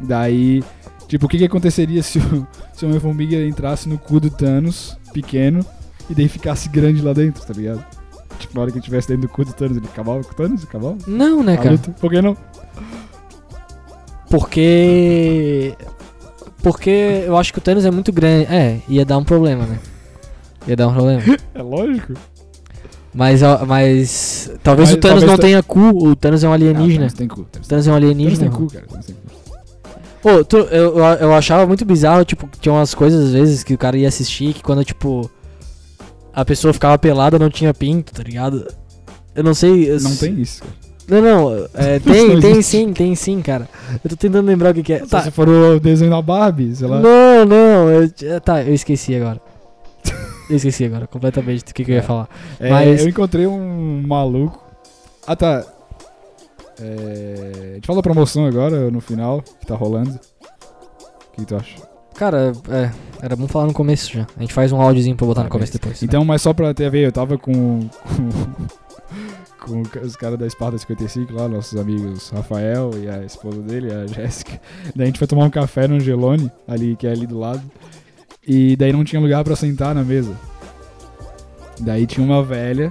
Daí, 0.00 0.62
tipo, 1.12 1.26
o 1.26 1.28
que, 1.28 1.36
que 1.36 1.44
aconteceria 1.44 2.02
se 2.02 2.18
o, 2.18 2.46
se 2.72 2.84
o 2.86 2.88
Homem-Formiga 2.88 3.36
entrasse 3.44 3.86
no 3.86 3.98
cu 3.98 4.18
do 4.18 4.30
Thanos, 4.30 4.96
pequeno, 5.12 5.64
e 6.08 6.14
daí 6.14 6.26
ficasse 6.26 6.70
grande 6.70 7.02
lá 7.02 7.12
dentro, 7.12 7.44
tá 7.44 7.52
ligado? 7.52 7.84
Tipo, 8.38 8.54
na 8.54 8.62
hora 8.62 8.70
que 8.70 8.78
ele 8.78 8.80
estivesse 8.80 9.08
dentro 9.08 9.22
do 9.22 9.28
cu 9.28 9.44
do 9.44 9.52
Thanos, 9.52 9.76
ele 9.76 9.86
acabava 9.86 10.24
com 10.24 10.32
o 10.32 10.34
Thanos? 10.34 10.64
Acabava? 10.64 10.96
Não, 11.06 11.42
né, 11.42 11.54
A 11.54 11.56
cara? 11.58 11.72
luta. 11.72 11.90
Por 11.90 12.10
que 12.10 12.22
não? 12.22 12.34
Porque. 14.30 15.76
Porque 16.62 17.24
eu 17.26 17.36
acho 17.36 17.52
que 17.52 17.58
o 17.58 17.62
Thanos 17.62 17.84
é 17.84 17.90
muito 17.90 18.10
grande. 18.10 18.46
É, 18.50 18.80
ia 18.88 19.04
dar 19.04 19.18
um 19.18 19.24
problema, 19.24 19.66
né? 19.66 19.78
Ia 20.66 20.76
dar 20.76 20.88
um 20.88 20.94
problema. 20.94 21.22
É 21.54 21.60
lógico. 21.62 22.14
Mas, 23.14 23.42
mas. 23.66 24.50
Talvez 24.62 24.88
Mas 24.88 24.96
o 24.96 25.00
Thanos 25.00 25.20
talvez 25.20 25.30
não 25.30 25.36
tenha 25.36 25.62
cu, 25.62 26.08
o 26.08 26.16
Thanos 26.16 26.42
é 26.42 26.48
um 26.48 26.52
alienígena. 26.54 27.00
Thanos 27.00 27.12
tem 27.12 27.28
cu. 27.28 27.44
Thanos 27.44 27.66
o 27.66 27.68
Thanos 27.68 27.86
é 27.86 27.90
um 27.90 27.94
Thanos 27.94 28.10
alienígena. 28.10 28.50
tem 28.50 28.50
cu, 28.50 28.66
cara. 28.72 28.86
Thanos 28.86 29.06
tem 29.06 29.14
cu. 29.14 29.41
Pô, 30.22 30.44
tu- 30.44 30.56
eu, 30.70 30.98
eu, 30.98 31.34
achava 31.34 31.66
muito 31.66 31.84
bizarro, 31.84 32.24
tipo, 32.24 32.48
tinha 32.60 32.72
umas 32.72 32.94
coisas 32.94 33.26
às 33.26 33.32
vezes 33.32 33.64
que 33.64 33.74
o 33.74 33.78
cara 33.78 33.96
ia 33.98 34.06
assistir 34.08 34.54
que 34.54 34.62
quando, 34.62 34.84
tipo, 34.84 35.28
a 36.32 36.44
pessoa 36.44 36.72
ficava 36.72 36.96
pelada 36.96 37.38
não 37.38 37.50
tinha 37.50 37.74
pinto, 37.74 38.12
tá 38.14 38.22
ligado? 38.22 38.66
Eu 39.34 39.42
não 39.42 39.52
sei. 39.54 39.90
eu 39.90 40.00
Não 40.00 40.10
s- 40.12 40.20
tem 40.20 40.40
isso. 40.40 40.62
Não, 41.08 41.20
não, 41.20 41.68
é, 41.74 41.98
tem, 42.00 42.38
tem 42.40 42.62
sim, 42.62 42.92
tem 42.92 43.14
sim, 43.16 43.42
cara. 43.42 43.68
Eu 44.04 44.10
tô 44.10 44.16
tentando 44.16 44.46
lembrar 44.46 44.70
o 44.70 44.74
que, 44.74 44.82
que 44.84 44.92
é. 44.92 44.98
Só 45.00 45.06
Tá, 45.06 45.22
se 45.22 45.30
for 45.32 45.48
o 45.48 45.80
desenho 45.80 46.10
da 46.12 46.22
Barbie, 46.22 46.74
sei 46.76 46.86
lá. 46.86 47.00
não, 47.00 47.44
não, 47.44 47.90
eu, 47.90 48.08
é, 48.22 48.38
tá, 48.40 48.62
eu 48.62 48.72
esqueci 48.72 49.14
agora. 49.16 49.40
Eu 50.50 50.56
esqueci 50.56 50.84
agora, 50.84 51.06
completamente 51.06 51.64
do 51.64 51.72
que, 51.74 51.84
que 51.84 51.90
eu 51.90 51.94
ia 51.96 52.00
É. 52.00 52.02
falar. 52.04 52.28
É, 52.60 52.70
Mas- 52.70 53.00
Eu 53.00 53.08
encontrei 53.08 53.46
um 53.46 54.02
maluco. 54.06 54.62
Ah, 55.26 55.34
tá. 55.34 55.64
É, 56.82 57.70
A 57.72 57.74
gente 57.76 57.86
fala 57.86 57.98
da 57.98 58.02
promoção 58.02 58.44
agora, 58.46 58.90
no 58.90 59.00
final, 59.00 59.42
que 59.60 59.66
tá 59.66 59.74
rolando. 59.74 60.18
O 61.28 61.36
que 61.36 61.44
tu 61.44 61.56
acha? 61.56 61.76
Cara, 62.14 62.52
é, 62.68 62.90
era 63.22 63.36
bom 63.36 63.46
falar 63.48 63.66
no 63.66 63.72
começo 63.72 64.12
já. 64.12 64.26
A 64.36 64.40
gente 64.40 64.52
faz 64.52 64.70
um 64.72 64.80
áudiozinho 64.80 65.16
pra 65.16 65.26
botar 65.26 65.42
Ah, 65.42 65.44
no 65.44 65.50
começo 65.50 65.72
beleza. 65.72 65.78
depois. 65.82 66.02
Então, 66.02 66.24
mas 66.24 66.42
só 66.42 66.52
pra 66.52 66.74
ter 66.74 66.86
a 66.86 66.90
ver, 66.90 67.06
eu 67.06 67.12
tava 67.12 67.38
com. 67.38 67.80
com, 69.60 69.82
com 69.90 70.00
os 70.04 70.16
caras 70.16 70.38
da 70.38 70.46
Esparta 70.46 70.76
55 70.76 71.32
lá, 71.32 71.48
nossos 71.48 71.78
amigos 71.80 72.28
Rafael 72.30 72.90
e 73.02 73.08
a 73.08 73.24
esposa 73.24 73.62
dele, 73.62 73.92
a 73.92 74.06
Jéssica. 74.06 74.60
Daí 74.94 75.04
a 75.04 75.06
gente 75.06 75.18
foi 75.18 75.26
tomar 75.28 75.44
um 75.44 75.50
café 75.50 75.86
no 75.88 75.94
Angelone, 75.96 76.50
ali, 76.68 76.96
que 76.96 77.06
é 77.06 77.12
ali 77.12 77.26
do 77.26 77.38
lado. 77.38 77.62
E 78.46 78.76
daí 78.76 78.92
não 78.92 79.04
tinha 79.04 79.20
lugar 79.22 79.42
pra 79.44 79.54
sentar 79.56 79.94
na 79.94 80.02
mesa. 80.04 80.36
Daí 81.80 82.06
tinha 82.06 82.24
uma 82.26 82.42
velha 82.42 82.90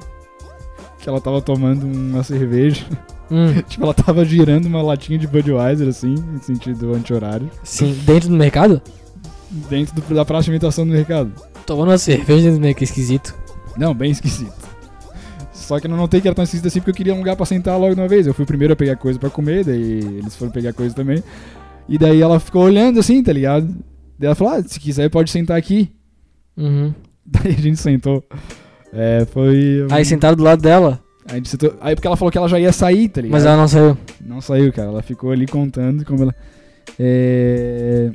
que 0.99 1.07
ela 1.09 1.21
tava 1.21 1.41
tomando 1.41 1.85
uma 1.85 2.23
cerveja. 2.23 2.85
Hum, 3.31 3.61
tipo, 3.67 3.83
ela 3.83 3.93
tava 3.93 4.25
girando 4.25 4.65
uma 4.65 4.81
latinha 4.81 5.17
de 5.17 5.25
Budweiser, 5.25 5.87
assim, 5.87 6.15
em 6.35 6.39
sentido 6.41 6.93
anti-horário, 6.93 7.49
sim, 7.63 7.97
dentro 8.05 8.29
do 8.29 8.35
mercado? 8.35 8.81
dentro 9.69 9.93
do- 9.95 10.15
da 10.15 10.23
praça 10.23 10.43
de 10.45 10.51
imitação 10.51 10.85
do 10.85 10.93
mercado. 10.93 11.31
Tomando 11.65 11.89
uma 11.89 11.97
cerveja 11.97 12.43
dentro 12.43 12.59
do 12.59 12.61
mercado, 12.61 12.77
que 12.79 12.83
esquisito. 12.85 13.35
Não, 13.77 13.93
bem 13.93 14.11
esquisito. 14.11 14.53
Só 15.53 15.79
que 15.79 15.87
eu 15.87 15.91
não 15.91 15.97
notei 15.97 16.19
que 16.21 16.27
era 16.27 16.35
tão 16.35 16.43
esquisito 16.43 16.67
assim 16.67 16.79
porque 16.79 16.91
eu 16.91 16.95
queria 16.95 17.13
um 17.13 17.17
lugar 17.19 17.35
pra 17.35 17.45
sentar 17.45 17.77
logo 17.79 17.93
de 17.93 17.99
uma 18.01 18.07
vez. 18.07 18.25
Eu 18.27 18.33
fui 18.33 18.45
primeiro 18.45 18.73
a 18.73 18.75
pegar 18.77 18.95
coisa 18.95 19.17
pra 19.19 19.29
comer, 19.29 19.63
daí 19.65 19.99
eles 19.99 20.35
foram 20.35 20.51
pegar 20.51 20.73
coisa 20.73 20.93
também. 20.95 21.21
E 21.87 21.97
daí 21.97 22.21
ela 22.21 22.39
ficou 22.39 22.63
olhando 22.63 22.99
assim, 22.99 23.21
tá 23.23 23.31
ligado? 23.33 23.67
Daí 24.17 24.27
ela 24.27 24.35
falou: 24.35 24.53
ah, 24.53 24.63
se 24.63 24.79
quiser 24.79 25.09
pode 25.09 25.29
sentar 25.31 25.57
aqui. 25.57 25.91
Uhum. 26.57 26.93
Daí 27.25 27.53
a 27.57 27.61
gente 27.61 27.77
sentou. 27.79 28.23
É, 28.93 29.25
foi. 29.31 29.85
Aí 29.89 30.03
sentaram 30.03 30.35
do 30.35 30.43
lado 30.43 30.61
dela, 30.61 30.99
A 31.31 31.35
gente 31.35 31.47
sentou. 31.49 31.73
Aí 31.79 31.95
porque 31.95 32.05
ela 32.07 32.17
falou 32.17 32.31
que 32.31 32.37
ela 32.37 32.49
já 32.49 32.59
ia 32.59 32.73
sair, 32.73 33.07
tá 33.07 33.21
ligado? 33.21 33.31
mas 33.37 33.45
ela 33.45 33.55
não 33.57 33.67
saiu. 33.67 33.97
Não 34.23 34.41
saiu, 34.41 34.71
cara. 34.73 34.89
Ela 34.89 35.01
ficou 35.01 35.31
ali 35.31 35.47
contando 35.47 36.03
como 36.05 36.23
ela. 36.23 36.35
É. 36.99 38.11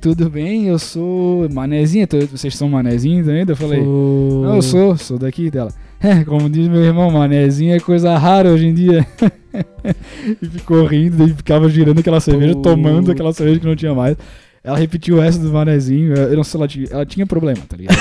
Tudo 0.00 0.28
bem, 0.30 0.66
eu 0.66 0.78
sou 0.78 1.48
manezinha. 1.48 2.08
Vocês 2.30 2.56
são 2.56 2.68
manezinhos 2.68 3.28
ainda? 3.28 3.52
Eu 3.52 3.56
falei. 3.56 3.80
O- 3.80 4.42
Não, 4.44 4.56
eu 4.56 4.62
sou, 4.62 4.96
sou 4.96 5.18
daqui 5.18 5.50
dela. 5.50 5.70
É, 6.00 6.22
como 6.26 6.48
diz 6.50 6.68
meu 6.68 6.82
irmão, 6.82 7.10
manezinho 7.10 7.74
é 7.74 7.80
coisa 7.80 8.16
rara 8.18 8.50
hoje 8.50 8.66
em 8.66 8.74
dia. 8.74 9.06
e 10.42 10.46
ficou 10.46 10.84
rindo, 10.86 11.16
daí 11.18 11.32
ficava 11.32 11.68
girando 11.68 11.98
aquela 12.00 12.20
cerveja, 12.20 12.54
Pô. 12.54 12.62
tomando 12.62 13.10
aquela 13.12 13.32
cerveja 13.32 13.60
que 13.60 13.66
não 13.66 13.76
tinha 13.76 13.94
mais. 13.94 14.16
Ela 14.62 14.76
repetiu 14.76 15.22
essa 15.22 15.38
do 15.38 15.52
manezinho, 15.52 16.12
eu 16.14 16.36
não 16.36 16.42
sei 16.42 16.50
se 16.50 16.56
ela 16.56 16.66
tinha, 16.68 16.86
ela 16.90 17.06
tinha 17.06 17.24
problema, 17.24 17.60
tá 17.68 17.76
ligado? 17.76 17.96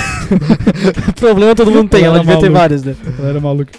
Problema 1.16 1.54
todo 1.54 1.70
mundo 1.70 1.90
tem, 1.90 2.04
Ela 2.04 2.16
ela 2.16 2.20
devia 2.24 2.38
ter 2.40 2.50
maluca. 2.50 2.60
vários, 2.60 2.84
né? 2.84 2.96
ela 3.20 3.30
era 3.30 3.40
maluca. 3.40 3.72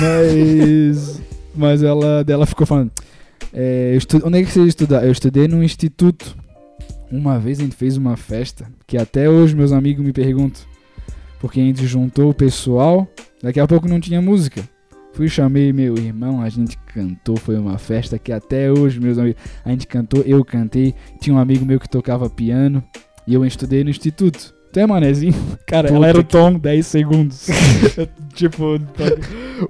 Mas. 0.00 1.20
Mas 1.54 1.82
ela, 1.82 2.24
dela 2.24 2.46
ficou 2.46 2.66
falando. 2.66 2.90
é, 3.52 3.94
estu- 3.96 4.20
onde 4.24 4.38
é 4.38 4.42
que 4.44 4.50
você 4.50 4.62
estuda? 4.64 5.04
Eu 5.04 5.12
estudei 5.12 5.46
num 5.48 5.62
instituto. 5.62 6.36
Uma 7.10 7.38
vez 7.38 7.60
a 7.60 7.62
gente 7.62 7.76
fez 7.76 7.96
uma 7.96 8.16
festa 8.16 8.66
que 8.86 8.96
até 8.96 9.28
hoje 9.30 9.54
meus 9.54 9.72
amigos 9.72 10.04
me 10.04 10.12
perguntam. 10.12 10.62
Porque 11.40 11.60
a 11.60 11.62
gente 11.62 11.86
juntou 11.86 12.30
o 12.30 12.34
pessoal, 12.34 13.06
daqui 13.42 13.60
a 13.60 13.66
pouco 13.66 13.86
não 13.86 14.00
tinha 14.00 14.20
música. 14.20 14.62
Fui, 15.12 15.28
chamei 15.28 15.72
meu 15.72 15.96
irmão, 15.96 16.40
a 16.40 16.48
gente 16.48 16.76
cantou, 16.92 17.36
foi 17.36 17.56
uma 17.56 17.78
festa 17.78 18.18
que 18.18 18.32
até 18.32 18.72
hoje, 18.72 18.98
meus 18.98 19.16
amigos, 19.16 19.40
a 19.64 19.70
gente 19.70 19.86
cantou, 19.86 20.22
eu 20.22 20.44
cantei, 20.44 20.92
tinha 21.20 21.36
um 21.36 21.38
amigo 21.38 21.64
meu 21.64 21.78
que 21.78 21.88
tocava 21.88 22.28
piano 22.28 22.82
e 23.26 23.34
eu 23.34 23.44
estudei 23.44 23.84
no 23.84 23.90
instituto. 23.90 24.53
Tu 24.74 24.80
é 24.80 24.86
manezinho? 24.86 25.32
Cara, 25.66 25.88
ela 25.88 25.96
Puta 25.98 26.08
era 26.08 26.18
o 26.20 26.24
que- 26.24 26.30
tom 26.30 26.58
10 26.58 26.86
segundos. 26.86 27.46
Tipo, 28.34 28.74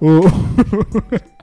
o... 0.01 0.21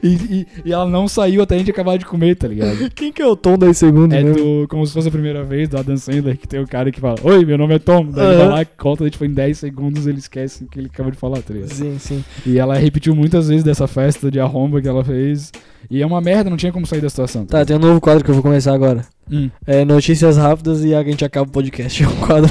e, 0.00 0.08
e- 0.08 0.46
e 0.66 0.72
ela 0.72 0.86
não 0.86 1.08
saiu 1.08 1.42
até 1.42 1.56
a 1.56 1.58
gente 1.58 1.70
acabar 1.72 1.98
de 1.98 2.04
comer, 2.04 2.36
tá 2.36 2.46
ligado? 2.46 2.88
Quem 2.94 3.10
que 3.12 3.20
é 3.20 3.26
o 3.26 3.34
Tom 3.34 3.58
10 3.58 3.76
segundos 3.76 4.16
É 4.16 4.22
mesmo? 4.22 4.62
do, 4.62 4.68
como 4.68 4.86
se 4.86 4.92
fosse 4.92 5.08
a 5.08 5.10
primeira 5.10 5.42
vez, 5.42 5.68
do 5.68 5.76
Adam 5.78 5.96
Sandler, 5.96 6.38
que 6.38 6.46
tem 6.46 6.60
o 6.60 6.68
cara 6.68 6.92
que 6.92 7.00
fala, 7.00 7.16
Oi, 7.24 7.44
meu 7.44 7.58
nome 7.58 7.74
é 7.74 7.78
Tom. 7.80 8.04
Daí 8.06 8.24
ele 8.26 8.34
Aham. 8.36 8.48
vai 8.50 8.58
lá, 8.60 8.64
conta, 8.64 9.10
tipo, 9.10 9.24
em 9.24 9.32
10 9.34 9.58
segundos 9.58 10.06
ele 10.06 10.18
esquece 10.18 10.62
o 10.62 10.68
que 10.68 10.78
ele 10.78 10.86
acabou 10.92 11.10
de 11.10 11.18
falar, 11.18 11.42
tá 11.42 11.52
ligado? 11.52 11.70
Sim, 11.72 11.96
sim. 11.98 12.24
E 12.46 12.58
ela 12.58 12.76
repetiu 12.76 13.16
muitas 13.16 13.48
vezes 13.48 13.64
dessa 13.64 13.88
festa 13.88 14.30
de 14.30 14.38
arromba 14.38 14.80
que 14.80 14.86
ela 14.86 15.02
fez. 15.04 15.50
E 15.90 16.00
é 16.00 16.06
uma 16.06 16.20
merda, 16.20 16.48
não 16.48 16.56
tinha 16.56 16.70
como 16.70 16.86
sair 16.86 17.00
da 17.00 17.10
situação. 17.10 17.44
Tá, 17.46 17.64
tem 17.64 17.74
um 17.74 17.80
novo 17.80 18.00
quadro 18.00 18.22
que 18.24 18.30
eu 18.30 18.34
vou 18.34 18.42
começar 18.44 18.72
agora. 18.72 19.04
Hum, 19.30 19.50
É 19.66 19.84
notícias 19.84 20.36
rápidas 20.36 20.84
e 20.84 20.94
a 20.94 21.02
gente 21.02 21.24
acaba 21.24 21.48
o 21.48 21.52
podcast. 21.52 22.02
É 22.04 22.08
um 22.08 22.16
quadro 22.16 22.50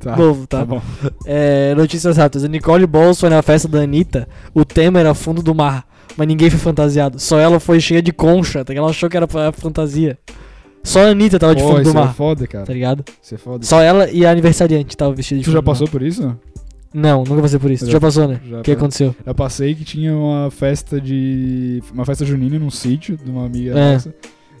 tá. 0.00 0.16
novo, 0.16 0.46
tá? 0.46 0.58
Tá 0.60 0.64
bom. 0.64 0.82
É, 1.26 1.74
notícias 1.74 2.16
rápidas. 2.16 2.48
Nicole 2.48 2.86
Balls 2.86 3.20
foi 3.20 3.28
na 3.30 3.42
festa 3.42 3.68
da 3.68 3.80
Anitta. 3.80 4.28
O 4.54 4.64
tema 4.64 4.98
era 5.00 5.14
fundo 5.14 5.42
do 5.42 5.54
mar. 5.54 5.86
Mas 6.16 6.26
ninguém 6.28 6.50
foi 6.50 6.58
fantasiado. 6.58 7.18
Só 7.18 7.38
ela 7.38 7.58
foi 7.60 7.80
cheia 7.80 8.02
de 8.02 8.12
concha. 8.12 8.64
Tá? 8.64 8.74
Ela 8.74 8.90
achou 8.90 9.08
que 9.08 9.16
era 9.16 9.26
fantasia. 9.52 10.18
Só 10.84 11.04
a 11.06 11.10
Anitta 11.10 11.38
tava 11.38 11.54
de 11.54 11.62
Pô, 11.62 11.68
fundo 11.68 11.82
do 11.84 11.88
isso 11.90 11.98
é 11.98 12.00
mar. 12.00 12.14
foda, 12.14 12.46
cara. 12.46 12.66
Tá 12.66 12.72
ligado? 12.72 13.04
Isso 13.22 13.34
é 13.34 13.38
foda. 13.38 13.64
Só 13.64 13.80
ela 13.80 14.10
e 14.10 14.26
a 14.26 14.30
aniversariante 14.30 14.96
tava 14.96 15.14
vestida 15.14 15.38
de 15.38 15.44
Tu 15.44 15.46
fundo 15.46 15.54
já 15.54 15.60
do 15.60 15.64
mar. 15.66 15.72
passou 15.72 15.88
por 15.88 16.02
isso? 16.02 16.36
Não, 16.92 17.24
nunca 17.24 17.40
passei 17.40 17.58
por 17.58 17.70
isso. 17.70 17.84
Tu 17.84 17.88
já- 17.88 17.92
já 17.92 18.00
passou, 18.00 18.28
né? 18.28 18.40
já 18.46 18.58
O 18.58 18.62
que 18.62 18.72
aconteceu? 18.72 19.14
Eu 19.24 19.34
passei 19.34 19.74
que 19.74 19.84
tinha 19.84 20.14
uma 20.14 20.50
festa 20.50 21.00
de. 21.00 21.82
Uma 21.94 22.04
festa 22.04 22.24
junina 22.26 22.58
num 22.58 22.68
sítio 22.70 23.16
de 23.16 23.30
uma 23.30 23.46
amiga 23.46 23.78
É. 23.78 23.92
nossa. 23.94 24.12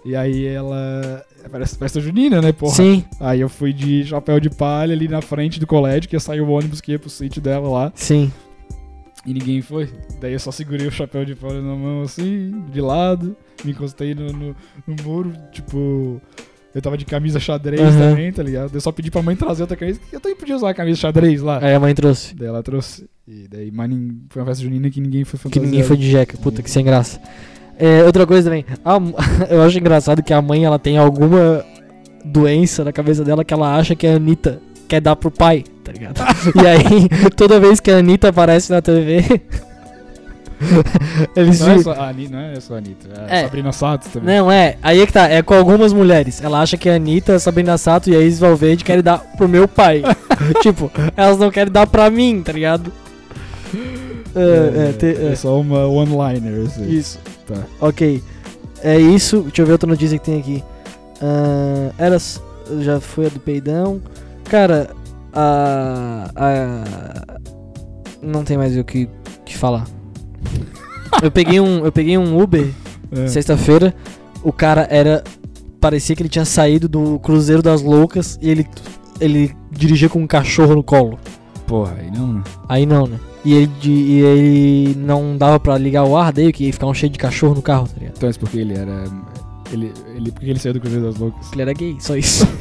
E 0.04 0.16
aí 0.16 0.46
ela. 0.46 1.24
Parece 1.50 1.76
festa 1.76 2.00
junina, 2.00 2.40
né, 2.40 2.52
porra? 2.52 2.74
Sim, 2.74 3.04
Aí 3.20 3.40
eu 3.40 3.48
fui 3.48 3.72
de 3.72 4.04
chapéu 4.04 4.38
de 4.40 4.48
palha 4.50 4.92
ali 4.94 5.08
na 5.08 5.20
frente 5.20 5.58
do 5.60 5.66
colégio, 5.66 6.08
que 6.08 6.16
ia 6.16 6.20
sair 6.20 6.40
o 6.40 6.48
ônibus 6.48 6.80
que 6.80 6.92
ia 6.92 6.98
pro 6.98 7.10
sítio 7.10 7.40
dela 7.42 7.68
lá. 7.68 7.92
sim. 7.94 8.30
E 9.24 9.32
ninguém 9.32 9.62
foi. 9.62 9.88
Daí 10.20 10.32
eu 10.32 10.40
só 10.40 10.50
segurei 10.50 10.84
o 10.84 10.90
chapéu 10.90 11.24
de 11.24 11.36
palha 11.36 11.60
na 11.62 11.76
mão 11.76 12.02
assim, 12.02 12.64
de 12.72 12.80
lado. 12.80 13.36
Me 13.64 13.70
encostei 13.70 14.16
no, 14.16 14.32
no, 14.32 14.56
no 14.84 14.96
muro, 15.04 15.32
tipo. 15.52 16.20
Eu 16.74 16.82
tava 16.82 16.96
de 16.98 17.04
camisa 17.04 17.38
xadrez 17.38 17.80
Aham. 17.80 18.10
também, 18.10 18.32
tá 18.32 18.42
ligado? 18.42 18.74
Eu 18.74 18.80
só 18.80 18.90
pedi 18.90 19.10
pra 19.12 19.22
mãe 19.22 19.36
trazer 19.36 19.62
outra 19.62 19.76
camisa. 19.76 20.00
Eu 20.10 20.18
também 20.18 20.36
podia 20.36 20.56
usar 20.56 20.70
a 20.70 20.74
camisa 20.74 20.98
xadrez 20.98 21.40
lá. 21.40 21.58
Aí 21.62 21.72
a 21.72 21.78
mãe 21.78 21.94
trouxe. 21.94 22.34
Daí 22.34 22.48
ela 22.48 22.62
trouxe. 22.64 23.08
E 23.28 23.46
daí, 23.48 23.70
mas 23.70 23.88
foi 24.30 24.42
uma 24.42 24.48
festa 24.48 24.64
junina 24.64 24.90
que 24.90 25.00
ninguém 25.00 25.22
foi 25.22 25.38
Que 25.38 25.42
fantasiado. 25.44 25.70
ninguém 25.70 25.86
foi 25.86 25.96
de 25.96 26.10
jeca. 26.10 26.36
Puta, 26.38 26.60
que 26.60 26.70
sem 26.70 26.84
graça. 26.84 27.20
É, 27.82 28.04
outra 28.04 28.24
coisa 28.24 28.48
também. 28.48 28.64
a 28.84 29.00
eu 29.52 29.60
acho 29.60 29.76
engraçado 29.76 30.22
que 30.22 30.32
a 30.32 30.40
mãe 30.40 30.64
ela 30.64 30.78
tem 30.78 30.96
alguma 30.96 31.64
doença 32.24 32.84
na 32.84 32.92
cabeça 32.92 33.24
dela 33.24 33.44
que 33.44 33.52
ela 33.52 33.76
acha 33.76 33.96
que 33.96 34.06
a 34.06 34.14
Anitta 34.14 34.60
quer 34.86 35.00
dar 35.00 35.16
pro 35.16 35.32
pai, 35.32 35.64
tá 35.82 35.90
ligado? 35.90 36.20
e 36.54 36.64
aí, 36.64 37.30
toda 37.36 37.58
vez 37.58 37.80
que 37.80 37.90
a 37.90 37.96
Anitta 37.96 38.28
aparece 38.28 38.70
na 38.70 38.80
TV. 38.80 39.24
eles 41.34 41.58
Não 41.58 41.72
é, 41.72 41.78
só 41.82 41.92
a 41.94 42.08
Anitta, 42.10 42.36
não 42.36 42.40
é 42.40 42.60
só 42.60 42.74
a 42.74 42.78
Anitta, 42.78 43.08
é 43.26 43.40
É. 43.40 43.42
Sabrina 43.42 43.72
Sato 43.72 44.08
também. 44.10 44.36
Não, 44.36 44.52
é. 44.52 44.76
Aí 44.80 45.00
é 45.00 45.06
que 45.06 45.12
tá. 45.12 45.28
É 45.28 45.42
com 45.42 45.54
algumas 45.54 45.92
mulheres. 45.92 46.40
Ela 46.40 46.60
acha 46.60 46.76
que 46.76 46.88
a 46.88 46.94
Anitta, 46.94 47.34
a 47.34 47.40
Sabrina 47.40 47.76
Sato 47.76 48.08
e 48.10 48.14
a 48.14 48.20
Isis 48.20 48.38
Valverde 48.38 48.84
querem 48.84 49.02
dar 49.02 49.18
pro 49.36 49.48
meu 49.48 49.66
pai. 49.66 50.02
tipo, 50.62 50.88
elas 51.16 51.36
não 51.36 51.50
querem 51.50 51.72
dar 51.72 51.88
pra 51.88 52.08
mim, 52.10 52.42
tá 52.44 52.52
ligado? 52.52 52.92
É, 54.34 54.88
é, 54.88 54.92
te- 54.92 55.06
é. 55.20 55.32
é 55.32 55.36
só 55.36 55.60
uma 55.60 55.86
one-liner, 55.86 56.66
assim. 56.66 56.88
Isso. 56.88 57.18
Tá. 57.46 57.62
Ok. 57.80 58.22
É 58.82 58.98
isso. 58.98 59.42
Deixa 59.42 59.62
eu 59.62 59.66
ver 59.66 59.72
outra 59.72 59.88
notícia 59.88 60.18
que 60.18 60.24
tem 60.24 60.38
aqui. 60.40 60.64
Ah, 61.20 61.90
eras. 61.98 62.40
Já 62.80 63.00
foi 63.00 63.26
a 63.26 63.28
do 63.28 63.38
peidão. 63.40 64.00
Cara, 64.44 64.90
a. 65.32 66.30
a 66.34 67.38
não 68.22 68.44
tem 68.44 68.56
mais 68.56 68.76
o 68.76 68.84
que, 68.84 69.08
que 69.44 69.56
falar. 69.58 69.84
eu 71.22 71.30
peguei 71.30 71.58
um, 71.60 71.84
eu 71.84 71.90
peguei 71.92 72.16
um 72.16 72.40
Uber 72.40 72.70
É. 73.10 73.26
sexta-feira. 73.26 73.94
O 74.42 74.52
cara 74.52 74.86
era. 74.90 75.22
Parecia 75.80 76.14
que 76.14 76.22
ele 76.22 76.28
tinha 76.28 76.44
saído 76.44 76.88
do 76.88 77.18
Cruzeiro 77.18 77.60
das 77.60 77.82
Loucas 77.82 78.38
e 78.40 78.48
ele, 78.48 78.66
ele 79.20 79.52
dirigia 79.70 80.08
com 80.08 80.20
um 80.20 80.26
cachorro 80.28 80.76
no 80.76 80.82
colo. 80.82 81.18
Porra, 81.66 81.96
aí 81.98 82.10
não, 82.10 82.32
né? 82.34 82.42
Aí 82.68 82.86
não, 82.86 83.06
né? 83.06 83.18
E 83.44 83.54
ele, 83.54 83.66
de- 83.80 83.90
e 83.90 84.20
ele 84.20 84.94
não 84.98 85.36
dava 85.36 85.58
pra 85.58 85.76
ligar 85.78 86.04
o 86.04 86.16
ar 86.16 86.32
daí, 86.32 86.52
que 86.52 86.64
ia 86.64 86.72
ficar 86.72 86.86
um 86.86 86.94
cheio 86.94 87.10
de 87.10 87.18
cachorro 87.18 87.54
no 87.54 87.62
carro, 87.62 87.88
tá 87.88 87.94
ligado? 87.98 88.14
Então 88.16 88.28
é 88.28 88.32
porque 88.34 88.58
ele 88.58 88.74
era. 88.74 89.04
Ele, 89.72 89.92
ele, 90.14 90.30
porque 90.30 90.50
ele 90.50 90.58
saiu 90.58 90.74
do 90.74 90.80
Cruzeiro 90.80 91.06
das 91.06 91.16
Loucas. 91.16 91.50
Ele 91.52 91.62
era 91.62 91.72
gay, 91.72 91.96
só 91.98 92.16
isso. 92.16 92.46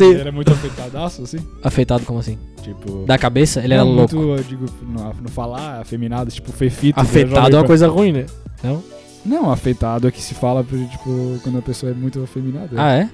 Ele 0.00 0.20
era 0.20 0.30
muito 0.30 0.52
afetadaço, 0.52 1.22
assim. 1.22 1.38
Afetado 1.60 2.04
como 2.04 2.20
assim? 2.20 2.38
Tipo. 2.62 3.04
Da 3.06 3.18
cabeça? 3.18 3.60
Ele 3.60 3.74
era 3.74 3.84
não, 3.84 3.92
louco. 3.92 4.14
Muito, 4.14 4.38
eu 4.38 4.44
digo, 4.44 4.66
no, 4.82 5.12
no 5.22 5.28
falar, 5.28 5.80
afeminado, 5.80 6.30
tipo, 6.30 6.52
fefito. 6.52 7.00
Afetado 7.00 7.56
é 7.56 7.58
uma 7.58 7.66
coisa 7.66 7.88
ruim, 7.88 8.12
né? 8.12 8.26
Não? 8.62 8.82
Não, 9.26 9.50
afetado 9.50 10.06
é 10.06 10.12
que 10.12 10.22
se 10.22 10.32
fala, 10.34 10.62
tipo, 10.62 11.40
quando 11.42 11.58
a 11.58 11.62
pessoa 11.62 11.90
é 11.90 11.94
muito 11.94 12.22
afeminada. 12.22 12.68
Ah, 12.76 12.92
é? 12.92 13.10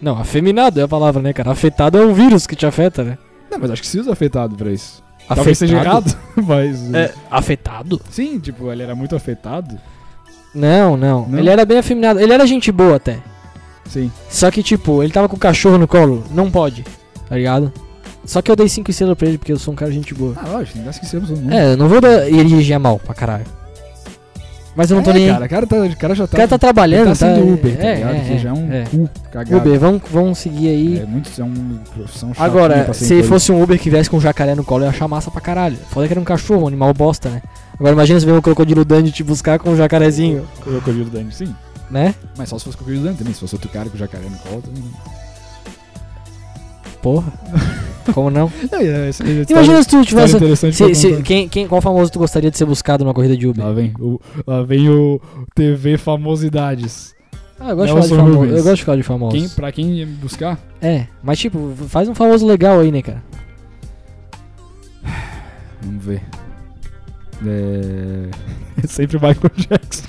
Não, 0.00 0.18
afeminado 0.18 0.78
é 0.78 0.82
a 0.84 0.88
palavra, 0.88 1.20
né, 1.22 1.32
cara? 1.32 1.50
Afetado 1.50 1.98
é 1.98 2.04
um 2.06 2.12
vírus 2.12 2.46
que 2.46 2.54
te 2.54 2.66
afeta, 2.66 3.02
né? 3.02 3.18
Não, 3.52 3.58
mas 3.58 3.70
acho 3.70 3.82
que 3.82 3.88
se 3.88 4.00
usa 4.00 4.12
afetado 4.12 4.56
pra 4.56 4.70
isso. 4.72 5.02
Talvez 5.28 5.58
seja 5.58 5.76
errado, 5.76 6.16
mas. 6.34 6.92
É, 6.94 7.12
afetado? 7.30 8.00
Sim, 8.10 8.38
tipo, 8.40 8.72
ele 8.72 8.82
era 8.82 8.94
muito 8.94 9.14
afetado. 9.14 9.78
Não, 10.54 10.96
não, 10.96 11.26
Não? 11.28 11.38
Ele 11.38 11.50
era 11.50 11.64
bem 11.64 11.78
afeminado. 11.78 12.18
Ele 12.18 12.32
era 12.32 12.46
gente 12.46 12.72
boa 12.72 12.96
até. 12.96 13.18
Sim. 13.86 14.10
Só 14.28 14.50
que, 14.50 14.62
tipo, 14.62 15.02
ele 15.02 15.12
tava 15.12 15.28
com 15.28 15.36
o 15.36 15.38
cachorro 15.38 15.78
no 15.78 15.86
colo. 15.86 16.24
Não 16.30 16.50
pode, 16.50 16.84
tá 17.28 17.36
ligado? 17.36 17.72
Só 18.24 18.40
que 18.40 18.50
eu 18.50 18.56
dei 18.56 18.68
5 18.68 18.90
estrelas 18.90 19.16
pra 19.18 19.28
ele 19.28 19.38
porque 19.38 19.52
eu 19.52 19.58
sou 19.58 19.72
um 19.72 19.76
cara 19.76 19.90
gente 19.90 20.14
boa. 20.14 20.34
Ah, 20.36 20.48
lógico, 20.48 20.78
não 20.78 20.90
esquecemos 20.90 21.30
o 21.30 21.36
nome. 21.36 21.54
É, 21.54 21.72
eu 21.72 21.76
não 21.76 21.88
vou 21.88 22.00
dar, 22.00 22.26
ele 22.28 22.44
dirigir 22.44 22.78
mal 22.78 22.98
pra 22.98 23.14
caralho. 23.14 23.44
Mas 24.74 24.90
eu 24.90 24.96
não 24.96 25.02
tô 25.04 25.10
É, 25.10 25.14
nem 25.14 25.28
cara, 25.28 25.44
o 25.44 25.48
cara, 25.48 25.66
tá, 25.66 25.76
o 25.76 25.96
cara 25.96 26.14
já 26.14 26.24
O 26.24 26.28
tá. 26.28 26.36
cara 26.36 26.48
tá 26.48 26.58
trabalhando, 26.58 27.04
tá 27.04 27.10
tá? 27.10 27.14
sendo 27.14 27.52
Uber, 27.52 27.76
tá 27.76 27.84
é, 27.84 27.94
ligado? 27.96 28.14
é, 28.14 28.20
que 28.20 28.38
já 28.38 28.48
é 28.48 28.52
um 28.52 28.72
é. 28.72 28.84
cu 28.84 29.10
cagado. 29.30 29.56
Uber, 29.58 29.78
vamos, 29.78 30.02
vamos 30.10 30.38
seguir 30.38 30.68
aí. 30.68 30.98
É 31.00 31.04
muito, 31.04 31.30
é 31.38 31.44
uma 31.44 31.78
profissão 31.94 32.32
chata. 32.32 32.42
Agora, 32.44 32.92
se 32.94 33.22
fosse 33.22 33.52
um 33.52 33.62
Uber 33.62 33.78
que 33.78 33.90
viesse 33.90 34.08
com 34.08 34.16
um 34.16 34.20
jacaré 34.20 34.54
no 34.54 34.64
colo, 34.64 34.82
eu 34.82 34.86
ia 34.86 34.90
achar 34.90 35.06
massa 35.06 35.30
pra 35.30 35.40
caralho. 35.42 35.76
Foda 35.90 36.06
que 36.06 36.12
era 36.14 36.20
um 36.20 36.24
cachorro, 36.24 36.62
um 36.64 36.68
animal 36.68 36.94
bosta, 36.94 37.28
né? 37.28 37.42
Agora 37.74 37.92
imagina 37.92 38.18
se 38.18 38.24
vem 38.24 38.34
um 38.34 38.40
crocodilo 38.40 38.84
Dandy 38.84 39.10
te 39.12 39.22
buscar 39.22 39.58
com 39.58 39.70
um 39.70 39.76
jacarezinho, 39.76 40.46
O 40.60 40.62
crocodilo 40.62 41.10
Dante, 41.10 41.34
sim. 41.36 41.54
né? 41.90 42.14
Mas 42.38 42.48
só 42.48 42.58
se 42.58 42.64
fosse 42.64 42.74
o 42.76 42.78
crocodilo 42.78 43.04
Dante 43.04 43.18
também. 43.18 43.34
Se 43.34 43.40
fosse 43.40 43.54
outro 43.54 43.68
cara 43.68 43.90
com 43.90 43.98
jacaré 43.98 44.24
no 44.24 44.38
colo 44.38 44.62
também. 44.62 44.84
Porra. 47.02 47.32
Como 48.14 48.30
não? 48.30 48.50
É, 48.72 49.10
Imagina 49.48 49.82
se 49.82 49.88
tu 49.88 50.04
tivesse. 50.04 50.36
interessante 50.36 50.74
Se, 50.76 50.94
se- 50.94 51.22
quem, 51.22 51.48
quem, 51.48 51.68
qual 51.68 51.80
famoso 51.80 52.10
tu 52.10 52.18
gostaria 52.18 52.50
de 52.50 52.58
ser 52.58 52.64
buscado 52.64 53.04
numa 53.04 53.14
corrida 53.14 53.36
de 53.36 53.46
Uber? 53.46 53.64
Lá 53.64 53.72
vem, 53.72 53.92
o, 54.00 54.20
lá 54.46 54.62
vem 54.62 54.88
o 54.88 55.20
TV 55.54 55.96
Famosidades. 55.98 57.14
Ah, 57.60 57.70
eu 57.70 57.76
gosto 57.76 57.86
de 57.86 57.92
falar 57.94 58.06
de 58.06 58.14
famoso. 58.16 58.44
Eu 58.56 58.62
gosto 58.64 58.76
de 58.76 58.84
falar 58.84 58.96
de 58.96 59.02
famoso. 59.04 59.36
Quem, 59.36 59.48
pra 59.50 59.70
quem 59.72 59.92
ia 59.98 60.06
me 60.06 60.14
buscar? 60.14 60.58
É, 60.80 61.06
mas 61.22 61.38
tipo, 61.38 61.72
faz 61.88 62.08
um 62.08 62.14
famoso 62.14 62.44
legal 62.44 62.80
aí, 62.80 62.90
né, 62.90 63.02
cara? 63.02 63.22
Vamos 65.80 66.04
ver. 66.04 66.22
É... 67.46 68.30
Sempre 68.86 69.16
Michael 69.16 69.52
Jackson. 69.56 70.02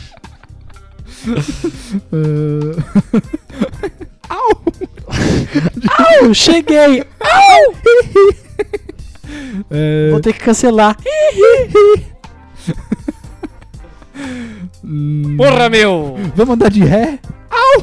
É, 2.11 4.02
Au, 6.23 6.33
cheguei! 6.33 7.03
é, 9.71 10.09
Vou 10.11 10.19
ter 10.19 10.33
que 10.33 10.39
cancelar. 10.39 10.97
hum, 14.83 15.35
Porra, 15.37 15.69
meu! 15.69 16.15
Vamos 16.35 16.53
andar 16.55 16.69
de 16.71 16.83
ré? 16.83 17.19
Au! 17.49 17.81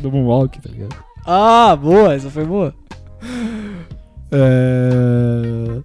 Do 0.00 0.10
Moonwalk, 0.10 0.60
tá 0.60 0.68
ligado? 0.70 0.94
Ah, 1.26 1.76
boa, 1.76 2.14
essa 2.14 2.30
foi 2.30 2.44
boa. 2.44 2.74
É... 4.32 5.80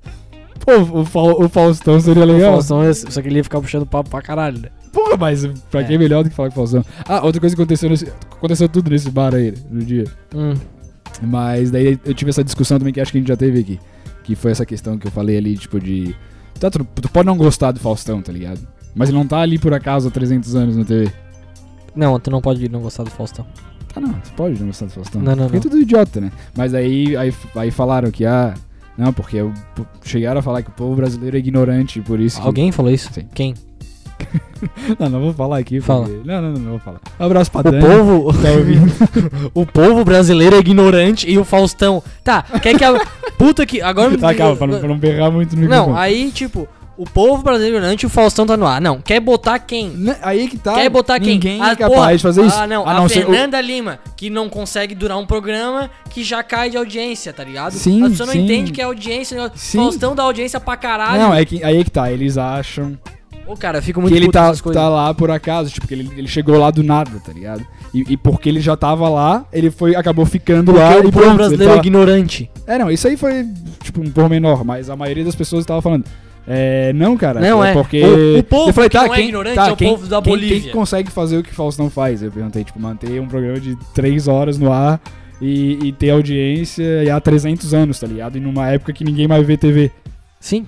Pô, 0.59 0.99
o, 0.99 1.05
Fau- 1.05 1.41
o 1.43 1.49
Faustão 1.49 1.99
seria 1.99 2.23
O 2.23 2.25
legal. 2.25 2.53
Faustão, 2.53 2.83
ia- 2.83 2.93
só 2.93 3.21
que 3.21 3.27
ele 3.27 3.37
ia 3.37 3.43
ficar 3.43 3.59
puxando 3.61 3.85
papo 3.85 4.09
pra 4.09 4.21
caralho, 4.21 4.59
né? 4.59 4.69
Porra, 4.95 5.17
mas 5.17 5.45
pra 5.69 5.81
É. 5.81 5.83
quem 5.83 5.95
é 5.95 5.99
melhor 5.99 6.23
do 6.23 6.29
que 6.29 6.35
falar 6.35 6.49
com 6.49 6.53
o 6.53 6.67
Faustão? 6.67 6.83
Ah, 7.07 7.23
outra 7.23 7.39
coisa 7.41 7.55
que 7.55 7.61
aconteceu 7.61 7.89
nesse... 7.89 8.05
Aconteceu 8.31 8.67
tudo 8.69 8.89
nesse 8.89 9.11
bar 9.11 9.35
aí, 9.35 9.53
no 9.69 9.83
dia. 9.83 10.05
Hum. 10.33 10.53
Mas 11.21 11.69
daí 11.71 11.99
eu 12.05 12.13
tive 12.13 12.29
essa 12.29 12.43
discussão 12.43 12.77
também 12.77 12.93
que 12.93 12.99
acho 13.01 13.11
que 13.11 13.17
a 13.17 13.21
gente 13.21 13.27
já 13.27 13.37
teve 13.37 13.59
aqui. 13.59 13.79
Que 14.23 14.35
foi 14.35 14.51
essa 14.51 14.65
questão 14.65 14.97
que 14.97 15.05
eu 15.05 15.11
falei 15.11 15.37
ali, 15.37 15.57
tipo, 15.57 15.79
de. 15.79 16.15
Tá, 16.59 16.69
tu, 16.71 16.83
tu 16.95 17.09
pode 17.09 17.25
não 17.27 17.37
gostar 17.37 17.71
do 17.71 17.79
Faustão, 17.79 18.21
tá 18.21 18.31
ligado? 18.31 18.59
Mas 18.95 19.09
ele 19.09 19.17
não 19.17 19.27
tá 19.27 19.39
ali 19.39 19.59
por 19.59 19.73
acaso 19.73 20.07
há 20.07 20.11
300 20.11 20.55
anos 20.55 20.77
na 20.77 20.83
TV. 20.85 21.11
Não, 21.95 22.19
tu 22.19 22.31
não 22.31 22.41
pode 22.41 22.67
não 22.69 22.81
gostar 22.81 23.03
do 23.03 23.11
Faustão. 23.11 23.45
Tá, 23.93 24.01
não, 24.01 24.13
tu 24.13 24.31
pode 24.35 24.59
não 24.59 24.67
gostar 24.67 24.85
do 24.87 24.91
Faustão. 24.91 25.21
Não, 25.21 25.35
não, 25.35 25.43
Porque 25.45 25.57
é 25.57 25.59
não. 25.59 25.69
tudo 25.69 25.81
idiota, 25.81 26.19
né? 26.21 26.31
Mas 26.57 26.73
aí, 26.73 27.15
aí, 27.15 27.33
aí 27.55 27.71
falaram 27.71 28.09
que, 28.11 28.25
ah, 28.25 28.53
Não, 28.97 29.11
porque 29.13 29.35
eu- 29.37 29.51
chegaram 30.03 30.39
a 30.39 30.41
falar 30.41 30.63
que 30.63 30.69
o 30.69 30.73
povo 30.73 30.95
brasileiro 30.95 31.35
é 31.35 31.39
ignorante, 31.39 31.99
por 32.01 32.17
isso 32.19 32.39
que... 32.39 32.47
Alguém 32.47 32.71
falou 32.71 32.89
isso? 32.91 33.11
Sim. 33.13 33.25
Quem? 33.33 33.53
Não, 34.97 35.09
não 35.09 35.19
vou 35.21 35.33
falar 35.33 35.57
aqui. 35.59 35.79
Fala. 35.79 36.05
porque- 36.07 36.21
Não, 36.27 36.41
não, 36.41 36.51
não, 36.51 36.59
não 36.59 36.69
vou 36.71 36.79
falar. 36.79 36.99
Um 37.19 37.25
abraço 37.25 37.51
pra 37.51 37.59
O 37.61 37.63
Dani. 37.71 37.85
povo. 37.85 38.33
Tá 38.41 38.49
o 39.53 39.65
povo 39.65 40.03
brasileiro 40.03 40.55
é 40.55 40.59
ignorante 40.59 41.29
e 41.29 41.37
o 41.37 41.43
Faustão. 41.45 42.01
Tá, 42.23 42.41
quer 42.61 42.75
que 42.77 42.83
a. 42.83 42.99
Puta 43.37 43.65
que. 43.65 43.81
Agora. 43.81 44.17
tá, 44.17 44.33
calma, 44.33 44.55
pra 44.55 44.67
não, 44.67 44.79
pra 44.79 44.87
não 44.87 44.97
berrar 44.97 45.31
muito 45.31 45.55
no 45.55 45.61
Não, 45.63 45.67
microfone. 45.87 45.97
aí, 45.99 46.31
tipo, 46.31 46.67
o 46.97 47.03
povo 47.03 47.43
brasileiro 47.43 47.75
é 47.75 47.77
ignorante 47.79 48.03
e 48.03 48.07
o 48.07 48.09
Faustão 48.09 48.45
tá 48.47 48.55
no 48.57 48.65
ar. 48.65 48.81
Não, 48.81 48.99
quer 49.01 49.19
botar 49.19 49.59
quem? 49.59 49.89
Né, 49.89 50.17
Aí 50.21 50.47
que 50.47 50.57
tá. 50.57 50.73
Quer 50.73 50.89
botar 50.89 51.19
quem? 51.19 51.33
Ninguém 51.33 51.61
Ah, 51.61 51.71
é 51.71 51.75
capaz 51.75 51.93
porra, 51.93 52.15
de 52.17 52.23
fazer 52.23 52.45
isso. 52.45 52.57
Ah, 52.57 52.65
não, 52.65 52.87
a 52.87 52.91
a 52.91 52.93
não 52.95 53.05
o- 53.05 53.09
Fernanda 53.09 53.59
Lima, 53.61 53.99
que 54.15 54.29
não 54.29 54.49
consegue 54.49 54.95
durar 54.95 55.17
um 55.17 55.25
programa 55.25 55.91
que 56.09 56.23
já 56.23 56.41
cai 56.41 56.69
de 56.71 56.77
audiência, 56.77 57.31
tá 57.33 57.43
ligado? 57.43 57.73
Sim, 57.73 58.03
A 58.03 58.09
pessoa 58.09 58.25
não 58.27 58.33
sim. 58.33 58.43
entende 58.43 58.71
que 58.71 58.81
é 58.81 58.85
audiência. 58.85 59.43
o 59.43 59.51
Sim. 59.53 59.77
Faustão 59.79 60.15
dá 60.15 60.23
audiência 60.23 60.59
pra 60.59 60.75
caralho. 60.77 61.21
Não, 61.21 61.33
é 61.33 61.43
que, 61.45 61.63
aí 61.63 61.83
que 61.83 61.91
tá. 61.91 62.09
Eles 62.11 62.37
acham 62.37 62.97
Ô, 63.47 63.55
cara, 63.55 63.77
eu 63.77 63.81
fico 63.83 64.01
muito 64.01 64.11
que 64.13 64.17
ele 64.19 64.31
tá, 64.31 64.51
tá 64.53 64.89
lá 64.89 65.13
por 65.13 65.29
acaso. 65.29 65.69
Tipo, 65.69 65.87
que 65.87 65.93
ele, 65.93 66.09
ele 66.17 66.27
chegou 66.27 66.57
lá 66.57 66.71
do 66.71 66.83
nada, 66.83 67.11
tá 67.23 67.31
ligado? 67.31 67.65
E, 67.93 68.13
e 68.13 68.17
porque 68.17 68.49
ele 68.49 68.59
já 68.59 68.75
tava 68.75 69.07
lá, 69.07 69.45
ele 69.53 69.69
foi, 69.69 69.95
acabou 69.95 70.25
ficando 70.25 70.73
Porque 70.73 70.79
lá 70.83 70.95
o 71.01 71.07
e 71.07 71.11
pronto. 71.11 71.35
brasileiro 71.35 71.63
é 71.73 71.75
tava- 71.75 71.87
ignorante. 71.87 72.49
É, 72.65 72.77
não, 72.77 72.89
isso 72.89 73.07
aí 73.07 73.15
foi, 73.15 73.45
tipo, 73.83 74.01
um 74.01 74.09
pormenor, 74.09 74.65
mas 74.65 74.89
a 74.89 74.95
maioria 74.95 75.23
das 75.23 75.35
pessoas 75.35 75.65
tava 75.65 75.81
falando. 75.81 76.05
É, 76.47 76.91
não, 76.93 77.15
cara. 77.17 77.39
Não, 77.39 77.63
é. 77.63 77.73
Porque. 77.73 78.03
O- 78.03 78.39
o 78.39 78.43
povo 78.43 78.69
eu 78.69 78.73
falei, 78.73 78.89
que 78.89 78.97
tá, 78.97 79.05
não 79.05 79.13
é 79.13 79.17
quem, 79.17 79.25
ignorante 79.27 79.55
tá, 79.55 79.67
é 79.67 79.71
o 79.71 79.75
quem, 79.75 79.89
povo 79.89 80.07
da 80.07 80.21
quem- 80.21 80.33
Bolívia. 80.33 80.61
Quem 80.61 80.71
consegue 80.71 81.11
fazer 81.11 81.37
o 81.37 81.43
que 81.43 81.51
o 81.51 81.55
Faustão 81.55 81.89
faz? 81.89 82.21
Eu 82.21 82.31
perguntei, 82.31 82.63
tipo, 82.63 82.79
manter 82.79 83.19
um 83.21 83.27
programa 83.27 83.59
de 83.59 83.75
três 83.93 84.27
horas 84.27 84.57
no 84.59 84.71
ar 84.71 84.99
e, 85.41 85.79
e 85.87 85.91
ter 85.91 86.09
audiência 86.11 87.03
e 87.03 87.09
há 87.09 87.19
300 87.19 87.73
anos, 87.73 87.99
tá 87.99 88.05
ligado? 88.07 88.37
E 88.37 88.39
numa 88.41 88.69
época 88.69 88.93
que 88.93 89.03
ninguém 89.03 89.27
mais 89.27 89.45
vê 89.45 89.55
TV. 89.57 89.91
Sim, 90.39 90.65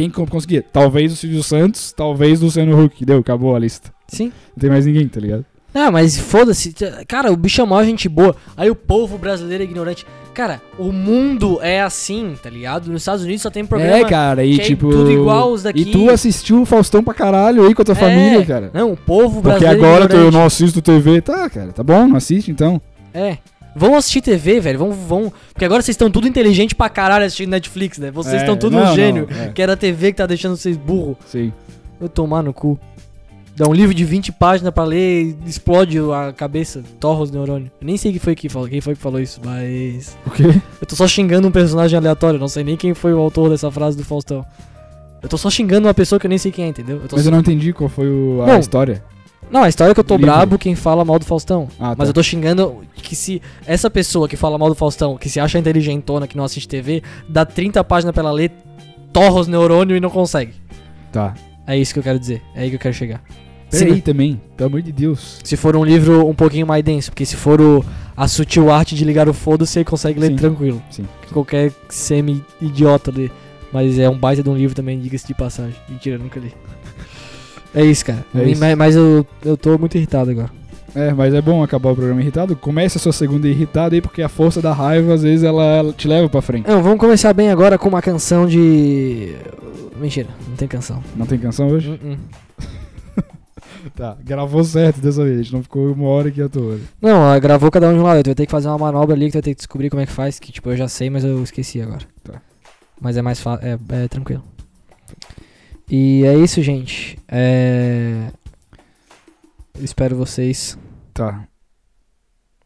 Quem 0.00 0.10
co- 0.10 0.26
conseguia? 0.26 0.64
Talvez 0.72 1.12
o 1.12 1.16
Silvio 1.16 1.42
Santos, 1.42 1.92
talvez 1.92 2.40
o 2.40 2.46
Luciano 2.46 2.82
Huck. 2.84 3.04
Deu, 3.04 3.18
acabou 3.18 3.54
a 3.54 3.58
lista. 3.58 3.90
sim. 4.08 4.32
Não 4.56 4.60
tem 4.60 4.70
mais 4.70 4.86
ninguém, 4.86 5.06
tá 5.08 5.20
ligado? 5.20 5.44
Ah, 5.72 5.90
mas 5.90 6.18
foda-se. 6.18 6.74
Cara, 7.06 7.30
o 7.30 7.36
bicho 7.36 7.60
é 7.60 7.64
maior 7.64 7.84
gente 7.84 8.08
boa. 8.08 8.34
Aí 8.56 8.68
o 8.68 8.74
povo 8.74 9.16
brasileiro 9.16 9.62
é 9.62 9.66
ignorante. 9.66 10.04
Cara, 10.34 10.60
o 10.78 10.90
mundo 10.90 11.60
é 11.62 11.80
assim, 11.80 12.34
tá 12.42 12.50
ligado? 12.50 12.90
Nos 12.90 13.02
Estados 13.02 13.22
Unidos 13.24 13.42
só 13.42 13.50
tem 13.50 13.64
programa. 13.64 13.98
é, 13.98 14.04
cara, 14.04 14.44
e 14.44 14.58
é 14.58 14.62
tipo. 14.62 14.90
tudo 14.90 15.10
igual 15.12 15.52
os 15.52 15.62
daqui. 15.62 15.82
E 15.82 15.84
tu 15.92 16.10
assistiu 16.10 16.60
o 16.62 16.66
Faustão 16.66 17.04
pra 17.04 17.14
caralho 17.14 17.64
aí 17.66 17.74
com 17.74 17.82
a 17.82 17.84
tua 17.84 17.94
É. 17.94 17.98
família, 17.98 18.44
cara. 18.44 18.70
Não, 18.74 18.92
o 18.92 18.96
povo 18.96 19.40
Porque 19.42 19.58
brasileiro 19.60 19.84
agora 19.86 20.04
é 20.04 20.08
tu, 20.08 20.12
eu 20.14 20.16
ignorante. 20.18 20.36
não 20.38 20.44
assisto 20.46 20.82
TV. 20.82 21.20
Tá, 21.20 21.48
cara, 21.48 21.72
tá 21.72 21.82
bom, 21.84 22.08
não 22.08 22.16
assiste 22.16 22.50
então. 22.50 22.80
É. 23.14 23.38
Vão 23.74 23.94
assistir 23.96 24.20
TV, 24.20 24.60
velho. 24.60 24.78
Vão, 24.78 24.92
vão. 24.92 25.32
Porque 25.52 25.64
agora 25.64 25.80
vocês 25.82 25.94
estão 25.94 26.10
tudo 26.10 26.26
inteligente 26.26 26.74
pra 26.74 26.88
caralho 26.88 27.24
assistindo 27.24 27.50
Netflix, 27.50 27.98
né? 27.98 28.10
Vocês 28.10 28.34
É, 28.34 28.38
estão 28.38 28.56
tudo 28.56 28.76
não, 28.76 28.92
um 28.92 28.94
gênio. 28.94 29.28
não, 29.30 29.42
é. 29.44 29.48
Que 29.52 29.62
era 29.62 29.74
a 29.74 29.76
TV 29.76 30.12
que 30.12 30.18
tá 30.18 30.26
deixando 30.26 30.56
vocês 30.56 30.76
burro. 30.76 31.16
Sim. 31.26 31.52
Eu 32.00 32.08
tomar 32.08 32.42
no 32.42 32.52
cu. 32.52 32.78
Dá 33.56 33.68
um 33.68 33.74
livro 33.74 33.92
de 33.94 34.04
20 34.04 34.32
páginas 34.32 34.72
pra 34.72 34.84
ler 34.84 35.36
e 35.44 35.48
explode 35.48 35.98
a 35.98 36.32
cabeça, 36.32 36.82
torra 36.98 37.20
os 37.22 37.30
neurônios. 37.30 37.70
Eu 37.80 37.86
nem 37.86 37.96
sei 37.96 38.10
quem 38.10 38.20
foi 38.20 38.34
que 38.34 38.48
falou, 38.48 38.66
quem 38.68 38.80
foi 38.80 38.94
que 38.94 39.00
falou 39.02 39.20
isso, 39.20 39.40
mas. 39.44 40.16
O 40.26 40.30
quê? 40.30 40.44
Eu 40.80 40.86
tô 40.86 40.96
só 40.96 41.06
xingando 41.06 41.46
um 41.46 41.50
personagem 41.50 41.96
aleatório, 41.98 42.38
não 42.40 42.48
sei 42.48 42.64
nem 42.64 42.76
quem 42.76 42.94
foi 42.94 43.12
o 43.12 43.18
autor 43.18 43.50
dessa 43.50 43.70
frase 43.70 43.96
do 43.98 44.04
Faustão. 44.04 44.44
Eu 45.22 45.28
tô 45.28 45.36
só 45.36 45.50
xingando 45.50 45.86
uma 45.86 45.92
pessoa 45.92 46.18
que 46.18 46.26
eu 46.26 46.30
nem 46.30 46.38
sei 46.38 46.50
quem 46.50 46.64
é, 46.64 46.68
entendeu? 46.68 46.96
Eu 46.96 47.02
Mas 47.12 47.20
só- 47.22 47.28
eu 47.28 47.32
não 47.32 47.40
entendi 47.40 47.72
qual 47.74 47.90
foi 47.90 48.08
o- 48.08 48.40
a 48.42 48.46
Não. 48.46 48.58
história. 48.58 49.04
Não, 49.50 49.62
a 49.62 49.68
história 49.68 49.90
é 49.90 49.94
que 49.94 50.00
eu 50.00 50.04
tô 50.04 50.14
Livre. 50.14 50.30
brabo 50.30 50.58
quem 50.58 50.74
fala 50.74 51.04
mal 51.04 51.18
do 51.18 51.24
Faustão. 51.24 51.68
Ah, 51.78 51.90
tá. 51.90 51.96
Mas 51.98 52.08
eu 52.08 52.14
tô 52.14 52.22
xingando 52.22 52.82
que 52.94 53.16
se 53.16 53.42
essa 53.66 53.90
pessoa 53.90 54.28
que 54.28 54.36
fala 54.36 54.56
mal 54.56 54.68
do 54.68 54.74
Faustão, 54.74 55.16
que 55.16 55.28
se 55.28 55.40
acha 55.40 55.58
inteligentona, 55.58 56.26
que 56.28 56.36
não 56.36 56.44
assiste 56.44 56.68
TV, 56.68 57.02
dá 57.28 57.44
30 57.44 57.82
páginas 57.84 58.12
pra 58.14 58.22
ela 58.22 58.32
ler, 58.32 58.52
torra 59.12 59.40
os 59.40 59.48
neurônios 59.48 59.96
e 59.96 60.00
não 60.00 60.10
consegue. 60.10 60.52
Tá. 61.10 61.34
É 61.66 61.76
isso 61.76 61.92
que 61.92 61.98
eu 61.98 62.02
quero 62.04 62.18
dizer. 62.18 62.42
É 62.54 62.62
aí 62.62 62.70
que 62.70 62.76
eu 62.76 62.80
quero 62.80 62.94
chegar. 62.94 63.22
Peraí 63.70 63.94
Se, 63.96 64.00
também, 64.00 64.40
pelo 64.56 64.68
amor 64.68 64.82
de 64.82 64.90
Deus. 64.90 65.38
se 65.44 65.56
for 65.56 65.76
um 65.76 65.84
livro 65.84 66.26
um 66.28 66.34
pouquinho 66.34 66.66
mais 66.66 66.82
denso, 66.82 67.10
porque 67.10 67.24
se 67.24 67.36
for 67.36 67.60
o, 67.60 67.84
a 68.16 68.26
sutil 68.26 68.68
arte 68.70 68.96
de 68.96 69.04
ligar 69.04 69.28
o 69.28 69.32
foda-se, 69.34 69.72
você 69.74 69.84
consegue 69.84 70.18
ler 70.18 70.28
Sim. 70.28 70.36
tranquilo. 70.36 70.82
Sim. 70.90 71.04
Qualquer 71.32 71.72
semi-idiota 71.88 73.12
lê. 73.14 73.30
Mas 73.72 73.98
é 73.98 74.08
um 74.08 74.18
baita 74.18 74.42
de 74.42 74.48
um 74.50 74.56
livro 74.56 74.74
também, 74.74 74.98
diga-se 74.98 75.26
de 75.26 75.34
passagem. 75.34 75.74
Mentira, 75.88 76.16
eu 76.16 76.20
nunca 76.20 76.40
li. 76.40 76.52
É 77.74 77.84
isso, 77.84 78.04
cara. 78.04 78.24
É 78.34 78.44
isso. 78.44 78.60
Mas, 78.60 78.76
mas 78.76 78.96
eu, 78.96 79.26
eu 79.44 79.56
tô 79.56 79.78
muito 79.78 79.96
irritado 79.96 80.30
agora. 80.30 80.50
É, 80.94 81.12
mas 81.12 81.32
é 81.32 81.40
bom 81.40 81.62
acabar 81.62 81.90
o 81.90 81.94
programa 81.94 82.20
irritado. 82.20 82.56
Comece 82.56 82.98
a 82.98 83.00
sua 83.00 83.12
segunda 83.12 83.46
irritada 83.48 83.94
aí, 83.94 84.00
porque 84.00 84.22
a 84.22 84.28
força 84.28 84.60
da 84.60 84.72
raiva, 84.72 85.14
às 85.14 85.22
vezes, 85.22 85.44
ela, 85.44 85.92
te 85.96 86.08
leva 86.08 86.28
pra 86.28 86.42
frente. 86.42 86.68
Não, 86.68 86.82
vamos 86.82 86.98
começar 86.98 87.32
bem 87.32 87.50
agora 87.50 87.78
com 87.78 87.88
uma 87.88 88.02
canção 88.02 88.46
de. 88.46 89.34
Mentira, 90.00 90.28
não 90.48 90.56
tem 90.56 90.66
canção. 90.66 91.02
Não 91.14 91.26
tem 91.26 91.38
canção 91.38 91.68
hoje? 91.68 91.90
Uh-uh. 91.90 92.18
Tá, 93.96 94.14
gravou 94.22 94.62
certo 94.62 95.00
dessa 95.00 95.24
vez. 95.24 95.38
A 95.38 95.42
gente 95.42 95.52
não 95.54 95.62
ficou 95.62 95.90
uma 95.92 96.06
hora 96.06 96.28
aqui 96.28 96.42
à 96.42 96.50
toa. 96.50 96.78
Não, 97.00 97.40
gravou 97.40 97.70
cada 97.70 97.88
um 97.88 97.94
de 97.94 97.98
um 97.98 98.02
lado. 98.02 98.22
Tu 98.22 98.26
vai 98.26 98.34
ter 98.34 98.44
que 98.44 98.52
fazer 98.52 98.68
uma 98.68 98.76
manobra 98.76 99.14
ali 99.14 99.26
que 99.26 99.32
tu 99.32 99.34
vai 99.36 99.42
ter 99.42 99.50
que 99.50 99.56
descobrir 99.56 99.88
como 99.88 100.02
é 100.02 100.06
que 100.06 100.12
faz. 100.12 100.38
Que 100.38 100.52
tipo, 100.52 100.70
eu 100.70 100.76
já 100.76 100.86
sei, 100.86 101.08
mas 101.08 101.24
eu 101.24 101.42
esqueci 101.42 101.80
agora. 101.80 102.02
Tá. 102.22 102.42
Mas 103.00 103.16
é 103.16 103.22
mais 103.22 103.40
fácil. 103.40 103.66
É, 103.66 104.04
é 104.04 104.08
tranquilo. 104.08 104.42
E 105.90 106.24
é 106.24 106.34
isso, 106.36 106.62
gente. 106.62 107.18
É. 107.28 108.28
Espero 109.80 110.14
vocês. 110.16 110.78
Tá. 111.12 111.44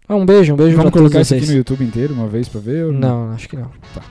Ah, 0.06 0.16
um 0.16 0.26
beijo, 0.26 0.52
um 0.52 0.56
beijo 0.56 0.76
Vamos 0.76 0.90
pra 0.90 1.00
todos 1.00 1.10
colocar 1.12 1.20
isso 1.22 1.32
aqui 1.32 1.40
vocês. 1.42 1.50
no 1.52 1.56
YouTube 1.58 1.84
inteiro 1.84 2.12
uma 2.12 2.26
vez 2.28 2.48
pra 2.48 2.60
ver? 2.60 2.84
ou 2.84 2.92
Não, 2.92 3.30
acho 3.32 3.48
que 3.48 3.56
não. 3.56 3.70
Tá. 3.94 4.02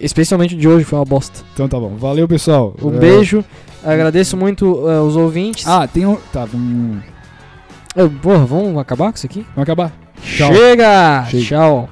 Especialmente 0.00 0.54
o 0.54 0.58
de 0.58 0.66
hoje 0.68 0.84
foi 0.84 0.98
uma 0.98 1.04
bosta. 1.04 1.40
Então 1.52 1.68
tá 1.68 1.78
bom. 1.78 1.96
Valeu, 1.96 2.26
pessoal. 2.28 2.74
Um 2.80 2.94
É, 2.94 2.98
beijo. 2.98 3.44
Agradeço 3.84 4.36
muito 4.36 4.88
eh, 4.88 5.00
os 5.00 5.16
ouvintes. 5.16 5.66
Ah, 5.66 5.86
tem 5.86 6.06
um. 6.06 6.16
Tá, 6.32 6.44
vamos. 6.46 7.02
Eh, 7.96 8.08
porra, 8.22 8.46
vamos 8.46 8.78
acabar 8.78 9.10
com 9.10 9.16
isso 9.16 9.26
aqui? 9.26 9.40
Vamos 9.54 9.62
acabar. 9.64 9.92
Tchau. 10.22 10.54
Chega! 10.54 11.24
Chega. 11.28 11.44
Tchau. 11.44 11.88